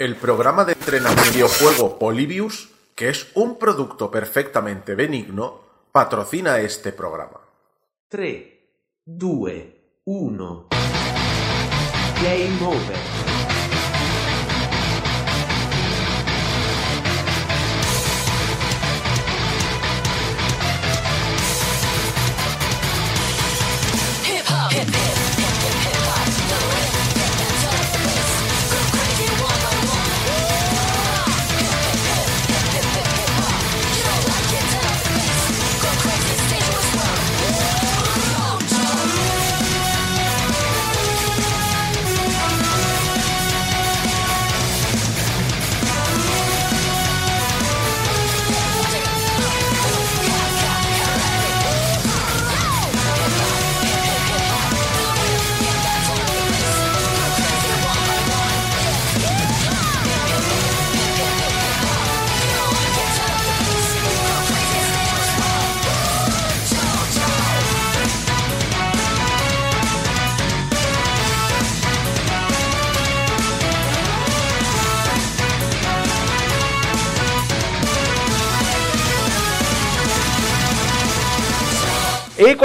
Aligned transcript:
El 0.00 0.14
programa 0.14 0.64
de 0.64 0.74
entrenamiento 0.74 1.32
videojuego 1.32 1.98
Polybius, 1.98 2.68
que 2.94 3.08
es 3.08 3.32
un 3.34 3.58
producto 3.58 4.12
perfectamente 4.12 4.94
benigno, 4.94 5.60
patrocina 5.90 6.60
este 6.60 6.92
programa. 6.92 7.40
3, 8.08 8.46
2, 9.04 9.52
1. 10.04 10.66
Game 12.22 12.64
over. 12.64 13.37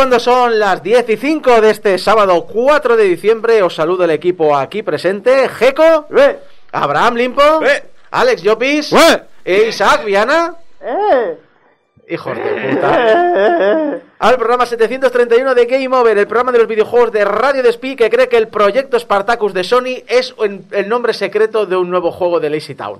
Cuando 0.04 0.20
son 0.20 0.60
las 0.60 0.84
10 0.84 1.12
y 1.12 1.16
5 1.16 1.62
de 1.62 1.70
este 1.70 1.98
sábado 1.98 2.46
4 2.46 2.98
de 2.98 3.06
diciembre, 3.06 3.64
os 3.64 3.74
saludo 3.74 4.04
el 4.04 4.10
equipo 4.10 4.54
aquí 4.54 4.84
presente. 4.84 5.48
Jeco, 5.48 6.08
Abraham 6.74 7.16
Limpo, 7.16 7.62
Alex 8.12 8.44
Llopis, 8.44 8.94
e 9.46 9.68
Isaac 9.70 10.04
Viana. 10.04 10.56
Hijos 12.10 12.36
de 12.36 12.70
puta. 12.70 14.02
Al 14.20 14.36
programa 14.36 14.66
731 14.66 15.56
de 15.56 15.66
Game 15.68 15.96
Over, 15.96 16.18
el 16.18 16.28
programa 16.28 16.52
de 16.52 16.58
los 16.58 16.68
videojuegos 16.68 17.14
de 17.14 17.24
Radio 17.24 17.64
Despí 17.64 17.96
que 17.96 18.10
cree 18.10 18.28
que 18.28 18.36
el 18.36 18.50
proyecto 18.50 19.00
Spartacus 19.00 19.54
de 19.54 19.64
Sony 19.64 20.04
es 20.06 20.36
el 20.72 20.90
nombre 20.90 21.14
secreto 21.14 21.66
de 21.66 21.78
un 21.78 21.90
nuevo 21.90 22.12
juego 22.12 22.42
de 22.42 22.50
Lazy 22.50 22.76
Town. 22.76 23.00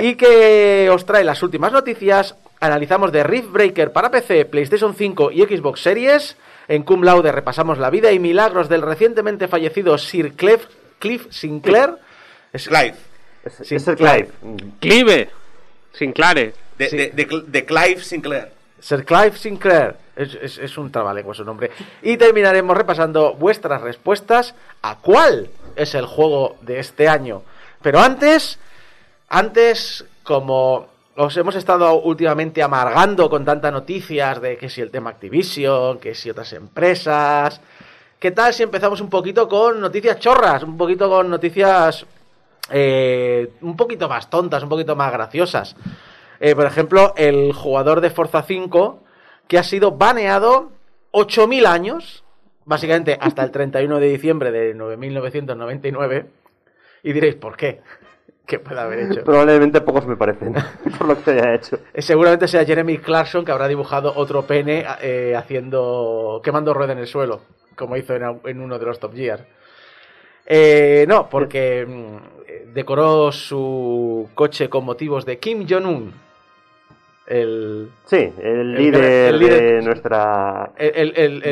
Y 0.00 0.14
que 0.14 0.88
os 0.90 1.04
trae 1.04 1.22
las 1.22 1.42
últimas 1.42 1.70
noticias. 1.70 2.34
Analizamos 2.60 3.10
de 3.10 3.22
Rift 3.24 3.50
Breaker 3.50 3.90
para 3.92 4.10
PC, 4.10 4.44
PlayStation 4.44 4.94
5 4.94 5.30
y 5.32 5.42
Xbox 5.44 5.80
Series. 5.80 6.36
En 6.68 6.82
Cum 6.82 7.02
Laude 7.02 7.32
repasamos 7.32 7.78
la 7.78 7.88
vida 7.88 8.12
y 8.12 8.18
milagros 8.18 8.68
del 8.68 8.82
recientemente 8.82 9.48
fallecido 9.48 9.96
Sir 9.96 10.34
Cliff, 10.34 10.66
Cliff 10.98 11.26
Sinclair. 11.30 11.94
Es- 12.52 12.68
Clive. 12.68 12.94
Es, 13.44 13.72
es 13.72 13.88
el 13.88 13.96
Clive. 13.96 14.28
Clive. 14.78 15.30
Sinclair. 15.94 16.54
De, 16.76 16.88
Sí. 16.90 16.96
de- 16.98 17.08
de- 17.10 17.42
de 17.46 17.64
Clive 17.64 18.00
Sinclair. 18.02 18.52
Sir 18.78 19.04
Clive 19.06 19.36
Sinclair. 19.38 19.96
Es, 20.14 20.34
es- 20.34 20.58
es 20.58 20.76
un 20.76 20.92
trabalenguas 20.92 21.38
su 21.38 21.44
nombre. 21.46 21.70
Y 22.02 22.18
terminaremos 22.18 22.76
repasando 22.76 23.32
vuestras 23.34 23.80
respuestas 23.80 24.54
a 24.82 24.98
cuál 24.98 25.48
es 25.76 25.94
el 25.94 26.04
juego 26.04 26.56
de 26.60 26.78
este 26.78 27.08
año. 27.08 27.42
Pero 27.80 28.00
antes, 28.00 28.58
antes, 29.30 30.04
como 30.22 30.89
os 31.16 31.36
hemos 31.36 31.54
estado 31.54 31.94
últimamente 32.00 32.62
amargando 32.62 33.28
con 33.28 33.44
tantas 33.44 33.72
noticias 33.72 34.40
de 34.40 34.56
que 34.56 34.68
si 34.68 34.80
el 34.80 34.90
tema 34.90 35.10
Activision, 35.10 35.98
que 35.98 36.14
si 36.14 36.30
otras 36.30 36.52
empresas, 36.52 37.60
¿qué 38.18 38.30
tal 38.30 38.54
si 38.54 38.62
empezamos 38.62 39.00
un 39.00 39.10
poquito 39.10 39.48
con 39.48 39.80
noticias 39.80 40.18
chorras? 40.18 40.62
Un 40.62 40.76
poquito 40.76 41.08
con 41.08 41.28
noticias 41.28 42.06
eh, 42.70 43.52
un 43.62 43.76
poquito 43.76 44.08
más 44.08 44.30
tontas, 44.30 44.62
un 44.62 44.68
poquito 44.68 44.94
más 44.94 45.12
graciosas. 45.12 45.76
Eh, 46.38 46.54
por 46.54 46.64
ejemplo, 46.66 47.12
el 47.16 47.52
jugador 47.52 48.00
de 48.00 48.10
Forza 48.10 48.42
5 48.42 49.00
que 49.48 49.58
ha 49.58 49.64
sido 49.64 49.92
baneado 49.92 50.70
8.000 51.12 51.66
años, 51.66 52.22
básicamente 52.64 53.18
hasta 53.20 53.42
el 53.42 53.50
31 53.50 53.98
de 53.98 54.08
diciembre 54.08 54.52
de 54.52 54.76
9.999. 54.76 56.26
Y 57.02 57.12
diréis, 57.12 57.34
¿por 57.34 57.56
qué? 57.56 57.82
¿Qué 58.50 58.58
puede 58.58 58.80
haber 58.80 58.98
hecho? 59.12 59.22
Probablemente 59.22 59.80
pocos 59.80 60.04
me 60.08 60.16
parecen, 60.16 60.52
por 60.98 61.06
lo 61.06 61.14
que 61.16 61.22
se 61.22 61.30
haya 61.30 61.54
hecho. 61.54 61.78
Eh, 61.94 62.02
Seguramente 62.02 62.48
sea 62.48 62.64
Jeremy 62.64 62.98
Clarkson 62.98 63.44
que 63.44 63.52
habrá 63.52 63.68
dibujado 63.68 64.12
otro 64.16 64.42
pene 64.42 64.84
eh, 65.00 65.34
haciendo 65.36 66.40
quemando 66.42 66.74
rueda 66.74 66.94
en 66.94 66.98
el 66.98 67.06
suelo, 67.06 67.42
como 67.76 67.96
hizo 67.96 68.16
en, 68.16 68.60
uno 68.60 68.76
de 68.76 68.86
los 68.86 68.98
Top 68.98 69.14
Gear. 69.14 69.46
Eh, 70.46 71.04
no, 71.08 71.28
porque 71.28 71.86
mm, 71.86 72.16
eh, 72.48 72.66
decoró 72.74 73.30
su 73.30 74.28
coche 74.34 74.68
con 74.68 74.84
motivos 74.84 75.24
de 75.24 75.38
Kim 75.38 75.64
Jong-un. 75.68 76.12
El, 77.28 77.88
Sí, 78.06 78.16
el 78.16 78.34
El 78.42 78.74
líder, 78.74 79.04
el 79.04 79.38
líder- 79.38 79.60
de 79.76 79.82
nuestra 79.82 80.72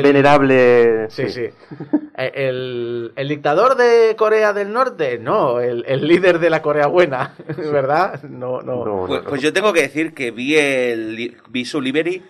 venerable... 0.03 1.09
Sí, 1.09 1.29
sí. 1.29 1.45
El, 2.27 3.13
el 3.15 3.27
dictador 3.29 3.75
de 3.75 4.15
Corea 4.17 4.51
del 4.53 4.71
Norte, 4.73 5.17
no, 5.19 5.59
el, 5.59 5.85
el 5.87 6.07
líder 6.07 6.39
de 6.39 6.49
la 6.49 6.61
Corea 6.61 6.87
buena, 6.87 7.33
¿verdad? 7.57 8.21
No, 8.23 8.61
no. 8.61 8.83
No, 8.85 9.05
Pues, 9.07 9.23
no, 9.23 9.29
pues 9.29 9.41
yo 9.41 9.53
tengo 9.53 9.71
que 9.73 9.81
decir 9.81 10.13
que 10.13 10.31
vi, 10.31 10.57
el, 10.57 11.37
vi 11.49 11.65
su 11.65 11.79
livery 11.81 12.21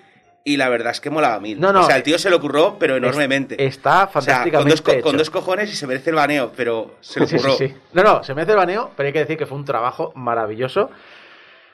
y 0.44 0.58
la 0.58 0.70
verdad 0.70 0.92
es 0.92 1.02
que 1.02 1.10
molaba 1.10 1.40
mil. 1.40 1.60
No, 1.60 1.74
no, 1.74 1.82
o 1.82 1.84
sea, 1.84 1.98
el 1.98 2.04
tío 2.04 2.18
se 2.18 2.30
lo 2.30 2.38
ocurrió, 2.38 2.78
pero 2.80 2.96
enormemente. 2.96 3.64
Está 3.66 4.04
o 4.06 4.22
sea, 4.22 4.44
con 4.44 4.52
fantásticamente 4.52 4.70
dos, 4.72 4.82
co- 4.82 5.02
con 5.02 5.18
dos 5.18 5.30
cojones 5.30 5.72
y 5.72 5.76
se 5.76 5.86
merece 5.86 6.10
el 6.12 6.16
baneo, 6.16 6.52
pero 6.56 6.96
se 7.02 7.20
lo 7.20 7.28
Sí, 7.28 7.38
sí, 7.40 7.46
ocurrió. 7.48 7.68
sí. 7.68 7.76
No, 7.94 8.04
no, 8.04 8.24
se 8.24 8.34
me 8.34 8.44
hace 8.44 8.52
el 8.52 8.58
baneo, 8.58 8.92
pero 8.96 9.08
hay 9.08 9.14
que 9.14 9.20
decir 9.20 9.38
que 9.38 9.46
fue 9.46 9.58
un 9.58 9.66
trabajo 9.66 10.12
maravilloso. 10.16 10.90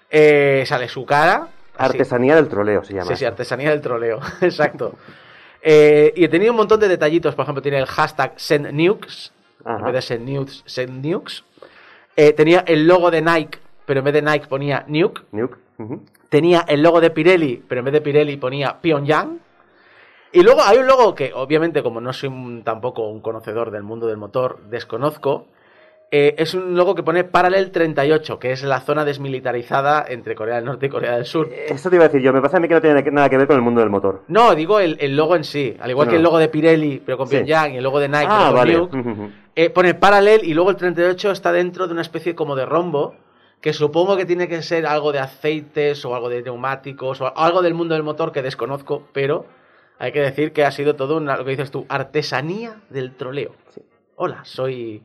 Eh, 0.09 0.63
sale 0.65 0.87
su 0.87 1.05
cara. 1.05 1.47
así. 1.77 1.91
Artesanía 1.91 2.35
del 2.35 2.47
troleo 2.47 2.83
se 2.83 2.93
llama. 2.93 3.07
Sí, 3.07 3.15
sí, 3.17 3.25
artesanía 3.25 3.69
del 3.71 3.81
troleo, 3.81 4.19
exacto. 4.41 4.93
Eh, 5.67 6.13
y 6.15 6.27
tenía 6.27 6.51
un 6.51 6.57
montón 6.57 6.79
de 6.79 6.87
detallitos, 6.87 7.33
por 7.33 7.41
ejemplo, 7.43 7.61
tiene 7.61 7.79
el 7.79 7.87
hashtag 7.87 8.33
SendNukes, 8.37 9.33
en 9.65 9.83
vez 9.85 9.93
de 9.95 10.01
SendNukes, 10.03 10.63
SendNukes. 10.67 11.43
Eh, 12.15 12.33
tenía 12.33 12.59
el 12.67 12.87
logo 12.87 13.09
de 13.09 13.21
Nike, 13.23 13.57
pero 13.85 13.99
en 13.99 14.03
vez 14.05 14.13
de 14.13 14.21
Nike 14.21 14.45
ponía 14.47 14.85
Nuke. 14.87 15.23
Tenía 16.29 16.65
el 16.67 16.81
logo 16.83 17.01
de 17.01 17.09
Pirelli, 17.09 17.63
pero 17.67 17.79
en 17.79 17.85
vez 17.85 17.93
de 17.93 18.01
Pirelli 18.01 18.37
ponía 18.37 18.79
Pyongyang. 18.79 19.39
Y 20.31 20.41
luego 20.43 20.61
hay 20.63 20.77
un 20.77 20.85
logo 20.87 21.15
que, 21.15 21.31
obviamente, 21.33 21.81
como 21.81 21.99
no 21.99 22.13
soy 22.13 22.29
un- 22.29 22.63
tampoco 22.63 23.07
un 23.09 23.21
conocedor 23.21 23.71
del 23.71 23.83
mundo 23.83 24.05
del 24.07 24.17
motor, 24.17 24.59
desconozco. 24.69 25.47
Eh, 26.17 26.35
es 26.37 26.53
un 26.53 26.75
logo 26.77 26.95
que 26.95 27.03
pone 27.03 27.25
Parallel 27.25 27.71
38, 27.71 28.39
que 28.39 28.51
es 28.53 28.63
la 28.63 28.79
zona 28.79 29.03
desmilitarizada 29.03 30.05
entre 30.07 30.33
Corea 30.33 30.55
del 30.55 30.63
Norte 30.65 30.85
y 30.85 30.89
Corea 30.89 31.15
del 31.15 31.25
Sur. 31.25 31.49
Eso 31.53 31.89
te 31.89 31.97
iba 31.97 32.05
a 32.05 32.07
decir 32.07 32.21
yo, 32.21 32.31
me 32.31 32.41
pasa 32.41 32.55
a 32.55 32.59
mí 32.61 32.67
que 32.69 32.73
no 32.73 32.81
tiene 32.81 33.01
nada 33.11 33.29
que 33.29 33.37
ver 33.37 33.47
con 33.47 33.57
el 33.57 33.61
mundo 33.61 33.81
del 33.81 33.89
motor. 33.89 34.23
No, 34.29 34.55
digo 34.55 34.79
el, 34.79 34.95
el 35.01 35.15
logo 35.17 35.35
en 35.35 35.43
sí. 35.43 35.75
Al 35.79 35.89
igual 35.91 36.07
No. 36.07 36.11
que 36.11 36.15
el 36.17 36.23
logo 36.23 36.37
de 36.37 36.47
Pirelli, 36.47 37.01
pero 37.05 37.17
con 37.17 37.27
Sí. 37.27 37.35
Pyongyang, 37.35 37.73
y 37.73 37.77
el 37.77 37.83
logo 37.83 37.99
de 37.99 38.07
Nike, 38.07 38.27
ah, 38.29 38.53
pero 38.63 38.87
con 38.89 39.01
vale. 39.03 39.11
Ujú. 39.11 39.29
eh, 39.55 39.69
pone 39.69 39.93
Parallel 39.93 40.41
y 40.45 40.53
luego 40.53 40.69
el 40.69 40.77
38 40.77 41.31
está 41.31 41.51
dentro 41.51 41.85
de 41.87 41.91
una 41.93 42.01
especie 42.01 42.33
como 42.33 42.55
de 42.55 42.65
rombo, 42.65 43.15
que 43.59 43.73
supongo 43.73 44.15
que 44.15 44.25
tiene 44.25 44.47
que 44.47 44.61
ser 44.61 44.85
algo 44.85 45.11
de 45.11 45.19
aceites 45.19 46.05
o 46.05 46.15
algo 46.15 46.29
de 46.29 46.41
neumáticos 46.43 47.19
o 47.19 47.37
algo 47.37 47.61
del 47.61 47.73
mundo 47.73 47.93
del 47.95 48.03
motor 48.03 48.31
que 48.31 48.41
desconozco, 48.41 49.07
pero 49.11 49.47
hay 49.99 50.11
que 50.11 50.21
decir 50.21 50.53
que 50.53 50.63
ha 50.63 50.71
sido 50.71 50.95
todo 50.95 51.17
una, 51.17 51.35
lo 51.35 51.43
que 51.43 51.51
dices 51.51 51.71
tú, 51.71 51.85
artesanía 51.89 52.75
del 52.89 53.15
troleo. 53.15 53.51
Hola, 54.17 54.41
soy, 54.45 55.01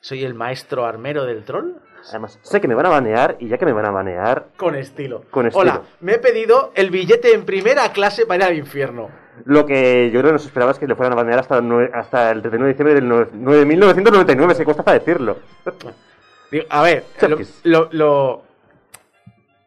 soy 0.00 0.24
el 0.24 0.34
maestro 0.34 0.84
armero 0.86 1.24
del 1.24 1.44
troll. 1.44 1.72
Además, 2.08 2.38
sé 2.42 2.60
que 2.60 2.68
me 2.68 2.74
van 2.74 2.86
a 2.86 2.90
banear 2.90 3.36
y 3.40 3.48
ya 3.48 3.58
que 3.58 3.66
me 3.66 3.72
van 3.74 3.84
a 3.84 3.90
banear, 3.90 4.46
Con 4.56 4.74
estilo. 4.74 5.24
Con 5.30 5.50
Hola, 5.52 5.82
me 6.00 6.12
he 6.14 6.18
pedido 6.18 6.72
el 6.74 6.90
billete 6.90 7.34
en 7.34 7.44
primera 7.44 7.92
clase 7.92 8.24
para 8.24 8.44
ir 8.46 8.50
al 8.52 8.56
infierno. 8.58 9.10
lo 9.44 9.66
que 9.66 10.06
yo 10.10 10.20
creo 10.20 10.30
que 10.30 10.32
nos 10.32 10.46
esperaba 10.46 10.72
es 10.72 10.78
que 10.78 10.86
le 10.86 10.94
fueran 10.94 11.12
a 11.12 11.16
banear 11.16 11.38
hasta, 11.40 11.60
hasta 11.94 12.30
el 12.30 12.40
31 12.40 12.64
de 12.66 12.72
diciembre 12.72 12.94
del 12.94 13.04
nue- 13.04 13.30
9.999, 13.32 14.54
se 14.54 14.64
cuesta 14.64 14.80
hasta 14.82 14.92
decirlo. 14.94 15.38
Digo, 16.50 16.64
a 16.70 16.82
ver, 16.82 17.04
lo, 17.20 17.28
Chapkis. 17.28 17.60
lo- 17.64 17.88
lo- 17.92 18.42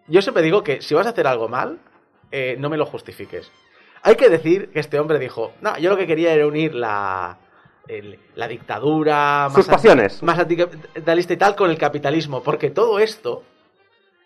yo 0.08 0.22
siempre 0.22 0.44
digo 0.44 0.64
que 0.64 0.82
si 0.82 0.94
vas 0.96 1.06
a 1.08 1.12
hacer 1.12 1.28
algo 1.28 1.48
mal, 1.48 1.78
eh, 2.32 2.56
no 2.60 2.70
me 2.70 2.78
lo 2.78 2.86
justifiques. 2.86 3.52
Hay 4.02 4.16
que 4.16 4.28
decir 4.30 4.70
que 4.72 4.80
este 4.80 5.00
hombre 5.00 5.18
dijo, 5.20 5.54
no, 5.62 5.78
yo 5.78 5.90
lo 5.92 5.98
que 5.98 6.08
quería 6.08 6.34
era 6.34 6.46
unir 6.46 6.76
la, 6.76 7.38
el- 7.88 8.20
la 8.36 8.48
dictadura, 8.48 9.48
Sus 9.50 9.60
anti- 9.68 9.72
pasiones. 9.72 10.24
más 10.24 10.40
anticapitalista 10.40 11.34
y 11.34 11.38
tal, 11.38 11.56
con 11.56 11.70
el 11.70 11.78
capitalismo, 11.78 12.42
porque 12.44 12.70
todo 12.72 13.00
esto 13.00 13.44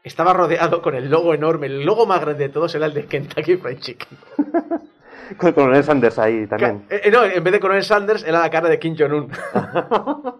estaba 0.03 0.33
rodeado 0.33 0.81
con 0.81 0.95
el 0.95 1.09
logo 1.09 1.33
enorme, 1.33 1.67
el 1.67 1.83
logo 1.85 2.05
más 2.05 2.21
grande 2.21 2.47
de 2.47 2.53
todos 2.53 2.73
era 2.75 2.85
el 2.85 2.93
de 2.93 3.05
Kentucky 3.05 3.57
Fried 3.57 3.79
Chicken. 3.79 4.17
Con 5.37 5.49
el 5.49 5.53
coronel 5.55 5.83
Sanders 5.83 6.17
ahí 6.19 6.47
también. 6.47 6.85
Eh, 6.89 7.01
eh, 7.03 7.11
no, 7.11 7.25
en 7.25 7.43
vez 7.43 7.51
de 7.51 7.59
Coronel 7.59 7.83
Sanders 7.83 8.23
era 8.23 8.39
la 8.39 8.49
cara 8.49 8.69
de 8.69 8.79
Kim 8.79 8.95
Jong-un. 8.97 9.29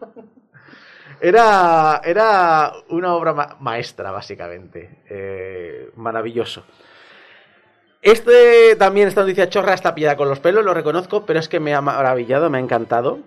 era, 1.20 2.02
era 2.04 2.72
una 2.90 3.14
obra 3.14 3.34
ma- 3.34 3.58
maestra, 3.60 4.12
básicamente. 4.12 5.02
Eh, 5.10 5.90
maravilloso. 5.98 6.64
Este 8.02 8.76
también, 8.76 9.08
esta 9.08 9.22
noticia 9.22 9.50
chorra, 9.50 9.74
está 9.74 9.96
pillada 9.96 10.18
con 10.18 10.30
los 10.30 10.40
pelos, 10.40 10.64
lo 10.64 10.74
reconozco, 10.74 11.26
pero 11.26 11.40
es 11.40 11.50
que 11.50 11.60
me 11.60 11.74
ha 11.74 11.82
maravillado, 11.82 12.50
me 12.50 12.58
ha 12.58 12.62
encantado. 12.62 13.20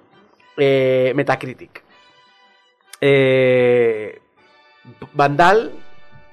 Eh, 0.56 1.12
Metacritic. 1.14 1.82
Eh, 3.00 4.20
Vandal 5.12 5.72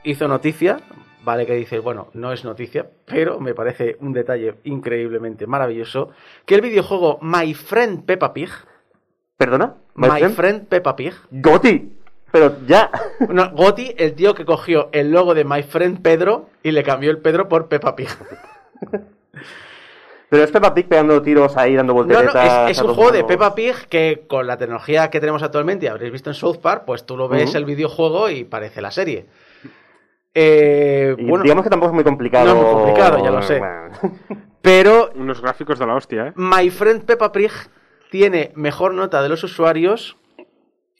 hizo 0.04 0.28
noticia, 0.28 0.80
vale 1.24 1.45
que 1.45 1.54
dice, 1.54 1.80
bueno, 1.80 2.10
no 2.13 2.31
es 2.31 2.44
noticia, 2.44 2.89
pero 3.06 3.39
me 3.39 3.54
parece 3.54 3.98
un 4.01 4.13
detalle 4.13 4.56
increíblemente 4.63 5.48
maravilloso, 5.48 6.12
que 6.45 6.56
el 6.56 6.62
videojuego 6.62 7.19
My 7.22 7.54
Friend 7.54 8.06
Peppa 8.06 8.33
Pig, 8.33 8.50
¿Perdona? 9.38 9.75
My, 9.94 10.10
friend? 10.10 10.36
Friend 10.36 10.68
Peppa 10.68 10.95
Pig, 10.95 11.13
Goti. 11.30 11.97
Pero 12.32 12.58
ya. 12.68 12.92
no, 13.30 13.52
Gotti, 13.52 13.94
el 13.98 14.14
tío 14.14 14.36
que 14.36 14.46
cogió 14.46 14.90
el 14.92 15.12
logo 15.12 15.34
de 15.34 15.46
My 15.46 15.64
Friend 15.64 16.02
Pedro 16.02 16.50
y 16.64 16.72
le 16.72 16.84
cambió 16.84 17.10
el 17.12 17.20
Pedro 17.20 17.48
por 17.48 17.68
Peppa 17.68 17.96
Pig. 17.96 18.10
Pero 20.30 20.44
es 20.44 20.52
Peppa 20.52 20.74
Pig 20.74 20.88
pegando 20.90 21.22
tiros 21.22 21.56
ahí, 21.56 21.76
dando 21.76 21.94
No, 21.94 22.00
volteretas. 22.00 22.34
no, 22.34 22.66
es, 22.68 22.72
es 22.72 22.80
a 22.80 22.82
un 22.82 22.88
los 22.90 22.98
juego 22.98 23.12
de. 23.14 23.24
Peppa 23.24 23.56
Pig 23.56 23.76
que 23.88 24.26
con 24.28 24.46
la 24.46 24.58
tecnología 24.58 25.10
que 25.10 25.22
tenemos 25.22 25.42
actualmente 25.42 25.86
y 25.86 25.90
habréis 25.90 26.12
visto 26.12 26.30
en 26.30 26.34
South 26.34 26.58
Park, 26.62 26.84
pues 26.86 27.06
tú 27.06 27.16
lo 27.16 27.30
ves 27.30 27.56
el 27.56 27.64
videojuego 27.64 28.30
y 28.30 28.44
parece 28.44 28.82
la 28.82 28.92
serie. 28.92 29.26
Eh, 30.34 31.16
Y 31.18 31.26
bueno, 31.26 31.44
digamos 31.44 31.64
que 31.64 31.70
tampoco 31.70 31.92
es 31.92 31.96
muy 31.96 32.04
complicado. 32.04 32.46
No 32.46 32.52
es 32.52 32.58
muy 32.62 32.74
complicado, 32.74 33.24
ya 33.24 33.32
lo 33.32 33.42
sé. 33.42 33.62
Pero 34.62 35.12
Unos 35.16 35.42
gráficos 35.42 35.80
de 35.80 35.88
la 35.88 35.96
hostia, 35.96 36.28
¿eh? 36.28 36.34
My 36.36 36.70
Friend 36.70 37.06
Peppa 37.06 37.32
Pig 37.32 37.52
tiene 38.12 38.52
mejor 38.56 38.94
nota 38.94 39.22
de 39.22 39.30
los 39.30 39.44
usuarios 39.46 40.18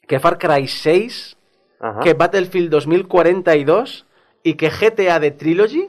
que 0.08 0.18
Far 0.18 0.38
Cry 0.38 0.66
6, 0.66 1.36
Ajá. 1.80 2.00
que 2.00 2.14
Battlefield 2.14 2.70
2042 2.70 4.06
y 4.42 4.54
que 4.54 4.70
GTA 4.70 5.20
de 5.20 5.30
Trilogy 5.30 5.88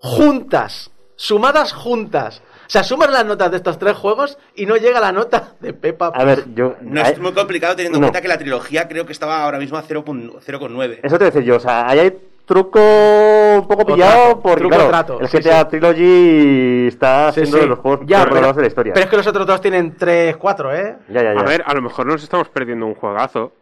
juntas, 0.00 0.90
sumadas 1.16 1.72
juntas. 1.72 2.42
O 2.66 2.70
sea, 2.70 2.84
sumas 2.84 3.10
las 3.10 3.24
notas 3.24 3.50
de 3.50 3.56
estos 3.56 3.78
tres 3.78 3.96
juegos 3.96 4.36
y 4.54 4.66
no 4.66 4.76
llega 4.76 5.00
la 5.00 5.10
nota 5.12 5.54
de 5.60 5.72
Peppa. 5.72 6.12
A 6.14 6.24
ver, 6.24 6.44
yo. 6.54 6.76
No 6.82 7.02
hay- 7.02 7.12
es 7.12 7.18
muy 7.18 7.32
complicado 7.32 7.74
teniendo 7.76 7.96
en 7.96 8.02
No. 8.02 8.06
cuenta 8.08 8.20
que 8.20 8.28
la 8.28 8.36
trilogía 8.36 8.86
creo 8.88 9.06
que 9.06 9.12
estaba 9.12 9.42
ahora 9.42 9.58
mismo 9.58 9.78
a 9.78 9.82
0,9. 9.82 11.00
Eso 11.02 11.16
te 11.18 11.24
voy 11.24 11.28
a 11.28 11.30
decir 11.30 11.42
yo, 11.44 11.56
o 11.56 11.60
sea, 11.60 11.88
ahí 11.88 11.98
hay 12.00 12.18
truco 12.48 12.80
un 12.80 13.68
poco 13.68 13.84
pillado 13.86 14.24
trato, 14.24 14.40
porque 14.42 14.58
truco 14.60 14.74
claro, 14.74 14.88
trato, 14.90 15.20
el 15.20 15.28
GTA 15.28 15.60
sí. 15.60 15.66
Trilogy 15.70 16.86
está 16.88 17.30
Sí, 17.32 17.40
siendo 17.42 17.58
sí. 17.58 17.62
de 17.62 17.68
los 17.68 17.78
juegos 17.78 18.00
Ya, 18.06 18.16
más 18.16 18.24
pero, 18.24 18.34
valorados 18.34 18.56
de 18.56 18.62
la 18.62 18.68
historia. 18.68 18.92
pero 18.94 19.04
es 19.04 19.10
que 19.10 19.16
los 19.18 19.26
otros 19.26 19.46
dos 19.46 19.60
tienen 19.60 19.94
3, 19.96 20.36
4, 20.36 20.74
¿eh? 20.74 20.96
Ya, 21.10 21.22
ya, 21.22 21.34
ya. 21.34 21.40
A 21.40 21.44
ver, 21.44 21.62
a 21.64 21.74
lo 21.74 21.82
mejor 21.82 22.06
nos 22.06 22.22
estamos 22.24 22.48
perdiendo 22.48 22.86
un 22.86 22.94
juegazo. 22.94 23.52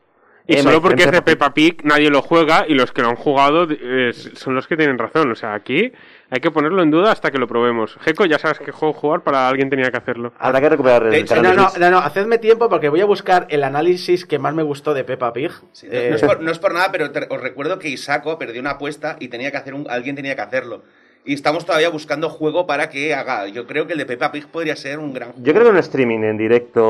Y 0.48 0.58
solo 0.58 0.80
porque 0.80 1.02
es 1.02 1.10
de 1.10 1.22
Peppa 1.22 1.46
Peppa 1.46 1.54
Pig 1.54 1.84
nadie 1.84 2.08
lo 2.08 2.22
juega 2.22 2.64
y 2.68 2.74
los 2.74 2.92
que 2.92 3.02
lo 3.02 3.08
han 3.08 3.16
jugado 3.16 3.66
eh, 3.68 4.12
son 4.12 4.54
los 4.54 4.68
que 4.68 4.76
tienen 4.76 4.96
razón. 4.96 5.28
O 5.32 5.34
sea, 5.34 5.54
aquí 5.54 5.92
hay 6.30 6.40
que 6.40 6.50
ponerlo 6.50 6.82
en 6.82 6.90
duda 6.90 7.12
hasta 7.12 7.30
que 7.30 7.38
lo 7.38 7.46
probemos. 7.46 7.96
Jeco, 8.00 8.24
ya 8.26 8.38
sabes 8.38 8.58
qué 8.58 8.72
juego 8.72 8.92
jugar, 8.94 9.20
para 9.22 9.48
alguien 9.48 9.70
tenía 9.70 9.90
que 9.90 9.96
hacerlo. 9.96 10.32
Habrá 10.38 10.60
que 10.60 10.68
recuperar 10.68 11.04
el 11.04 11.10
De 11.10 11.18
hecho, 11.18 11.36
No, 11.42 11.54
no, 11.54 11.68
no, 11.78 11.90
no, 11.90 11.98
hacedme 11.98 12.38
tiempo 12.38 12.68
porque 12.68 12.88
voy 12.88 13.00
a 13.00 13.06
buscar 13.06 13.46
el 13.50 13.62
análisis 13.64 14.26
que 14.26 14.38
más 14.38 14.54
me 14.54 14.62
gustó 14.62 14.92
de 14.94 15.04
Peppa 15.04 15.32
Pig. 15.32 15.52
Sí, 15.72 15.86
no, 15.86 15.92
Eh, 15.92 16.08
no 16.10 16.16
es 16.16 16.22
por, 16.22 16.40
no 16.42 16.50
es 16.50 16.58
por 16.58 16.74
nada, 16.74 16.90
pero 16.90 17.10
te- 17.12 17.26
os 17.30 17.40
recuerdo 17.40 17.78
que 17.78 17.88
Isaco 17.88 18.38
perdió 18.38 18.60
una 18.60 18.72
apuesta 18.72 19.16
y 19.20 19.28
tenía 19.28 19.50
que 19.50 19.56
hacer 19.58 19.74
un, 19.74 19.86
alguien 19.88 20.16
tenía 20.16 20.34
que 20.34 20.42
hacerlo. 20.42 20.82
Y 21.28 21.34
estamos 21.34 21.66
todavía 21.66 21.88
buscando 21.88 22.28
juego 22.28 22.68
para 22.68 22.88
que 22.88 23.12
haga. 23.12 23.48
Yo 23.48 23.66
creo 23.66 23.86
que 23.88 23.94
el 23.94 23.98
de 23.98 24.06
Peppa 24.06 24.30
Pig 24.30 24.46
podría 24.46 24.76
ser 24.76 25.00
un 25.00 25.12
gran 25.12 25.32
juego. 25.32 25.44
Yo 25.44 25.52
creo 25.52 25.64
que 25.64 25.70
un 25.70 25.76
streaming 25.78 26.20
en 26.20 26.36
directo 26.38 26.80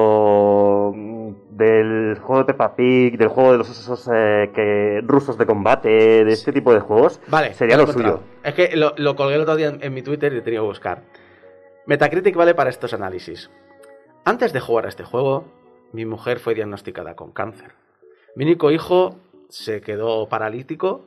del 1.56 2.18
juego 2.18 2.40
de 2.40 2.44
Peppa 2.52 2.76
Pig, 2.76 3.16
del 3.16 3.28
juego 3.28 3.52
de 3.52 3.58
los 3.58 3.70
osos 3.70 4.10
eh, 4.12 4.50
que, 4.54 5.00
rusos 5.02 5.38
de 5.38 5.46
combate, 5.46 6.24
de 6.24 6.32
este 6.32 6.52
tipo 6.52 6.74
de 6.74 6.80
juegos, 6.80 7.20
Vale, 7.28 7.54
sería 7.54 7.78
lo 7.78 7.86
suyo. 7.86 8.20
Es 8.42 8.54
que 8.54 8.76
lo, 8.76 8.92
lo 8.96 9.16
colgué 9.16 9.36
el 9.36 9.40
otro 9.40 9.56
día 9.56 9.68
en, 9.68 9.82
en 9.82 9.94
mi 9.94 10.02
Twitter 10.02 10.32
y 10.34 10.38
he 10.38 10.42
tenido 10.42 10.64
que 10.64 10.68
buscar. 10.68 11.02
Metacritic 11.86 12.36
vale 12.36 12.54
para 12.54 12.68
estos 12.68 12.92
análisis. 12.92 13.50
Antes 14.24 14.52
de 14.52 14.60
jugar 14.60 14.86
a 14.86 14.88
este 14.88 15.04
juego, 15.04 15.44
mi 15.92 16.04
mujer 16.04 16.40
fue 16.40 16.54
diagnosticada 16.54 17.16
con 17.16 17.32
cáncer. 17.32 17.72
Mi 18.34 18.44
único 18.44 18.70
hijo 18.70 19.16
se 19.48 19.80
quedó 19.80 20.28
paralítico 20.28 21.06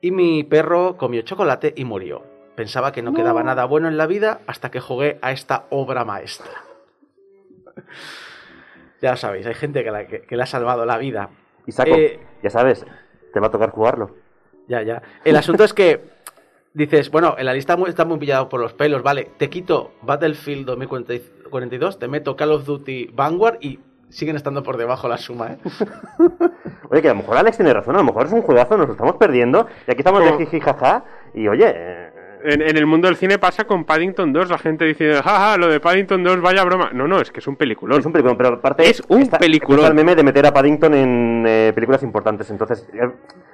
y 0.00 0.10
mi 0.10 0.42
perro 0.42 0.96
comió 0.96 1.22
chocolate 1.22 1.72
y 1.76 1.84
murió. 1.84 2.24
Pensaba 2.56 2.90
que 2.90 3.02
no 3.02 3.14
quedaba 3.14 3.42
nada 3.42 3.64
bueno 3.64 3.88
en 3.88 3.96
la 3.96 4.06
vida 4.06 4.40
hasta 4.46 4.70
que 4.70 4.80
jugué 4.80 5.18
a 5.22 5.30
esta 5.30 5.66
obra 5.70 6.04
maestra. 6.04 6.50
Ya 9.04 9.16
sabéis, 9.16 9.46
hay 9.46 9.54
gente 9.54 9.84
que, 9.84 9.90
la- 9.90 10.06
que- 10.06 10.22
que 10.22 10.36
le 10.36 10.42
ha 10.42 10.46
salvado 10.46 10.84
la 10.86 10.96
vida. 10.98 11.28
Y 11.66 11.72
saco, 11.72 11.94
Eh, 11.94 12.18
ya 12.42 12.50
sabes, 12.50 12.84
te 13.32 13.40
va 13.40 13.48
a 13.48 13.50
tocar 13.50 13.70
jugarlo. 13.70 14.16
Ya, 14.68 14.82
ya. 14.82 15.02
El 15.24 15.36
asunto 15.36 15.62
es 15.64 15.74
que 15.74 16.00
dices, 16.72 17.10
bueno, 17.10 17.36
en 17.38 17.44
la 17.46 17.52
lista 17.54 17.76
está 17.86 18.04
muy 18.04 18.18
pillado 18.18 18.48
por 18.48 18.60
los 18.60 18.72
pelos, 18.72 19.02
vale, 19.02 19.30
te 19.36 19.50
quito 19.50 19.92
Battlefield 20.02 20.64
2042, 20.66 21.98
te 21.98 22.08
meto 22.08 22.34
Call 22.36 22.52
of 22.52 22.64
Duty 22.64 23.10
Vanguard 23.14 23.58
y 23.60 23.78
siguen 24.08 24.36
estando 24.36 24.62
por 24.62 24.76
debajo 24.76 25.06
la 25.08 25.18
suma, 25.18 25.52
¿eh? 25.52 25.58
Oye, 26.90 27.02
que 27.02 27.08
a 27.08 27.14
lo 27.14 27.20
mejor 27.20 27.36
Alex 27.36 27.56
tiene 27.56 27.72
razón, 27.74 27.94
a 27.96 27.98
lo 27.98 28.04
mejor 28.04 28.26
es 28.26 28.32
un 28.32 28.42
juegazo, 28.42 28.76
nos 28.76 28.86
lo 28.86 28.92
estamos 28.92 29.16
perdiendo, 29.16 29.66
y 29.86 29.90
aquí 29.90 30.00
estamos 30.00 30.20
de 30.24 30.30
Como- 30.30 30.38
jiji 30.46 30.60
jaja, 30.60 31.04
y 31.34 31.48
oye, 31.48 31.72
eh, 31.74 32.03
En, 32.44 32.60
en 32.60 32.76
el 32.76 32.84
mundo 32.86 33.08
del 33.08 33.16
cine 33.16 33.38
pasa 33.38 33.64
con 33.64 33.84
Paddington 33.84 34.32
2. 34.32 34.50
La 34.50 34.58
gente 34.58 34.84
dice, 34.84 35.14
jaja, 35.14 35.56
lo 35.56 35.66
de 35.68 35.80
Paddington 35.80 36.22
2, 36.22 36.40
vaya 36.42 36.62
broma. 36.64 36.90
No, 36.92 37.08
no, 37.08 37.20
es 37.20 37.30
que 37.30 37.40
es 37.40 37.46
un 37.46 37.56
peliculón. 37.56 38.00
es 38.00 38.06
un 38.06 38.12
peliculón, 38.12 38.36
pero 38.36 38.50
aparte... 38.54 38.88
Es 38.88 39.02
un 39.08 39.22
está- 39.22 39.38
peliculón. 39.38 39.80
está 39.80 39.88
el 39.88 39.94
meme 39.94 40.14
de 40.14 40.22
meter 40.22 40.46
a 40.46 40.52
Paddington 40.52 40.92
en 40.94 41.44
eh, 41.46 41.72
películas 41.74 42.02
importantes, 42.02 42.50
entonces... 42.50 42.86
eh, 42.92 43.08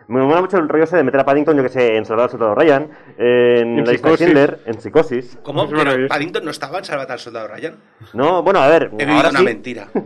me 0.08 0.20
mola 0.22 0.40
mucho 0.40 0.56
el 0.58 0.68
rollo 0.68 0.82
ese 0.84 0.96
de 0.96 1.04
meter 1.04 1.20
a 1.20 1.24
Paddington, 1.24 1.56
yo 1.56 1.62
que 1.62 1.68
sé, 1.68 1.96
en 1.96 2.04
Salvador 2.04 2.32
Soldado 2.32 2.54
Ryan, 2.56 2.88
en, 3.16 3.78
En 3.78 3.84
La 3.84 3.92
lista. 3.92 4.10
Schindler, 4.16 4.58
en 4.66 4.80
Psicosis. 4.80 5.38
¿Cómo? 5.44 5.68
Pero. 5.68 6.08
Paddington 6.08 6.44
no 6.44 6.50
estaba 6.50 6.78
en 6.78 6.84
Salvat 6.84 7.08
al 7.12 7.20
Soldado 7.20 7.46
Ryan. 7.46 7.76
No, 8.14 8.42
bueno, 8.42 8.58
a 8.58 8.66
ver, 8.68 8.90
He 8.98 9.04
ahora 9.04 9.28
una 9.30 9.38
sí. 9.38 9.44
mentira. 9.44 9.86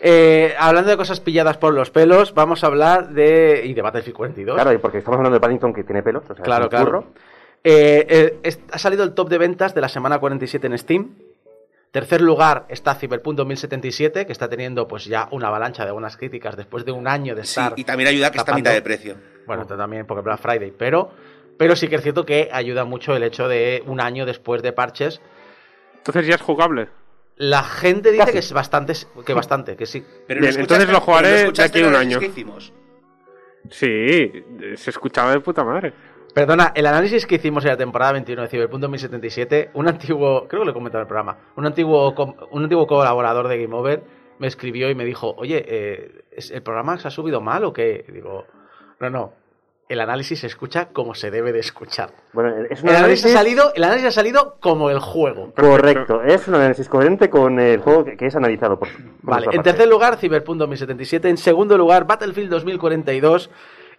Eh, 0.00 0.54
Hablando 0.58 0.90
de 0.90 0.96
cosas 0.96 1.20
pilladas 1.20 1.56
por 1.56 1.72
los 1.72 1.90
pelos, 1.90 2.34
vamos 2.34 2.62
a 2.62 2.66
hablar 2.68 3.08
de... 3.08 3.62
y 3.64 3.74
de 3.74 3.82
Battlefield 3.82 4.16
42. 4.16 4.54
Claro, 4.54 4.72
y 4.72 4.78
porque 4.78 4.98
estamos 4.98 5.16
hablando 5.16 5.34
de 5.34 5.40
Paddington 5.40 5.72
que 5.72 5.84
tiene 5.84 6.02
pelos, 6.02 6.22
o 6.28 6.34
sea, 6.34 6.44
Claro, 6.44 6.66
es 6.66 6.72
un 6.72 6.78
claro. 6.84 7.04
Eh, 7.68 8.06
eh, 8.08 8.38
es- 8.44 8.60
ha 8.70 8.78
salido 8.78 9.02
el 9.02 9.12
top 9.12 9.28
de 9.28 9.38
ventas 9.38 9.74
de 9.74 9.80
la 9.80 9.88
semana 9.88 10.18
47 10.20 10.68
en 10.68 10.78
Steam. 10.78 11.14
Tercer 11.90 12.20
lugar 12.20 12.66
está 12.68 12.94
Cyberpunk 12.94 13.36
2077, 13.38 14.24
que 14.24 14.30
está 14.32 14.48
teniendo 14.48 14.86
pues 14.86 15.04
ya 15.06 15.26
una 15.32 15.48
avalancha 15.48 15.84
de 15.84 15.90
buenas 15.90 16.16
críticas 16.16 16.56
después 16.56 16.84
de 16.84 16.92
un 16.92 17.08
año 17.08 17.34
de 17.34 17.42
Sí, 17.42 17.58
estar... 17.58 17.72
y 17.76 17.82
también 17.82 18.08
ayuda 18.08 18.30
que 18.30 18.38
está 18.38 18.52
a 18.52 18.54
tapando. 18.54 18.60
mitad 18.70 18.74
de 18.74 18.82
precio. 18.82 19.16
Bueno, 19.46 19.66
también 19.66 20.06
porque 20.06 20.22
Black 20.22 20.38
Friday, 20.40 20.72
pero, 20.78 21.10
pero 21.58 21.74
sí 21.74 21.88
que 21.88 21.96
es 21.96 22.02
cierto 22.02 22.24
que 22.24 22.50
ayuda 22.52 22.84
mucho 22.84 23.16
el 23.16 23.22
hecho 23.24 23.48
de 23.48 23.82
un 23.86 24.00
año 24.00 24.26
después 24.26 24.62
de 24.62 24.72
parches. 24.72 25.20
Entonces 25.96 26.26
ya 26.28 26.36
es 26.36 26.42
jugable. 26.42 26.88
La 27.36 27.62
gente 27.64 28.10
dice 28.12 28.20
Casi. 28.26 28.32
que 28.32 28.38
es 28.38 28.52
bastante, 28.52 28.92
que 29.24 29.34
bastante, 29.34 29.74
que 29.76 29.86
sí. 29.86 30.04
Pero 30.28 30.40
Bien, 30.40 30.58
entonces 30.60 30.88
lo 30.88 31.00
jugaré 31.00 31.50
de 31.50 31.62
aquí 31.64 31.82
a 31.82 31.88
un 31.88 31.96
año. 31.96 32.20
que 32.20 32.26
hicimos. 32.26 32.72
Sí, 33.70 34.32
se 34.76 34.90
escuchaba 34.90 35.32
de 35.32 35.40
puta 35.40 35.64
madre. 35.64 35.92
Perdona, 36.36 36.70
el 36.74 36.84
análisis 36.84 37.26
que 37.26 37.36
hicimos 37.36 37.64
en 37.64 37.70
la 37.70 37.78
temporada 37.78 38.12
21 38.12 38.42
de 38.42 38.48
Cyberpunk 38.48 38.82
2077, 38.82 39.70
un 39.72 39.88
antiguo, 39.88 40.46
creo 40.46 40.60
que 40.60 40.64
lo 40.66 40.70
he 40.72 40.74
comentado 40.74 41.00
en 41.00 41.04
el 41.04 41.08
programa, 41.08 41.38
un 41.56 41.64
antiguo, 41.64 42.14
un 42.50 42.62
antiguo 42.62 42.86
colaborador 42.86 43.48
de 43.48 43.62
Game 43.62 43.74
Over 43.74 44.02
me 44.38 44.46
escribió 44.46 44.90
y 44.90 44.94
me 44.94 45.06
dijo, 45.06 45.34
oye, 45.38 45.64
eh, 45.66 46.24
¿es- 46.30 46.50
¿el 46.50 46.60
programa 46.62 46.98
se 46.98 47.08
ha 47.08 47.10
subido 47.10 47.40
mal 47.40 47.64
o 47.64 47.72
qué? 47.72 48.04
Y 48.06 48.12
digo, 48.12 48.44
no, 49.00 49.08
no, 49.08 49.32
el 49.88 49.98
análisis 49.98 50.40
se 50.40 50.46
escucha 50.46 50.88
como 50.92 51.14
se 51.14 51.30
debe 51.30 51.54
de 51.54 51.60
escuchar. 51.60 52.10
Bueno, 52.34 52.50
es 52.68 52.82
un 52.82 52.90
El 52.90 52.96
análisis, 52.96 53.24
análisis... 53.24 53.24
ha 53.34 53.38
salido, 53.38 53.72
el 53.74 53.84
análisis 53.84 54.08
ha 54.08 54.12
salido 54.12 54.56
como 54.60 54.90
el 54.90 54.98
juego. 54.98 55.54
Correcto, 55.54 56.20
es 56.22 56.46
un 56.48 56.56
análisis 56.56 56.86
coherente 56.90 57.30
con 57.30 57.58
el 57.58 57.80
juego 57.80 58.04
que, 58.04 58.18
que 58.18 58.26
es 58.26 58.36
analizado 58.36 58.78
por. 58.78 58.88
por 58.90 59.00
Vale, 59.22 59.46
en 59.52 59.62
tercer 59.62 59.88
lugar, 59.88 60.18
Cyberpunk 60.18 60.58
2077. 60.58 61.30
En 61.30 61.38
segundo 61.38 61.78
lugar, 61.78 62.06
Battlefield 62.06 62.50
2042. 62.50 63.48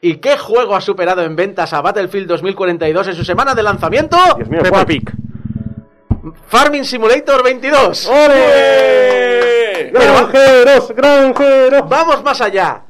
¿Y 0.02 0.18
qué 0.18 0.38
juego 0.38 0.76
ha 0.76 0.82
superado 0.82 1.24
en 1.24 1.36
ventas 1.36 1.74
a 1.74 1.82
Battlefield 1.82 2.28
2042 2.28 3.08
en 3.08 3.16
su 3.16 3.26
semana 3.26 3.56
de 3.56 3.64
lanzamiento? 3.64 4.18
Dios 4.36 4.50
mío, 4.50 4.62
Peppa. 4.62 4.86
Pig. 4.86 5.12
Farming 6.48 6.86
Simulator 6.86 7.44
22. 7.44 8.08
¡Ole! 8.08 9.92
¡Granjeros! 9.92 10.92
¡Granjeros! 10.96 11.90
Vamos 11.90 12.24
más 12.24 12.42
allá. 12.42 12.84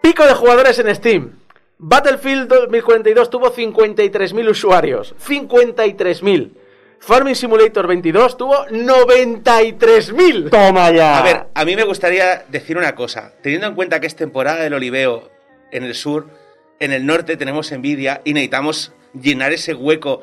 Pico 0.00 0.24
de 0.24 0.34
jugadores 0.34 0.78
en 0.78 0.94
Steam. 0.94 1.32
Battlefield 1.78 2.48
2042 2.48 3.30
tuvo 3.30 3.52
53.000 3.52 4.50
usuarios. 4.50 5.14
53.000. 5.26 6.52
Farming 7.00 7.34
Simulator 7.34 7.86
22 7.86 8.36
tuvo 8.36 8.66
93.000. 8.66 10.50
¡Toma 10.50 10.90
ya! 10.90 11.18
A 11.18 11.22
ver, 11.22 11.46
a 11.54 11.64
mí 11.64 11.76
me 11.76 11.84
gustaría 11.84 12.44
decir 12.48 12.76
una 12.76 12.94
cosa. 12.94 13.32
Teniendo 13.42 13.68
en 13.68 13.74
cuenta 13.74 14.00
que 14.00 14.06
es 14.06 14.16
temporada 14.16 14.62
del 14.62 14.74
oliveo 14.74 15.37
en 15.70 15.84
el 15.84 15.94
sur, 15.94 16.26
en 16.80 16.92
el 16.92 17.04
norte 17.06 17.36
tenemos 17.36 17.72
envidia 17.72 18.20
y 18.24 18.32
necesitamos 18.34 18.92
llenar 19.14 19.52
ese 19.52 19.74
hueco 19.74 20.22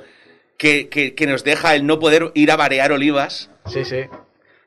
que, 0.57 0.87
que- 0.89 1.15
que 1.15 1.27
nos 1.27 1.43
deja 1.43 1.75
el 1.75 1.85
no 1.85 1.99
poder 1.99 2.31
ir 2.33 2.51
a 2.51 2.55
varear 2.55 2.91
olivas. 2.91 3.49
Sí, 3.65 3.83
sí. 3.85 4.05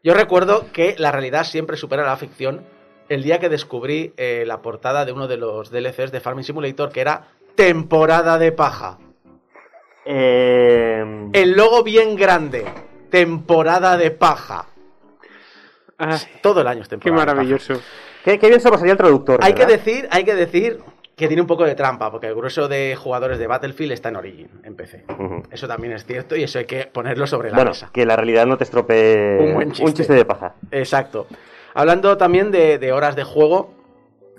Yo 0.04 0.14
recuerdo 0.14 0.66
que 0.72 0.94
la 0.98 1.10
realidad 1.12 1.44
siempre 1.44 1.76
supera 1.76 2.04
la 2.04 2.16
ficción. 2.16 2.64
El 3.08 3.22
día 3.22 3.38
que 3.40 3.48
descubrí 3.48 4.12
eh, 4.16 4.44
la 4.46 4.60
portada 4.60 5.04
de 5.06 5.12
uno 5.12 5.26
de 5.28 5.38
los 5.38 5.70
DLCs 5.70 6.12
de 6.12 6.20
Farming 6.20 6.44
Simulator, 6.44 6.92
que 6.92 7.00
era 7.00 7.28
temporada 7.54 8.38
de 8.38 8.52
paja. 8.52 8.98
Eh, 10.04 11.28
El 11.32 11.52
logo 11.52 11.82
bien 11.82 12.16
grande. 12.16 12.64
Temporada 13.10 13.96
de 13.96 14.10
paja. 14.10 14.66
Ah, 15.98 16.18
Todo 16.42 16.60
el 16.60 16.66
año 16.68 16.82
es 16.82 16.88
qué 16.88 16.96
temporada. 16.98 17.34
de 17.42 17.56
paja. 17.56 17.80
Qué, 18.32 18.38
qué 18.38 18.48
bien 18.48 18.60
se 18.60 18.70
pasaría 18.70 18.92
el 18.92 18.98
traductor. 18.98 19.40
Hay 19.42 19.54
que 19.54 19.66
decir, 19.66 20.08
hay 20.10 20.24
que 20.24 20.34
decir 20.34 20.78
que 21.16 21.26
tiene 21.26 21.40
un 21.40 21.48
poco 21.48 21.64
de 21.64 21.74
trampa, 21.74 22.10
porque 22.12 22.28
el 22.28 22.34
grueso 22.34 22.68
de 22.68 22.94
jugadores 22.96 23.38
de 23.40 23.46
Battlefield 23.48 23.90
está 23.92 24.08
en 24.10 24.16
Origin, 24.16 24.48
en 24.62 24.76
PC. 24.76 25.04
Eso 25.50 25.66
también 25.66 25.92
es 25.92 26.04
cierto 26.04 26.36
y 26.36 26.44
eso 26.44 26.58
hay 26.60 26.64
que 26.66 26.86
ponerlo 26.86 27.26
sobre 27.26 27.50
la 27.50 27.56
Bueno, 27.56 27.70
mesa. 27.72 27.90
que 27.92 28.06
la 28.06 28.14
realidad 28.14 28.46
no 28.46 28.56
te 28.56 28.64
estropee 28.64 29.38
Un 29.40 29.54
buen 29.54 29.72
chiste. 29.72 30.12
de 30.12 30.24
paja. 30.24 30.54
Exacto. 30.70 31.26
Hablando 31.74 32.16
también 32.16 32.50
de, 32.52 32.78
de 32.78 32.92
horas 32.92 33.16
de 33.16 33.24
juego, 33.24 33.74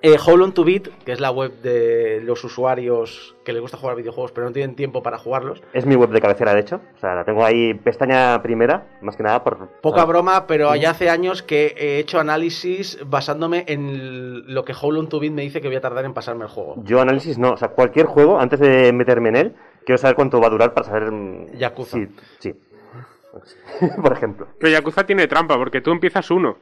eh, 0.01 0.17
How 0.23 0.37
Long 0.37 0.53
to 0.53 0.63
Beat, 0.63 0.89
que 1.05 1.11
es 1.11 1.19
la 1.19 1.31
web 1.31 1.61
de 1.61 2.21
los 2.23 2.43
usuarios 2.43 3.35
que 3.43 3.53
les 3.53 3.61
gusta 3.61 3.77
jugar 3.77 3.95
videojuegos 3.95 4.31
pero 4.31 4.47
no 4.47 4.53
tienen 4.53 4.75
tiempo 4.75 5.01
para 5.03 5.17
jugarlos. 5.17 5.61
Es 5.73 5.85
mi 5.85 5.95
web 5.95 6.09
de 6.09 6.21
cabecera, 6.21 6.53
de 6.53 6.61
hecho. 6.61 6.81
O 6.95 6.99
sea, 6.99 7.15
la 7.15 7.23
tengo 7.25 7.43
ahí 7.43 7.73
pestaña 7.73 8.41
primera, 8.41 8.87
más 9.01 9.15
que 9.15 9.23
nada 9.23 9.43
por... 9.43 9.69
Poca 9.81 10.01
ah, 10.01 10.05
broma, 10.05 10.47
pero 10.47 10.75
ya 10.75 10.91
hace 10.91 11.09
años 11.09 11.43
que 11.43 11.75
he 11.77 11.99
hecho 11.99 12.19
análisis 12.19 12.99
basándome 13.05 13.65
en 13.67 14.53
lo 14.53 14.65
que 14.65 14.73
How 14.79 14.91
Long 14.91 15.09
to 15.09 15.19
Beat 15.19 15.33
me 15.33 15.41
dice 15.41 15.61
que 15.61 15.67
voy 15.67 15.77
a 15.77 15.81
tardar 15.81 16.05
en 16.05 16.13
pasarme 16.13 16.43
el 16.43 16.49
juego. 16.49 16.75
Yo 16.83 17.01
análisis 17.01 17.37
no. 17.37 17.51
O 17.51 17.57
sea, 17.57 17.69
cualquier 17.69 18.05
juego, 18.05 18.39
antes 18.39 18.59
de 18.59 18.93
meterme 18.93 19.29
en 19.29 19.35
él, 19.35 19.55
quiero 19.85 19.97
saber 19.97 20.15
cuánto 20.15 20.39
va 20.39 20.47
a 20.47 20.51
durar 20.51 20.73
para 20.73 20.87
saber... 20.87 21.11
mm, 21.11 21.57
Yakuza. 21.57 21.97
Sí, 21.97 22.07
sí. 22.39 22.53
por 24.01 24.13
ejemplo. 24.13 24.47
Pero 24.59 24.71
Yakuza 24.71 25.05
tiene 25.05 25.27
trampa, 25.27 25.57
porque 25.57 25.81
tú 25.81 25.91
empiezas 25.91 26.29
uno. 26.31 26.57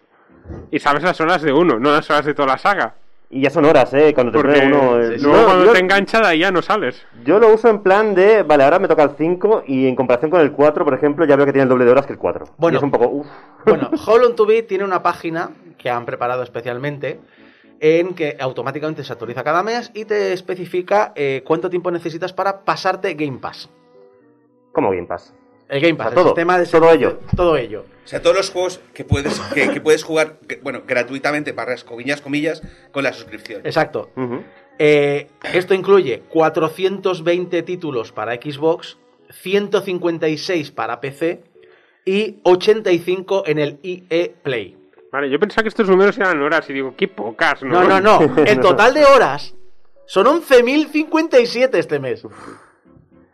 Y 0.71 0.79
sabes 0.79 1.03
las 1.03 1.19
horas 1.19 1.41
de 1.41 1.51
uno, 1.51 1.79
no 1.79 1.91
las 1.91 2.09
horas 2.09 2.25
de 2.25 2.33
toda 2.33 2.49
la 2.49 2.57
saga. 2.57 2.95
Y 3.29 3.41
ya 3.41 3.49
son 3.49 3.65
horas, 3.65 3.93
¿eh? 3.93 4.13
Cuando 4.13 4.31
te 4.31 4.37
Porque 4.37 4.59
pone 4.61 4.67
uno... 4.73 4.99
eh, 5.01 5.17
luego 5.19 5.37
no, 5.37 5.45
cuando 5.45 5.65
yo, 5.65 5.71
te 5.73 5.79
engancha 5.79 6.21
de 6.21 6.27
ahí 6.27 6.39
ya 6.39 6.51
no 6.51 6.61
sales. 6.61 7.05
yo 7.25 7.39
lo 7.39 7.53
uso 7.53 7.67
en 7.67 7.83
plan 7.83 8.15
de... 8.15 8.43
Vale, 8.43 8.63
ahora 8.63 8.79
me 8.79 8.87
toca 8.87 9.03
el 9.03 9.11
5 9.17 9.63
y 9.67 9.85
en 9.87 9.95
comparación 9.97 10.31
con 10.31 10.39
el 10.39 10.53
4, 10.53 10.85
por 10.85 10.93
ejemplo, 10.93 11.25
ya 11.25 11.35
veo 11.35 11.45
que 11.45 11.51
tiene 11.51 11.63
el 11.63 11.69
doble 11.69 11.83
de 11.83 11.91
horas 11.91 12.05
que 12.05 12.13
el 12.13 12.19
4. 12.19 12.45
Bueno. 12.57 12.75
Y 12.75 12.77
es 12.77 12.83
un 12.83 12.91
poco... 12.91 13.07
uf. 13.09 13.27
Bueno, 13.65 13.89
How 14.07 14.17
Long 14.17 14.35
to 14.35 14.45
Beat 14.45 14.67
tiene 14.67 14.85
una 14.85 15.03
página 15.03 15.51
que 15.77 15.89
han 15.89 16.05
preparado 16.05 16.41
especialmente 16.41 17.19
en 17.81 18.13
que 18.15 18.37
automáticamente 18.39 19.03
se 19.03 19.11
actualiza 19.11 19.43
cada 19.43 19.61
mes 19.61 19.91
y 19.93 20.05
te 20.05 20.31
especifica 20.31 21.11
eh, 21.15 21.43
cuánto 21.45 21.69
tiempo 21.69 21.91
necesitas 21.91 22.31
para 22.31 22.61
pasarte 22.61 23.13
Game 23.15 23.39
Pass. 23.39 23.69
Como 24.71 24.89
Game 24.91 25.05
Pass. 25.05 25.33
El 25.69 25.81
Game 25.81 25.95
Pass, 25.95 26.07
O 26.07 26.09
sea, 26.09 26.09
el 26.09 26.15
todo, 26.15 26.25
sistema 26.29 26.57
de 26.59 26.65
todo 26.65 26.91
ello. 26.91 27.19
Todo 27.35 27.57
ello. 27.57 27.85
O 28.05 28.07
sea, 28.07 28.21
todos 28.21 28.35
los 28.37 28.49
juegos 28.51 28.79
que 28.93 29.03
puedes, 29.03 29.37
que, 29.53 29.69
que 29.69 29.81
puedes 29.81 30.03
jugar, 30.03 30.37
que- 30.47 30.57
bueno, 30.57 30.83
gratuitamente, 30.87 31.51
barras, 31.51 31.83
comillas, 31.83 32.21
comillas, 32.21 32.61
con 32.91 33.03
la 33.03 33.11
suscripción. 33.11 33.61
Exacto. 33.65 34.11
Eh, 34.79 35.27
esto 35.53 35.73
incluye 35.73 36.21
420 36.29 37.63
títulos 37.63 38.11
para 38.13 38.35
Xbox, 38.35 38.97
156 39.41 40.71
para 40.71 41.01
PC 41.01 41.43
y 42.05 42.39
85 42.43 43.43
en 43.47 43.59
el 43.59 43.79
EE 43.83 44.35
Play. 44.41 44.77
Vale, 45.11 45.29
yo 45.29 45.39
pensaba 45.39 45.63
que 45.63 45.69
estos 45.69 45.89
números 45.89 46.17
eran 46.17 46.41
horas 46.41 46.69
y 46.69 46.73
digo, 46.73 46.93
qué 46.95 47.07
pocas, 47.07 47.63
¿no? 47.63 47.83
No, 47.83 47.99
no, 47.99 48.19
no. 48.19 48.43
El 48.45 48.59
total 48.59 48.93
de 48.93 49.03
horas 49.03 49.55
son 50.05 50.27
11.057 50.27 51.75
este 51.75 51.99
mes. 51.99 52.23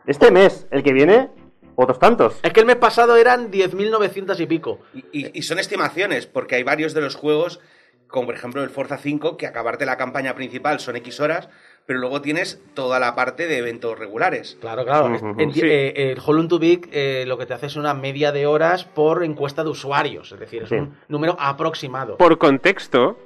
Este 0.06 0.30
mes, 0.30 0.66
el 0.70 0.82
que 0.82 0.92
viene, 0.92 1.30
otros 1.76 1.98
tantos. 1.98 2.38
Es 2.42 2.52
que 2.52 2.60
el 2.60 2.66
mes 2.66 2.76
pasado 2.76 3.16
eran 3.16 3.50
10.900 3.50 4.38
y 4.40 4.46
pico. 4.46 4.78
Y, 4.94 5.04
y- 5.12 5.30
y 5.38 5.42
son 5.42 5.58
estimaciones, 5.58 6.26
porque 6.26 6.54
hay 6.56 6.62
varios 6.62 6.94
de 6.94 7.00
los 7.00 7.14
juegos, 7.14 7.60
como 8.08 8.26
por 8.26 8.34
ejemplo 8.34 8.62
el 8.62 8.70
Forza 8.70 8.96
5, 8.98 9.36
que 9.36 9.46
acabarte 9.46 9.86
la 9.86 9.96
campaña 9.96 10.34
principal 10.34 10.78
son 10.80 10.96
X 10.96 11.18
horas, 11.20 11.48
pero 11.86 11.98
luego 11.98 12.22
tienes 12.22 12.62
toda 12.74 12.98
la 12.98 13.14
parte 13.14 13.46
de 13.46 13.58
eventos 13.58 13.98
regulares. 13.98 14.56
Claro, 14.60 14.84
claro. 14.84 15.14
En- 15.38 15.52
Sí. 15.52 15.60
eh, 15.64 16.12
el 16.12 16.18
Hollow 16.24 16.48
to 16.48 16.58
Big 16.58 16.88
eh, 16.92 17.24
lo 17.26 17.36
que 17.36 17.44
te 17.46 17.52
hace 17.54 17.66
es 17.66 17.76
una 17.76 17.92
media 17.92 18.32
de 18.32 18.46
horas 18.46 18.84
por 18.84 19.22
encuesta 19.24 19.64
de 19.64 19.70
usuarios. 19.70 20.32
Es 20.32 20.40
decir, 20.40 20.62
es 20.62 20.68
Sí. 20.70 20.76
un 20.76 20.96
número 21.08 21.36
aproximado. 21.38 22.16
Por 22.16 22.38
contexto, 22.38 23.18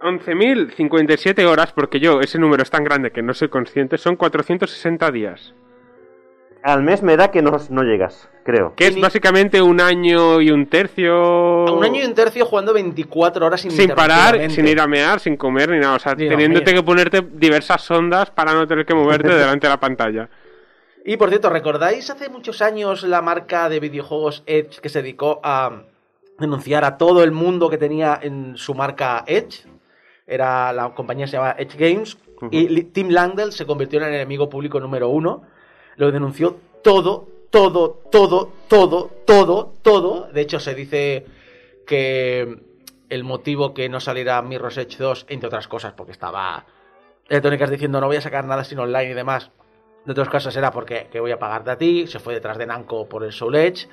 11.057 0.00 1.44
horas, 1.46 1.72
porque 1.72 2.00
yo 2.00 2.20
ese 2.20 2.38
número 2.38 2.62
es 2.62 2.70
tan 2.70 2.84
grande 2.84 3.10
que 3.10 3.22
no 3.22 3.34
soy 3.34 3.48
consciente, 3.48 3.98
son 3.98 4.16
460 4.16 5.10
días. 5.10 5.54
Al 6.62 6.82
mes 6.82 7.02
me 7.02 7.16
da 7.16 7.30
que 7.30 7.40
no, 7.40 7.56
no 7.70 7.82
llegas, 7.82 8.28
creo. 8.44 8.74
Que 8.74 8.88
es 8.88 9.00
básicamente 9.00 9.62
un 9.62 9.80
año 9.80 10.40
y 10.40 10.50
un 10.50 10.66
tercio. 10.66 11.64
Un 11.72 11.84
año 11.84 12.02
y 12.02 12.04
un 12.04 12.14
tercio 12.14 12.44
jugando 12.44 12.72
24 12.74 13.46
horas 13.46 13.60
Sin 13.60 13.70
parar, 13.90 14.34
ininterrumpidamente. 14.34 14.54
sin 14.54 14.68
ir 14.68 14.80
a 14.80 14.86
mear, 14.86 15.20
sin 15.20 15.36
comer 15.36 15.70
ni 15.70 15.78
nada. 15.78 15.94
O 15.94 15.98
sea, 15.98 16.14
Dios 16.14 16.30
teniéndote 16.30 16.72
mío. 16.72 16.82
que 16.82 16.86
ponerte 16.86 17.22
diversas 17.32 17.82
sondas 17.82 18.30
para 18.30 18.54
no 18.54 18.66
tener 18.66 18.84
que 18.84 18.94
moverte 18.94 19.28
delante 19.34 19.66
de 19.66 19.72
la 19.72 19.80
pantalla. 19.80 20.28
Y 21.04 21.16
por 21.16 21.28
cierto, 21.30 21.48
¿recordáis 21.48 22.10
hace 22.10 22.28
muchos 22.28 22.60
años 22.60 23.02
la 23.04 23.22
marca 23.22 23.68
de 23.68 23.80
videojuegos 23.80 24.42
Edge 24.46 24.80
que 24.80 24.88
se 24.88 25.00
dedicó 25.00 25.40
a 25.42 25.84
denunciar 26.38 26.84
a 26.84 26.98
todo 26.98 27.22
el 27.22 27.30
mundo 27.30 27.70
que 27.70 27.78
tenía 27.78 28.18
en 28.20 28.56
su 28.56 28.74
marca 28.74 29.24
Edge? 29.26 29.64
Era 30.26 30.72
la 30.72 30.92
compañía 30.94 31.26
se 31.26 31.34
llamaba 31.34 31.54
Edge 31.58 31.78
Games 31.78 32.18
y 32.50 32.82
Tim 32.84 33.08
Langdell 33.08 33.52
se 33.52 33.64
convirtió 33.64 34.00
en 34.00 34.08
el 34.08 34.14
enemigo 34.14 34.50
público 34.50 34.80
número 34.80 35.08
uno. 35.08 35.44
Lo 35.98 36.10
denunció 36.10 36.56
todo, 36.82 37.28
todo, 37.50 38.00
todo, 38.10 38.50
todo, 38.68 39.10
todo, 39.26 39.74
todo. 39.82 40.28
De 40.32 40.40
hecho, 40.40 40.58
se 40.60 40.74
dice 40.74 41.26
que 41.86 42.58
el 43.08 43.24
motivo 43.24 43.74
que 43.74 43.88
no 43.88 44.00
saliera 44.00 44.40
Mirror's 44.42 44.76
Edge 44.78 44.96
2, 44.98 45.26
entre 45.28 45.48
otras 45.48 45.68
cosas, 45.68 45.92
porque 45.94 46.12
estaba 46.12 46.64
Electrónicas 47.28 47.68
diciendo 47.70 48.00
no 48.00 48.06
voy 48.06 48.16
a 48.16 48.20
sacar 48.22 48.44
nada 48.46 48.64
sin 48.64 48.78
online 48.78 49.10
y 49.10 49.14
demás. 49.14 49.50
De 50.04 50.12
otras 50.12 50.28
cosas 50.30 50.56
era 50.56 50.70
porque 50.70 51.08
que 51.12 51.20
voy 51.20 51.30
a 51.32 51.38
pagarte 51.38 51.70
a 51.70 51.76
ti, 51.76 52.06
se 52.06 52.18
fue 52.18 52.32
detrás 52.32 52.56
de 52.56 52.64
Namco 52.66 53.06
por 53.08 53.24
el 53.24 53.32
Soul 53.32 53.56
Edge, 53.56 53.88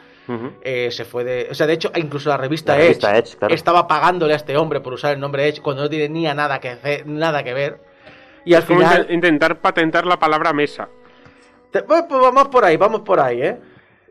eh, 0.62 0.90
se 0.92 1.04
fue 1.04 1.26
de... 1.26 1.48
O 1.52 1.54
sea, 1.54 1.68
de 1.68 1.74
hecho, 1.74 1.92
incluso 1.96 2.30
la 2.30 2.38
revista, 2.38 2.74
La 2.74 2.80
revista 2.84 3.10
Edge, 3.18 3.20
Edge, 3.32 3.38
claro. 3.38 3.54
estaba 3.54 3.86
pagándole 3.88 4.32
a 4.34 4.38
este 4.38 4.56
hombre 4.56 4.80
por 4.80 4.94
usar 4.94 5.14
el 5.14 5.20
nombre 5.20 5.46
Edge 5.50 5.62
cuando 5.62 5.84
no 5.84 5.90
tenía 5.90 6.34
nada 6.34 6.60
que, 6.62 6.70
hacer- 6.70 7.06
nada 7.06 7.44
que 7.44 7.54
ver. 7.54 7.82
Y 8.46 8.54
al 8.54 8.62
Es 8.62 8.66
como 8.68 8.80
final... 8.80 9.02
inte- 9.02 9.14
intentar 9.14 9.60
patentar 9.60 10.06
la 10.06 10.18
palabra 10.18 10.54
mesa. 10.54 10.88
Pues, 11.84 12.04
pues 12.08 12.22
vamos 12.22 12.48
por 12.48 12.66
ahí, 12.66 12.78
vamos 12.78 13.02
por 13.02 13.20
ahí, 13.20 13.42
¿eh? 13.42 13.58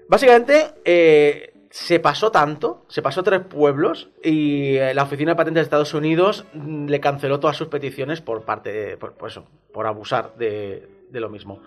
Básicamente, 0.08 0.74
eh, 0.84 1.54
se 1.74 1.98
pasó 1.98 2.30
tanto, 2.30 2.84
se 2.88 3.02
pasó 3.02 3.22
tres 3.24 3.40
pueblos 3.40 4.08
y 4.22 4.76
eh, 4.76 4.94
la 4.94 5.02
Oficina 5.02 5.32
de 5.32 5.36
Patentes 5.36 5.62
de 5.62 5.64
Estados 5.64 5.92
Unidos 5.92 6.44
mm, 6.52 6.86
le 6.86 7.00
canceló 7.00 7.40
todas 7.40 7.56
sus 7.56 7.66
peticiones 7.66 8.20
por 8.20 8.42
parte, 8.42 8.72
de, 8.72 8.96
por, 8.96 9.14
por 9.14 9.28
eso, 9.28 9.44
por 9.72 9.86
abusar 9.86 10.36
de, 10.36 10.88
de 11.10 11.20
lo 11.20 11.28
mismo. 11.28 11.60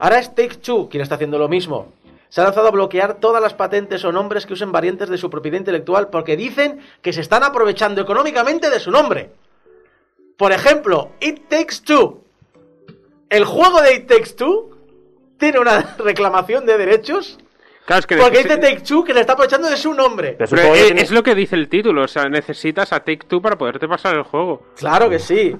Ahora 0.00 0.18
es 0.18 0.34
Take 0.34 0.56
Two 0.56 0.88
quien 0.88 1.02
está 1.02 1.14
haciendo 1.14 1.38
lo 1.38 1.48
mismo. 1.48 1.92
Se 2.28 2.40
ha 2.40 2.44
lanzado 2.44 2.66
a 2.66 2.72
bloquear 2.72 3.20
todas 3.20 3.40
las 3.40 3.54
patentes 3.54 4.04
o 4.04 4.10
nombres 4.10 4.46
que 4.46 4.54
usen 4.54 4.72
variantes 4.72 5.08
de 5.08 5.18
su 5.18 5.30
propiedad 5.30 5.58
intelectual 5.58 6.08
porque 6.08 6.36
dicen 6.36 6.80
que 7.00 7.12
se 7.12 7.20
están 7.20 7.44
aprovechando 7.44 8.00
económicamente 8.00 8.68
de 8.68 8.80
su 8.80 8.90
nombre. 8.90 9.30
Por 10.36 10.50
ejemplo, 10.50 11.12
It 11.20 11.48
Takes 11.48 11.82
Two. 11.84 12.24
El 13.28 13.44
juego 13.44 13.80
de 13.80 13.94
It 13.94 14.08
Takes 14.08 14.32
Two 14.34 14.71
tiene 15.42 15.58
una 15.58 15.96
reclamación 15.98 16.64
de 16.64 16.78
derechos 16.78 17.38
Claro, 17.84 17.98
es 18.00 18.06
que 18.06 18.16
porque 18.16 18.38
dice 18.44 18.58
Take 18.58 18.80
Two 18.82 19.02
que 19.02 19.12
le 19.12 19.20
está 19.22 19.32
aprovechando 19.32 19.68
de 19.68 19.76
su 19.76 19.92
nombre. 19.92 20.36
Pero 20.38 20.56
es, 20.74 20.86
tiene- 20.86 21.00
es 21.02 21.10
lo 21.10 21.22
que 21.24 21.34
dice 21.34 21.56
el 21.56 21.68
título, 21.68 22.04
o 22.04 22.08
sea, 22.08 22.28
necesitas 22.28 22.92
a 22.92 23.00
Take 23.00 23.26
Two 23.26 23.42
para 23.42 23.58
poderte 23.58 23.88
pasar 23.88 24.14
el 24.14 24.22
juego. 24.22 24.62
Claro 24.76 25.10
que 25.10 25.18
sí. 25.18 25.56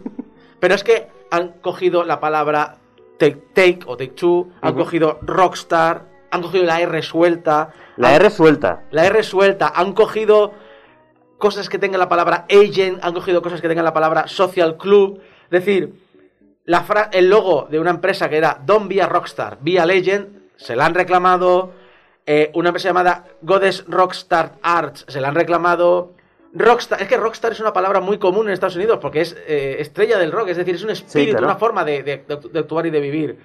Pero 0.61 0.75
es 0.77 0.85
que 0.85 1.09
han 1.33 1.55
cogido 1.61 2.05
la 2.05 2.21
palabra 2.21 2.77
Take, 3.19 3.39
take 3.53 3.81
o 3.87 3.97
Take 3.97 4.12
Two, 4.12 4.51
han 4.61 4.75
cogido 4.75 5.19
Rockstar, 5.23 6.05
han 6.31 6.43
cogido 6.43 6.65
la 6.65 6.81
R 6.81 7.03
suelta. 7.03 7.73
La 7.97 8.11
han- 8.11 8.15
R 8.15 8.31
suelta. 8.31 8.85
La 8.93 9.05
R 9.05 9.21
suelta, 9.25 9.73
han 9.75 9.93
cogido 9.93 10.53
cosas 11.39 11.69
que 11.69 11.79
tengan 11.81 11.99
la 11.99 12.09
palabra 12.09 12.47
agent, 12.49 13.03
han 13.05 13.15
cogido 13.15 13.43
cosas 13.43 13.61
que 13.61 13.67
tengan 13.69 13.85
la 13.85 13.93
palabra 13.93 14.29
social 14.29 14.77
club. 14.77 15.21
Es 15.45 15.51
decir, 15.51 15.93
la 16.64 16.83
fra- 16.83 17.11
el 17.12 17.28
logo 17.28 17.66
de 17.71 17.78
una 17.81 17.90
empresa 17.90 18.28
que 18.28 18.37
era 18.37 18.59
Don't 18.64 18.88
Be 18.88 19.02
a 19.02 19.07
Rockstar, 19.09 19.59
Be 19.61 19.78
a 19.81 19.87
Legend, 19.87 20.42
se 20.57 20.76
la 20.76 20.87
han 20.87 20.95
reclamado. 20.95 21.73
Eh, 22.25 22.50
una 22.54 22.69
empresa 22.69 22.88
llamada 22.90 23.25
Goddess 23.42 23.85
Rockstar 23.88 24.52
Arts, 24.62 25.04
se 25.09 25.21
la 25.21 25.28
han 25.28 25.35
reclamado. 25.35 26.14
Rockstar, 26.54 27.02
es 27.02 27.09
que 27.09 27.16
Rockstar 27.16 27.50
es 27.52 27.61
una 27.61 27.73
palabra 27.73 28.00
muy 28.00 28.19
común 28.19 28.47
en 28.47 28.52
Estados 28.52 28.76
Unidos 28.76 28.99
porque 29.00 29.23
es 29.23 29.37
eh, 29.49 29.76
estrella 29.81 30.19
del 30.19 30.31
rock, 30.31 30.49
es 30.50 30.57
decir, 30.57 30.75
es 30.76 30.85
un 30.85 30.90
espíritu, 30.90 31.33
claro. 31.33 31.47
una 31.47 31.57
forma 31.57 31.85
de, 31.85 32.02
de- 32.02 32.25
de 32.52 32.59
actuar 32.59 32.87
y 32.87 32.90
de 32.90 33.00
vivir. 33.00 33.38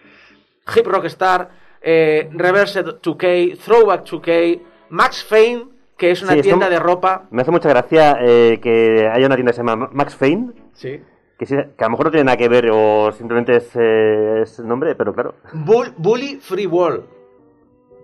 Hip 0.75 0.85
Rockstar, 0.85 1.49
eh, 1.81 2.29
Reversed 2.33 2.85
2K, 3.01 3.57
Throwback 3.57 4.03
2K, 4.05 4.61
Max 4.89 5.23
Fane, 5.23 5.65
que 5.97 6.11
es 6.11 6.21
una 6.21 6.33
Sí, 6.33 6.41
tienda 6.41 6.69
de 6.69 6.77
ropa. 6.79 7.23
Me 7.31 7.41
hace 7.41 7.49
mucha 7.51 7.69
gracia 7.69 8.17
eh, 8.21 8.59
que 8.61 9.09
haya 9.11 9.25
una 9.25 9.35
tienda 9.35 9.51
que 9.51 9.55
se 9.55 9.63
llama 9.63 9.89
Max 9.91 10.15
Fane, 10.15 10.51
Sí. 10.73 11.01
Que, 11.37 11.45
sí- 11.45 11.55
que 11.55 11.83
a 11.83 11.87
lo 11.87 11.91
mejor 11.91 12.05
no 12.07 12.11
tiene 12.11 12.23
nada 12.25 12.37
que 12.37 12.49
ver 12.49 12.69
o 12.71 13.11
simplemente 13.11 13.55
es, 13.57 13.69
eh, 13.75 14.41
es 14.43 14.59
el 14.59 14.67
nombre, 14.67 14.95
pero 14.95 15.13
claro. 15.13 15.35
Bull- 15.53 15.93
Bully 15.97 16.37
Free 16.41 16.65
World, 16.67 17.03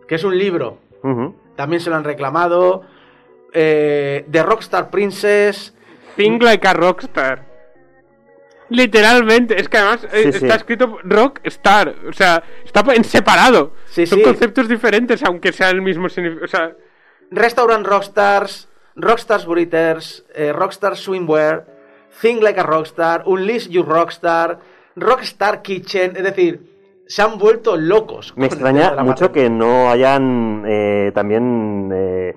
que 0.08 0.16
es 0.16 0.24
un 0.24 0.38
libro. 0.38 0.78
También 1.56 1.82
se 1.82 1.90
lo 1.90 1.96
han 1.98 2.04
reclamado. 2.04 2.82
Eh, 3.54 4.26
The 4.32 4.44
Rockstar 4.44 4.90
Princess. 4.90 5.74
Think 6.16 6.42
like 6.44 6.66
a 6.68 6.74
rockstar. 6.74 7.52
Literalmente, 8.70 9.60
es 9.60 9.68
que 9.70 9.78
además 9.78 10.04
eh, 10.06 10.24
Sí, 10.24 10.30
está 10.30 10.48
sí. 10.48 10.56
escrito 10.56 10.98
rockstar, 11.04 11.96
o 12.10 12.14
sea, 12.14 12.42
está 12.64 12.82
en 12.94 13.04
separado. 13.04 13.74
Sí, 13.86 14.06
Son 14.08 14.20
sí. 14.20 14.24
conceptos 14.24 14.68
diferentes, 14.70 15.22
aunque 15.24 15.52
sea 15.52 15.70
el 15.70 15.82
mismo 15.82 16.08
significado. 16.10 16.46
O 16.46 16.48
sea, 16.48 16.76
Restaurant 17.30 17.86
Rockstars, 17.86 18.70
Rockstars 18.96 19.46
Burritters, 19.46 20.26
eh, 20.34 20.54
Rockstar 20.54 20.96
Swimwear, 20.96 21.66
Think 22.22 22.42
Like 22.44 22.60
a 22.60 22.64
Rockstar, 22.64 23.24
Unleash 23.26 23.68
Your 23.70 23.86
Rockstar, 23.88 24.60
Rockstar 24.96 25.62
Kitchen, 25.62 26.16
es 26.16 26.24
decir, 26.24 26.62
se 27.08 27.22
han 27.22 27.38
vuelto 27.38 27.76
locos. 27.76 28.34
Me 28.38 28.46
extraña 28.46 28.92
mucho 29.04 29.32
que 29.32 29.50
no 29.50 29.90
hayan 29.90 30.64
eh, 30.68 31.12
también 31.14 31.90
eh, 31.94 32.36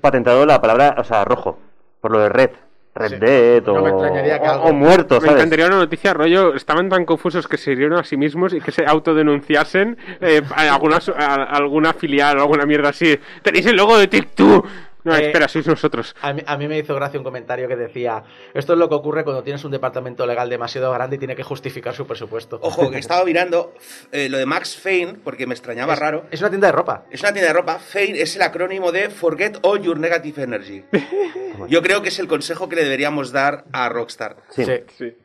patentado 0.00 0.44
la 0.46 0.60
palabra, 0.60 0.96
o 0.98 1.04
sea, 1.04 1.24
rojo, 1.24 1.58
por 2.00 2.10
lo 2.10 2.18
de 2.20 2.28
red. 2.28 2.50
Red 2.94 3.10
Sí. 3.10 3.16
Dead 3.20 3.62
No 3.64 3.74
o, 3.74 3.82
me 3.84 3.90
extrañaría 3.90 4.40
que 4.40 4.48
o- 4.48 4.72
muerto, 4.72 5.20
me 5.20 5.28
encantaría 5.28 5.66
una 5.66 5.76
noticia 5.76 6.12
rollo, 6.14 6.54
estaban 6.56 6.88
tan 6.88 7.04
confusos 7.04 7.46
que 7.46 7.56
se 7.56 7.70
hirieron 7.70 7.96
a 7.96 8.02
sí 8.02 8.16
mismos 8.16 8.52
y 8.52 8.60
que 8.60 8.72
se 8.72 8.84
autodenunciasen 8.84 9.96
eh, 10.20 10.42
a 10.56 10.74
alguna, 10.74 10.98
su- 11.00 11.12
a- 11.12 11.44
alguna 11.44 11.92
filial 11.92 12.38
o 12.38 12.42
alguna 12.42 12.66
mierda 12.66 12.88
así. 12.88 13.16
Tenéis 13.42 13.66
el 13.66 13.76
logo 13.76 13.96
de 13.96 14.08
TikTok. 14.08 14.66
No, 15.08 15.16
Eh, 15.16 15.26
espera, 15.26 15.48
sois 15.48 15.66
nosotros. 15.66 16.14
A 16.20 16.34
mí, 16.34 16.42
a 16.44 16.56
mí 16.58 16.68
me 16.68 16.78
hizo 16.78 16.94
gracia 16.94 17.18
un 17.18 17.24
comentario 17.24 17.66
que 17.66 17.76
decía, 17.76 18.22
esto 18.52 18.74
es 18.74 18.78
lo 18.78 18.88
que 18.90 18.94
ocurre 18.94 19.24
cuando 19.24 19.42
tienes 19.42 19.64
un 19.64 19.70
departamento 19.70 20.26
legal 20.26 20.50
demasiado 20.50 20.92
grande 20.92 21.16
y 21.16 21.18
tiene 21.18 21.34
que 21.34 21.42
justificar 21.42 21.94
su 21.94 22.06
presupuesto. 22.06 22.58
Ojo, 22.62 22.90
que 22.90 22.98
estaba 23.04 23.24
mirando 23.24 23.72
eh, 24.12 24.28
lo 24.28 24.36
de 24.36 24.44
Max 24.44 24.76
Fane, 24.76 25.14
porque 25.24 25.46
me 25.46 25.54
extrañaba 25.54 25.94
es, 25.94 25.98
raro. 25.98 26.26
Es 26.30 26.40
una 26.40 26.50
tienda 26.50 26.66
de 26.66 26.72
ropa. 26.72 27.04
Es 27.10 27.20
una 27.22 27.32
tienda 27.32 27.48
de 27.48 27.54
ropa. 27.54 27.78
Fane 27.78 28.20
es 28.20 28.36
el 28.36 28.42
acrónimo 28.42 28.92
de 28.92 29.08
Forget 29.08 29.58
All 29.62 29.80
Your 29.80 29.98
Negative 29.98 30.42
Energy. 30.42 30.84
Yo 31.68 31.82
creo 31.82 32.02
que 32.02 32.10
es 32.10 32.18
el 32.18 32.28
consejo 32.28 32.68
que 32.68 32.76
le 32.76 32.84
deberíamos 32.84 33.32
dar 33.32 33.64
a 33.72 33.88
Rockstar. 33.88 34.36
Sí. 34.50 34.64
Sí. 34.64 34.72
Sí. 34.96 35.16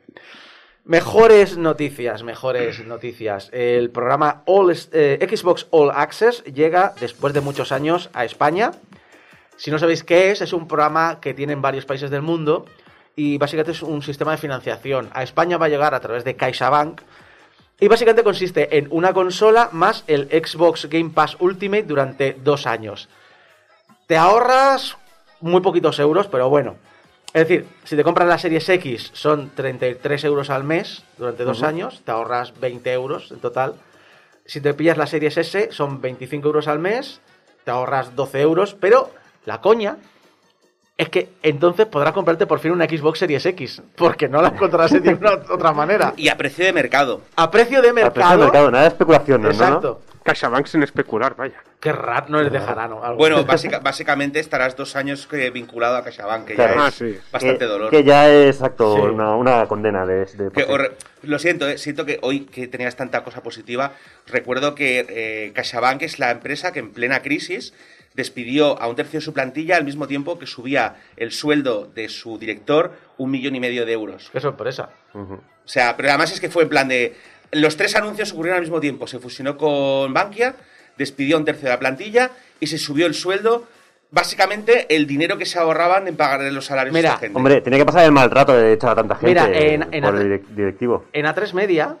Mejores 0.86 1.56
noticias, 1.56 2.22
mejores 2.22 2.84
noticias. 2.86 3.48
El 3.52 3.90
programa 3.90 4.42
All, 4.44 4.76
eh, 4.92 5.26
Xbox 5.34 5.66
All 5.70 5.90
Access 5.90 6.44
llega 6.44 6.92
después 7.00 7.32
de 7.32 7.40
muchos 7.40 7.72
años 7.72 8.10
a 8.12 8.26
España. 8.26 8.72
Si 9.56 9.70
no 9.70 9.78
sabéis 9.78 10.04
qué 10.04 10.30
es, 10.30 10.40
es 10.40 10.52
un 10.52 10.66
programa 10.66 11.20
que 11.20 11.34
tiene 11.34 11.52
en 11.52 11.62
varios 11.62 11.86
países 11.86 12.10
del 12.10 12.22
mundo 12.22 12.66
y 13.16 13.38
básicamente 13.38 13.72
es 13.72 13.82
un 13.82 14.02
sistema 14.02 14.32
de 14.32 14.38
financiación. 14.38 15.10
A 15.12 15.22
España 15.22 15.58
va 15.58 15.66
a 15.66 15.68
llegar 15.68 15.94
a 15.94 16.00
través 16.00 16.24
de 16.24 16.36
CaixaBank 16.36 17.00
y 17.80 17.88
básicamente 17.88 18.24
consiste 18.24 18.78
en 18.78 18.88
una 18.90 19.12
consola 19.12 19.68
más 19.72 20.04
el 20.06 20.28
Xbox 20.28 20.86
Game 20.86 21.10
Pass 21.10 21.36
Ultimate 21.38 21.84
durante 21.84 22.36
dos 22.42 22.66
años. 22.66 23.08
Te 24.06 24.16
ahorras 24.16 24.96
muy 25.40 25.60
poquitos 25.60 25.98
euros, 25.98 26.26
pero 26.26 26.48
bueno. 26.48 26.76
Es 27.32 27.48
decir, 27.48 27.66
si 27.82 27.96
te 27.96 28.04
compras 28.04 28.28
la 28.28 28.38
Series 28.38 28.68
X 28.68 29.10
son 29.12 29.50
33 29.54 30.24
euros 30.24 30.50
al 30.50 30.62
mes 30.62 31.02
durante 31.18 31.42
dos 31.42 31.64
años, 31.64 32.02
te 32.04 32.12
ahorras 32.12 32.58
20 32.60 32.92
euros 32.92 33.32
en 33.32 33.40
total. 33.40 33.74
Si 34.46 34.60
te 34.60 34.72
pillas 34.74 34.96
la 34.96 35.06
Series 35.06 35.36
S 35.36 35.68
son 35.72 36.00
25 36.00 36.46
euros 36.46 36.68
al 36.68 36.78
mes, 36.78 37.20
te 37.64 37.72
ahorras 37.72 38.14
12 38.14 38.40
euros, 38.40 38.76
pero 38.78 39.10
la 39.44 39.60
coña 39.60 39.96
es 40.96 41.08
que 41.08 41.28
entonces 41.42 41.86
podrás 41.86 42.12
comprarte 42.12 42.46
por 42.46 42.60
fin 42.60 42.70
una 42.70 42.84
Xbox 42.84 43.18
Series 43.18 43.44
X, 43.46 43.82
porque 43.96 44.28
no 44.28 44.40
la 44.40 44.48
encontrarás 44.48 44.92
de 44.92 45.00
ninguna 45.00 45.32
otra 45.50 45.72
manera. 45.72 46.14
Y 46.16 46.28
a 46.28 46.36
precio 46.36 46.64
de 46.64 46.72
mercado. 46.72 47.22
A 47.36 47.50
precio 47.50 47.82
de 47.82 47.88
Al 47.88 47.94
precio 47.94 48.04
mercado. 48.12 48.30
del 48.30 48.40
mercado, 48.40 48.70
nada 48.70 48.82
de 48.84 48.88
especulación, 48.90 49.42
¿no? 49.42 49.50
Exacto. 49.50 50.00
CaixaBank 50.22 50.66
sin 50.66 50.82
especular, 50.82 51.36
vaya. 51.36 51.56
Qué 51.80 51.92
raro, 51.92 52.26
no 52.30 52.40
les 52.42 52.50
dejarán. 52.50 52.88
¿no? 52.90 53.04
Algo. 53.04 53.18
Bueno, 53.18 53.44
básica- 53.44 53.80
básicamente 53.80 54.38
estarás 54.40 54.74
dos 54.76 54.96
años 54.96 55.26
que- 55.26 55.50
vinculado 55.50 55.96
a 55.96 56.04
CaixaBank, 56.04 56.46
que 56.46 56.54
Claro. 56.54 56.76
ya 56.76 56.84
Ah, 56.84 56.88
es 56.88 56.94
sí. 56.94 57.18
bastante 57.30 57.58
que, 57.58 57.64
dolor. 57.66 57.90
Que 57.90 58.04
ya 58.04 58.30
es 58.30 58.54
exacto, 58.56 58.94
Sí. 58.96 59.02
una, 59.02 59.34
una 59.34 59.66
condena 59.66 60.06
de, 60.06 60.24
de 60.24 60.50
Que 60.52 60.66
lo 61.24 61.38
siento, 61.38 61.68
eh, 61.68 61.76
siento 61.76 62.06
que 62.06 62.20
hoy 62.22 62.46
que 62.46 62.68
tenías 62.68 62.96
tanta 62.96 63.22
cosa 63.24 63.42
positiva, 63.42 63.92
recuerdo 64.26 64.74
que 64.74 65.04
eh, 65.08 65.52
CaixaBank 65.54 66.02
es 66.02 66.18
la 66.18 66.30
empresa 66.30 66.72
que 66.72 66.78
en 66.78 66.92
plena 66.92 67.20
crisis 67.20 67.74
despidió 68.14 68.80
a 68.80 68.86
un 68.88 68.96
tercio 68.96 69.18
de 69.20 69.24
su 69.24 69.32
plantilla 69.32 69.76
al 69.76 69.84
mismo 69.84 70.06
tiempo 70.06 70.38
que 70.38 70.46
subía 70.46 70.96
el 71.16 71.32
sueldo 71.32 71.90
de 71.94 72.08
su 72.08 72.38
director 72.38 72.92
un 73.18 73.30
millón 73.30 73.54
y 73.56 73.60
medio 73.60 73.84
de 73.84 73.92
euros. 73.92 74.30
Qué 74.32 74.40
sorpresa. 74.40 74.90
Ujú. 75.12 75.34
O 75.34 75.40
sea, 75.68 75.96
pero 75.96 76.08
además 76.10 76.32
es 76.32 76.40
que 76.40 76.48
fue 76.50 76.62
en 76.64 76.68
plan 76.68 76.88
de... 76.88 77.16
Los 77.52 77.76
tres 77.76 77.94
anuncios 77.96 78.32
ocurrieron 78.32 78.56
al 78.58 78.62
mismo 78.62 78.80
tiempo. 78.80 79.06
Se 79.06 79.18
fusionó 79.18 79.56
con 79.56 80.12
Bankia, 80.12 80.54
despidió 80.96 81.36
a 81.36 81.38
un 81.40 81.44
tercio 81.44 81.64
de 81.64 81.70
la 81.70 81.78
plantilla 81.78 82.30
y 82.60 82.66
se 82.66 82.78
subió 82.78 83.06
el 83.06 83.14
sueldo. 83.14 83.66
Básicamente 84.10 84.94
el 84.94 85.06
dinero 85.08 85.36
que 85.38 85.44
se 85.44 85.58
ahorraban 85.58 86.06
en 86.06 86.16
pagar 86.16 86.40
los 86.52 86.66
salarios 86.66 86.94
Mira, 86.94 87.10
a 87.10 87.14
esta 87.14 87.26
gente. 87.26 87.36
Hombre, 87.36 87.60
tiene 87.62 87.78
que 87.78 87.84
pasar 87.84 88.04
el 88.04 88.12
maltrato 88.12 88.56
de 88.56 88.72
echar 88.72 88.90
a 88.90 88.94
tanta 88.94 89.16
gente 89.16 89.28
Mira, 89.28 89.46
en- 89.58 89.92
en 89.92 90.04
por 90.04 90.14
el 90.16 90.30
direc- 90.40 90.46
directivo. 90.54 91.04
En 91.12 91.26
A3 91.26 91.52
Media, 91.52 91.96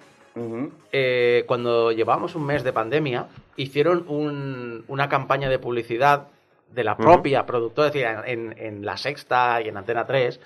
Eh, 0.92 1.44
cuando 1.46 1.92
llevábamos 1.92 2.34
un 2.34 2.44
mes 2.46 2.64
de 2.64 2.72
pandemia, 2.72 3.28
hicieron 3.56 4.04
un- 4.08 4.84
una 4.88 5.08
campaña 5.08 5.48
de 5.48 5.58
publicidad 5.58 6.28
de 6.72 6.82
la 6.84 6.96
propia 6.96 7.46
productora, 7.46 7.88
es 7.88 7.94
decir, 7.94 8.08
en, 8.26 8.54
en 8.58 8.84
La 8.84 8.96
Sexta 8.96 9.60
y 9.62 9.68
en 9.68 9.76
Antena 9.76 10.04
3. 10.06 10.40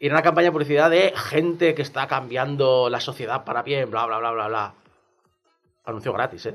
Y 0.00 0.06
era 0.06 0.14
una 0.14 0.22
campaña 0.22 0.46
de 0.46 0.52
publicidad 0.52 0.90
de 0.90 1.12
gente 1.14 1.74
que 1.74 1.82
está 1.82 2.06
cambiando 2.06 2.88
la 2.88 3.00
sociedad 3.00 3.44
para 3.44 3.62
bien, 3.62 3.90
bla, 3.90 4.06
bla, 4.06 4.18
bla, 4.18 4.30
bla, 4.32 4.48
bla. 4.48 4.74
Anuncio 5.84 6.12
gratis, 6.14 6.46
¿eh? 6.46 6.54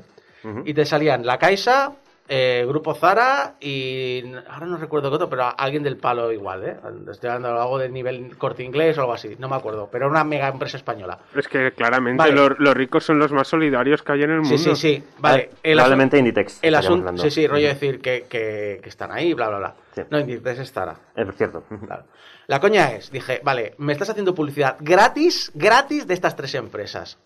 Y 0.64 0.74
te 0.74 0.84
salían 0.84 1.24
La 1.24 1.38
Caixa, 1.38 1.92
eh, 2.32 2.64
Grupo 2.68 2.94
Zara 2.94 3.56
y 3.58 4.22
ahora 4.48 4.66
no 4.66 4.76
recuerdo 4.76 5.10
qué 5.10 5.16
otro, 5.16 5.28
pero 5.28 5.52
alguien 5.58 5.82
del 5.82 5.96
palo 5.96 6.30
igual, 6.30 6.64
¿eh? 6.64 6.76
Estoy 7.10 7.28
hablando 7.28 7.52
de 7.56 7.60
algo 7.60 7.76
del 7.78 7.92
nivel 7.92 8.38
corte 8.38 8.62
inglés 8.62 8.96
o 8.98 9.00
algo 9.00 9.12
así, 9.14 9.34
no 9.40 9.48
me 9.48 9.56
acuerdo, 9.56 9.88
pero 9.90 10.04
era 10.06 10.12
una 10.12 10.22
mega 10.22 10.46
empresa 10.46 10.76
española. 10.76 11.18
Es 11.34 11.48
que 11.48 11.72
claramente 11.72 12.18
Vale. 12.18 12.32
los, 12.32 12.58
los 12.60 12.74
ricos 12.74 13.04
son 13.04 13.18
los 13.18 13.32
más 13.32 13.48
solidarios 13.48 14.02
que 14.04 14.12
hay 14.12 14.22
en 14.22 14.30
el 14.30 14.40
mundo. 14.42 14.56
Sí, 14.56 14.58
sí, 14.58 14.76
sí. 14.76 15.04
Vale. 15.18 15.50
Ah, 15.52 15.56
el 15.64 15.74
Probablemente 15.74 16.16
asun- 16.16 16.20
Inditex. 16.20 16.58
El 16.62 16.74
asunto. 16.76 17.16
Sí, 17.18 17.30
sí, 17.32 17.46
rollo 17.48 17.66
decir 17.66 18.00
que, 18.00 18.26
que, 18.28 18.78
que 18.80 18.88
están 18.88 19.10
ahí, 19.10 19.34
bla, 19.34 19.48
bla, 19.48 19.58
bla. 19.58 19.74
Sí. 19.96 20.02
No, 20.08 20.20
Inditex 20.20 20.60
es 20.60 20.72
Zara. 20.72 20.94
Es 21.16 21.26
cierto. 21.36 21.64
Claro. 21.84 22.04
La 22.46 22.60
coña 22.60 22.92
es, 22.92 23.10
dije, 23.10 23.40
vale, 23.42 23.74
me 23.78 23.92
estás 23.92 24.10
haciendo 24.10 24.34
publicidad 24.36 24.76
gratis, 24.78 25.50
gratis 25.54 26.06
de 26.06 26.14
estas 26.14 26.36
tres 26.36 26.54
empresas. 26.54 27.18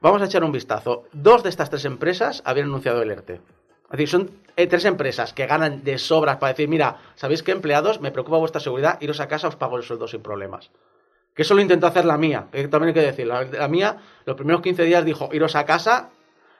Vamos 0.00 0.22
a 0.22 0.24
echar 0.24 0.44
un 0.44 0.52
vistazo. 0.52 1.04
Dos 1.12 1.42
de 1.42 1.50
estas 1.50 1.68
tres 1.68 1.84
empresas 1.84 2.42
habían 2.46 2.68
anunciado 2.68 3.02
el 3.02 3.10
ERTE. 3.10 3.40
Es 3.90 3.98
decir, 3.98 4.08
son 4.08 4.30
eh, 4.56 4.66
tres 4.66 4.84
empresas 4.84 5.32
que 5.32 5.46
ganan 5.46 5.82
de 5.84 5.98
sobras 5.98 6.36
para 6.36 6.52
decir, 6.52 6.68
mira, 6.68 6.98
¿sabéis 7.16 7.42
qué 7.42 7.52
empleados? 7.52 8.00
Me 8.00 8.10
preocupa 8.12 8.36
vuestra 8.38 8.60
seguridad, 8.60 8.98
iros 9.00 9.20
a 9.20 9.28
casa, 9.28 9.48
os 9.48 9.56
pago 9.56 9.76
el 9.76 9.82
sueldo 9.82 10.06
sin 10.06 10.22
problemas. 10.22 10.70
Que 11.34 11.42
eso 11.42 11.54
lo 11.54 11.60
intentó 11.60 11.86
hacer 11.86 12.04
la 12.04 12.16
mía, 12.18 12.46
que 12.52 12.68
también 12.68 12.88
hay 12.88 12.94
que 12.94 13.06
decir. 13.06 13.26
La, 13.26 13.44
la 13.44 13.68
mía, 13.68 13.96
los 14.26 14.36
primeros 14.36 14.62
15 14.62 14.84
días 14.84 15.04
dijo, 15.04 15.28
iros 15.32 15.56
a 15.56 15.64
casa, 15.64 16.10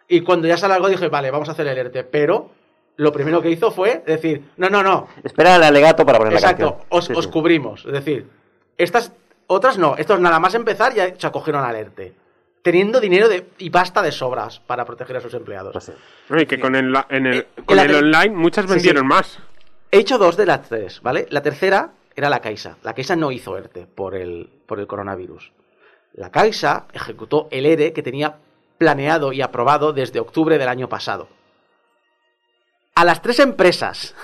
y 0.09 0.23
cuando 0.23 0.49
ya 0.49 0.57
se 0.57 0.66
alargó 0.66 0.88
dije, 0.88 1.09
vale, 1.09 1.31
vamos 1.31 1.49
a 1.49 1.53
hacer 1.53 1.66
el 1.69 1.79
ERTE. 1.79 2.03
Pero 2.05 2.51
lo 2.97 3.12
primero 3.12 3.40
que 3.40 3.51
hizo 3.51 3.71
fue 3.71 4.03
decir, 4.07 4.51
no, 4.57 4.69
no, 4.69 4.83
no, 4.83 5.07
Espera 5.23 5.57
el 5.57 5.62
alegato 5.62 6.05
para 6.05 6.19
poner 6.19 6.33
la 6.33 6.38
Exacto, 6.40 6.71
canción. 6.71 6.87
os, 6.90 7.05
Sí, 7.07 7.12
os 7.16 7.25
sí. 7.27 7.31
cubrimos. 7.31 7.85
Es 7.87 7.93
decir, 7.93 8.29
estas 8.77 9.12
otras 9.47 9.79
no, 9.79 9.97
estos 9.97 10.19
nada 10.21 10.40
más 10.40 10.55
empezar 10.55 10.95
ya 10.95 11.14
se 11.16 11.27
acogieron 11.27 11.64
al 11.64 11.77
ERTE. 11.77 12.14
Teniendo 12.62 13.01
dinero 13.01 13.29
de, 13.29 13.46
y 13.59 13.70
pasta 13.70 14.03
de 14.03 14.12
sobras 14.12 14.61
para 14.61 14.85
proteger 14.85 15.16
a 15.16 15.20
sus 15.20 15.33
empleados. 15.35 15.73
Pues 15.73 15.85
sí. 15.85 15.92
No, 16.29 16.40
y 16.40 16.46
que 16.46 16.61
con 16.61 16.75
el, 16.75 16.94
en 17.09 17.27
el, 17.27 17.38
Eh, 17.38 17.46
con 17.64 17.79
el 17.79 17.94
online 17.94 18.35
muchas 18.37 18.66
Sí, 18.66 18.73
vendieron 18.73 19.03
sí. 19.05 19.09
más. 19.09 19.38
He 19.90 19.99
hecho 19.99 20.18
dos 20.18 20.37
de 20.37 20.46
las 20.46 20.68
tres, 20.68 21.01
¿vale? 21.03 21.27
La 21.31 21.42
tercera 21.42 21.90
era 22.14 22.29
la 22.29 22.40
Caixa. 22.40 22.77
La 22.83 22.92
Caixa 22.92 23.16
no 23.16 23.33
hizo 23.33 23.57
ERTE 23.57 23.87
por 23.87 24.14
el, 24.14 24.49
por 24.66 24.79
el 24.79 24.87
coronavirus. 24.87 25.53
La 26.14 26.31
Caixa 26.31 26.85
ejecutó 26.92 27.49
el 27.51 27.64
ERE 27.66 27.92
que 27.92 28.03
tenía 28.03 28.37
planeado 28.77 29.33
y 29.33 29.40
aprobado 29.42 29.92
desde 29.92 30.20
octubre 30.20 30.59
del 30.59 30.68
año 30.68 30.88
pasado. 30.88 31.29
A 32.94 33.05
las 33.05 33.23
tres 33.23 33.38
empresas, 33.38 34.14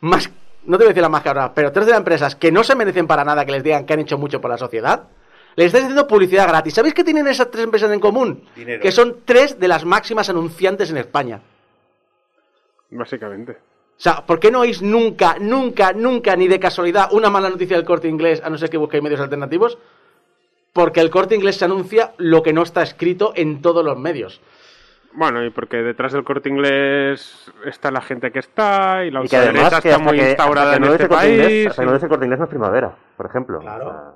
más, 0.00 0.30
no 0.64 0.78
te 0.78 0.84
voy 0.84 0.86
a 0.86 0.94
decir 0.94 1.02
las 1.02 1.10
más 1.10 1.22
cabras, 1.22 1.50
pero 1.54 1.72
tres 1.72 1.86
de 1.86 1.92
las 1.92 1.98
empresas 1.98 2.34
que 2.36 2.50
no 2.52 2.64
se 2.64 2.74
merecen 2.74 3.06
para 3.06 3.24
nada 3.24 3.44
que 3.44 3.52
les 3.52 3.62
digan 3.62 3.84
que 3.84 3.92
han 3.92 4.00
hecho 4.00 4.16
mucho 4.16 4.40
por 4.40 4.50
la 4.50 4.56
sociedad, 4.58 5.04
les 5.58 5.66
estáis 5.66 5.84
haciendo 5.86 6.06
publicidad 6.06 6.46
gratis. 6.46 6.72
¿Sabéis 6.74 6.94
qué 6.94 7.02
tienen 7.02 7.26
esas 7.26 7.50
tres 7.50 7.64
empresas 7.64 7.90
en 7.90 7.98
común? 7.98 8.44
Dinero. 8.54 8.80
Que 8.80 8.92
son 8.92 9.16
tres 9.24 9.58
de 9.58 9.66
las 9.66 9.84
máximas 9.84 10.28
anunciantes 10.30 10.88
en 10.90 10.98
España. 10.98 11.40
Básicamente. 12.90 13.52
O 13.52 14.00
sea, 14.00 14.24
¿por 14.24 14.38
qué 14.38 14.50
no 14.52 14.60
oís 14.60 14.80
nunca, 14.82 15.36
nunca, 15.40 15.92
nunca, 15.92 16.36
ni 16.36 16.46
de 16.46 16.60
casualidad, 16.60 17.12
una 17.12 17.28
mala 17.30 17.50
noticia 17.50 17.76
del 17.76 17.84
corte 17.84 18.06
inglés, 18.08 18.40
a 18.44 18.48
no 18.50 18.56
ser 18.56 18.70
que 18.70 18.76
busquéis 18.76 19.02
medios 19.02 19.20
alternativos? 19.20 19.78
Porque 20.72 21.00
el 21.00 21.10
corte 21.10 21.34
inglés 21.34 21.56
se 21.56 21.64
anuncia 21.64 22.12
lo 22.18 22.42
que 22.42 22.52
no 22.52 22.62
está 22.62 22.82
escrito 22.82 23.32
en 23.34 23.60
todos 23.60 23.84
los 23.84 23.98
medios. 23.98 24.40
Bueno, 25.12 25.44
y 25.44 25.50
porque 25.50 25.78
detrás 25.78 26.12
del 26.12 26.22
corte 26.22 26.48
inglés 26.48 27.50
está 27.64 27.90
la 27.90 28.00
gente 28.02 28.30
que 28.30 28.38
está 28.38 29.04
y 29.04 29.10
la 29.10 29.24
Y 29.24 29.28
que 29.28 29.36
además 29.36 29.80
que 29.80 29.88
está 29.88 29.98
muy 29.98 30.18
que, 30.18 30.28
instaurada 30.28 30.70
que 30.70 30.76
en 30.76 30.82
no 30.82 30.92
este 30.92 30.98
dice 31.04 31.08
Corte 31.08 31.28
Inglés- 31.32 31.46
país. 31.48 31.66
hasta 31.70 31.82
que 31.82 31.86
no 31.86 31.92
dice 31.94 32.08
corte 32.08 32.24
inglés 32.26 32.38
no 32.38 32.44
es 32.44 32.50
primavera, 32.50 32.94
por 33.16 33.26
ejemplo. 33.26 33.58
Claro. 33.58 33.88
O 33.88 33.90
sea, 33.90 34.12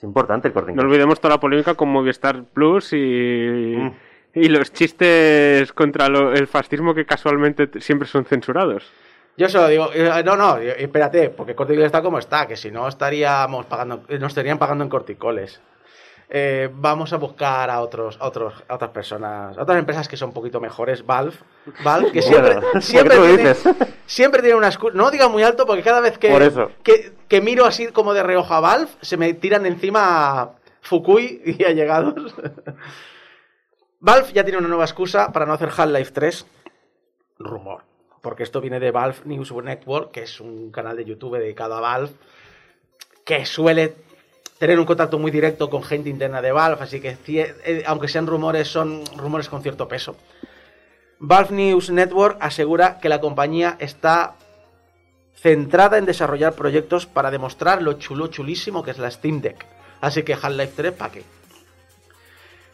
es 0.00 0.04
importante 0.04 0.48
el 0.48 0.54
corte 0.54 0.72
No 0.72 0.80
olvidemos 0.82 1.20
toda 1.20 1.34
la 1.34 1.40
polémica 1.40 1.74
con 1.74 1.90
Movistar 1.90 2.42
Plus 2.44 2.94
y, 2.94 3.74
Mm. 3.76 3.92
y 4.34 4.48
los 4.48 4.72
chistes 4.72 5.72
contra 5.74 6.08
lo- 6.08 6.32
el 6.32 6.46
fascismo 6.46 6.94
que 6.94 7.04
casualmente 7.04 7.68
siempre 7.80 8.08
son 8.08 8.24
censurados. 8.24 8.90
Yo 9.36 9.48
solo 9.48 9.68
digo, 9.68 9.90
eh, 9.94 10.22
no, 10.24 10.36
no, 10.36 10.56
espérate, 10.56 11.28
porque 11.30 11.54
Corte 11.54 11.74
Inglés 11.74 11.86
está 11.86 12.00
como 12.02 12.18
está, 12.18 12.46
que 12.46 12.56
si 12.56 12.70
no 12.70 12.88
estaríamos 12.88 13.66
pagando, 13.66 14.02
nos 14.08 14.28
estarían 14.32 14.58
pagando 14.58 14.84
en 14.84 14.90
corticoles. 14.90 15.60
Eh, 16.32 16.70
vamos 16.72 17.12
a 17.12 17.16
buscar 17.16 17.68
a 17.70 17.80
otros, 17.80 18.16
a 18.20 18.28
otros, 18.28 18.54
a 18.68 18.76
otras 18.76 18.92
personas, 18.92 19.58
a 19.58 19.62
otras 19.62 19.78
empresas 19.80 20.06
que 20.06 20.16
son 20.16 20.28
un 20.28 20.34
poquito 20.34 20.60
mejores. 20.60 21.04
Valve, 21.04 21.34
Valve, 21.82 22.12
que 22.12 22.22
siempre, 22.22 22.54
Bueno, 22.54 22.70
¿por 22.72 22.82
siempre, 22.82 23.16
tiene, 23.16 23.36
dices? 23.36 23.64
siempre 24.06 24.40
tiene 24.40 24.56
una 24.56 24.68
excusa. 24.68 24.96
No 24.96 25.10
diga 25.10 25.28
muy 25.28 25.42
alto 25.42 25.66
porque 25.66 25.82
cada 25.82 26.00
vez 26.00 26.18
que, 26.18 27.12
que 27.26 27.40
miro 27.40 27.66
así 27.66 27.88
como 27.88 28.14
de 28.14 28.22
reojo 28.22 28.54
a 28.54 28.60
Valve, 28.60 28.90
se 29.00 29.16
me 29.16 29.34
tiran 29.34 29.66
encima 29.66 30.52
Fukui 30.82 31.42
y 31.44 31.64
allegados. 31.64 32.32
Valve 33.98 34.32
ya 34.32 34.44
tiene 34.44 34.58
una 34.58 34.68
nueva 34.68 34.84
excusa 34.84 35.32
para 35.32 35.46
no 35.46 35.52
hacer 35.52 35.70
Half-Life 35.76 36.12
3. 36.12 36.46
Rumor. 37.40 37.82
Porque 38.22 38.44
esto 38.44 38.60
viene 38.60 38.78
de 38.78 38.92
Valve 38.92 39.18
News 39.24 39.52
Network, 39.52 40.12
que 40.12 40.22
es 40.22 40.40
un 40.40 40.70
canal 40.70 40.96
de 40.96 41.04
YouTube 41.04 41.38
dedicado 41.38 41.74
a 41.74 41.80
Valve, 41.80 42.12
que 43.24 43.44
suele 43.44 43.96
tener 44.60 44.78
un 44.78 44.84
contacto 44.84 45.18
muy 45.18 45.30
directo 45.30 45.70
con 45.70 45.82
gente 45.82 46.10
interna 46.10 46.42
de 46.42 46.52
Valve, 46.52 46.82
así 46.82 47.00
que 47.00 47.16
eh, 47.28 47.82
aunque 47.86 48.08
sean 48.08 48.26
rumores, 48.26 48.68
son 48.68 49.02
rumores 49.16 49.48
con 49.48 49.62
cierto 49.62 49.88
peso. 49.88 50.16
Valve 51.18 51.54
News 51.56 51.88
Network 51.88 52.36
asegura 52.40 52.98
que 53.00 53.08
la 53.08 53.22
compañía 53.22 53.76
está 53.78 54.34
centrada 55.34 55.96
en 55.96 56.04
desarrollar 56.04 56.52
proyectos 56.52 57.06
para 57.06 57.30
demostrar 57.30 57.80
lo 57.80 57.94
chulo 57.94 58.26
chulísimo 58.26 58.82
que 58.82 58.90
es 58.90 58.98
la 58.98 59.10
Steam 59.10 59.40
Deck. 59.40 59.64
Así 60.02 60.24
que 60.24 60.34
Half-Life 60.34 60.74
3, 60.76 60.92
¿para 60.92 61.12
qué? 61.12 61.22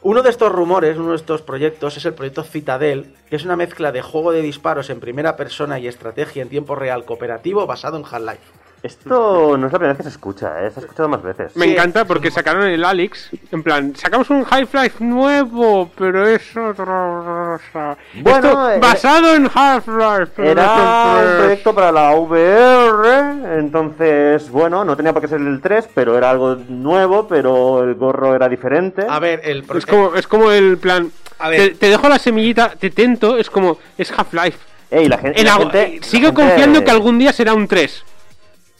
Uno 0.02 0.22
de 0.22 0.30
estos 0.30 0.50
rumores, 0.50 0.98
uno 0.98 1.10
de 1.10 1.16
estos 1.16 1.42
proyectos, 1.42 1.96
es 1.96 2.04
el 2.04 2.14
proyecto 2.14 2.42
Citadel, 2.42 3.14
que 3.30 3.36
es 3.36 3.44
una 3.44 3.54
mezcla 3.54 3.92
de 3.92 4.02
juego 4.02 4.32
de 4.32 4.42
disparos 4.42 4.90
en 4.90 4.98
primera 4.98 5.36
persona 5.36 5.78
y 5.78 5.86
estrategia 5.86 6.42
en 6.42 6.48
tiempo 6.48 6.74
real 6.74 7.04
cooperativo 7.04 7.64
basado 7.64 7.96
en 7.96 8.04
Half-Life. 8.04 8.65
Esto 8.82 9.56
no 9.58 9.66
es 9.66 9.72
la 9.72 9.78
primera 9.78 9.92
vez 9.94 9.96
que 9.96 10.02
se 10.04 10.08
escucha, 10.10 10.64
¿eh? 10.64 10.70
se 10.70 10.78
ha 10.78 10.82
escuchado 10.82 11.08
más 11.08 11.22
veces. 11.22 11.56
Me 11.56 11.66
Sí. 11.66 11.72
encanta 11.72 12.04
porque 12.04 12.30
sacaron 12.30 12.66
el 12.68 12.84
Alex, 12.84 13.30
en 13.50 13.62
plan, 13.62 13.94
sacamos 13.96 14.30
un 14.30 14.44
Half-Life 14.48 15.02
nuevo, 15.04 15.90
pero 15.98 16.26
es 16.26 16.56
otra 16.56 17.58
cosa. 17.72 17.96
Bueno, 18.20 18.36
Esto 18.48 18.70
era- 18.70 18.78
basado 18.78 19.34
en 19.34 19.50
Half-Life. 19.52 20.32
pero 20.36 20.50
Era 20.50 21.16
un 21.32 21.38
proyecto 21.38 21.74
para 21.74 21.90
la 21.90 22.14
VR, 22.14 23.58
entonces, 23.58 24.48
bueno, 24.50 24.84
no 24.84 24.96
tenía 24.96 25.12
por 25.12 25.22
qué 25.22 25.28
ser 25.28 25.40
el 25.40 25.60
3, 25.60 25.88
pero 25.94 26.16
era 26.16 26.30
algo 26.30 26.56
nuevo, 26.68 27.26
pero 27.26 27.82
el 27.82 27.94
gorro 27.94 28.34
era 28.34 28.48
diferente. 28.48 29.04
A 29.08 29.18
ver, 29.18 29.40
el 29.44 29.64
Es 29.74 29.86
como, 29.86 30.14
es 30.14 30.26
como 30.28 30.50
el 30.52 30.78
plan. 30.78 31.10
A 31.38 31.48
ver. 31.48 31.60
Te, 31.60 31.70
te 31.74 31.88
dejo 31.88 32.08
la 32.08 32.18
semillita, 32.18 32.70
te 32.78 32.90
tento, 32.90 33.36
es 33.36 33.50
como. 33.50 33.78
Es 33.98 34.10
Half-Life. 34.16 34.58
Ey, 34.90 35.08
la 35.08 35.18
gente, 35.18 35.40
En 35.40 35.46
la 35.46 35.52
gente- 35.56 35.82
eh, 35.96 35.98
sigo 36.02 36.28
la 36.28 36.28
gente- 36.28 36.42
confiando 36.42 36.84
que 36.84 36.90
algún 36.92 37.18
día 37.18 37.32
será 37.32 37.52
un 37.52 37.66
3. 37.66 38.04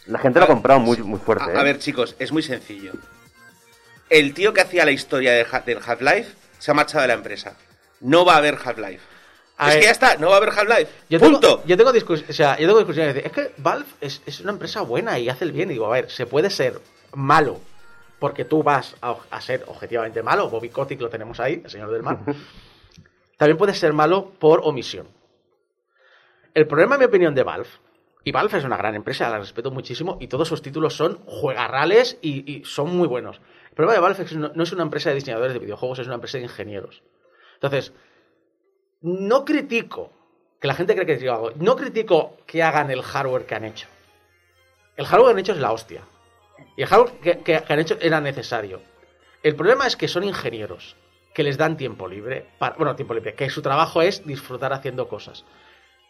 La 0.07 0.19
gente 0.19 0.39
lo 0.39 0.45
ha 0.45 0.49
comprado 0.49 0.81
muy, 0.81 0.97
muy 0.99 1.19
fuerte. 1.19 1.45
A, 1.45 1.59
a 1.59 1.61
¿eh? 1.61 1.65
ver, 1.65 1.79
chicos, 1.79 2.15
es 2.19 2.31
muy 2.33 2.43
sencillo. 2.43 2.93
El 4.09 4.35
tío 4.35 4.53
que 4.53 4.61
hacía 4.61 4.85
la 4.85 4.93
historia 4.93 5.33
de 5.33 5.47
Ha- 5.51 5.61
del 5.61 5.79
Half-Life 5.85 6.33
se 6.59 6.71
ha 6.71 6.75
marchado 6.75 7.03
de 7.03 7.09
la 7.09 7.15
empresa. 7.15 7.57
No 8.01 8.25
va 8.25 8.35
a 8.35 8.37
haber 8.39 8.55
Half-Life. 8.63 9.01
Es 9.59 9.67
ver. 9.67 9.79
que 9.81 9.85
ya 9.87 9.91
está, 9.91 10.17
no 10.17 10.29
va 10.29 10.35
a 10.35 10.37
haber 10.37 10.51
Half-Life. 10.51 10.89
Yo 11.09 11.19
Punto. 11.19 11.41
tengo, 11.41 11.65
yo 11.67 11.77
tengo 11.77 11.93
discus- 11.93 12.25
o 12.29 12.33
sea, 12.33 12.57
yo 12.59 12.67
tengo 12.67 12.79
discusiones. 12.79 13.17
Es 13.25 13.33
que 13.33 13.53
Valve 13.57 13.87
es, 14.01 14.23
es 14.27 14.41
una 14.41 14.53
empresa 14.53 14.83
buena 14.83 15.19
y 15.19 15.29
hace 15.29 15.45
el 15.45 15.53
bien. 15.53 15.71
Y 15.71 15.75
digo, 15.75 15.87
a 15.87 15.91
ver, 15.91 16.11
se 16.11 16.27
puede 16.27 16.51
ser 16.51 16.81
malo 17.15 17.61
porque 18.21 18.45
tú 18.45 18.63
vas 18.63 18.95
a, 19.03 19.17
a 19.31 19.41
ser 19.41 19.65
objetivamente 19.67 20.23
malo. 20.23 20.49
Bobby 20.51 20.69
Kotick 20.69 21.01
lo 21.01 21.09
tenemos 21.09 21.41
ahí, 21.41 21.63
el 21.65 21.71
señor 21.71 21.91
del 21.91 22.03
mar. 22.03 22.19
También 23.39 23.59
puedes 23.59 23.79
ser 23.79 23.93
malo 23.93 24.31
por 24.39 24.61
omisión. 24.63 25.09
El 26.55 26.67
problema, 26.67 26.95
en 26.95 27.01
mi 27.01 27.05
opinión, 27.07 27.35
de 27.35 27.43
Valve, 27.43 27.69
y 28.27 28.33
Valve 28.33 28.59
es 28.59 28.65
una 28.65 28.77
gran 28.77 28.97
empresa, 28.97 29.31
la 29.31 29.39
respeto 29.39 29.71
muchísimo, 29.71 30.19
y 30.21 30.27
todos 30.27 30.49
sus 30.49 30.61
títulos 30.61 30.97
son 30.97 31.19
juegarrales 31.27 32.19
y, 32.21 32.61
son 32.65 32.97
muy 32.97 33.07
buenos. 33.07 33.41
El 33.69 33.77
problema 33.77 33.95
de 33.95 34.01
Valve 34.01 34.53
no, 34.53 34.63
es 34.65 34.73
una 34.73 34.83
empresa 34.83 35.11
de 35.11 35.15
diseñadores 35.15 35.53
de 35.53 35.61
videojuegos, 35.61 36.01
es 36.01 36.07
una 36.09 36.17
empresa 36.17 36.39
de 36.39 36.43
ingenieros. 36.43 37.05
Entonces, 37.55 37.93
no 39.01 39.45
critico 39.45 40.11
que 40.61 40.67
la 40.67 40.75
gente 40.75 40.97
cree 40.97 41.07
que 41.07 41.25
yo 41.25 41.35
hago, 41.35 41.53
no 41.55 41.77
critico 41.77 42.37
que 42.47 42.65
hagan 42.65 42.91
el 42.91 43.03
hardware 43.03 43.47
que 43.47 43.55
han 43.55 43.65
hecho. 43.65 43.87
El 44.97 45.07
hardware 45.07 45.29
que 45.29 45.33
han 45.33 45.39
hecho 45.39 45.53
es 45.53 45.61
la 45.61 45.71
hostia. 45.71 46.03
Y 46.77 46.83
el 46.83 46.89
hardware 46.89 47.45
que, 47.45 47.63
han 47.69 47.79
hecho 47.79 47.97
era 48.01 48.21
necesario. 48.21 48.83
El 49.45 49.55
problema 49.55 49.87
es 49.87 49.95
que 49.95 50.09
son 50.09 50.25
ingenieros 50.25 50.97
que 51.33 51.45
les 51.45 51.59
dan 51.59 51.77
tiempo 51.77 52.09
libre, 52.09 52.49
bueno, 52.77 52.97
tiempo 52.97 53.15
libre, 53.15 53.35
que 53.35 53.49
su 53.51 53.63
trabajo 53.63 54.03
es 54.03 54.27
disfrutar 54.27 54.73
haciendo 54.73 55.07
cosas. 55.07 55.45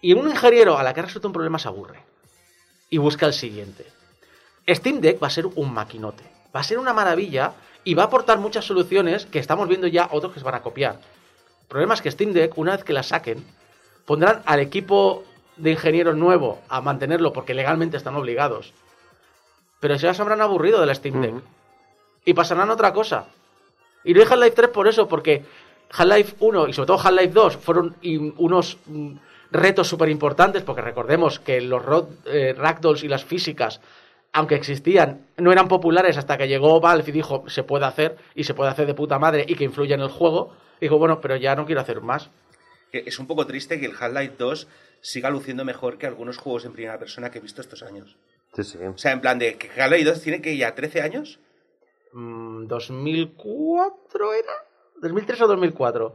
Y 0.01 0.13
un 0.13 0.29
ingeniero 0.29 0.79
a 0.79 0.83
la 0.83 0.93
que 0.93 1.01
ha 1.01 1.05
resuelto 1.05 1.29
un 1.29 1.35
problema 1.35 1.59
se 1.59 1.69
aburre 1.69 2.03
y 2.91 2.99
busca 2.99 3.27
el 3.27 3.33
siguiente. 3.33 3.87
Steam 4.69 5.01
Deck 5.01 5.23
va 5.23 5.29
a 5.29 5.31
ser 5.31 5.47
un 5.47 5.73
maquinote, 5.73 6.25
va 6.55 6.61
a 6.61 6.65
ser 6.65 6.79
una 6.79 6.93
maravilla 6.93 7.53
y 7.85 7.95
va 7.95 8.05
a 8.05 8.07
aportar 8.07 8.39
muchas 8.39 8.65
soluciones 8.65 9.27
que 9.27 9.39
estamos 9.39 9.69
viendo 9.69 9.87
ya 9.87 10.09
otros 10.11 10.33
que 10.33 10.41
se 10.41 10.45
van 10.45 10.57
a 10.57 10.63
copiar. 10.63 10.99
El 11.63 11.67
problema 11.69 11.95
es 11.95 12.03
que 12.03 12.11
Steam 12.11 12.33
Deck, 12.33 12.59
una 12.59 12.73
vez 12.73 12.85
que 12.85 12.93
la 12.93 13.03
saquen, 13.03 13.45
pondrán 14.05 14.43
al 14.45 14.61
equipo 14.61 15.25
de 15.57 15.73
ingenieros 15.73 16.17
nuevo 16.17 16.61
a 16.69 16.81
mantenerlo 16.81 17.33
porque 17.33 17.55
legalmente 17.55 17.97
están 17.97 18.17
obligados. 18.17 18.73
Pero 19.81 19.95
ya 19.97 20.15
se 20.15 20.23
habrán 20.23 20.41
aburrido 20.41 20.81
de 20.81 20.87
la 20.87 20.95
Steam 20.95 21.21
Deck. 21.21 21.35
Y 22.25 22.35
pasarán 22.35 22.71
a 22.71 22.75
otra 22.75 22.93
cosa. 22.93 23.27
Y 24.05 24.15
no 24.15 24.21
hay 24.21 24.27
Half-Life 24.27 24.57
3 24.57 24.69
por 24.71 24.89
eso, 24.89 25.09
porque 25.09 25.45
Half-Life 25.91 26.37
1 26.41 26.69
y 26.69 26.73
sobre 26.73 26.87
todo 26.87 26.99
Half-Life 26.99 27.33
2 27.33 27.57
fueron 27.57 27.97
unos 28.37 28.79
mm, 28.87 29.13
retos 29.51 29.89
súper 29.89 30.09
importantes, 30.09 30.63
porque 30.63 30.83
recordemos 30.83 31.39
que 31.41 31.61
los 31.61 31.83
rod- 31.85 32.09
eh, 32.27 32.55
ragdolls 32.57 33.05
y 33.05 33.09
las 33.09 33.25
físicas, 33.25 33.81
aunque 34.33 34.55
existían, 34.55 35.27
no 35.37 35.53
eran 35.53 35.69
populares 35.69 36.17
hasta 36.19 36.37
que 36.37 36.49
llegó 36.49 36.81
Valve 36.81 37.05
y 37.09 37.13
dijo, 37.13 37.45
se 37.49 37.63
puede 37.63 37.85
hacer, 37.87 38.17
y 38.35 38.45
se 38.45 38.55
puede 38.55 38.71
hacer 38.71 38.87
de 38.87 38.95
puta 38.95 39.19
madre, 39.19 39.45
y 39.49 39.55
que 39.55 39.65
influye 39.65 39.95
en 39.95 40.01
el 40.01 40.09
juego. 40.09 40.53
Dijo, 40.81 40.99
bueno, 40.99 41.21
pero 41.21 41.37
ya 41.37 41.55
no 41.57 41.65
quiero 41.65 41.81
hacer 41.81 42.01
más. 42.03 42.29
Es 42.93 43.19
un 43.19 43.27
poco 43.27 43.47
triste 43.47 43.81
que 43.81 43.87
el 43.87 43.95
Half-Life 43.99 44.35
2 44.39 44.69
siga 45.01 45.31
luciendo 45.31 45.65
mejor 45.65 45.99
que 45.99 46.07
algunos 46.07 46.37
juegos 46.39 46.65
en 46.65 46.73
primera 46.73 46.99
persona 46.99 47.31
que 47.31 47.39
he 47.39 47.41
visto 47.43 47.61
estos 47.61 47.83
años. 47.83 48.17
Sí, 48.55 48.63
sí. 48.65 48.79
O 48.79 48.97
sea, 48.99 49.13
en 49.13 49.21
plan 49.21 49.39
de 49.39 49.57
que 49.57 49.69
Half-Life 49.81 50.05
2 50.05 50.21
tiene 50.23 50.41
que 50.43 50.57
ya 50.57 50.75
13 50.75 51.03
años. 51.03 51.39
Mm, 52.13 52.67
¿2004 52.67 54.35
era? 54.39 54.53
¿2003 55.03 55.41
o 55.43 55.47
2004? 55.47 56.15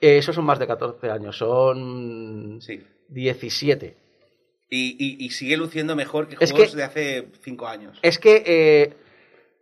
Eh, 0.00 0.18
esos 0.18 0.34
son 0.34 0.44
más 0.44 0.58
de 0.58 0.66
14 0.66 1.10
años, 1.10 1.36
son 1.38 2.58
Sí. 2.60 2.82
17. 3.08 3.96
Y, 4.68 4.96
y- 4.98 5.24
y 5.24 5.30
sigue 5.30 5.56
luciendo 5.56 5.94
mejor 5.96 6.28
que 6.28 6.36
Es 6.40 6.50
juegos 6.50 6.70
que- 6.72 6.76
de 6.76 6.82
hace 6.84 7.28
5 7.42 7.66
años. 7.68 7.98
Es 8.02 8.18
que 8.18 8.42
eh, 8.46 8.96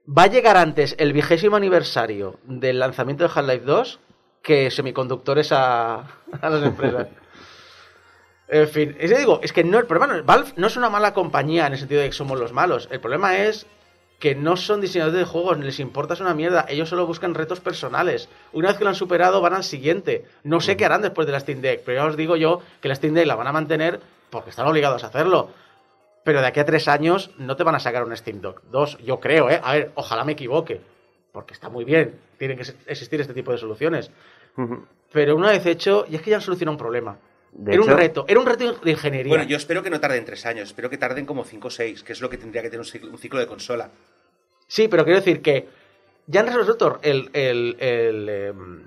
va 0.09 0.25
a 0.25 0.27
llegar 0.29 0.57
antes 0.57 0.97
el 0.99 1.13
vigésimo 1.13 1.57
aniversario 1.57 2.39
del 2.45 2.79
lanzamiento 2.79 3.25
de 3.25 3.31
Half-Life 3.35 3.65
2 3.65 4.01
que 4.43 4.71
semiconductores 4.71 5.53
a, 5.53 6.01
a 6.41 6.51
las 6.51 6.65
empresas. 6.65 7.09
en 8.49 8.69
fin, 8.69 8.97
es 8.99 9.11
que 9.13 9.19
digo, 9.19 9.41
es 9.43 9.53
que 9.53 9.65
no, 9.65 9.79
el 9.79 9.87
problema 9.87 10.13
no 10.13 10.19
es, 10.19 10.25
Valve 10.27 10.51
no 10.57 10.67
es 10.67 10.77
una 10.77 10.91
mala 10.91 11.15
compañía 11.15 11.67
en 11.67 11.73
el 11.75 11.79
sentido 11.79 12.01
de 12.03 12.09
que 12.09 12.13
somos 12.15 12.39
los 12.39 12.53
malos. 12.53 12.89
El 12.91 13.01
problema 13.01 13.39
es 13.39 13.67
que 14.25 14.35
no 14.35 14.57
son 14.57 14.81
diseñadores 14.81 15.19
de 15.19 15.27
juegos, 15.27 15.59
ni 15.59 15.67
les 15.67 15.79
importa 15.81 16.15
es 16.15 16.21
una 16.21 16.33
mierda. 16.33 16.65
Ellos 16.67 16.89
solo 16.89 17.07
buscan 17.07 17.35
retos 17.35 17.61
personales. 17.61 18.31
Una 18.55 18.69
vez 18.69 18.79
que 18.79 18.85
lo 18.85 18.89
han 18.89 18.97
superado, 18.97 19.43
van 19.43 19.53
al 19.53 19.65
siguiente. 19.65 20.25
No 20.45 20.61
sé 20.61 20.79
qué 20.79 20.87
harán 20.87 21.03
después 21.03 21.27
de 21.27 21.33
la 21.35 21.41
Steam 21.41 21.61
Deck, 21.61 21.83
pero 21.85 22.01
ya 22.01 22.07
os 22.07 22.17
digo 22.17 22.35
yo 22.35 22.63
que 22.81 22.89
la 22.89 22.95
Steam 22.95 23.13
Deck 23.13 23.27
la 23.27 23.35
van 23.35 23.49
a 23.49 23.53
mantener 23.53 24.01
porque 24.31 24.49
están 24.49 24.67
obligados 24.67 25.05
a 25.05 25.09
hacerlo. 25.09 25.51
Pero 26.25 26.41
de 26.41 26.47
aquí 26.47 26.59
a 26.59 26.65
tres 26.65 26.89
años 26.89 27.33
no 27.37 27.55
te 27.55 27.65
van 27.65 27.75
a 27.75 27.81
sacar 27.81 28.03
un 28.03 28.17
Steam 28.17 28.41
Deck 28.41 28.63
2, 28.71 28.97
yo 29.05 29.21
creo, 29.21 29.51
¿eh? 29.51 29.61
A 29.63 29.75
ver, 29.75 29.93
ojalá 29.95 30.25
me 30.25 30.33
equivoque, 30.33 30.81
porque 31.31 31.53
está 31.53 31.69
muy 31.69 31.85
bien, 31.85 32.19
tienen 32.39 32.57
que 32.57 32.65
existir 32.87 33.21
este 33.21 33.35
tipo 33.35 33.53
de 33.53 33.59
soluciones. 33.59 34.11
Pero 35.13 35.37
una 35.37 35.51
vez 35.51 35.67
hecho, 35.67 36.07
y 36.09 36.17
es 36.17 36.23
que 36.23 36.31
ya 36.31 36.37
han 36.37 36.43
solucionado 36.43 36.73
un 36.73 36.79
problema. 36.79 37.19
De 37.57 37.73
era 37.75 37.83
hecho- 37.83 37.93
un 37.93 37.97
reto, 37.99 38.25
era 38.29 38.41
un 38.41 38.47
reto 38.47 38.73
de 38.83 38.91
ingeniería. 38.91 39.31
Bueno, 39.31 39.45
yo 39.45 39.57
espero 39.57 39.83
que 39.83 39.91
no 39.91 40.01
tarden 40.01 40.25
3 40.25 40.45
años, 40.47 40.69
espero 40.69 40.91
que 40.91 40.99
tarden 40.99 41.25
como 41.25 41.45
5 41.45 41.69
o 41.69 41.71
6, 41.71 42.03
que 42.03 42.13
es 42.13 42.21
lo 42.21 42.29
que 42.29 42.37
tendría 42.37 42.63
que 42.63 42.69
tener 42.69 42.81
un 42.81 42.87
ciclo, 42.87 43.11
un 43.11 43.19
ciclo 43.19 43.39
de 43.39 43.47
consola. 43.47 43.91
Sí, 44.67 44.89
pero 44.89 45.05
quiero 45.05 45.21
decir 45.21 45.41
que 45.41 45.69
ya 46.27 46.41
han 46.41 46.47
resuelto 46.47 46.99
el, 47.03 47.31
el, 47.33 47.77
el, 47.79 48.29
em, 48.29 48.83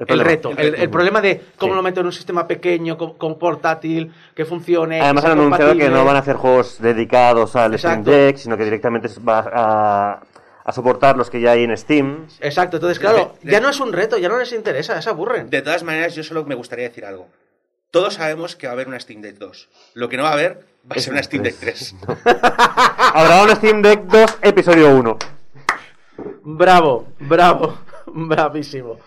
el 0.00 0.06
problema. 0.06 0.24
reto, 0.24 0.50
el, 0.56 0.74
el 0.74 0.90
problema 0.90 1.20
de 1.22 1.40
cómo 1.56 1.72
Sí. 1.72 1.76
lo 1.76 1.82
meto 1.82 2.00
en 2.00 2.06
un 2.06 2.12
sistema 2.12 2.46
pequeño, 2.46 2.98
con, 2.98 3.14
con 3.16 3.38
portátil, 3.38 4.12
que 4.34 4.44
funcione. 4.44 5.00
Además 5.00 5.24
que 5.24 5.30
han 5.30 5.38
anunciado 5.38 5.76
que 5.76 5.88
no 5.88 6.04
van 6.04 6.16
a 6.16 6.18
hacer 6.18 6.36
juegos 6.36 6.80
dedicados 6.80 7.56
al 7.56 7.78
Steam. 7.78 8.04
Deck, 8.04 8.36
sino 8.36 8.56
que 8.58 8.64
directamente 8.64 9.08
va 9.26 9.38
a, 9.50 10.22
a 10.64 10.72
soportar 10.72 11.16
los 11.16 11.30
que 11.30 11.40
ya 11.40 11.52
hay 11.52 11.64
en 11.64 11.74
Steam. 11.76 12.26
Exacto, 12.40 12.76
entonces, 12.76 12.98
claro, 12.98 13.34
De- 13.40 13.46
de- 13.46 13.52
ya 13.52 13.60
no 13.60 13.70
es 13.70 13.80
un 13.80 13.92
reto, 13.94 14.18
ya 14.18 14.28
no 14.28 14.38
les 14.38 14.52
interesa, 14.52 15.00
se 15.00 15.08
aburren. 15.08 15.48
De 15.48 15.62
todas 15.62 15.82
maneras, 15.84 16.14
yo 16.14 16.22
solo 16.22 16.44
me 16.44 16.54
gustaría 16.54 16.88
decir 16.88 17.06
algo. 17.06 17.28
Todos 17.90 18.14
sabemos 18.14 18.54
que 18.56 18.66
va 18.66 18.72
a 18.72 18.74
haber 18.74 18.88
una 18.88 19.00
Steam 19.00 19.22
Deck 19.22 19.38
2. 19.38 19.68
Lo 19.94 20.08
que 20.08 20.16
no 20.16 20.22
va 20.24 20.30
a 20.30 20.32
haber 20.34 20.66
va 20.90 20.96
a 20.96 21.00
ser 21.00 21.12
una 21.12 21.22
Steam 21.22 21.42
Deck 21.42 21.56
3. 21.58 21.94
Habrá 23.14 23.42
un 23.42 23.50
Steam 23.56 23.80
Deck 23.82 24.02
2, 24.02 24.38
episodio 24.42 24.90
1. 24.94 25.18
Bravo, 26.42 27.08
bravo, 27.20 27.78
bravísimo. 28.06 28.98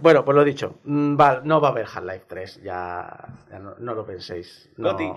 Bueno, 0.00 0.24
pues 0.24 0.34
lo 0.34 0.44
dicho, 0.44 0.78
mm, 0.84 1.16
va- 1.18 1.40
no 1.44 1.60
va 1.60 1.68
a 1.68 1.70
haber 1.70 1.86
Half-Life 1.86 2.24
3, 2.28 2.62
ya, 2.62 3.06
ya 3.50 3.58
no, 3.58 3.74
no 3.78 3.94
lo 3.94 4.04
penséis. 4.04 4.68
No, 4.76 4.90
Goti. 4.92 5.10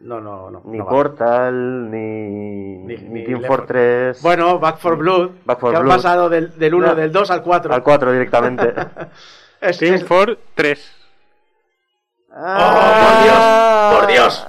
No, 0.00 0.20
no, 0.20 0.48
no. 0.50 0.62
Ni 0.64 0.78
no. 0.78 0.86
Portal, 0.86 1.90
ni, 1.90 2.78
Ni- 2.86 2.96
ni, 2.96 3.24
Team 3.24 3.42
Fortress. 3.42 4.22
Bueno, 4.22 4.60
Back 4.60 4.78
for 4.78 4.96
Blood, 4.96 5.30
Back 5.44 5.58
4 5.58 5.70
que 5.70 5.76
han 5.82 5.88
pasado 5.96 6.28
del, 6.28 6.56
del 6.56 6.72
1, 6.74 6.86
No. 6.86 6.94
del 6.94 7.10
2 7.12 7.30
al 7.32 7.42
4. 7.42 7.74
Al 7.74 7.82
4 7.82 8.12
directamente. 8.12 8.72
Team 9.78 9.94
es- 9.94 10.04
for 10.04 10.38
3. 10.54 10.92
¡Oh, 12.30 12.34
por 12.36 13.22
Dios! 13.24 13.98
¡Por 13.98 14.06
Dios! 14.06 14.46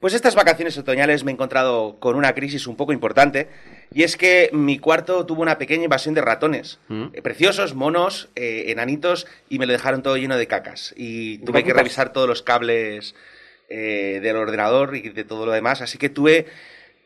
Pues 0.00 0.12
estas 0.12 0.34
vacaciones 0.34 0.76
otoñales 0.76 1.24
me 1.24 1.30
he 1.30 1.34
encontrado 1.34 1.96
con 1.98 2.16
una 2.16 2.34
crisis 2.34 2.66
un 2.66 2.76
poco 2.76 2.92
importante 2.92 3.48
y 3.94 4.02
es 4.02 4.18
que 4.18 4.50
mi 4.52 4.78
cuarto 4.78 5.24
tuvo 5.24 5.40
una 5.40 5.56
pequeña 5.56 5.84
invasión 5.84 6.14
de 6.14 6.20
ratones. 6.20 6.78
Eh, 6.90 7.22
preciosos, 7.22 7.74
monos, 7.74 8.28
eh, 8.36 8.64
enanitos 8.68 9.26
y 9.48 9.58
me 9.58 9.64
lo 9.64 9.72
dejaron 9.72 10.02
todo 10.02 10.18
lleno 10.18 10.36
de 10.36 10.46
cacas. 10.46 10.92
Y 10.98 11.38
tuve 11.38 11.64
que 11.64 11.72
revisar 11.72 12.12
todos 12.12 12.28
los 12.28 12.42
cables 12.42 13.14
eh, 13.70 14.20
del 14.22 14.36
ordenador 14.36 14.96
y 14.96 15.08
de 15.08 15.24
todo 15.24 15.46
lo 15.46 15.52
demás. 15.52 15.80
Así 15.80 15.96
que 15.96 16.10
tuve 16.10 16.46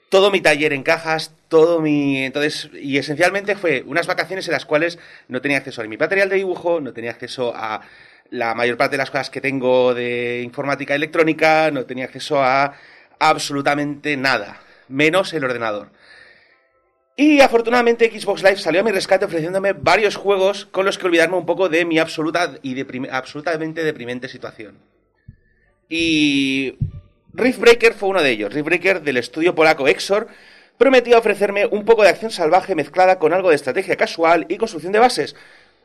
todo 0.08 0.32
mi 0.32 0.40
taller 0.40 0.72
en 0.72 0.82
cajas, 0.82 1.32
todo 1.46 1.80
mi... 1.80 2.24
Entonces, 2.24 2.70
y 2.74 2.98
esencialmente 2.98 3.54
fue 3.54 3.84
unas 3.86 4.08
vacaciones 4.08 4.48
en 4.48 4.52
las 4.52 4.66
cuales 4.66 4.98
no 5.28 5.40
tenía 5.40 5.58
acceso 5.58 5.80
a 5.80 5.84
mi 5.84 5.96
material 5.96 6.28
de 6.28 6.36
dibujo, 6.36 6.80
no 6.80 6.92
tenía 6.92 7.12
acceso 7.12 7.52
a 7.54 7.82
la 8.30 8.54
mayor 8.54 8.76
parte 8.76 8.92
de 8.92 8.98
las 8.98 9.10
cosas 9.10 9.30
que 9.30 9.40
tengo 9.40 9.94
de 9.94 10.42
informática 10.42 10.94
electrónica, 10.94 11.70
no 11.70 11.84
tenía 11.84 12.06
acceso 12.06 12.42
a 12.42 12.74
absolutamente 13.18 14.16
nada, 14.16 14.60
menos 14.88 15.32
el 15.34 15.44
ordenador. 15.44 15.90
Y 17.16 17.40
afortunadamente 17.40 18.10
Xbox 18.10 18.42
Live 18.42 18.56
salió 18.56 18.80
a 18.80 18.84
mi 18.84 18.92
rescate 18.92 19.26
ofreciéndome 19.26 19.74
varios 19.74 20.16
juegos 20.16 20.64
con 20.64 20.86
los 20.86 20.96
que 20.96 21.06
olvidarme 21.06 21.36
un 21.36 21.44
poco 21.44 21.68
de 21.68 21.84
mi 21.84 21.98
absoluta 21.98 22.54
y 22.62 22.80
absolutamente 23.10 23.84
deprimente 23.84 24.28
situación. 24.28 24.78
Y 25.88 26.78
Riftbreaker 27.34 27.92
fue 27.92 28.08
uno 28.08 28.22
de 28.22 28.30
ellos. 28.30 28.54
Riftbreaker 28.54 29.02
del 29.02 29.18
estudio 29.18 29.54
polaco 29.54 29.86
Exor 29.86 30.28
prometió 30.78 31.18
ofrecerme 31.18 31.66
un 31.66 31.84
poco 31.84 32.04
de 32.04 32.08
acción 32.08 32.30
salvaje 32.30 32.74
mezclada 32.74 33.18
con 33.18 33.34
algo 33.34 33.50
de 33.50 33.56
estrategia 33.56 33.96
casual 33.96 34.46
y 34.48 34.56
construcción 34.56 34.92
de 34.92 35.00
bases. 35.00 35.36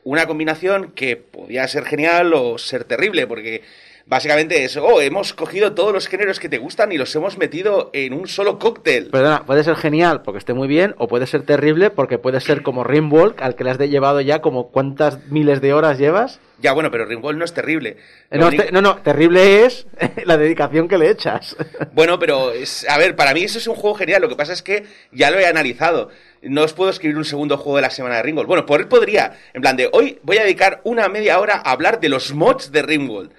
Una 0.06 0.26
combinación 0.28 0.92
que 0.92 1.16
podía 1.16 1.66
ser 1.66 1.84
genial 1.84 2.32
o 2.32 2.58
ser 2.58 2.84
terrible, 2.84 3.26
porque 3.26 3.62
básicamente 4.06 4.62
es, 4.64 4.76
oh, 4.76 5.00
hemos 5.00 5.32
cogido 5.34 5.74
todos 5.74 5.92
los 5.92 6.06
géneros 6.06 6.38
que 6.38 6.48
te 6.48 6.58
gustan 6.58 6.92
y 6.92 6.96
los 6.96 7.12
hemos 7.16 7.38
metido 7.38 7.90
en 7.92 8.12
un 8.12 8.28
solo 8.28 8.60
cóctel. 8.60 9.08
Perdona, 9.10 9.44
puede 9.44 9.64
ser 9.64 9.74
genial 9.74 10.22
porque 10.22 10.38
esté 10.38 10.54
muy 10.54 10.68
bien, 10.68 10.94
o 10.98 11.08
puede 11.08 11.26
ser 11.26 11.42
terrible 11.42 11.90
porque 11.90 12.18
puede 12.18 12.40
ser 12.40 12.62
como 12.62 12.84
Rimwalk, 12.84 13.42
al 13.42 13.56
que 13.56 13.64
le 13.64 13.70
has 13.70 13.78
de 13.78 13.88
llevado 13.88 14.20
ya 14.20 14.40
como 14.40 14.70
cuántas 14.70 15.26
miles 15.28 15.60
de 15.60 15.72
horas 15.74 15.98
llevas. 15.98 16.38
Ya, 16.58 16.72
bueno, 16.72 16.90
pero 16.90 17.04
Ringwall 17.04 17.36
no 17.36 17.44
es 17.44 17.52
terrible. 17.52 17.96
Eh, 18.30 18.38
No, 18.38 18.46
único- 18.46 18.62
te- 18.64 18.72
no, 18.72 18.80
no, 18.80 18.96
terrible 19.02 19.66
es 19.66 19.86
la 20.24 20.38
dedicación 20.38 20.86
que 20.88 20.96
le 20.98 21.10
echas. 21.10 21.54
Bueno, 21.92 22.18
pero 22.20 22.52
es, 22.52 22.88
a 22.88 22.96
ver, 22.96 23.14
para 23.16 23.34
mí 23.34 23.42
eso 23.42 23.58
es 23.58 23.66
un 23.66 23.74
juego 23.74 23.94
genial. 23.96 24.22
Lo 24.22 24.28
que 24.30 24.36
pasa 24.36 24.52
es 24.54 24.62
que 24.62 24.84
ya 25.12 25.30
lo 25.32 25.38
he 25.38 25.46
analizado. 25.46 26.08
No 26.42 26.62
os 26.62 26.72
puedo 26.72 26.90
escribir 26.90 27.16
un 27.16 27.24
segundo 27.24 27.56
juego 27.56 27.76
de 27.76 27.82
la 27.82 27.90
semana 27.90 28.16
de 28.16 28.22
Ringworld. 28.22 28.48
Bueno, 28.48 28.66
por 28.66 28.80
él 28.80 28.88
podría. 28.88 29.36
En 29.54 29.62
plan 29.62 29.76
de, 29.76 29.88
hoy 29.92 30.18
voy 30.22 30.38
a 30.38 30.42
dedicar 30.42 30.80
una 30.84 31.08
media 31.08 31.40
hora 31.40 31.62
a 31.64 31.72
hablar 31.72 32.00
de 32.00 32.08
los 32.08 32.32
mods 32.32 32.72
de 32.72 32.82
Ringworld. 32.82 33.32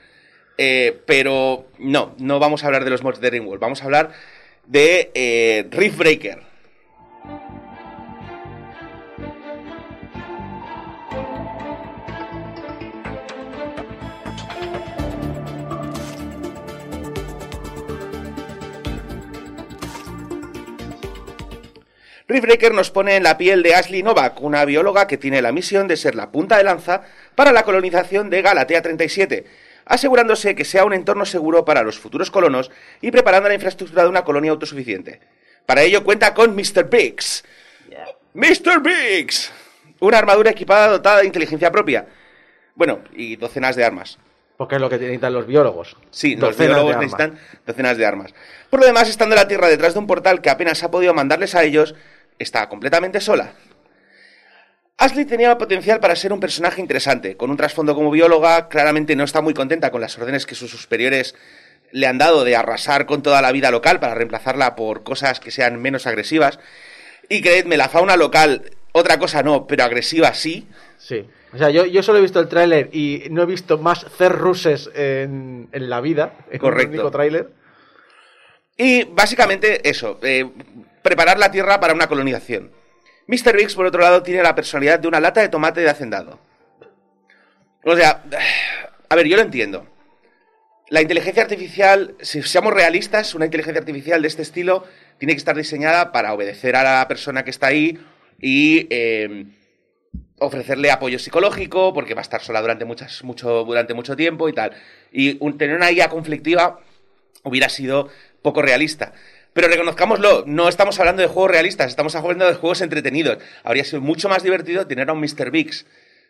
Eh, 0.58 1.00
pero 1.06 1.68
no, 1.78 2.16
no 2.18 2.40
vamos 2.40 2.64
a 2.64 2.68
hablar 2.68 2.84
de 2.84 2.90
los 2.90 3.04
mods 3.04 3.22
de 3.22 3.30
Ringworld. 3.30 3.62
Vamos 3.62 3.82
a 3.82 3.86
hablar 3.86 4.12
de 4.66 5.12
eh, 5.14 5.68
Riftbreaker. 5.70 6.47
Riftbreaker 22.28 22.74
nos 22.74 22.92
pone 22.92 23.16
en 23.16 23.24
la 23.24 23.38
piel 23.38 23.64
de 23.64 23.74
Ashley 23.74 24.04
Novak, 24.04 24.42
una 24.42 24.66
bióloga 24.66 25.08
que 25.08 25.18
tiene 25.18 25.42
la 25.42 25.54
misión 25.54 25.88
de 25.88 25.96
ser 25.96 26.14
la 26.14 26.30
punta 26.30 26.58
de 26.58 26.66
lanza 26.66 27.04
para 27.36 27.54
la 27.54 27.64
colonización 27.64 28.30
de 28.30 28.42
Galatea 28.42 28.82
37, 28.82 29.46
asegurándose 29.86 30.54
que 30.54 30.66
sea 30.66 30.84
un 30.84 30.92
entorno 30.92 31.26
seguro 31.26 31.64
para 31.64 31.84
los 31.84 31.98
futuros 31.98 32.30
colonos 32.30 32.70
y 33.00 33.12
preparando 33.12 33.48
la 33.48 33.56
infraestructura 33.56 34.04
de 34.04 34.10
una 34.10 34.26
colonia 34.26 34.52
autosuficiente. 34.52 35.22
Para 35.66 35.84
ello 35.84 36.04
cuenta 36.04 36.34
con 36.34 36.54
Mr. 36.54 36.90
Biggs. 36.90 37.46
Mr. 38.34 38.82
Biggs. 38.82 39.54
Una 40.02 40.18
armadura 40.18 40.52
equipada 40.52 40.90
dotada 40.90 41.20
de 41.22 41.28
inteligencia 41.28 41.72
propia. 41.72 42.08
Bueno, 42.76 43.00
y 43.14 43.38
docenas 43.38 43.78
de 43.78 43.86
armas. 43.86 44.20
Porque 44.58 44.76
es 44.76 44.82
lo 44.82 44.90
que 44.90 44.98
necesitan 44.98 45.34
los 45.34 45.48
biólogos. 45.48 45.96
Sí, 46.10 46.36
los 46.36 46.58
Docenas 46.58 46.58
de 46.58 46.68
biólogos 46.68 46.98
necesitan 46.98 47.40
docenas 47.66 47.98
de 47.98 48.06
armas. 48.06 48.34
Por 48.70 48.82
lo 48.82 48.86
demás, 48.86 49.08
estando 49.08 49.36
la 49.36 49.48
Tierra 49.48 49.68
detrás 49.68 49.94
de 49.94 50.00
un 50.00 50.08
portal 50.08 50.42
que 50.42 50.50
apenas 50.50 50.84
ha 50.84 50.92
podido 50.92 51.14
mandarles 51.14 51.56
a 51.56 51.64
ellos, 51.64 51.96
está 52.40 52.68
completamente 52.70 53.22
sola. 53.22 53.54
Ashley 54.98 55.26
tenía 55.26 55.58
potencial 55.58 56.00
para 56.00 56.16
ser 56.16 56.34
un 56.34 56.40
personaje 56.40 56.82
interesante. 56.82 57.38
Con 57.38 57.52
un 57.52 57.58
trasfondo 57.58 57.94
como 57.94 58.10
bióloga, 58.10 58.68
claramente 58.68 59.16
no 59.16 59.24
está 59.24 59.42
muy 59.42 59.54
contenta 59.54 59.92
con 59.92 60.02
las 60.02 60.18
órdenes 60.18 60.46
que 60.48 60.56
sus 60.56 60.72
superiores 60.72 61.36
le 61.92 62.08
han 62.08 62.18
dado 62.18 62.44
de 62.44 62.56
arrasar 62.56 63.06
con 63.06 63.22
toda 63.22 63.42
la 63.42 63.52
vida 63.52 63.70
local 63.70 64.00
para 64.00 64.16
reemplazarla 64.16 64.76
por 64.76 65.04
cosas 65.04 65.40
que 65.40 65.52
sean 65.52 65.80
menos 65.82 66.08
agresivas. 66.08 66.60
Y 67.30 67.42
creedme, 67.42 67.78
la 67.78 67.90
fauna 67.90 68.18
local, 68.18 68.72
otra 68.92 69.20
cosa 69.20 69.44
no, 69.44 69.68
pero 69.68 69.84
agresiva 69.84 70.34
sí. 70.34 70.68
Sí. 70.98 71.28
O 71.54 71.58
sea, 71.58 71.70
yo, 71.70 71.86
yo 71.86 72.02
solo 72.02 72.18
he 72.18 72.22
visto 72.22 72.40
el 72.40 72.48
tráiler 72.48 72.90
y 72.92 73.26
no 73.30 73.44
he 73.44 73.46
visto 73.46 73.78
más 73.78 74.06
cerruses 74.18 74.90
en, 74.96 75.70
en 75.72 75.90
la 75.90 76.02
vida. 76.02 76.34
En 76.50 76.60
Correcto. 76.60 76.90
un 76.90 76.96
único 76.96 77.12
tráiler. 77.12 77.50
Y 78.76 79.04
básicamente 79.06 79.88
eso, 79.88 80.20
eh, 80.24 80.50
preparar 81.08 81.40
la 81.40 81.52
tierra 81.52 81.80
para 81.80 81.94
una 81.94 82.08
colonización. 82.08 82.72
Mr. 83.28 83.56
Biggs, 83.56 83.76
por 83.76 83.86
otro 83.86 84.02
lado, 84.02 84.24
tiene 84.24 84.44
la 84.44 84.56
personalidad 84.56 85.00
de 85.00 85.08
una 85.08 85.22
lata 85.22 85.40
de 85.40 85.48
tomate 85.48 85.80
de 85.80 85.90
hacendado. 85.90 86.40
O 87.84 87.96
sea, 87.96 88.24
a 89.08 89.16
ver, 89.16 89.28
yo 89.28 89.38
lo 89.38 89.42
entiendo. 89.42 89.88
La 90.90 91.02
inteligencia 91.02 91.44
artificial, 91.44 92.16
si 92.22 92.42
seamos 92.44 92.74
realistas, 92.74 93.36
una 93.36 93.46
inteligencia 93.46 93.80
artificial 93.80 94.22
de 94.22 94.28
este 94.28 94.42
estilo 94.42 94.86
tiene 95.18 95.34
que 95.34 95.38
estar 95.38 95.56
diseñada 95.56 96.12
para 96.12 96.34
obedecer 96.34 96.76
a 96.76 96.84
la 96.84 97.08
persona 97.08 97.44
que 97.44 97.52
está 97.52 97.68
ahí 97.68 97.98
y 98.42 98.88
eh, 98.90 99.46
ofrecerle 100.40 100.92
apoyo 100.92 101.20
psicológico, 101.20 101.94
porque 101.94 102.14
va 102.14 102.22
a 102.22 102.24
estar 102.24 102.42
sola 102.42 102.62
durante, 102.62 102.86
muchas, 102.86 103.24
mucho, 103.24 103.64
durante 103.64 103.94
mucho 103.94 104.16
tiempo 104.16 104.48
y 104.48 104.54
tal. 104.54 104.72
Y 105.12 105.36
tener 105.58 105.76
una 105.76 105.92
IA 105.92 106.10
conflictiva 106.10 106.80
hubiera 107.44 107.70
sido 107.70 108.10
poco 108.42 108.62
realista. 108.62 109.14
Pero 109.58 109.70
reconozcámoslo, 109.70 110.44
no 110.46 110.70
estamos 110.70 111.00
hablando 111.00 111.24
de 111.24 111.28
juegos 111.28 111.50
realistas, 111.50 111.88
estamos 111.88 112.14
hablando 112.14 112.46
de 112.46 112.54
juegos 112.54 112.80
entretenidos. 112.82 113.40
Habría 113.64 113.84
sido 113.86 114.02
mucho 114.04 114.30
más 114.30 114.44
divertido 114.44 114.86
tener 114.86 115.10
a 115.10 115.14
un 115.14 115.20
Mr. 115.20 115.50
Biggs 115.50 115.88